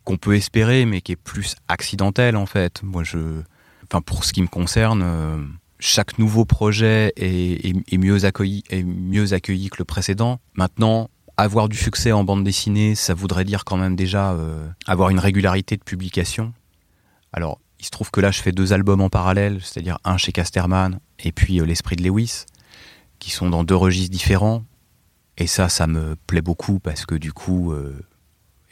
qu'on 0.05 0.19
peut 0.19 0.37
espérer, 0.37 0.85
mais 0.85 1.01
qui 1.01 1.13
est 1.13 1.17
plus 1.17 1.57
accidentel 1.67 2.37
en 2.37 2.47
fait. 2.47 2.83
Moi, 2.83 3.05
je, 3.05 3.41
enfin 3.85 4.03
pour 4.03 4.25
ce 4.25 4.33
qui 4.33 4.43
me 4.43 4.47
concerne, 4.47 5.03
euh, 5.03 5.43
chaque 5.79 6.19
nouveau 6.19 6.45
projet 6.45 7.13
est, 7.17 7.97
mieux 7.97 8.25
accueilli 8.25 8.63
que 8.63 9.77
le 9.79 9.85
précédent. 9.85 10.41
Maintenant. 10.55 11.11
Avoir 11.37 11.69
du 11.69 11.77
succès 11.77 12.13
en 12.13 12.23
bande 12.23 12.45
dessinée, 12.45 12.95
ça 12.95 13.13
voudrait 13.13 13.43
dire 13.43 13.65
quand 13.65 13.77
même 13.77 13.97
déjà 13.97 14.31
euh, 14.35 14.69
avoir 14.87 15.11
une 15.11 15.19
régularité 15.19 15.77
de 15.77 15.83
publication. 15.83 16.53
Alors, 17.33 17.59
il 17.81 17.85
se 17.85 17.91
trouve 17.91 18.13
que 18.13 18.21
là, 18.21 18.31
je 18.31 18.41
fais 18.41 18.53
deux 18.53 18.73
albums 18.73 19.01
en 19.01 19.09
parallèle, 19.09 19.59
c'est-à-dire 19.61 19.99
un 20.05 20.17
chez 20.17 20.31
Casterman 20.31 21.01
et 21.19 21.33
puis 21.33 21.61
euh, 21.61 21.67
L'Esprit 21.67 21.97
de 21.97 22.05
Lewis, 22.05 22.45
qui 23.19 23.33
sont 23.33 23.51
dans 23.51 23.65
deux 23.65 23.75
registres 23.75 24.13
différents. 24.13 24.63
Et 25.39 25.47
ça, 25.47 25.69
ça 25.69 25.87
me 25.87 26.17
plaît 26.27 26.43
beaucoup 26.43 26.79
parce 26.79 27.07
que 27.07 27.15
du 27.15 27.33
coup, 27.33 27.73
euh, 27.73 27.99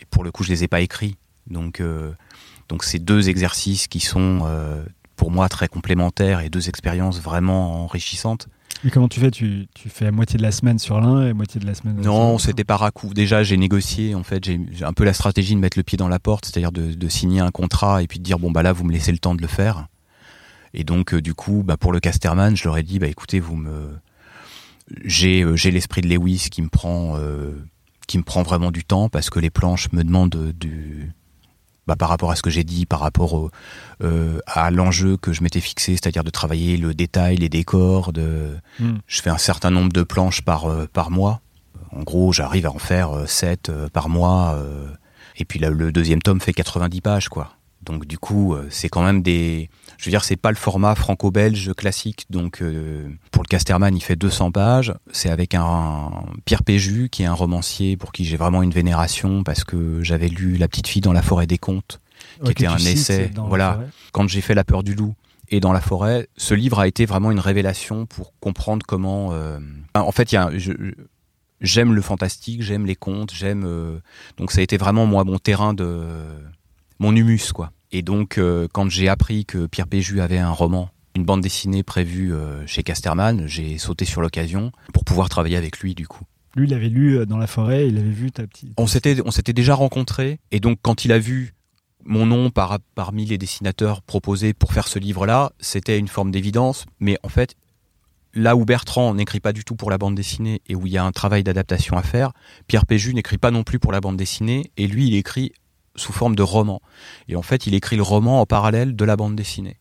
et 0.01 0.05
pour 0.05 0.25
le 0.25 0.31
coup, 0.31 0.45
je 0.45 0.51
les 0.51 0.65
ai 0.65 0.69
pas 0.69 0.81
écrits. 0.81 1.17
Donc, 1.49 1.81
euh, 1.81 2.13
donc 2.69 2.85
c'est 2.85 3.01
deux 3.01 3.29
exercices 3.29 3.89
qui 3.89 4.01
sont 4.01 4.43
euh, 4.45 4.85
pour 5.17 5.31
moi 5.31 5.49
très 5.49 5.69
complémentaires 5.69 6.41
et 6.41 6.51
deux 6.51 6.69
expériences 6.69 7.21
vraiment 7.21 7.85
enrichissantes. 7.85 8.49
Et 8.85 8.91
comment 8.91 9.09
tu 9.09 9.21
fais? 9.21 9.31
Tu, 9.31 9.69
tu 9.75 9.89
fais 9.89 10.11
moitié 10.11 10.39
de 10.39 10.43
la 10.43 10.51
semaine 10.51 10.79
sur 10.79 11.01
l'un 11.01 11.29
et 11.29 11.33
moitié 11.33 11.61
de 11.61 11.67
la 11.67 11.75
semaine 11.75 12.03
sur 12.03 12.13
Non, 12.13 12.39
c'était 12.39 12.65
par 12.65 12.83
à 12.83 12.91
coup. 12.91 13.13
Déjà, 13.15 13.43
j'ai 13.43 13.57
négocié. 13.57 14.15
En 14.15 14.25
fait, 14.25 14.45
j'ai 14.45 14.61
j'ai 14.73 14.85
un 14.85 14.93
peu 14.93 15.05
la 15.05 15.13
stratégie 15.13 15.55
de 15.55 15.61
mettre 15.61 15.79
le 15.79 15.85
pied 15.85 15.97
dans 15.99 16.09
la 16.09 16.19
porte, 16.19 16.47
c'est-à-dire 16.47 16.73
de, 16.73 16.95
de 16.95 17.09
signer 17.09 17.41
un 17.41 17.51
contrat 17.51 18.03
et 18.03 18.07
puis 18.07 18.19
de 18.19 18.25
dire 18.25 18.39
bon 18.39 18.51
bah 18.51 18.63
là, 18.63 18.73
vous 18.73 18.85
me 18.85 18.93
laissez 18.93 19.13
le 19.13 19.19
temps 19.19 19.35
de 19.35 19.43
le 19.43 19.49
faire. 19.49 19.87
Et 20.75 20.85
donc, 20.85 21.15
euh, 21.15 21.21
du 21.21 21.35
coup, 21.35 21.63
bah, 21.65 21.77
pour 21.77 21.93
le 21.93 22.01
Casterman, 22.01 22.57
je 22.57 22.65
leur 22.65 22.79
ai 22.79 22.83
dit, 22.83 22.99
bah, 22.99 23.07
écoutez, 23.07 23.41
vous 23.41 23.57
me, 23.57 23.91
j'ai, 25.05 25.43
euh, 25.43 25.57
j'ai 25.57 25.71
l'esprit 25.71 26.01
de 26.01 26.09
Lewis 26.09 26.49
qui 26.51 26.63
me 26.63 26.69
prend, 26.69 27.17
euh, 27.17 27.53
qui 28.07 28.19
me 28.19 28.23
prend 28.23 28.43
vraiment 28.43 28.71
du 28.71 28.85
temps 28.85 29.09
parce 29.09 29.31
que 29.31 29.39
les 29.39 29.51
planches 29.51 29.91
me 29.93 30.03
demandent 30.05 30.53
du, 30.59 31.13
bah, 31.87 31.97
par 31.97 32.09
rapport 32.09 32.31
à 32.31 32.37
ce 32.37 32.43
que 32.43 32.51
j'ai 32.51 32.65
dit, 32.65 32.87
par 32.87 33.01
rapport 33.01 33.33
au, 33.35 33.51
euh, 34.03 34.39
à 34.47 34.71
l'enjeu 34.71 35.17
que 35.17 35.33
je 35.33 35.43
m'étais 35.43 35.61
fixé, 35.61 35.93
c'est-à-dire 35.93 36.25
de 36.25 36.31
travailler 36.31 36.77
le 36.77 36.95
détail, 36.95 37.37
les 37.37 37.49
décors. 37.49 38.13
De, 38.13 38.57
Hmm. 38.79 38.99
je 39.07 39.23
fais 39.23 39.31
un 39.31 39.39
certain 39.39 39.71
nombre 39.71 39.93
de 39.93 40.03
planches 40.03 40.43
par 40.43 40.67
euh, 40.67 40.87
par 40.93 41.11
mois. 41.11 41.41
En 41.95 42.03
gros, 42.03 42.33
j'arrive 42.33 42.67
à 42.67 42.71
en 42.71 42.79
faire 42.79 43.29
7 43.29 43.71
par 43.93 44.09
mois. 44.09 44.55
euh, 44.57 44.89
et 45.37 45.45
puis 45.45 45.59
là, 45.59 45.71
le 45.71 45.93
deuxième 45.93 46.21
tome 46.23 46.41
fait 46.41 46.53
90 46.53 47.01
pages, 47.01 47.29
quoi. 47.29 47.57
Donc 47.83 48.07
du 48.07 48.19
coup, 48.19 48.55
euh, 48.55 48.67
c'est 48.71 48.89
quand 48.89 49.03
même 49.03 49.23
des. 49.23 49.69
Je 50.03 50.07
veux 50.09 50.11
dire, 50.11 50.25
c'est 50.25 50.35
pas 50.35 50.51
le 50.51 50.57
format 50.57 50.97
franco-belge 50.97 51.73
classique. 51.77 52.27
Donc 52.29 52.61
euh, 52.61 53.09
pour 53.31 53.45
le 53.45 53.47
Casterman, 53.47 53.95
il 53.97 54.01
fait 54.01 54.17
200 54.17 54.51
pages. 54.51 54.93
C'est 55.13 55.31
avec 55.31 55.55
un 55.55 56.11
Pierre 56.45 56.65
Péju, 56.65 57.09
qui 57.09 57.23
est 57.23 57.27
un 57.27 57.33
romancier 57.35 57.97
pour 57.97 58.11
qui 58.11 58.25
j'ai 58.25 58.37
vraiment 58.37 58.65
une 58.65 58.73
vénération 58.73 59.45
parce 59.45 59.63
que 59.63 60.03
j'avais 60.03 60.27
lu 60.27 60.57
La 60.57 60.67
petite 60.67 60.89
fille 60.89 61.03
dans 61.03 61.13
la 61.13 61.23
forêt 61.23 61.47
des 61.47 61.59
contes 61.59 62.01
Ouais, 62.43 62.51
était 62.51 62.67
un 62.67 62.77
essai, 62.79 63.31
voilà. 63.47 63.79
quand 64.13 64.29
j'ai 64.29 64.41
fait 64.41 64.55
La 64.55 64.65
peur 64.65 64.83
du 64.83 64.95
loup 64.97 65.15
et 65.49 65.61
dans 65.61 65.73
la 65.73 65.81
forêt, 65.81 66.29
ce 66.37 66.55
livre 66.55 66.81
a 66.81 66.89
été 66.89 67.07
vraiment 67.07 67.31
une 67.31 67.39
révélation 67.41 68.05
pour 68.07 68.33
comprendre 68.41 68.85
comment. 68.85 69.29
euh, 69.33 69.61
En 69.95 70.11
fait, 70.11 70.33
il 70.33 70.35
y 70.35 70.39
a, 70.39 70.51
je- 70.59 70.73
j'aime 71.61 71.93
le 71.95 72.03
fantastique, 72.03 72.63
j'aime 72.63 72.87
les 72.87 72.97
contes, 72.97 73.33
j'aime. 73.33 73.63
euh, 73.65 73.99
Donc 74.37 74.51
ça 74.51 74.59
a 74.59 74.63
été 74.63 74.77
vraiment 74.79 75.07
moi 75.07 75.23
mon 75.23 75.39
terrain 75.39 75.75
de 75.75 76.03
mon 76.99 77.15
humus 77.15 77.53
quoi. 77.53 77.71
Et 77.93 78.03
donc 78.03 78.39
euh, 78.39 78.67
quand 78.73 78.91
j'ai 78.91 79.09
appris 79.09 79.45
que 79.45 79.67
Pierre 79.67 79.87
Péju 79.87 80.21
avait 80.21 80.39
un 80.39 80.51
roman, 80.51 80.91
une 81.15 81.25
bande 81.25 81.43
dessinée 81.43 81.83
prévue 81.83 82.33
euh, 82.33 82.67
chez 82.67 82.83
Casterman, 82.83 83.47
j'ai 83.47 83.79
sauté 83.79 84.05
sur 84.05 84.23
l'occasion 84.23 84.73
pour 84.95 85.05
pouvoir 85.05 85.29
travailler 85.29 85.57
avec 85.57 85.79
lui 85.79 85.95
du 85.95 86.09
coup. 86.09 86.25
Lui, 86.55 86.67
il 86.67 86.75
avait 86.75 86.89
lu 86.89 87.19
euh, 87.19 87.27
dans 87.27 87.39
la 87.39 87.47
forêt, 87.47 87.89
il 87.89 87.99
avait 87.99 88.11
vu 88.11 88.31
ta 88.31 88.47
petite. 88.47 88.73
On 88.77 88.87
s'était, 88.87 89.17
on 89.25 89.31
s'était 89.31 89.53
déjà 89.53 89.75
rencontrés, 89.75 90.39
et 90.51 90.61
donc 90.61 90.79
quand 90.83 91.05
il 91.05 91.13
a 91.13 91.19
vu 91.19 91.55
mon 92.05 92.27
nom 92.27 92.51
par, 92.51 92.79
parmi 92.95 93.25
les 93.27 93.39
dessinateurs 93.39 94.03
proposés 94.03 94.53
pour 94.55 94.73
faire 94.73 94.89
ce 94.89 94.99
livre-là, 94.99 95.53
c'était 95.61 95.99
une 95.99 96.09
forme 96.09 96.31
d'évidence, 96.31 96.85
mais 96.99 97.17
en 97.23 97.29
fait, 97.29 97.55
là 98.35 98.57
où 98.57 98.65
Bertrand 98.65 99.15
n'écrit 99.15 99.41
pas 99.41 99.53
du 99.53 99.65
tout 99.65 99.77
pour 99.77 99.91
la 99.91 99.99
bande 99.99 100.15
dessinée 100.15 100.63
et 100.67 100.75
où 100.75 100.87
il 100.87 100.93
y 100.93 100.99
a 100.99 101.05
un 101.05 101.13
travail 101.13 101.43
d'adaptation 101.43 101.97
à 101.97 102.03
faire, 102.03 102.33
Pierre 102.67 102.87
Péju 102.87 103.15
n'écrit 103.15 103.39
pas 103.39 103.51
non 103.51 103.63
plus 103.63 103.79
pour 103.79 103.93
la 103.93 104.01
bande 104.01 104.17
dessinée, 104.17 104.73
et 104.77 104.87
lui, 104.87 105.07
il 105.09 105.15
écrit 105.15 105.53
sous 105.97 106.13
forme 106.13 106.37
de 106.37 106.43
roman. 106.43 106.81
Et 107.29 107.37
en 107.37 107.43
fait, 107.43 107.67
il 107.67 107.75
écrit 107.75 107.97
le 107.97 108.03
roman 108.03 108.41
en 108.41 108.47
parallèle 108.47 108.97
de 108.97 109.05
la 109.05 109.17
bande 109.17 109.37
dessinée. 109.37 109.79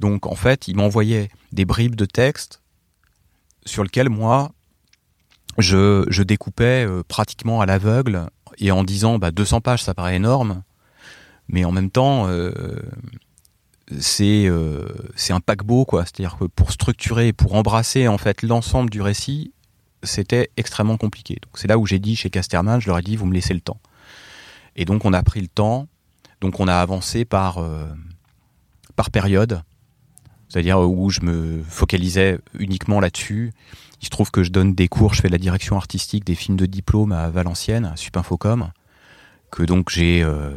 Donc 0.00 0.26
en 0.26 0.34
fait, 0.34 0.68
il 0.68 0.76
m'envoyait 0.76 1.30
des 1.52 1.64
bribes 1.64 1.96
de 1.96 2.04
texte 2.04 2.62
sur 3.64 3.82
lesquelles 3.82 4.08
moi, 4.08 4.52
je, 5.58 6.04
je 6.08 6.22
découpais 6.22 6.86
euh, 6.86 7.02
pratiquement 7.06 7.60
à 7.60 7.66
l'aveugle 7.66 8.28
et 8.58 8.70
en 8.70 8.84
disant 8.84 9.18
bah, 9.18 9.30
200 9.30 9.60
pages, 9.60 9.82
ça 9.82 9.94
paraît 9.94 10.16
énorme, 10.16 10.62
mais 11.48 11.64
en 11.64 11.72
même 11.72 11.90
temps, 11.90 12.28
euh, 12.28 12.52
c'est 13.98 14.46
euh, 14.46 14.84
un 15.30 15.40
paquebot, 15.40 15.84
quoi. 15.84 16.04
C'est-à-dire 16.04 16.36
que 16.38 16.44
pour 16.44 16.72
structurer, 16.72 17.32
pour 17.32 17.54
embrasser 17.54 18.08
en 18.08 18.18
fait 18.18 18.42
l'ensemble 18.42 18.90
du 18.90 19.00
récit, 19.00 19.52
c'était 20.02 20.50
extrêmement 20.56 20.96
compliqué. 20.96 21.38
Donc 21.42 21.58
c'est 21.58 21.68
là 21.68 21.78
où 21.78 21.86
j'ai 21.86 21.98
dit 21.98 22.16
chez 22.16 22.30
Casterman, 22.30 22.80
je 22.80 22.86
leur 22.88 22.98
ai 22.98 23.02
dit 23.02 23.16
vous 23.16 23.26
me 23.26 23.34
laissez 23.34 23.54
le 23.54 23.60
temps. 23.60 23.80
Et 24.76 24.84
donc 24.84 25.04
on 25.04 25.12
a 25.12 25.22
pris 25.22 25.40
le 25.40 25.48
temps, 25.48 25.88
donc 26.40 26.60
on 26.60 26.68
a 26.68 26.74
avancé 26.76 27.24
par 27.24 27.58
euh, 27.58 27.86
par 28.94 29.10
période, 29.10 29.62
c'est-à-dire 30.48 30.78
où 30.80 31.10
je 31.10 31.20
me 31.22 31.62
focalisais 31.62 32.38
uniquement 32.58 33.00
là-dessus. 33.00 33.52
Il 34.00 34.04
se 34.04 34.10
trouve 34.10 34.30
que 34.30 34.42
je 34.42 34.50
donne 34.50 34.74
des 34.74 34.88
cours, 34.88 35.14
je 35.14 35.22
fais 35.22 35.28
de 35.28 35.32
la 35.32 35.38
direction 35.38 35.76
artistique 35.76 36.24
des 36.24 36.34
films 36.34 36.56
de 36.58 36.66
diplôme 36.66 37.12
à 37.12 37.30
Valenciennes, 37.30 37.86
à 37.86 37.96
Supinfocom, 37.96 38.70
que 39.50 39.62
donc 39.62 39.88
j'ai, 39.90 40.22
euh, 40.22 40.50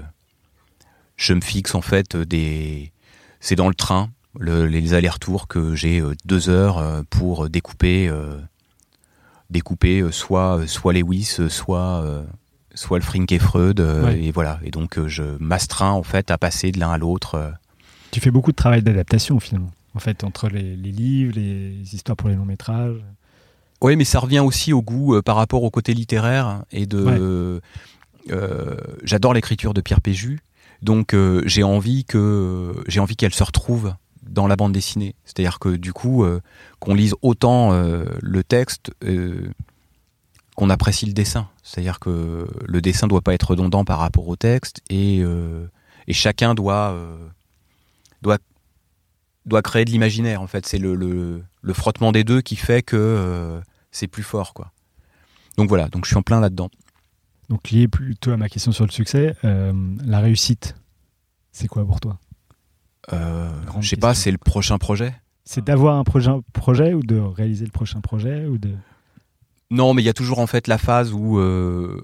je 1.16 1.34
me 1.34 1.42
fixe 1.42 1.74
en 1.74 1.82
fait 1.82 2.18
des, 2.18 2.92
c'est 3.40 3.56
dans 3.56 3.70
le 3.70 3.74
train, 3.76 4.10
le- 4.38 4.68
les 4.68 4.94
allers-retours 4.94 5.48
que 5.48 5.74
j'ai 5.76 6.02
euh, 6.02 6.14
deux 6.26 6.50
heures 6.50 6.78
euh, 6.78 7.02
pour 7.10 7.50
découper, 7.50 8.10
euh, 8.10 8.38
découper 9.50 10.02
euh, 10.02 10.12
soit 10.12 10.68
soit 10.68 10.92
Lewis, 10.94 11.38
euh, 11.40 11.48
soit 11.50 12.02
euh, 12.04 12.26
soit 12.80 12.98
le 12.98 13.04
Frink 13.04 13.32
et 13.32 13.40
Freud, 13.40 13.80
euh, 13.80 14.06
Ouais. 14.06 14.22
et 14.24 14.32
voilà. 14.32 14.60
Et 14.64 14.72
donc 14.72 14.98
euh, 14.98 15.08
je 15.08 15.24
m'astreins 15.40 15.92
en 15.92 16.04
fait 16.04 16.32
à 16.32 16.38
passer 16.38 16.72
de 16.72 16.80
l'un 16.80 16.92
à 16.92 16.98
l'autre. 16.98 17.36
euh, 17.36 17.52
Tu 18.12 18.20
fais 18.20 18.32
beaucoup 18.32 18.52
de 18.52 18.56
travail 18.56 18.82
d'adaptation 18.82 19.40
finalement. 19.40 19.72
En 19.96 20.00
fait, 20.00 20.24
entre 20.24 20.50
les, 20.50 20.76
les 20.76 20.92
livres, 20.92 21.34
les 21.36 21.94
histoires 21.94 22.16
pour 22.16 22.30
les 22.30 22.36
longs 22.36 22.46
métrages. 22.46 22.98
Oui, 23.82 23.96
mais 23.96 24.06
ça 24.06 24.20
revient 24.20 24.40
aussi 24.40 24.72
au 24.74 24.82
goût 24.82 25.16
euh, 25.16 25.22
par 25.22 25.36
rapport 25.36 25.64
au 25.64 25.70
côté 25.72 25.94
littéraire 25.94 26.64
et 26.72 26.86
de. 26.86 27.60
euh, 28.32 28.78
J'adore 29.04 29.34
l'écriture 29.34 29.74
de 29.74 29.82
Pierre 29.82 30.02
Péju, 30.02 30.40
donc 30.82 31.14
euh, 31.14 31.42
j'ai 31.46 31.64
envie 31.64 32.06
que 32.06 32.74
j'ai 32.88 33.00
envie 33.00 33.16
qu'elle 33.16 33.34
se 33.34 33.44
retrouve 33.44 33.94
dans 34.24 34.48
la 34.48 34.56
bande 34.56 34.74
dessinée. 34.74 35.16
C'est-à-dire 35.26 35.58
que 35.60 35.70
du 35.70 35.94
coup, 35.94 36.24
euh, 36.24 36.40
qu'on 36.80 36.94
lise 36.94 37.16
autant 37.22 37.72
euh, 37.74 38.06
le 38.22 38.44
texte 38.44 38.92
euh, 39.04 39.50
qu'on 40.60 40.70
apprécie 40.70 41.06
le 41.06 41.14
dessin. 41.14 41.48
C'est-à-dire 41.64 42.02
que 42.02 42.46
le 42.66 42.82
dessin 42.82 43.08
doit 43.08 43.22
pas 43.22 43.34
être 43.34 43.52
redondant 43.52 43.86
par 43.86 44.00
rapport 44.00 44.28
au 44.28 44.36
texte 44.36 44.82
et 44.90 45.22
euh, 45.22 45.66
et 46.08 46.12
chacun 46.12 46.54
doit 46.54 46.92
euh, 46.92 47.30
doit 48.22 48.40
doit 49.46 49.62
créer 49.62 49.86
de 49.86 49.90
l'imaginaire. 49.90 50.42
En 50.42 50.48
fait, 50.48 50.66
c'est 50.66 50.78
le, 50.78 50.96
le 50.96 51.46
le 51.62 51.74
frottement 51.74 52.12
des 52.12 52.26
deux 52.26 52.42
qui 52.42 52.58
fait 52.58 52.84
que 52.84 52.98
euh, 52.98 53.62
c'est 53.92 54.08
plus 54.08 54.22
fort, 54.22 54.54
quoi. 54.54 54.74
Donc 55.56 55.70
voilà, 55.70 55.88
donc 55.88 56.04
je 56.04 56.10
suis 56.10 56.18
en 56.18 56.24
plein 56.24 56.42
là-dedans. 56.42 56.70
Donc 57.48 57.70
lié 57.72 57.88
plutôt 57.88 58.32
à 58.32 58.38
ma 58.38 58.50
question 58.50 58.74
sur 58.74 58.86
le 58.86 58.92
succès, 58.92 59.38
euh, 59.46 59.72
la 60.06 60.20
réussite, 60.20 60.76
c'est 61.54 61.70
quoi 61.70 61.86
pour 61.86 62.02
toi? 62.02 62.20
Euh, 63.14 63.50
je 63.80 63.88
sais 63.88 63.96
pas, 63.96 64.14
c'est 64.14 64.32
le 64.32 64.38
prochain 64.38 64.78
projet? 64.78 65.16
C'est 65.46 65.64
d'avoir 65.64 65.96
un 65.96 66.04
projet, 66.04 66.32
projet 66.52 66.94
ou 66.94 67.02
de 67.02 67.18
réaliser 67.18 67.64
le 67.64 67.72
prochain 67.72 68.02
projet 68.02 68.46
ou 68.46 68.58
de... 68.58 68.72
Non, 69.72 69.94
mais 69.94 70.02
il 70.02 70.06
y 70.06 70.10
a 70.10 70.14
toujours 70.14 70.40
en 70.40 70.48
fait 70.48 70.68
la 70.68 70.78
phase 70.78 71.14
où 71.14 71.38
euh, 71.40 72.02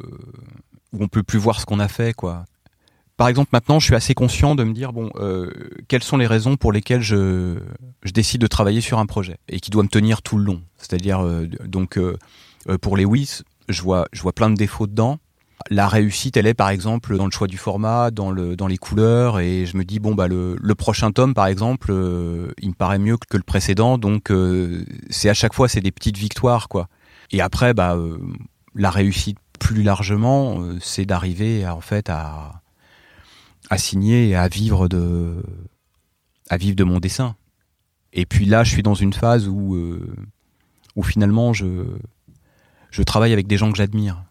où 0.94 1.04
on 1.04 1.08
peut 1.08 1.24
plus 1.24 1.40
voir 1.40 1.60
ce 1.60 1.66
qu'on 1.66 1.80
a 1.80 1.88
fait, 1.88 2.14
quoi. 2.14 2.46
Par 3.18 3.30
exemple, 3.30 3.50
maintenant, 3.54 3.80
je 3.80 3.86
suis 3.86 3.96
assez 3.96 4.14
conscient 4.14 4.56
de 4.56 4.64
me 4.64 4.74
dire 4.74 4.92
bon, 4.92 5.10
euh, 5.16 5.50
quelles 5.88 6.04
sont 6.04 6.18
les 6.18 6.28
raisons 6.28 6.58
pour 6.58 6.72
lesquelles 6.72 7.02
je 7.02 7.58
je 8.04 8.12
décide 8.12 8.42
de 8.42 8.48
travailler 8.48 8.82
sur 8.82 9.00
un 9.00 9.06
projet 9.06 9.38
et 9.48 9.60
qui 9.60 9.72
doit 9.72 9.84
me 9.84 9.90
tenir 9.90 10.22
tout 10.22 10.38
le 10.38 10.44
long. 10.44 10.62
C'est-à-dire 10.78 11.24
euh, 11.24 11.48
donc 11.66 11.98
euh, 11.98 12.18
euh, 12.70 12.78
pour 12.78 12.98
Lewis, 12.98 13.42
je 13.70 13.82
vois 13.82 14.08
je 14.12 14.22
vois 14.22 14.34
plein 14.34 14.50
de 14.50 14.56
défauts 14.56 14.88
dedans. 14.88 15.20
La 15.72 15.88
réussite, 15.88 16.36
elle 16.38 16.46
est 16.48 16.54
par 16.54 16.70
exemple 16.70 17.18
dans 17.18 17.26
le 17.26 17.32
choix 17.32 17.48
du 17.48 17.58
format, 17.58 18.12
dans 18.12 18.30
le 18.32 18.56
dans 18.58 18.68
les 18.68 18.78
couleurs, 18.78 19.40
et 19.40 19.66
je 19.66 19.78
me 19.78 19.86
dis 19.86 20.00
bon 20.00 20.14
bah 20.14 20.28
le, 20.28 20.58
le 20.62 20.76
prochain 20.76 21.12
tome 21.12 21.34
par 21.34 21.48
exemple, 21.48 21.88
euh, 21.92 22.52
il 22.62 22.70
me 22.70 22.74
paraît 22.76 23.00
mieux 23.00 23.18
que 23.18 23.38
le 23.38 23.44
précédent, 23.44 23.98
donc 23.98 24.30
euh, 24.30 24.84
c'est 25.10 25.30
à 25.30 25.34
chaque 25.34 25.54
fois 25.54 25.70
c'est 25.70 25.80
des 25.82 25.92
petites 25.92 26.18
victoires 26.18 26.68
quoi. 26.68 26.90
Et 27.32 27.42
après 27.42 27.74
bah 27.74 27.96
euh, 27.96 28.18
la 28.74 28.90
réussite 28.90 29.38
plus 29.60 29.84
largement, 29.84 30.62
euh, 30.62 30.78
c'est 30.82 31.06
d'arriver 31.06 31.68
en 31.68 31.82
fait 31.82 32.10
à 32.10 32.62
à 33.70 33.78
signer 33.78 34.30
et 34.30 34.36
à 34.36 34.48
vivre 34.48 34.88
de 34.88 35.44
à 36.50 36.58
vivre 36.58 36.76
de 36.76 36.84
mon 36.84 37.00
dessin. 37.00 37.36
Et 38.14 38.26
puis 38.26 38.46
là, 38.46 38.64
je 38.64 38.72
suis 38.72 38.84
dans 38.84 38.94
une 38.94 39.14
phase 39.14 39.48
où 39.48 39.76
euh, 39.76 40.16
où 40.96 41.04
finalement 41.04 41.54
je 41.54 41.86
je 42.92 43.04
travaille 43.04 43.34
avec 43.34 43.48
des 43.48 43.58
gens 43.58 43.72
que 43.72 43.78
j'admire. 43.78 44.24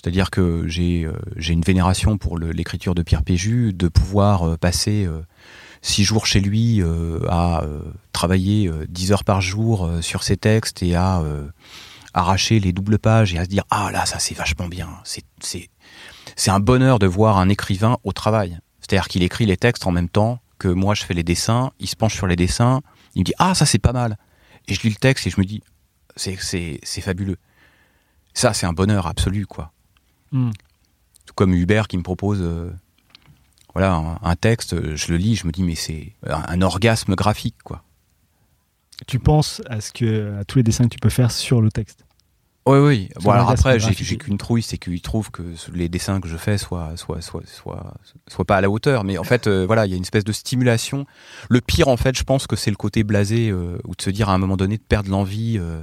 C'est-à-dire 0.00 0.30
que 0.30 0.66
j'ai 0.68 1.04
euh, 1.04 1.12
une 1.36 1.62
vénération 1.62 2.18
pour 2.18 2.38
l'écriture 2.38 2.94
de 2.94 3.02
Pierre 3.02 3.24
Péju, 3.24 3.72
de 3.72 3.88
pouvoir 3.88 4.48
euh, 4.48 4.56
passer 4.56 5.04
euh, 5.04 5.20
six 5.82 6.04
jours 6.04 6.24
chez 6.24 6.40
lui 6.40 6.80
euh, 6.80 7.18
à 7.28 7.64
euh, 7.64 7.80
travailler 8.12 8.70
dix 8.88 9.12
heures 9.12 9.24
par 9.24 9.40
jour 9.40 9.90
sur 10.00 10.22
ses 10.22 10.36
textes 10.36 10.82
et 10.82 10.94
à 10.94 11.22
arracher 12.18 12.60
les 12.60 12.72
doubles 12.72 12.98
pages 12.98 13.32
et 13.34 13.38
à 13.38 13.44
se 13.44 13.48
dire 13.48 13.64
ah 13.70 13.90
là 13.92 14.06
ça 14.06 14.18
c'est 14.18 14.34
vachement 14.34 14.68
bien. 14.68 14.88
C'est 15.04 15.24
c'est 15.40 15.70
c'est 16.36 16.50
un 16.50 16.60
bonheur 16.60 16.98
de 16.98 17.06
voir 17.06 17.38
un 17.38 17.48
écrivain 17.48 17.98
au 18.04 18.12
travail. 18.12 18.58
C'est-à-dire 18.80 19.08
qu'il 19.08 19.22
écrit 19.22 19.46
les 19.46 19.56
textes 19.56 19.86
en 19.86 19.92
même 19.92 20.08
temps 20.08 20.40
que 20.58 20.68
moi 20.68 20.94
je 20.94 21.04
fais 21.04 21.14
les 21.14 21.22
dessins, 21.22 21.72
il 21.78 21.88
se 21.88 21.96
penche 21.96 22.14
sur 22.14 22.26
les 22.26 22.36
dessins, 22.36 22.80
il 23.14 23.20
me 23.20 23.24
dit 23.24 23.34
ah 23.38 23.54
ça 23.54 23.66
c'est 23.66 23.78
pas 23.78 23.92
mal. 23.92 24.16
Et 24.66 24.74
je 24.74 24.82
lis 24.82 24.90
le 24.90 24.96
texte 24.96 25.26
et 25.26 25.30
je 25.30 25.40
me 25.40 25.44
dis 25.44 25.62
c'est 26.16 26.36
c'est 26.40 26.80
c'est 26.82 27.00
fabuleux. 27.00 27.38
Ça 28.34 28.52
c'est 28.52 28.66
un 28.66 28.72
bonheur 28.72 29.06
absolu 29.06 29.46
quoi. 29.46 29.72
Hmm. 30.32 30.50
Tout 31.26 31.34
comme 31.34 31.54
Hubert 31.54 31.88
qui 31.88 31.96
me 31.96 32.02
propose 32.02 32.40
euh, 32.42 32.70
voilà 33.74 33.94
un, 33.94 34.18
un 34.22 34.36
texte, 34.36 34.96
je 34.96 35.12
le 35.12 35.16
lis, 35.18 35.36
je 35.36 35.46
me 35.46 35.52
dis 35.52 35.62
mais 35.62 35.74
c'est 35.74 36.14
un, 36.26 36.42
un 36.48 36.62
orgasme 36.62 37.14
graphique 37.14 37.62
quoi. 37.64 37.82
Tu 39.06 39.20
penses 39.20 39.62
à, 39.68 39.80
ce 39.80 39.92
que, 39.92 40.38
à 40.40 40.44
tous 40.44 40.58
les 40.58 40.64
dessins 40.64 40.84
que 40.84 40.94
tu 40.94 40.98
peux 40.98 41.08
faire 41.08 41.30
sur 41.30 41.60
le 41.60 41.70
texte? 41.70 42.04
Oui, 42.68 42.78
oui. 42.78 43.08
Bon, 43.22 43.30
alors 43.30 43.50
après, 43.50 43.78
j'ai 43.80 44.16
qu'une 44.18 44.36
trouille, 44.36 44.62
c'est 44.62 44.76
qu'ils 44.76 45.00
trouvent 45.00 45.30
que 45.30 45.42
les 45.72 45.88
dessins 45.88 46.20
que 46.20 46.28
je 46.28 46.36
fais 46.36 46.58
soient, 46.58 46.96
soient, 46.96 47.22
soient, 47.22 47.40
soient, 47.46 47.94
soient 48.26 48.44
pas 48.44 48.56
à 48.56 48.60
la 48.60 48.68
hauteur. 48.68 49.04
Mais 49.04 49.16
en 49.16 49.24
fait, 49.24 49.46
euh, 49.46 49.64
voilà, 49.64 49.86
il 49.86 49.90
y 49.90 49.94
a 49.94 49.96
une 49.96 50.02
espèce 50.02 50.24
de 50.24 50.32
stimulation. 50.32 51.06
Le 51.48 51.62
pire, 51.62 51.88
en 51.88 51.96
fait, 51.96 52.16
je 52.18 52.24
pense 52.24 52.46
que 52.46 52.56
c'est 52.56 52.70
le 52.70 52.76
côté 52.76 53.04
blasé, 53.04 53.48
euh, 53.48 53.78
ou 53.86 53.94
de 53.96 54.02
se 54.02 54.10
dire 54.10 54.28
à 54.28 54.34
un 54.34 54.38
moment 54.38 54.58
donné 54.58 54.76
de 54.76 54.82
perdre 54.82 55.10
l'envie. 55.10 55.56
euh. 55.58 55.80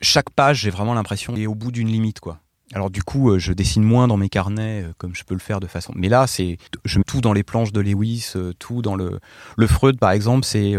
Chaque 0.00 0.30
page, 0.30 0.60
j'ai 0.60 0.70
vraiment 0.70 0.94
l'impression 0.94 1.36
est 1.36 1.46
au 1.46 1.54
bout 1.54 1.70
d'une 1.70 1.88
limite, 1.88 2.20
quoi. 2.20 2.38
Alors 2.72 2.88
du 2.90 3.02
coup, 3.02 3.38
je 3.38 3.52
dessine 3.52 3.82
moins 3.82 4.08
dans 4.08 4.16
mes 4.16 4.30
carnets, 4.30 4.86
comme 4.96 5.14
je 5.14 5.22
peux 5.24 5.34
le 5.34 5.40
faire 5.40 5.60
de 5.60 5.66
façon. 5.66 5.92
Mais 5.94 6.08
là, 6.08 6.26
c'est 6.26 6.56
je 6.86 6.98
mets 6.98 7.04
tout 7.04 7.20
dans 7.20 7.34
les 7.34 7.42
planches 7.42 7.72
de 7.72 7.80
Lewis, 7.80 8.32
tout 8.58 8.80
dans 8.80 8.96
le 8.96 9.20
le 9.56 9.66
Freud, 9.66 9.98
par 9.98 10.10
exemple. 10.12 10.44
C'est 10.44 10.72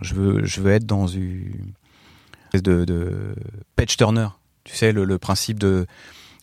je 0.00 0.14
veux 0.14 0.44
je 0.44 0.60
veux 0.62 0.72
être 0.72 0.86
dans 0.86 1.06
une 1.06 1.72
espèce 2.46 2.62
de, 2.62 2.84
de 2.86 3.36
page 3.76 3.96
turner. 3.96 4.28
Tu 4.66 4.76
sais, 4.76 4.92
le, 4.92 5.18
principe 5.18 5.58
de, 5.58 5.86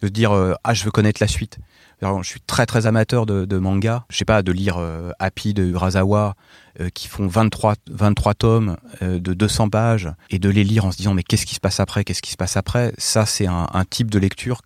de 0.02 0.08
dire 0.08 0.32
euh, 0.32 0.54
ah 0.64 0.74
je 0.74 0.84
veux 0.86 0.92
connaître 0.92 1.22
la 1.22 1.28
suite. 1.28 1.60
Je 2.22 2.28
suis 2.28 2.42
très 2.42 2.66
très 2.66 2.86
amateur 2.86 3.26
de, 3.26 3.58
manga. 3.58 4.06
Je 4.10 4.18
sais 4.18 4.26
pas 4.26 4.44
de 4.44 4.52
lire 4.52 4.78
euh, 4.78 5.12
Happy 5.20 5.54
de 5.54 5.64
Urasawa 5.64 6.36
euh, 6.80 6.90
qui 6.90 7.08
font 7.08 7.28
23 7.28 7.76
23 7.90 8.34
tomes 8.34 8.78
euh, 9.02 9.20
de 9.20 9.34
200 9.34 9.70
pages 9.70 10.10
et 10.30 10.40
de 10.40 10.50
les 10.50 10.64
lire 10.64 10.86
en 10.86 10.92
se 10.92 10.98
disant 10.98 11.14
mais 11.14 11.24
qu'est-ce 11.24 11.46
qui 11.46 11.56
se 11.56 11.60
passe 11.60 11.80
après? 11.80 12.04
Qu'est-ce 12.04 12.22
qui 12.22 12.32
se 12.32 12.38
passe 12.38 12.58
après? 12.58 12.94
Ça 12.98 13.26
c'est 13.26 13.48
un, 13.48 13.68
type 13.90 14.10
de 14.12 14.20
lecture 14.20 14.62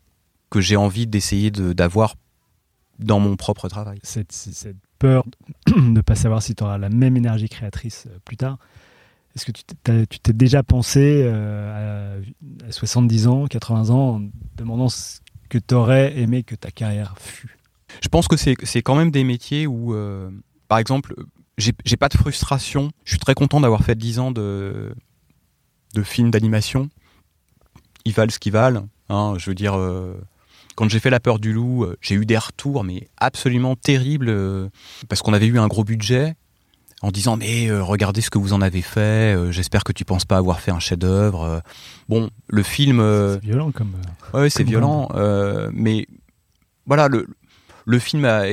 que 0.50 0.62
j'ai 0.62 0.78
envie 0.78 1.08
d'essayer 1.08 1.52
de- 1.52 1.74
d'avoir 1.74 2.16
dans 3.00 3.20
mon 3.20 3.36
propre 3.36 3.68
travail. 3.68 4.00
cette, 4.04 4.32
cette 4.32 4.78
peur 4.98 5.26
de 5.68 5.80
ne 5.80 6.02
pas 6.02 6.16
savoir 6.16 6.42
si 6.42 6.56
tu 6.56 6.64
auras 6.64 6.78
la 6.78 6.90
même 6.90 7.18
énergie 7.18 7.50
créatrice 7.50 8.08
plus 8.26 8.38
tard. 8.38 8.58
Est-ce 9.38 9.46
que 9.46 9.52
tu 9.52 10.20
t'es- 10.20 10.34
déjà 10.34 10.64
pensé 10.64 11.22
euh, 11.24 12.18
à, 12.64 12.68
à 12.68 12.72
70 12.72 13.28
ans, 13.28 13.46
80 13.46 13.92
ans, 13.92 14.16
en 14.16 14.22
demandant 14.58 14.90
ce 14.90 15.20
que 15.48 15.60
tu 15.60 15.76
aurais 15.76 16.18
aimé 16.18 16.42
que 16.44 16.56
ta 16.56 16.72
carrière 16.72 17.14
fût? 17.20 17.56
Je 18.02 18.08
pense 18.08 18.28
que 18.28 18.36
c'est 18.36 18.56
quand 18.82 18.96
même 18.96 19.12
des 19.12 19.24
métiers 19.24 19.68
où, 19.68 19.94
euh, 19.94 20.32
par 20.68 20.80
exemple, 20.80 21.14
j'ai 21.60 21.98
pas 21.98 22.10
de 22.10 22.18
frustration. 22.18 22.92
Je 23.06 23.12
suis 23.12 23.20
très 23.20 23.36
content 23.36 23.62
d'avoir 23.62 23.84
fait 23.84 23.96
10 23.96 24.18
ans 24.18 24.32
de, 24.32 24.92
de 25.94 26.02
films 26.04 26.32
d'animation. 26.32 26.90
Ils 28.06 28.14
valent 28.14 28.32
ce 28.32 28.40
qu'ils 28.40 28.54
valent. 28.54 28.88
hein. 29.10 29.36
je 29.38 29.52
veux 29.52 29.56
dire, 29.56 29.76
euh, 29.78 30.16
quand 30.76 30.90
j'ai 30.90 31.00
fait 31.00 31.12
La 31.12 31.20
peur 31.20 31.38
du 31.40 31.54
loup, 31.54 31.86
j'ai 32.02 32.16
eu 32.16 32.26
des 32.26 32.38
retours, 32.40 32.84
mais 32.84 33.08
absolument 33.18 33.76
terribles, 33.76 34.36
parce 35.10 35.22
qu'on 35.22 35.34
avait 35.34 35.48
eu 35.48 35.60
un 35.60 35.68
gros 35.68 35.84
budget. 35.84 36.36
En 37.04 37.12
disant 37.12 37.38
mais 37.38 37.68
euh, 37.68 37.84
regardez 37.84 38.22
ce 38.22 38.30
que 38.32 38.40
vous 38.40 38.54
en 38.54 38.62
avez 38.62 38.82
fait, 38.82 39.36
euh, 39.36 39.52
j'espère 39.52 39.84
que 39.84 39.92
tu 39.92 40.04
penses 40.04 40.26
pas 40.26 40.38
avoir 40.38 40.60
fait 40.60 40.72
un 40.72 40.80
chef-d'œuvre. 40.80 41.44
euh. 41.44 41.60
Bon, 42.10 42.30
le 42.48 42.64
film, 42.64 43.00
C'est 43.34 43.42
violent 43.46 43.72
comme. 43.72 43.94
Ouais, 44.34 44.50
c'est 44.50 44.64
violent, 44.64 45.10
mais 45.74 46.08
voilà, 46.88 47.08
le, 47.08 47.28
le 47.86 48.00
film 48.00 48.26
a, 48.26 48.46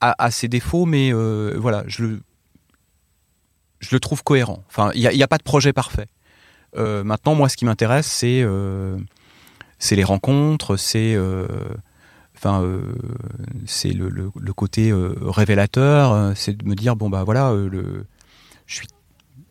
a, 0.00 0.14
a 0.24 0.30
ses 0.30 0.48
défauts, 0.48 0.84
mais 0.84 1.12
voilà, 1.12 1.84
je 1.86 2.02
le, 2.04 2.20
je 3.80 3.90
le 3.92 4.00
trouve 4.00 4.22
cohérent. 4.24 4.64
Enfin, 4.68 4.90
il 4.94 5.00
n'y 5.08 5.22
a, 5.22 5.24
a 5.24 5.28
pas 5.28 5.38
de 5.38 5.42
projet 5.44 5.72
parfait. 5.72 6.06
Maintenant, 6.76 7.34
moi, 7.36 7.48
ce 7.48 7.56
qui 7.56 7.64
m'intéresse, 7.66 8.06
c'est 8.06 8.44
c'est 9.78 9.96
les 9.96 10.04
rencontres, 10.04 10.76
c'est 10.76 11.16
enfin, 12.40 12.62
euh, 12.62 12.80
c'est 13.66 13.92
le, 13.92 14.30
côté 14.54 14.90
euh, 14.90 15.14
révélateur, 15.20 16.12
euh, 16.12 16.32
c'est 16.34 16.56
de 16.56 16.64
me 16.66 16.74
dire 16.74 16.96
bon 16.96 17.10
bah 17.10 17.22
voilà, 17.24 17.54
je 18.66 18.74
suis 18.74 18.86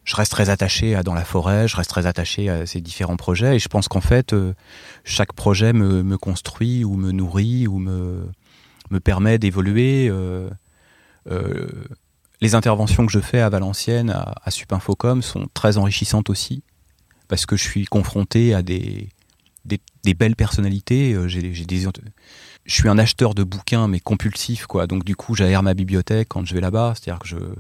je 0.06 0.16
reste 0.16 0.32
très 0.32 0.50
attaché 0.50 0.96
à 0.96 1.04
dans 1.04 1.14
la 1.14 1.24
forêt, 1.24 1.68
je 1.68 1.76
reste 1.76 1.92
très 1.92 2.08
attaché 2.08 2.50
à 2.50 2.66
ces 2.66 2.82
différents 2.82 3.18
projets 3.18 3.58
et 3.58 3.60
je 3.60 3.68
pense 3.68 3.88
qu'en 3.88 4.02
fait 4.02 4.36
chaque 5.04 5.34
projet 5.34 5.72
me, 5.72 6.02
me 6.02 6.18
construit 6.18 6.84
ou 6.84 6.96
me 6.96 7.12
nourrit 7.12 7.68
ou 7.68 7.78
me, 7.78 8.28
me 8.90 9.00
permet 9.00 9.38
d'évoluer. 9.38 10.12
les 12.42 12.56
interventions 12.56 13.06
que 13.06 13.12
je 13.12 13.20
fais 13.20 13.40
à 13.40 13.50
Valenciennes, 13.50 14.10
à, 14.10 14.50
Supinfocom, 14.50 15.22
sont 15.22 15.48
très 15.54 15.78
enrichissantes 15.78 16.32
aussi, 16.32 16.64
parce 17.28 17.46
que 17.46 17.56
je 17.56 17.64
suis 17.64 17.86
confronté 17.86 18.56
à 18.56 18.64
des, 18.64 19.10
des, 19.66 19.80
des 20.04 20.14
belles 20.16 20.36
personnalités. 20.36 21.16
j'ai 21.28 21.42
des, 21.66 21.88
je 22.70 22.76
suis 22.76 22.88
un 22.88 22.99
acheteur 22.99 23.34
de 23.34 23.43
bouquins, 23.43 23.88
mais 23.88 23.99
compulsif, 23.99 24.67
quoi. 24.67 24.86
Donc 24.86 25.03
du 25.03 25.15
coup, 25.15 25.34
j'aère 25.34 25.63
ma 25.63 25.74
bibliothèque 25.74 26.28
quand 26.30 26.45
je 26.45 26.53
vais 26.53 26.61
là-bas. 26.61 26.93
C'est-à-dire 26.95 27.20
que 27.20 27.55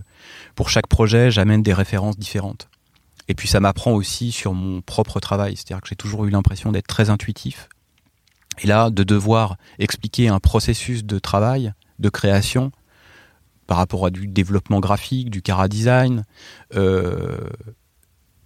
pour 0.53 0.69
chaque 0.69 0.85
projet, 0.85 1.31
j'amène 1.31 1.63
des 1.63 1.73
références 1.73 2.15
différentes. 2.15 2.69
Et 3.27 3.33
puis 3.33 3.47
ça 3.47 3.59
m'apprend 3.59 3.91
aussi 3.93 4.31
sur 4.31 4.53
mon 4.53 4.81
propre 4.81 5.19
travail. 5.19 5.55
C'est-à-dire 5.55 5.81
que 5.81 5.89
j'ai 5.89 5.95
toujours 5.95 6.25
eu 6.25 6.29
l'impression 6.29 6.71
d'être 6.71 6.85
très 6.85 7.09
intuitif. 7.09 7.69
Et 8.59 8.67
là, 8.67 8.91
de 8.91 9.03
devoir 9.03 9.57
expliquer 9.79 10.27
un 10.27 10.39
processus 10.39 11.03
de 11.03 11.17
travail, 11.17 11.73
de 11.97 12.09
création, 12.09 12.71
par 13.65 13.77
rapport 13.77 14.05
à 14.05 14.11
du 14.11 14.27
développement 14.27 14.79
graphique, 14.79 15.31
du 15.31 15.41
cara 15.41 15.67
design, 15.67 16.23
euh, 16.75 17.49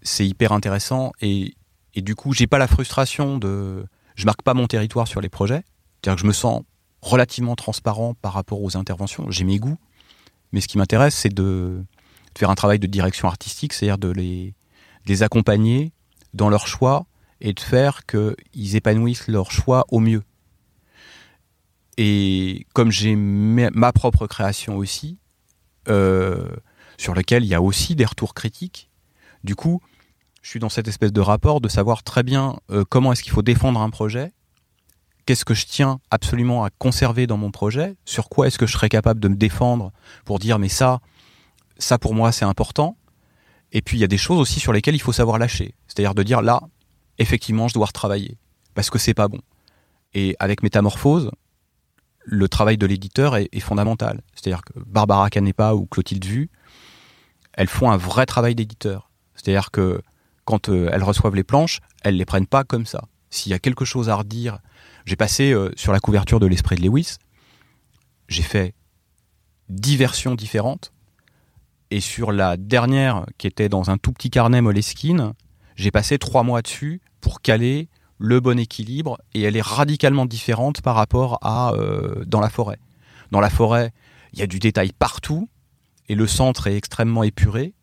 c'est 0.01 0.25
hyper 0.25 0.53
intéressant. 0.53 1.11
Et, 1.19 1.55
et 1.93 2.01
du 2.01 2.15
coup, 2.15 2.31
j'ai 2.31 2.47
pas 2.47 2.57
la 2.57 2.67
frustration 2.67 3.37
de, 3.37 3.85
je 4.15 4.25
marque 4.25 4.43
pas 4.43 4.53
mon 4.53 4.67
territoire 4.67 5.09
sur 5.09 5.19
les 5.19 5.29
projets. 5.29 5.63
C'est-à-dire 6.03 6.15
que 6.17 6.21
je 6.21 6.27
me 6.27 6.33
sens 6.33 6.63
relativement 7.01 7.55
transparent 7.55 8.13
par 8.13 8.33
rapport 8.33 8.61
aux 8.61 8.75
interventions. 8.75 9.29
J'ai 9.29 9.45
mes 9.45 9.59
goûts, 9.59 9.77
mais 10.51 10.59
ce 10.59 10.67
qui 10.67 10.77
m'intéresse, 10.77 11.15
c'est 11.15 11.33
de, 11.33 11.83
faire 12.37 12.49
un 12.49 12.55
travail 12.55 12.79
de 12.79 12.87
direction 12.87 13.27
artistique, 13.27 13.73
c'est-à-dire 13.73 13.97
de 13.97 14.09
les, 14.09 15.23
accompagner 15.23 15.91
dans 16.33 16.49
leur 16.49 16.67
choix 16.67 17.05
et 17.41 17.53
de 17.53 17.59
faire 17.59 18.05
qu'ils 18.05 18.75
épanouissent 18.75 19.27
leur 19.27 19.51
choix 19.51 19.85
au 19.89 19.99
mieux. 19.99 20.23
Et 21.97 22.65
comme 22.73 22.91
j'ai 22.91 23.15
ma 23.15 23.93
propre 23.93 24.27
création 24.27 24.77
aussi, 24.77 25.19
euh, 25.87 26.49
sur 26.97 27.13
lequel 27.13 27.43
il 27.43 27.47
y 27.47 27.53
a 27.53 27.61
aussi 27.61 27.95
des 27.95 28.05
retours 28.05 28.33
critiques, 28.33 28.89
du 29.43 29.55
coup, 29.55 29.81
je 30.41 30.49
suis 30.49 30.59
dans 30.59 30.69
cette 30.69 30.87
espèce 30.87 31.13
de 31.13 31.21
rapport 31.21 31.61
de 31.61 31.69
savoir 31.69 32.03
très 32.03 32.23
bien 32.23 32.57
euh, 32.71 32.83
comment 32.87 33.11
est-ce 33.11 33.23
qu'il 33.23 33.31
faut 33.31 33.41
défendre 33.41 33.81
un 33.81 33.89
projet, 33.89 34.31
qu'est-ce 35.25 35.45
que 35.45 35.53
je 35.53 35.65
tiens 35.65 35.99
absolument 36.11 36.63
à 36.63 36.69
conserver 36.69 37.27
dans 37.27 37.37
mon 37.37 37.51
projet, 37.51 37.95
sur 38.05 38.29
quoi 38.29 38.47
est-ce 38.47 38.57
que 38.57 38.67
je 38.67 38.73
serais 38.73 38.89
capable 38.89 39.19
de 39.19 39.27
me 39.27 39.35
défendre 39.35 39.91
pour 40.25 40.39
dire 40.39 40.59
mais 40.59 40.69
ça, 40.69 40.99
ça 41.77 41.97
pour 41.97 42.13
moi 42.13 42.31
c'est 42.31 42.45
important? 42.45 42.97
Et 43.71 43.81
puis 43.81 43.97
il 43.97 44.01
y 44.01 44.03
a 44.03 44.07
des 44.07 44.17
choses 44.17 44.39
aussi 44.39 44.59
sur 44.59 44.73
lesquelles 44.73 44.95
il 44.95 45.01
faut 45.01 45.13
savoir 45.13 45.37
lâcher, 45.37 45.75
c'est-à-dire 45.87 46.13
de 46.13 46.23
dire 46.23 46.41
là, 46.41 46.61
effectivement, 47.17 47.67
je 47.67 47.73
dois 47.73 47.87
retravailler 47.87 48.37
parce 48.73 48.89
que 48.89 48.99
c'est 48.99 49.13
pas 49.13 49.27
bon. 49.27 49.39
Et 50.13 50.35
avec 50.39 50.63
Métamorphose, 50.63 51.31
le 52.25 52.47
travail 52.47 52.77
de 52.77 52.85
l'éditeur 52.85 53.35
est, 53.35 53.49
est 53.51 53.59
fondamental. 53.59 54.21
C'est-à-dire 54.35 54.63
que 54.63 54.73
Barbara 54.85 55.29
Canepa 55.29 55.73
ou 55.73 55.85
Clotilde 55.85 56.25
Vu, 56.25 56.49
elles 57.53 57.67
font 57.67 57.91
un 57.91 57.97
vrai 57.97 58.25
travail 58.25 58.55
d'éditeur. 58.55 59.09
C'est-à-dire 59.35 59.71
que 59.71 60.01
quand 60.45 60.69
euh, 60.69 60.89
elles 60.91 61.03
reçoivent 61.03 61.35
les 61.35 61.43
planches, 61.43 61.79
elles 62.03 62.17
les 62.17 62.25
prennent 62.25 62.47
pas 62.47 62.63
comme 62.63 62.85
ça. 62.85 63.03
S'il 63.29 63.51
y 63.51 63.55
a 63.55 63.59
quelque 63.59 63.85
chose 63.85 64.09
à 64.09 64.15
redire, 64.15 64.59
j'ai 65.05 65.15
passé 65.15 65.51
euh, 65.51 65.71
sur 65.75 65.91
la 65.91 65.99
couverture 65.99 66.39
de 66.39 66.47
l'Esprit 66.47 66.75
de 66.75 66.81
Lewis, 66.81 67.17
j'ai 68.27 68.43
fait 68.43 68.73
dix 69.69 69.97
versions 69.97 70.35
différentes, 70.35 70.93
et 71.91 71.99
sur 71.99 72.31
la 72.31 72.57
dernière, 72.57 73.25
qui 73.37 73.47
était 73.47 73.69
dans 73.69 73.89
un 73.89 73.97
tout 73.97 74.13
petit 74.13 74.29
carnet 74.29 74.61
Moleskine, 74.61 75.33
j'ai 75.75 75.91
passé 75.91 76.17
trois 76.17 76.43
mois 76.43 76.61
dessus 76.61 77.01
pour 77.21 77.41
caler 77.41 77.89
le 78.17 78.39
bon 78.39 78.57
équilibre, 78.57 79.19
et 79.33 79.41
elle 79.41 79.57
est 79.57 79.61
radicalement 79.61 80.25
différente 80.25 80.81
par 80.81 80.95
rapport 80.95 81.39
à 81.41 81.73
euh, 81.73 82.23
dans 82.25 82.39
la 82.39 82.49
forêt. 82.49 82.79
Dans 83.31 83.41
la 83.41 83.49
forêt, 83.49 83.91
il 84.33 84.39
y 84.39 84.41
a 84.41 84.47
du 84.47 84.59
détail 84.59 84.91
partout, 84.97 85.49
et 86.07 86.15
le 86.15 86.27
centre 86.27 86.67
est 86.67 86.75
extrêmement 86.75 87.23
épuré. 87.23 87.73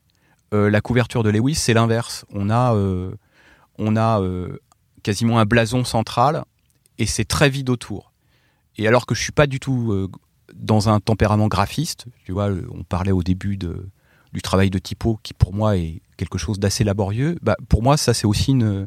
Euh, 0.53 0.71
la 0.71 0.81
couverture 0.81 1.23
de 1.23 1.31
Lewis, 1.31 1.55
c'est 1.55 1.75
l'inverse. 1.75 2.25
On 2.31 2.51
a, 2.51 2.75
on 3.79 3.97
a 3.97 4.21
quasiment 5.03 5.39
un 5.39 5.45
blason 5.45 5.85
central, 5.85 6.45
et 7.01 7.07
c'est 7.07 7.25
très 7.25 7.51
vide 7.51 7.71
autour. 7.71 8.13
Et 8.77 8.87
alors 8.87 9.05
que 9.07 9.15
je 9.17 9.23
suis 9.23 9.33
pas 9.33 9.47
du 9.49 9.59
tout 9.59 9.91
euh, 9.93 10.09
dans 10.55 10.89
un 10.89 11.01
tempérament 11.01 11.49
graphiste, 11.49 12.07
tu 12.25 12.33
vois, 12.33 12.51
euh, 12.51 12.67
on 12.73 12.85
parlait 12.85 13.13
au 13.13 13.23
début 13.23 13.57
de, 13.57 13.89
du 14.33 14.43
travail 14.43 14.71
de 14.71 14.79
typo, 14.79 15.19
qui 15.23 15.35
pour 15.35 15.53
moi 15.53 15.77
est 15.77 16.03
quelque 16.17 16.39
chose 16.39 16.59
d'assez 16.59 16.85
laborieux, 16.85 17.37
bah, 17.43 17.57
pour 17.69 17.83
moi, 17.83 17.97
ça 17.97 18.15
c'est 18.15 18.27
aussi 18.27 18.53
une, 18.53 18.87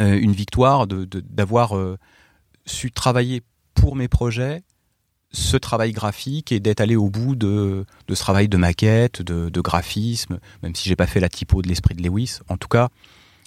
euh, 0.00 0.18
une 0.18 0.32
victoire 0.32 0.86
de- 0.86 1.04
de- 1.04 1.20
d'avoir 1.20 1.76
euh, 1.76 1.98
su 2.66 2.90
travailler 2.90 3.42
pour 3.74 3.94
mes 3.96 4.08
projets 4.08 4.62
ce 5.32 5.56
travail 5.56 5.90
graphique 5.92 6.52
et 6.52 6.60
d'être 6.60 6.80
allé 6.80 6.94
au 6.94 7.10
bout 7.10 7.34
de, 7.34 7.84
de 8.06 8.14
ce 8.14 8.20
travail 8.20 8.48
de 8.48 8.56
maquette, 8.56 9.20
de, 9.20 9.48
de 9.50 9.60
graphisme, 9.60 10.38
même 10.62 10.74
si 10.76 10.88
j'ai 10.88 10.94
pas 10.94 11.08
fait 11.08 11.18
la 11.18 11.28
typo 11.28 11.60
de 11.60 11.66
l'esprit 11.68 11.94
de 11.96 12.02
Lewis. 12.02 12.38
En 12.48 12.56
tout 12.56 12.68
cas, 12.68 12.88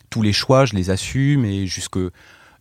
tous 0.10 0.22
les 0.22 0.34
choix, 0.34 0.66
je 0.66 0.76
les 0.76 0.90
assume 0.90 1.46
et 1.46 1.66
jusque 1.66 1.98
de- 1.98 2.12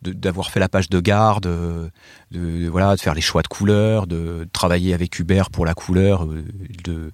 d'avoir 0.01 0.51
fait 0.51 0.59
la 0.59 0.69
page 0.69 0.89
de 0.89 0.99
garde, 0.99 1.45
euh, 1.47 1.89
de, 2.31 2.39
de- 2.63 2.67
voilà, 2.69 2.95
de 2.95 3.01
faire 3.01 3.13
les 3.15 3.21
choix 3.21 3.41
de 3.41 3.47
couleurs, 3.47 4.07
de 4.07 4.47
travailler 4.53 4.93
avec 4.93 5.17
Hubert 5.19 5.49
pour 5.49 5.65
la 5.65 5.73
couleur, 5.73 6.25
euh, 6.25 6.45
de 6.83 7.11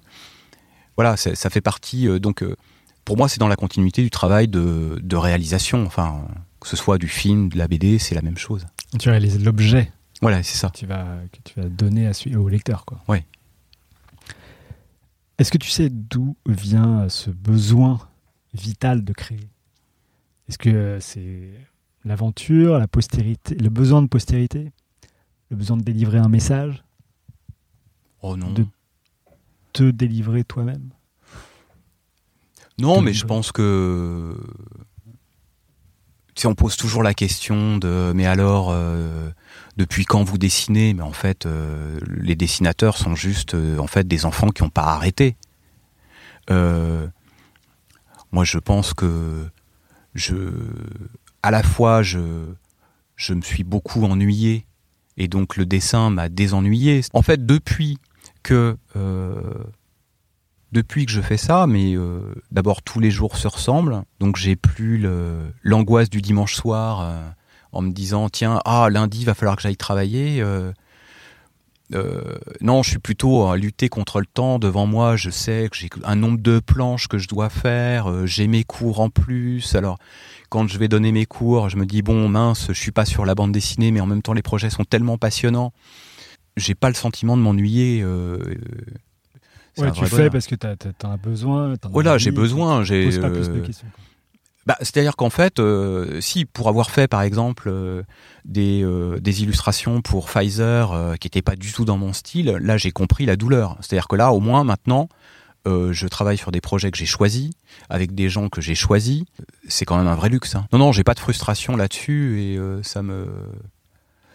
voilà, 0.96 1.16
ça, 1.16 1.34
ça 1.34 1.50
fait 1.50 1.60
partie. 1.60 2.06
euh, 2.08 2.18
donc, 2.20 2.42
euh, 2.42 2.54
pour 3.04 3.16
moi, 3.16 3.28
c'est 3.28 3.40
dans 3.40 3.48
la 3.48 3.56
continuité 3.56 4.02
du 4.02 4.10
travail 4.10 4.48
de, 4.48 4.98
de 5.02 5.16
réalisation. 5.16 5.84
Enfin, 5.84 6.26
Que 6.60 6.68
ce 6.68 6.76
soit 6.76 6.98
du 6.98 7.08
film, 7.08 7.48
de 7.50 7.58
la 7.58 7.68
BD, 7.68 7.98
c'est 7.98 8.14
la 8.14 8.22
même 8.22 8.38
chose. 8.38 8.64
Tu 8.98 9.08
réalises 9.10 9.42
l'objet 9.44 9.90
Voilà, 10.22 10.42
c'est 10.42 10.56
ça. 10.56 10.70
que 10.70 10.78
tu 10.78 10.86
vas, 10.86 11.04
que 11.32 11.38
tu 11.44 11.60
vas 11.60 11.68
donner 11.68 12.06
à, 12.06 12.12
au 12.38 12.48
lecteur. 12.48 12.84
Quoi. 12.86 13.00
Est-ce 15.38 15.50
que 15.50 15.58
tu 15.58 15.68
sais 15.68 15.88
d'où 15.90 16.36
vient 16.46 17.08
ce 17.08 17.30
besoin 17.30 17.98
vital 18.54 19.04
de 19.04 19.12
créer? 19.12 19.48
Est-ce 20.48 20.58
que 20.58 20.98
c'est 21.00 21.50
l'aventure, 22.04 22.78
la 22.78 22.88
postérité, 22.88 23.54
le 23.54 23.68
besoin 23.70 24.02
de 24.02 24.08
postérité 24.08 24.72
Le 25.50 25.56
besoin 25.56 25.76
de 25.76 25.82
délivrer 25.82 26.18
un 26.18 26.28
message 26.28 26.84
Oh 28.22 28.36
non. 28.36 28.52
De- 28.52 28.66
Te 29.72 29.90
délivrer 29.90 30.44
toi-même 30.44 30.90
Non, 32.78 33.00
mais 33.02 33.12
je 33.12 33.24
pense 33.26 33.52
que. 33.52 34.36
Tu 36.34 36.40
sais, 36.42 36.48
on 36.48 36.54
pose 36.54 36.76
toujours 36.76 37.02
la 37.02 37.14
question 37.14 37.76
de. 37.78 38.12
Mais 38.14 38.26
alors, 38.26 38.70
euh, 38.70 39.30
depuis 39.76 40.04
quand 40.04 40.24
vous 40.24 40.38
dessinez? 40.38 40.94
Mais 40.94 41.02
en 41.02 41.12
fait, 41.12 41.46
euh, 41.46 41.98
les 42.06 42.34
dessinateurs 42.34 42.96
sont 42.96 43.14
juste 43.14 43.54
euh, 43.54 43.78
en 43.78 43.86
fait 43.86 44.08
des 44.08 44.24
enfants 44.26 44.48
qui 44.48 44.62
n'ont 44.62 44.70
pas 44.70 44.84
arrêté. 44.84 45.36
Moi, 48.32 48.42
je 48.44 48.58
pense 48.58 48.94
que 48.94 49.46
je, 50.14 50.34
à 51.44 51.50
la 51.50 51.62
fois, 51.62 52.02
je, 52.02 52.18
me 52.18 53.42
suis 53.42 53.64
beaucoup 53.64 54.02
ennuyé 54.04 54.64
et 55.18 55.28
donc 55.28 55.58
le 55.58 55.66
dessin 55.66 56.08
m'a 56.08 56.30
désennuyé. 56.30 57.02
En 57.12 57.20
fait, 57.20 57.44
depuis 57.44 57.98
que 58.42 58.78
euh, 58.96 59.52
depuis 60.72 61.04
que 61.04 61.12
je 61.12 61.20
fais 61.20 61.36
ça, 61.36 61.66
mais 61.66 61.94
euh, 61.94 62.34
d'abord 62.50 62.80
tous 62.80 62.98
les 62.98 63.10
jours 63.10 63.36
se 63.36 63.46
ressemblent, 63.46 64.04
donc 64.20 64.36
j'ai 64.36 64.56
plus 64.56 65.06
l'angoisse 65.62 66.08
du 66.08 66.22
dimanche 66.22 66.54
soir 66.54 67.02
euh, 67.02 67.28
en 67.72 67.82
me 67.82 67.92
disant 67.92 68.30
tiens 68.30 68.62
ah 68.64 68.88
lundi 68.90 69.26
va 69.26 69.34
falloir 69.34 69.56
que 69.56 69.62
j'aille 69.62 69.76
travailler. 69.76 70.42
Euh, 71.92 72.38
non, 72.62 72.82
je 72.82 72.90
suis 72.90 72.98
plutôt 72.98 73.46
à 73.46 73.56
lutter 73.56 73.88
contre 73.88 74.20
le 74.20 74.26
temps. 74.26 74.58
Devant 74.58 74.86
moi, 74.86 75.16
je 75.16 75.28
sais 75.30 75.68
que 75.70 75.76
j'ai 75.76 75.90
un 76.04 76.16
nombre 76.16 76.38
de 76.40 76.58
planches 76.58 77.08
que 77.08 77.18
je 77.18 77.28
dois 77.28 77.50
faire. 77.50 78.10
euh, 78.10 78.26
j'ai 78.26 78.46
mes 78.46 78.64
cours 78.64 79.00
en 79.00 79.10
plus. 79.10 79.74
Alors, 79.74 79.98
quand 80.48 80.66
je 80.68 80.78
vais 80.78 80.88
donner 80.88 81.12
mes 81.12 81.26
cours, 81.26 81.68
je 81.68 81.76
me 81.76 81.84
dis 81.84 82.00
bon 82.02 82.28
mince, 82.28 82.66
je 82.68 82.72
suis 82.72 82.92
pas 82.92 83.04
sur 83.04 83.24
la 83.26 83.34
bande 83.34 83.52
dessinée, 83.52 83.90
mais 83.90 84.00
en 84.00 84.06
même 84.06 84.22
temps 84.22 84.32
les 84.32 84.42
projets 84.42 84.70
sont 84.70 84.84
tellement 84.84 85.18
passionnants. 85.18 85.72
J'ai 86.56 86.74
pas 86.74 86.88
le 86.88 86.94
sentiment 86.94 87.36
de 87.36 87.42
m'ennuyer. 87.42 88.00
euh, 88.02 88.38
euh, 88.40 88.54
Ouais, 89.76 89.90
tu 89.90 90.04
fais 90.04 90.10
bonheur. 90.16 90.30
parce 90.30 90.46
que 90.46 90.54
tu 90.54 90.66
as, 90.66 90.76
un 91.08 91.16
besoin. 91.16 91.72
as 91.74 91.88
Voilà, 91.88 92.16
j'ai 92.16 92.30
besoin. 92.30 92.80
tu 92.80 92.86
J'ai. 92.86 93.04
poses 93.06 93.18
pas 93.18 93.30
plus 93.30 93.48
de 93.50 93.58
questions. 93.60 93.88
quoi. 93.92 94.03
Bah, 94.66 94.76
C'est-à-dire 94.80 95.16
qu'en 95.16 95.30
fait, 95.30 95.58
euh, 95.58 96.20
si 96.20 96.44
pour 96.44 96.68
avoir 96.68 96.90
fait 96.90 97.08
par 97.08 97.22
exemple 97.22 97.68
euh, 97.68 98.02
des, 98.44 98.82
euh, 98.82 99.18
des 99.20 99.42
illustrations 99.42 100.02
pour 100.02 100.28
Pfizer 100.30 100.92
euh, 100.92 101.14
qui 101.16 101.26
n'étaient 101.26 101.42
pas 101.42 101.56
du 101.56 101.72
tout 101.72 101.84
dans 101.84 101.98
mon 101.98 102.12
style, 102.12 102.50
là 102.60 102.76
j'ai 102.76 102.90
compris 102.92 103.26
la 103.26 103.36
douleur. 103.36 103.76
C'est-à-dire 103.80 104.08
que 104.08 104.16
là, 104.16 104.32
au 104.32 104.40
moins 104.40 104.64
maintenant, 104.64 105.08
euh, 105.66 105.92
je 105.92 106.06
travaille 106.08 106.36
sur 106.36 106.52
des 106.52 106.60
projets 106.60 106.90
que 106.90 106.98
j'ai 106.98 107.06
choisis, 107.06 107.50
avec 107.88 108.14
des 108.14 108.28
gens 108.28 108.48
que 108.50 108.60
j'ai 108.60 108.74
choisis. 108.74 109.24
C'est 109.68 109.84
quand 109.86 109.96
même 109.96 110.08
un 110.08 110.14
vrai 110.14 110.28
luxe. 110.28 110.54
hein. 110.54 110.66
Non, 110.72 110.78
non, 110.78 110.92
j'ai 110.92 111.04
pas 111.04 111.14
de 111.14 111.20
frustration 111.20 111.76
là-dessus 111.76 112.40
et 112.42 112.58
euh, 112.58 112.82
ça 112.82 113.02
me. 113.02 113.26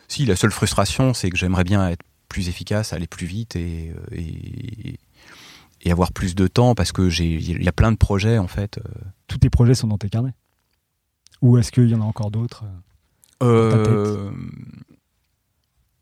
Si, 0.08 0.26
la 0.26 0.36
seule 0.36 0.52
frustration, 0.52 1.14
c'est 1.14 1.30
que 1.30 1.38
j'aimerais 1.38 1.64
bien 1.64 1.88
être 1.90 2.02
plus 2.30 2.50
efficace, 2.50 2.94
aller 2.94 3.06
plus 3.08 3.28
vite 3.28 3.56
et, 3.56 3.94
et, 4.12 4.96
et 5.82 5.92
avoir 5.92 6.12
plus 6.12 6.36
de 6.36 6.48
temps 6.48 6.76
parce 6.76 6.92
que 6.92 7.10
j'ai 7.10 7.34
il 7.36 7.64
y 7.64 7.68
a 7.68 7.72
plein 7.72 7.92
de 7.92 7.98
projets 7.98 8.38
en 8.38 8.48
fait. 8.48 8.78
euh, 8.80 8.90
Tous 9.28 9.38
tes 9.38 9.50
projets 9.50 9.76
sont 9.76 9.88
dans 9.88 9.98
tes 9.98 10.10
carnets 10.10 10.34
Ou 11.42 11.58
est-ce 11.58 11.72
qu'il 11.72 11.90
y 11.90 11.96
en 11.96 12.02
a 12.02 12.06
encore 12.06 12.32
d'autres 12.32 12.66
ta 13.40 13.46
Euh, 13.46 14.32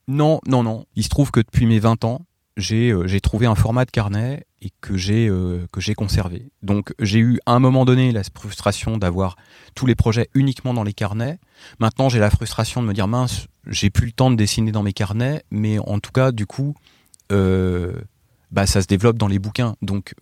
Non, 0.07 0.39
non, 0.47 0.63
non. 0.63 0.85
Il 0.95 1.03
se 1.03 1.09
trouve 1.09 1.31
que 1.31 1.39
depuis 1.41 1.65
mes 1.65 1.79
20 1.79 2.03
ans, 2.05 2.25
j'ai 2.55 2.91
euh, 2.91 3.19
trouvé 3.19 3.45
un 3.45 3.55
format 3.55 3.85
de 3.85 3.91
carnet 3.91 4.45
et 4.61 4.71
que 4.81 4.97
j'ai 4.97 5.27
euh, 5.27 5.67
que 5.71 5.79
j'ai 5.81 5.93
conservé. 5.93 6.49
Donc 6.63 6.93
j'ai 6.99 7.19
eu 7.19 7.39
à 7.45 7.51
un 7.53 7.59
moment 7.59 7.85
donné 7.85 8.11
la 8.11 8.23
frustration 8.23 8.97
d'avoir 8.97 9.35
tous 9.75 9.85
les 9.85 9.93
projets 9.93 10.29
uniquement 10.33 10.73
dans 10.73 10.83
les 10.83 10.93
carnets. 10.93 11.37
Maintenant 11.79 12.09
j'ai 12.09 12.17
la 12.19 12.31
frustration 12.31 12.81
de 12.81 12.87
me 12.87 12.93
dire 12.93 13.07
mince, 13.07 13.45
j'ai 13.67 13.91
plus 13.91 14.07
le 14.07 14.11
temps 14.13 14.31
de 14.31 14.35
dessiner 14.35 14.71
dans 14.71 14.81
mes 14.81 14.93
carnets, 14.93 15.43
mais 15.51 15.77
en 15.77 15.99
tout 15.99 16.11
cas 16.11 16.31
du 16.31 16.47
coup, 16.47 16.73
euh, 17.31 17.93
bah 18.51 18.65
ça 18.65 18.81
se 18.81 18.87
développe 18.87 19.17
dans 19.17 19.27
les 19.27 19.39
bouquins. 19.39 19.75
Donc 19.81 20.15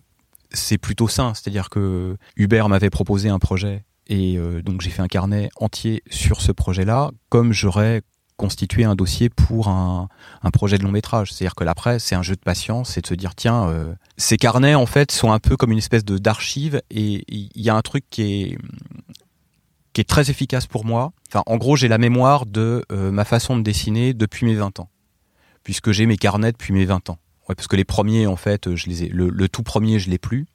c'est 0.50 0.78
plutôt 0.78 1.08
sain. 1.08 1.34
C'est-à-dire 1.34 1.70
que 1.70 2.16
Hubert 2.36 2.68
m'avait 2.68 2.90
proposé 2.90 3.28
un 3.28 3.38
projet 3.38 3.84
et 4.06 4.38
euh, 4.38 4.62
donc 4.62 4.80
j'ai 4.80 4.90
fait 4.90 5.02
un 5.02 5.08
carnet 5.08 5.48
entier 5.56 6.02
sur 6.10 6.40
ce 6.40 6.52
projet-là, 6.52 7.10
comme 7.28 7.52
j'aurais 7.52 8.02
constitué 8.36 8.84
un 8.84 8.94
dossier 8.94 9.30
pour 9.30 9.68
un, 9.68 10.08
un 10.42 10.50
projet 10.50 10.76
de 10.76 10.84
long 10.84 10.90
métrage. 10.90 11.32
C'est-à-dire 11.32 11.54
que 11.54 11.64
l'après, 11.64 11.98
c'est 11.98 12.14
un 12.14 12.22
jeu 12.22 12.36
de 12.36 12.40
patience, 12.40 12.90
c'est 12.90 13.00
de 13.00 13.06
se 13.06 13.14
dire 13.14 13.34
tiens, 13.34 13.68
euh, 13.68 13.94
ces 14.18 14.36
carnets 14.36 14.74
en 14.74 14.86
fait 14.86 15.10
sont 15.10 15.32
un 15.32 15.38
peu 15.38 15.56
comme 15.56 15.72
une 15.72 15.78
espèce 15.78 16.04
de 16.04 16.18
d'archive 16.18 16.82
et 16.90 17.24
il 17.28 17.62
y 17.62 17.70
a 17.70 17.74
un 17.74 17.82
truc 17.82 18.04
qui 18.10 18.22
est 18.22 18.58
qui 19.96 20.02
est 20.02 20.04
très 20.04 20.30
efficace 20.30 20.66
pour 20.66 20.84
moi. 20.84 21.12
Enfin, 21.28 21.42
en 21.46 21.56
gros, 21.56 21.74
j'ai 21.74 21.88
la 21.88 21.96
mémoire 21.96 22.44
de 22.44 22.84
euh, 22.92 23.10
ma 23.10 23.24
façon 23.24 23.56
de 23.56 23.62
dessiner 23.62 24.12
depuis 24.12 24.44
mes 24.44 24.54
20 24.54 24.78
ans, 24.80 24.90
puisque 25.62 25.90
j'ai 25.92 26.04
mes 26.04 26.18
carnets 26.18 26.52
depuis 26.52 26.74
mes 26.74 26.84
20 26.84 27.08
ans. 27.08 27.18
Ouais, 27.48 27.54
parce 27.54 27.68
que 27.68 27.76
les 27.76 27.84
premiers, 27.84 28.26
en 28.26 28.36
fait, 28.36 28.74
je 28.74 28.86
les 28.88 29.04
ai, 29.04 29.08
le, 29.08 29.28
le 29.28 29.48
tout 29.48 29.62
premier, 29.62 29.98
je 29.98 30.10
l'ai 30.10 30.18
plus. 30.18 30.46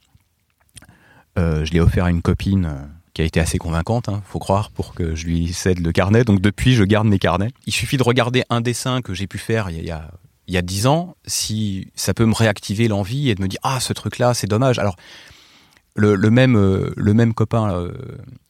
Euh, 1.38 1.64
je 1.64 1.72
l'ai 1.72 1.80
offert 1.80 2.06
à 2.06 2.10
une 2.10 2.22
copine 2.22 2.66
euh, 2.66 2.86
qui 3.14 3.22
a 3.22 3.26
été 3.26 3.40
assez 3.40 3.58
convaincante, 3.58 4.10
hein, 4.10 4.22
faut 4.26 4.40
croire, 4.40 4.70
pour 4.72 4.94
que 4.94 5.16
je 5.16 5.26
lui 5.26 5.54
cède 5.54 5.80
le 5.80 5.92
carnet. 5.94 6.26
Donc 6.26 6.42
depuis, 6.42 6.74
je 6.74 6.84
garde 6.84 7.08
mes 7.08 7.20
carnets. 7.20 7.52
Il 7.66 7.74
suffit 7.74 7.98
de 7.98 8.04
regarder 8.04 8.44
un 8.50 8.60
dessin 8.60 9.02
que 9.02 9.14
j'ai 9.14 9.28
pu 9.28 9.38
faire 9.38 9.70
il 9.70 9.78
y 9.78 9.80
a, 9.80 9.82
il 9.82 9.88
y 9.88 9.92
a 9.92 10.12
il 10.48 10.54
y 10.54 10.58
a 10.58 10.62
10 10.62 10.88
ans, 10.88 11.16
si 11.26 11.88
ça 11.96 12.14
peut 12.14 12.26
me 12.26 12.34
réactiver 12.34 12.90
l'envie 12.90 13.30
et 13.30 13.36
de 13.36 13.42
me 13.42 13.48
dire 13.48 13.60
ah 13.64 13.80
ce 13.80 13.94
truc 13.94 14.18
là 14.18 14.34
c'est 14.34 14.48
dommage. 14.48 14.80
Alors 14.80 14.98
le, 15.96 16.16
le 16.16 16.30
même 16.30 16.58
euh, 16.58 16.92
le 16.98 17.14
même 17.14 17.34
copain 17.34 17.74
euh, 17.74 17.94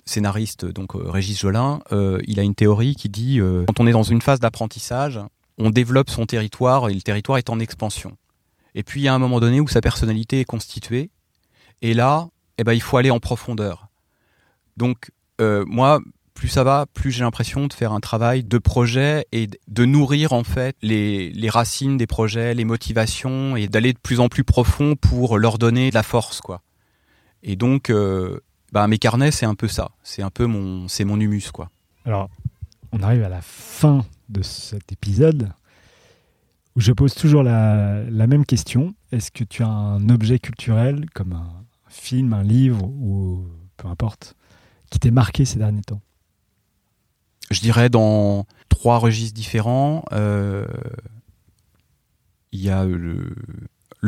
scénariste 0.06 0.66
donc 0.66 0.96
euh, 0.96 1.10
Régis 1.10 1.39
Jolin, 1.39 1.82
euh, 1.92 2.20
il 2.26 2.39
a 2.39 2.44
une 2.44 2.56
théorie 2.56 2.96
qui 2.96 3.08
dit 3.08 3.39
euh, 3.39 3.66
quand 3.68 3.80
on 3.80 3.86
est 3.86 3.92
dans 3.92 4.02
une 4.02 4.22
phase 4.22 4.39
d'apprentissage, 4.39 5.20
on 5.60 5.70
développe 5.70 6.10
son 6.10 6.26
territoire 6.26 6.89
et 6.89 6.94
le 6.96 7.02
territoire 7.02 7.38
est 7.38 7.52
en 7.52 7.60
expansion. 7.60 8.18
Et 8.76 8.84
puis 8.84 9.02
il 9.02 9.04
y 9.04 9.08
a 9.08 9.14
un 9.14 9.20
moment 9.20 9.40
donné 9.40 9.60
où 9.60 9.68
sa 9.68 9.82
personnalité 9.82 10.40
est 10.40 10.46
constituée 10.46 11.10
et 11.82 11.94
là 11.94 12.30
eh 12.58 12.64
ben 12.64 12.74
il 12.74 12.82
faut 12.82 12.98
aller 12.98 13.12
en 13.12 13.20
profondeur. 13.20 13.88
Donc 14.78 15.12
euh, 15.40 15.64
moi 15.68 16.00
plus 16.34 16.48
ça 16.48 16.64
va, 16.64 16.86
plus 16.94 17.12
j'ai 17.12 17.24
l'impression 17.24 17.68
de 17.68 17.74
faire 17.74 17.92
un 17.92 18.00
travail 18.00 18.44
de 18.44 18.58
projet 18.58 19.26
et 19.32 19.48
de 19.68 19.86
nourrir 19.86 20.34
en 20.34 20.44
fait 20.44 20.76
les, 20.82 21.30
les 21.32 21.50
racines 21.50 21.98
des 21.98 22.08
projets, 22.08 22.54
les 22.54 22.66
motivations 22.66 23.56
et 23.56 23.68
d'aller 23.68 23.94
de 23.94 24.00
plus 24.00 24.20
en 24.20 24.28
plus 24.28 24.44
profond 24.44 24.96
pour 24.96 25.38
leur 25.38 25.58
donner 25.58 25.90
de 25.90 25.96
la 25.96 26.04
force 26.04 26.42
quoi. 26.42 26.62
Et 27.44 27.56
donc 27.56 27.90
euh, 27.90 28.40
bah, 28.72 28.88
mes 28.88 28.98
carnets 28.98 29.32
c'est 29.32 29.46
un 29.46 29.56
peu 29.56 29.68
ça, 29.68 29.92
c'est 30.04 30.22
un 30.22 30.30
peu 30.30 30.46
mon 30.46 30.88
c'est 30.88 31.04
mon 31.04 31.20
humus 31.20 31.52
quoi. 31.52 31.70
Alors, 32.06 32.30
on 32.92 33.04
arrive 33.04 33.24
à 33.24 33.30
la 33.30 33.42
fin 33.42 34.06
de 34.30 34.42
cet 34.42 34.92
épisode 34.92 35.52
je 36.78 36.92
pose 36.92 37.14
toujours 37.14 37.44
la, 37.44 38.04
même 38.10 38.46
question. 38.46 38.94
Est-ce 39.12 39.32
que 39.32 39.44
tu 39.44 39.64
as 39.64 39.68
un 39.68 40.10
objet 40.10 40.40
culturel, 40.40 41.10
comme 41.14 41.34
un 41.34 41.66
film, 41.90 42.34
un 42.34 42.44
livre 42.44 42.84
ou 42.86 43.46
peu 43.78 43.88
importe, 43.88 44.36
qui 44.90 45.00
t'est 45.00 45.12
marqué 45.12 45.46
ces 45.46 45.60
derniers 45.60 45.82
temps? 45.82 46.02
Je 47.50 47.60
dirais 47.60 47.90
dans 47.90 48.46
trois 48.70 48.98
registres 48.98 49.34
différents. 49.34 50.06
euh, 50.14 50.66
Il 52.54 52.62
y 52.62 52.70
a 52.70 52.86
le, 52.86 53.36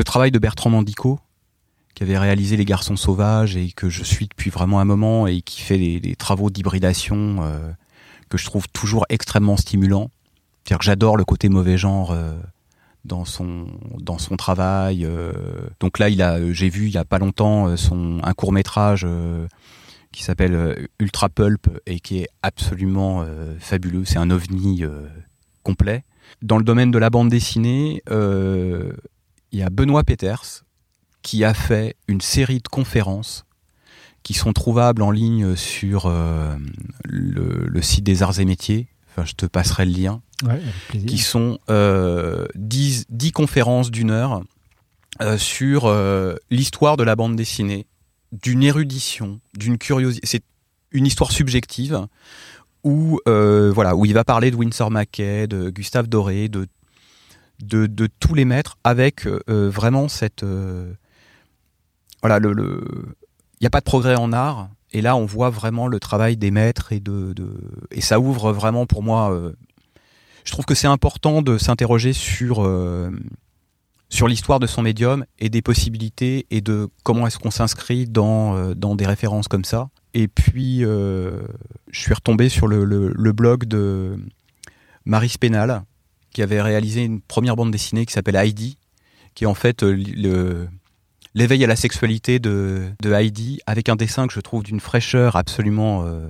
travail 0.06 0.32
de 0.32 0.40
Bertrand 0.40 0.70
Mandico, 0.70 1.20
qui 1.96 2.04
avait 2.04 2.18
réalisé 2.18 2.56
Les 2.56 2.66
Garçons 2.66 2.96
Sauvages 2.96 3.58
et 3.58 3.72
que 3.72 3.90
je 3.90 4.04
suis 4.04 4.28
depuis 4.28 4.50
vraiment 4.50 4.80
un 4.80 4.86
moment 4.86 5.28
et 5.28 5.42
qui 5.42 5.62
fait 5.62 5.78
des, 5.78 6.00
des 6.00 6.16
travaux 6.16 6.50
d'hybridation 6.50 7.44
euh, 7.44 7.72
que 8.30 8.38
je 8.38 8.46
trouve 8.46 8.68
toujours 8.70 9.06
extrêmement 9.10 9.58
stimulants. 9.58 10.10
C'est-à-dire 10.64 10.80
que 10.80 10.86
j'adore 10.86 11.18
le 11.18 11.26
côté 11.26 11.50
mauvais 11.50 11.78
genre 11.78 12.12
euh, 12.12 12.40
dans 13.06 13.26
son 13.26 13.68
dans 14.00 14.18
son 14.18 14.38
travail. 14.38 15.06
euh. 15.06 15.34
Donc 15.80 16.00
là, 16.00 16.10
il 16.10 16.22
a, 16.22 16.52
j'ai 16.54 16.70
vu 16.70 16.86
il 16.86 16.92
y 16.92 16.98
a 16.98 17.06
pas 17.06 17.20
longtemps 17.20 17.68
euh, 17.68 17.78
son 17.78 18.20
un 18.24 18.34
court 18.34 18.52
métrage 18.52 19.06
qui 20.12 20.24
s'appelle 20.24 20.54
euh, 20.54 20.88
Ultra 21.00 21.28
Pulp 21.28 21.68
et 21.86 22.00
qui 22.00 22.20
est 22.20 22.30
absolument 22.44 23.24
euh, 23.24 23.56
fabuleux. 23.60 24.06
C'est 24.06 24.20
un 24.20 24.30
ovni 24.30 24.84
euh, 24.84 25.08
complet. 25.64 26.04
Dans 26.42 26.58
le 26.58 26.64
domaine 26.64 26.92
de 26.92 27.00
la 27.00 27.10
bande 27.10 27.30
dessinée, 27.30 28.02
euh, 28.10 28.94
il 29.52 29.60
y 29.60 29.64
a 29.64 29.70
Benoît 29.70 30.04
Peters 30.04 30.64
qui 31.24 31.44
a 31.44 31.54
fait 31.54 31.96
une 32.08 32.22
série 32.22 32.60
de 32.60 32.68
conférences 32.68 33.46
qui 34.24 34.34
sont 34.34 34.54
trouvables 34.54 35.02
en 35.02 35.12
ligne 35.12 35.56
sur 35.56 36.06
euh, 36.06 36.56
le, 37.04 37.66
le 37.68 37.82
site 37.82 38.04
des 38.06 38.24
arts 38.24 38.40
et 38.40 38.46
métiers. 38.46 38.88
Enfin, 39.16 39.26
je 39.26 39.34
te 39.34 39.46
passerai 39.46 39.86
le 39.86 39.92
lien. 39.92 40.22
Ouais, 40.44 40.62
qui 41.08 41.20
sont 41.20 41.58
euh, 41.70 42.48
10, 42.56 43.06
10 43.10 43.32
conférences 43.32 43.92
d'une 43.92 44.12
heure 44.12 44.44
euh, 45.22 45.38
sur 45.38 45.86
euh, 45.86 46.36
l'histoire 46.50 46.98
de 46.98 47.04
la 47.04 47.16
bande 47.16 47.36
dessinée, 47.38 47.86
d'une 48.34 48.64
érudition, 48.64 49.40
d'une 49.58 49.78
curiosité. 49.78 50.28
C'est 50.28 50.44
une 50.92 51.06
histoire 51.06 51.32
subjective 51.32 52.08
où 52.84 53.20
euh, 53.28 53.72
voilà 53.74 53.96
où 53.96 54.06
il 54.06 54.14
va 54.14 54.24
parler 54.24 54.52
de 54.52 54.56
Winsor 54.56 54.92
McKay, 54.92 55.48
de 55.48 55.70
Gustave 55.70 56.08
Doré, 56.08 56.50
de 56.50 56.68
de, 57.62 57.86
de 57.86 58.10
tous 58.20 58.34
les 58.34 58.46
maîtres 58.46 58.78
avec 58.84 59.26
euh, 59.26 59.70
vraiment 59.70 60.08
cette 60.08 60.44
euh, 60.44 60.94
voilà 62.22 62.40
le 62.40 62.84
il 63.60 63.64
n'y 63.64 63.68
a 63.68 63.70
pas 63.70 63.80
de 63.80 63.86
progrès 63.86 64.16
en 64.16 64.34
art 64.34 64.70
et 64.94 65.02
là 65.02 65.16
on 65.16 65.26
voit 65.26 65.50
vraiment 65.50 65.88
le 65.88 66.00
travail 66.00 66.38
des 66.38 66.52
maîtres 66.52 66.94
et 66.94 67.00
de, 67.00 67.34
de 67.34 67.50
et 67.92 68.02
ça 68.02 68.20
ouvre 68.20 68.52
vraiment 68.52 68.86
pour 68.86 69.04
moi 69.04 69.32
euh, 69.34 69.54
je 70.46 70.52
trouve 70.52 70.66
que 70.66 70.76
c'est 70.76 70.88
important 70.88 71.42
de 71.42 71.58
s'interroger 71.58 72.14
sur 72.14 72.70
sur 74.10 74.28
l'histoire 74.28 74.60
de 74.60 74.68
son 74.68 74.82
médium 74.82 75.26
et 75.40 75.50
des 75.50 75.62
possibilités 75.62 76.46
et 76.52 76.62
de 76.62 76.90
comment 77.04 77.28
est-ce 77.28 77.40
qu'on 77.40 77.52
s'inscrit 77.52 78.06
dans 78.06 78.76
dans 78.76 78.96
des 78.96 79.06
références 79.06 79.48
comme 79.48 79.66
ça. 79.66 79.90
Et 80.14 80.28
puis, 80.28 80.86
euh, 80.86 81.42
je 81.90 82.00
suis 82.00 82.14
retombé 82.14 82.50
sur 82.50 82.68
le, 82.68 82.86
le, 82.86 83.32
blog 83.32 83.66
de 83.66 84.16
Marie 85.06 85.30
Spénal, 85.30 85.84
qui 86.32 86.44
avait 86.44 86.62
réalisé 86.62 87.04
une 87.04 87.22
première 87.22 87.56
bande 87.56 87.72
dessinée 87.72 88.06
qui 88.06 88.14
s'appelle 88.14 88.36
Heidi, 88.36 88.78
qui 89.34 89.46
est 89.46 89.48
en 89.48 89.56
fait 89.56 89.82
euh, 89.82 90.68
l'éveil 91.34 91.64
à 91.64 91.68
la 91.68 91.76
sexualité 91.76 92.40
de, 92.40 92.90
de, 93.02 93.12
Heidi, 93.12 93.60
avec 93.66 93.90
un 93.90 93.96
dessin 93.96 94.28
que 94.28 94.34
je 94.34 94.40
trouve 94.40 94.64
d'une 94.64 94.80
fraîcheur 94.80 95.36
absolument 95.36 96.04
euh, 96.06 96.28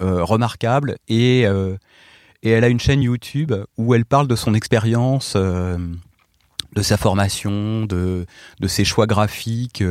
euh 0.00 0.24
remarquable. 0.24 0.96
Et, 1.08 1.42
et 1.42 2.50
elle 2.50 2.64
a 2.64 2.68
une 2.68 2.80
chaîne 2.80 3.02
YouTube 3.02 3.52
où 3.76 3.94
elle 3.94 4.04
parle 4.04 4.28
de 4.28 4.36
son 4.36 4.54
expérience, 4.54 5.36
de 5.36 6.82
sa 6.82 6.96
formation, 6.96 7.86
de, 7.86 8.26
de 8.60 8.68
ses 8.68 8.84
choix 8.84 9.06
graphiques 9.06 9.82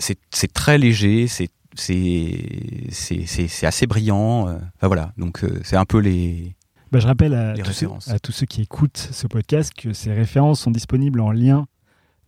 c'est 0.00 0.52
très 0.52 0.78
léger, 0.78 1.26
c'est 1.28 1.50
c'est 1.76 3.66
assez 3.66 3.86
brillant. 3.86 4.48
Euh, 4.48 4.56
enfin 4.76 4.86
voilà, 4.88 5.12
donc 5.16 5.44
euh, 5.44 5.60
c'est 5.64 5.76
un 5.76 5.84
peu 5.84 5.98
les. 5.98 6.56
Bah, 6.90 6.98
je 6.98 7.06
rappelle 7.06 7.34
à, 7.34 7.54
tous 7.54 7.72
ceux, 7.72 7.88
à, 8.08 8.18
tous 8.18 8.32
ceux, 8.32 8.46
qui 8.46 8.62
écoutent 8.62 8.96
ce 8.98 9.28
podcast 9.28 9.72
que 9.72 9.92
ces 9.92 10.12
références 10.12 10.60
sont 10.60 10.72
disponibles 10.72 11.20
en 11.20 11.30
lien 11.30 11.66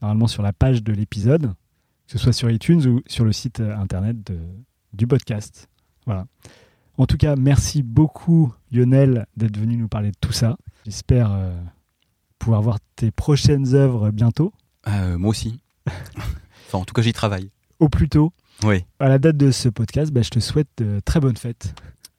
normalement 0.03 0.27
sur 0.27 0.43
la 0.43 0.53
page 0.53 0.83
de 0.83 0.93
l'épisode, 0.93 1.55
que 2.07 2.13
ce 2.13 2.19
soit 2.19 2.33
sur 2.33 2.51
iTunes 2.51 2.87
ou 2.87 3.01
sur 3.07 3.25
le 3.25 3.33
site 3.33 3.61
euh, 3.61 3.77
internet 3.77 4.33
du 4.93 5.07
podcast. 5.07 5.69
Voilà. 6.05 6.27
En 6.99 7.07
tout 7.07 7.17
cas, 7.17 7.37
merci 7.37 7.83
beaucoup 7.83 8.53
Lionel 8.71 9.27
d'être 9.37 9.57
venu 9.57 9.77
nous 9.77 9.89
parler 9.89 10.11
de 10.11 10.17
tout 10.21 10.33
ça. 10.33 10.57
J'espère 10.85 11.31
pouvoir 12.39 12.61
voir 12.61 12.79
tes 12.97 13.11
prochaines 13.11 13.75
œuvres 13.75 14.11
bientôt. 14.11 14.53
moi 14.87 15.31
aussi. 15.31 15.63
enfin, 15.87 16.79
en 16.79 16.85
tout 16.85 16.93
cas, 16.93 17.01
j'y 17.01 17.15
travaille 17.15 17.51
au 17.83 17.89
plus 17.89 18.09
tôt. 18.09 18.33
Oui. 18.63 18.85
À 19.01 19.09
la 19.09 19.19
date 19.19 19.37
de 19.37 19.51
ce 19.51 19.69
podcast, 19.69 20.13
bah, 20.13 20.23
je 20.23 20.31
te 20.31 20.39
souhaite 20.39 20.69
de 20.79 21.01
très 21.05 21.21
bonnes 21.21 21.37
fêtes. 21.37 21.75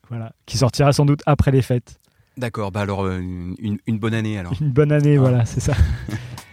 Voilà, 0.10 0.34
qui 0.45 0.57
sortira 0.57 0.91
sans 0.91 1.05
doute 1.05 1.22
après 1.26 1.51
les 1.51 1.61
fêtes. 1.61 1.99
D'accord, 2.35 2.72
bah 2.72 2.81
alors 2.81 3.05
euh, 3.05 3.19
une, 3.19 3.77
une, 3.88 3.99
bonne 3.99 4.14
année 4.14 4.38
alors. 4.38 4.53
Une 4.60 4.72
bonne 4.72 4.91
année, 4.91 5.15
ah. 5.18 5.19
voilà, 5.19 5.45
c'est 5.45 5.61
ça. 5.61 5.73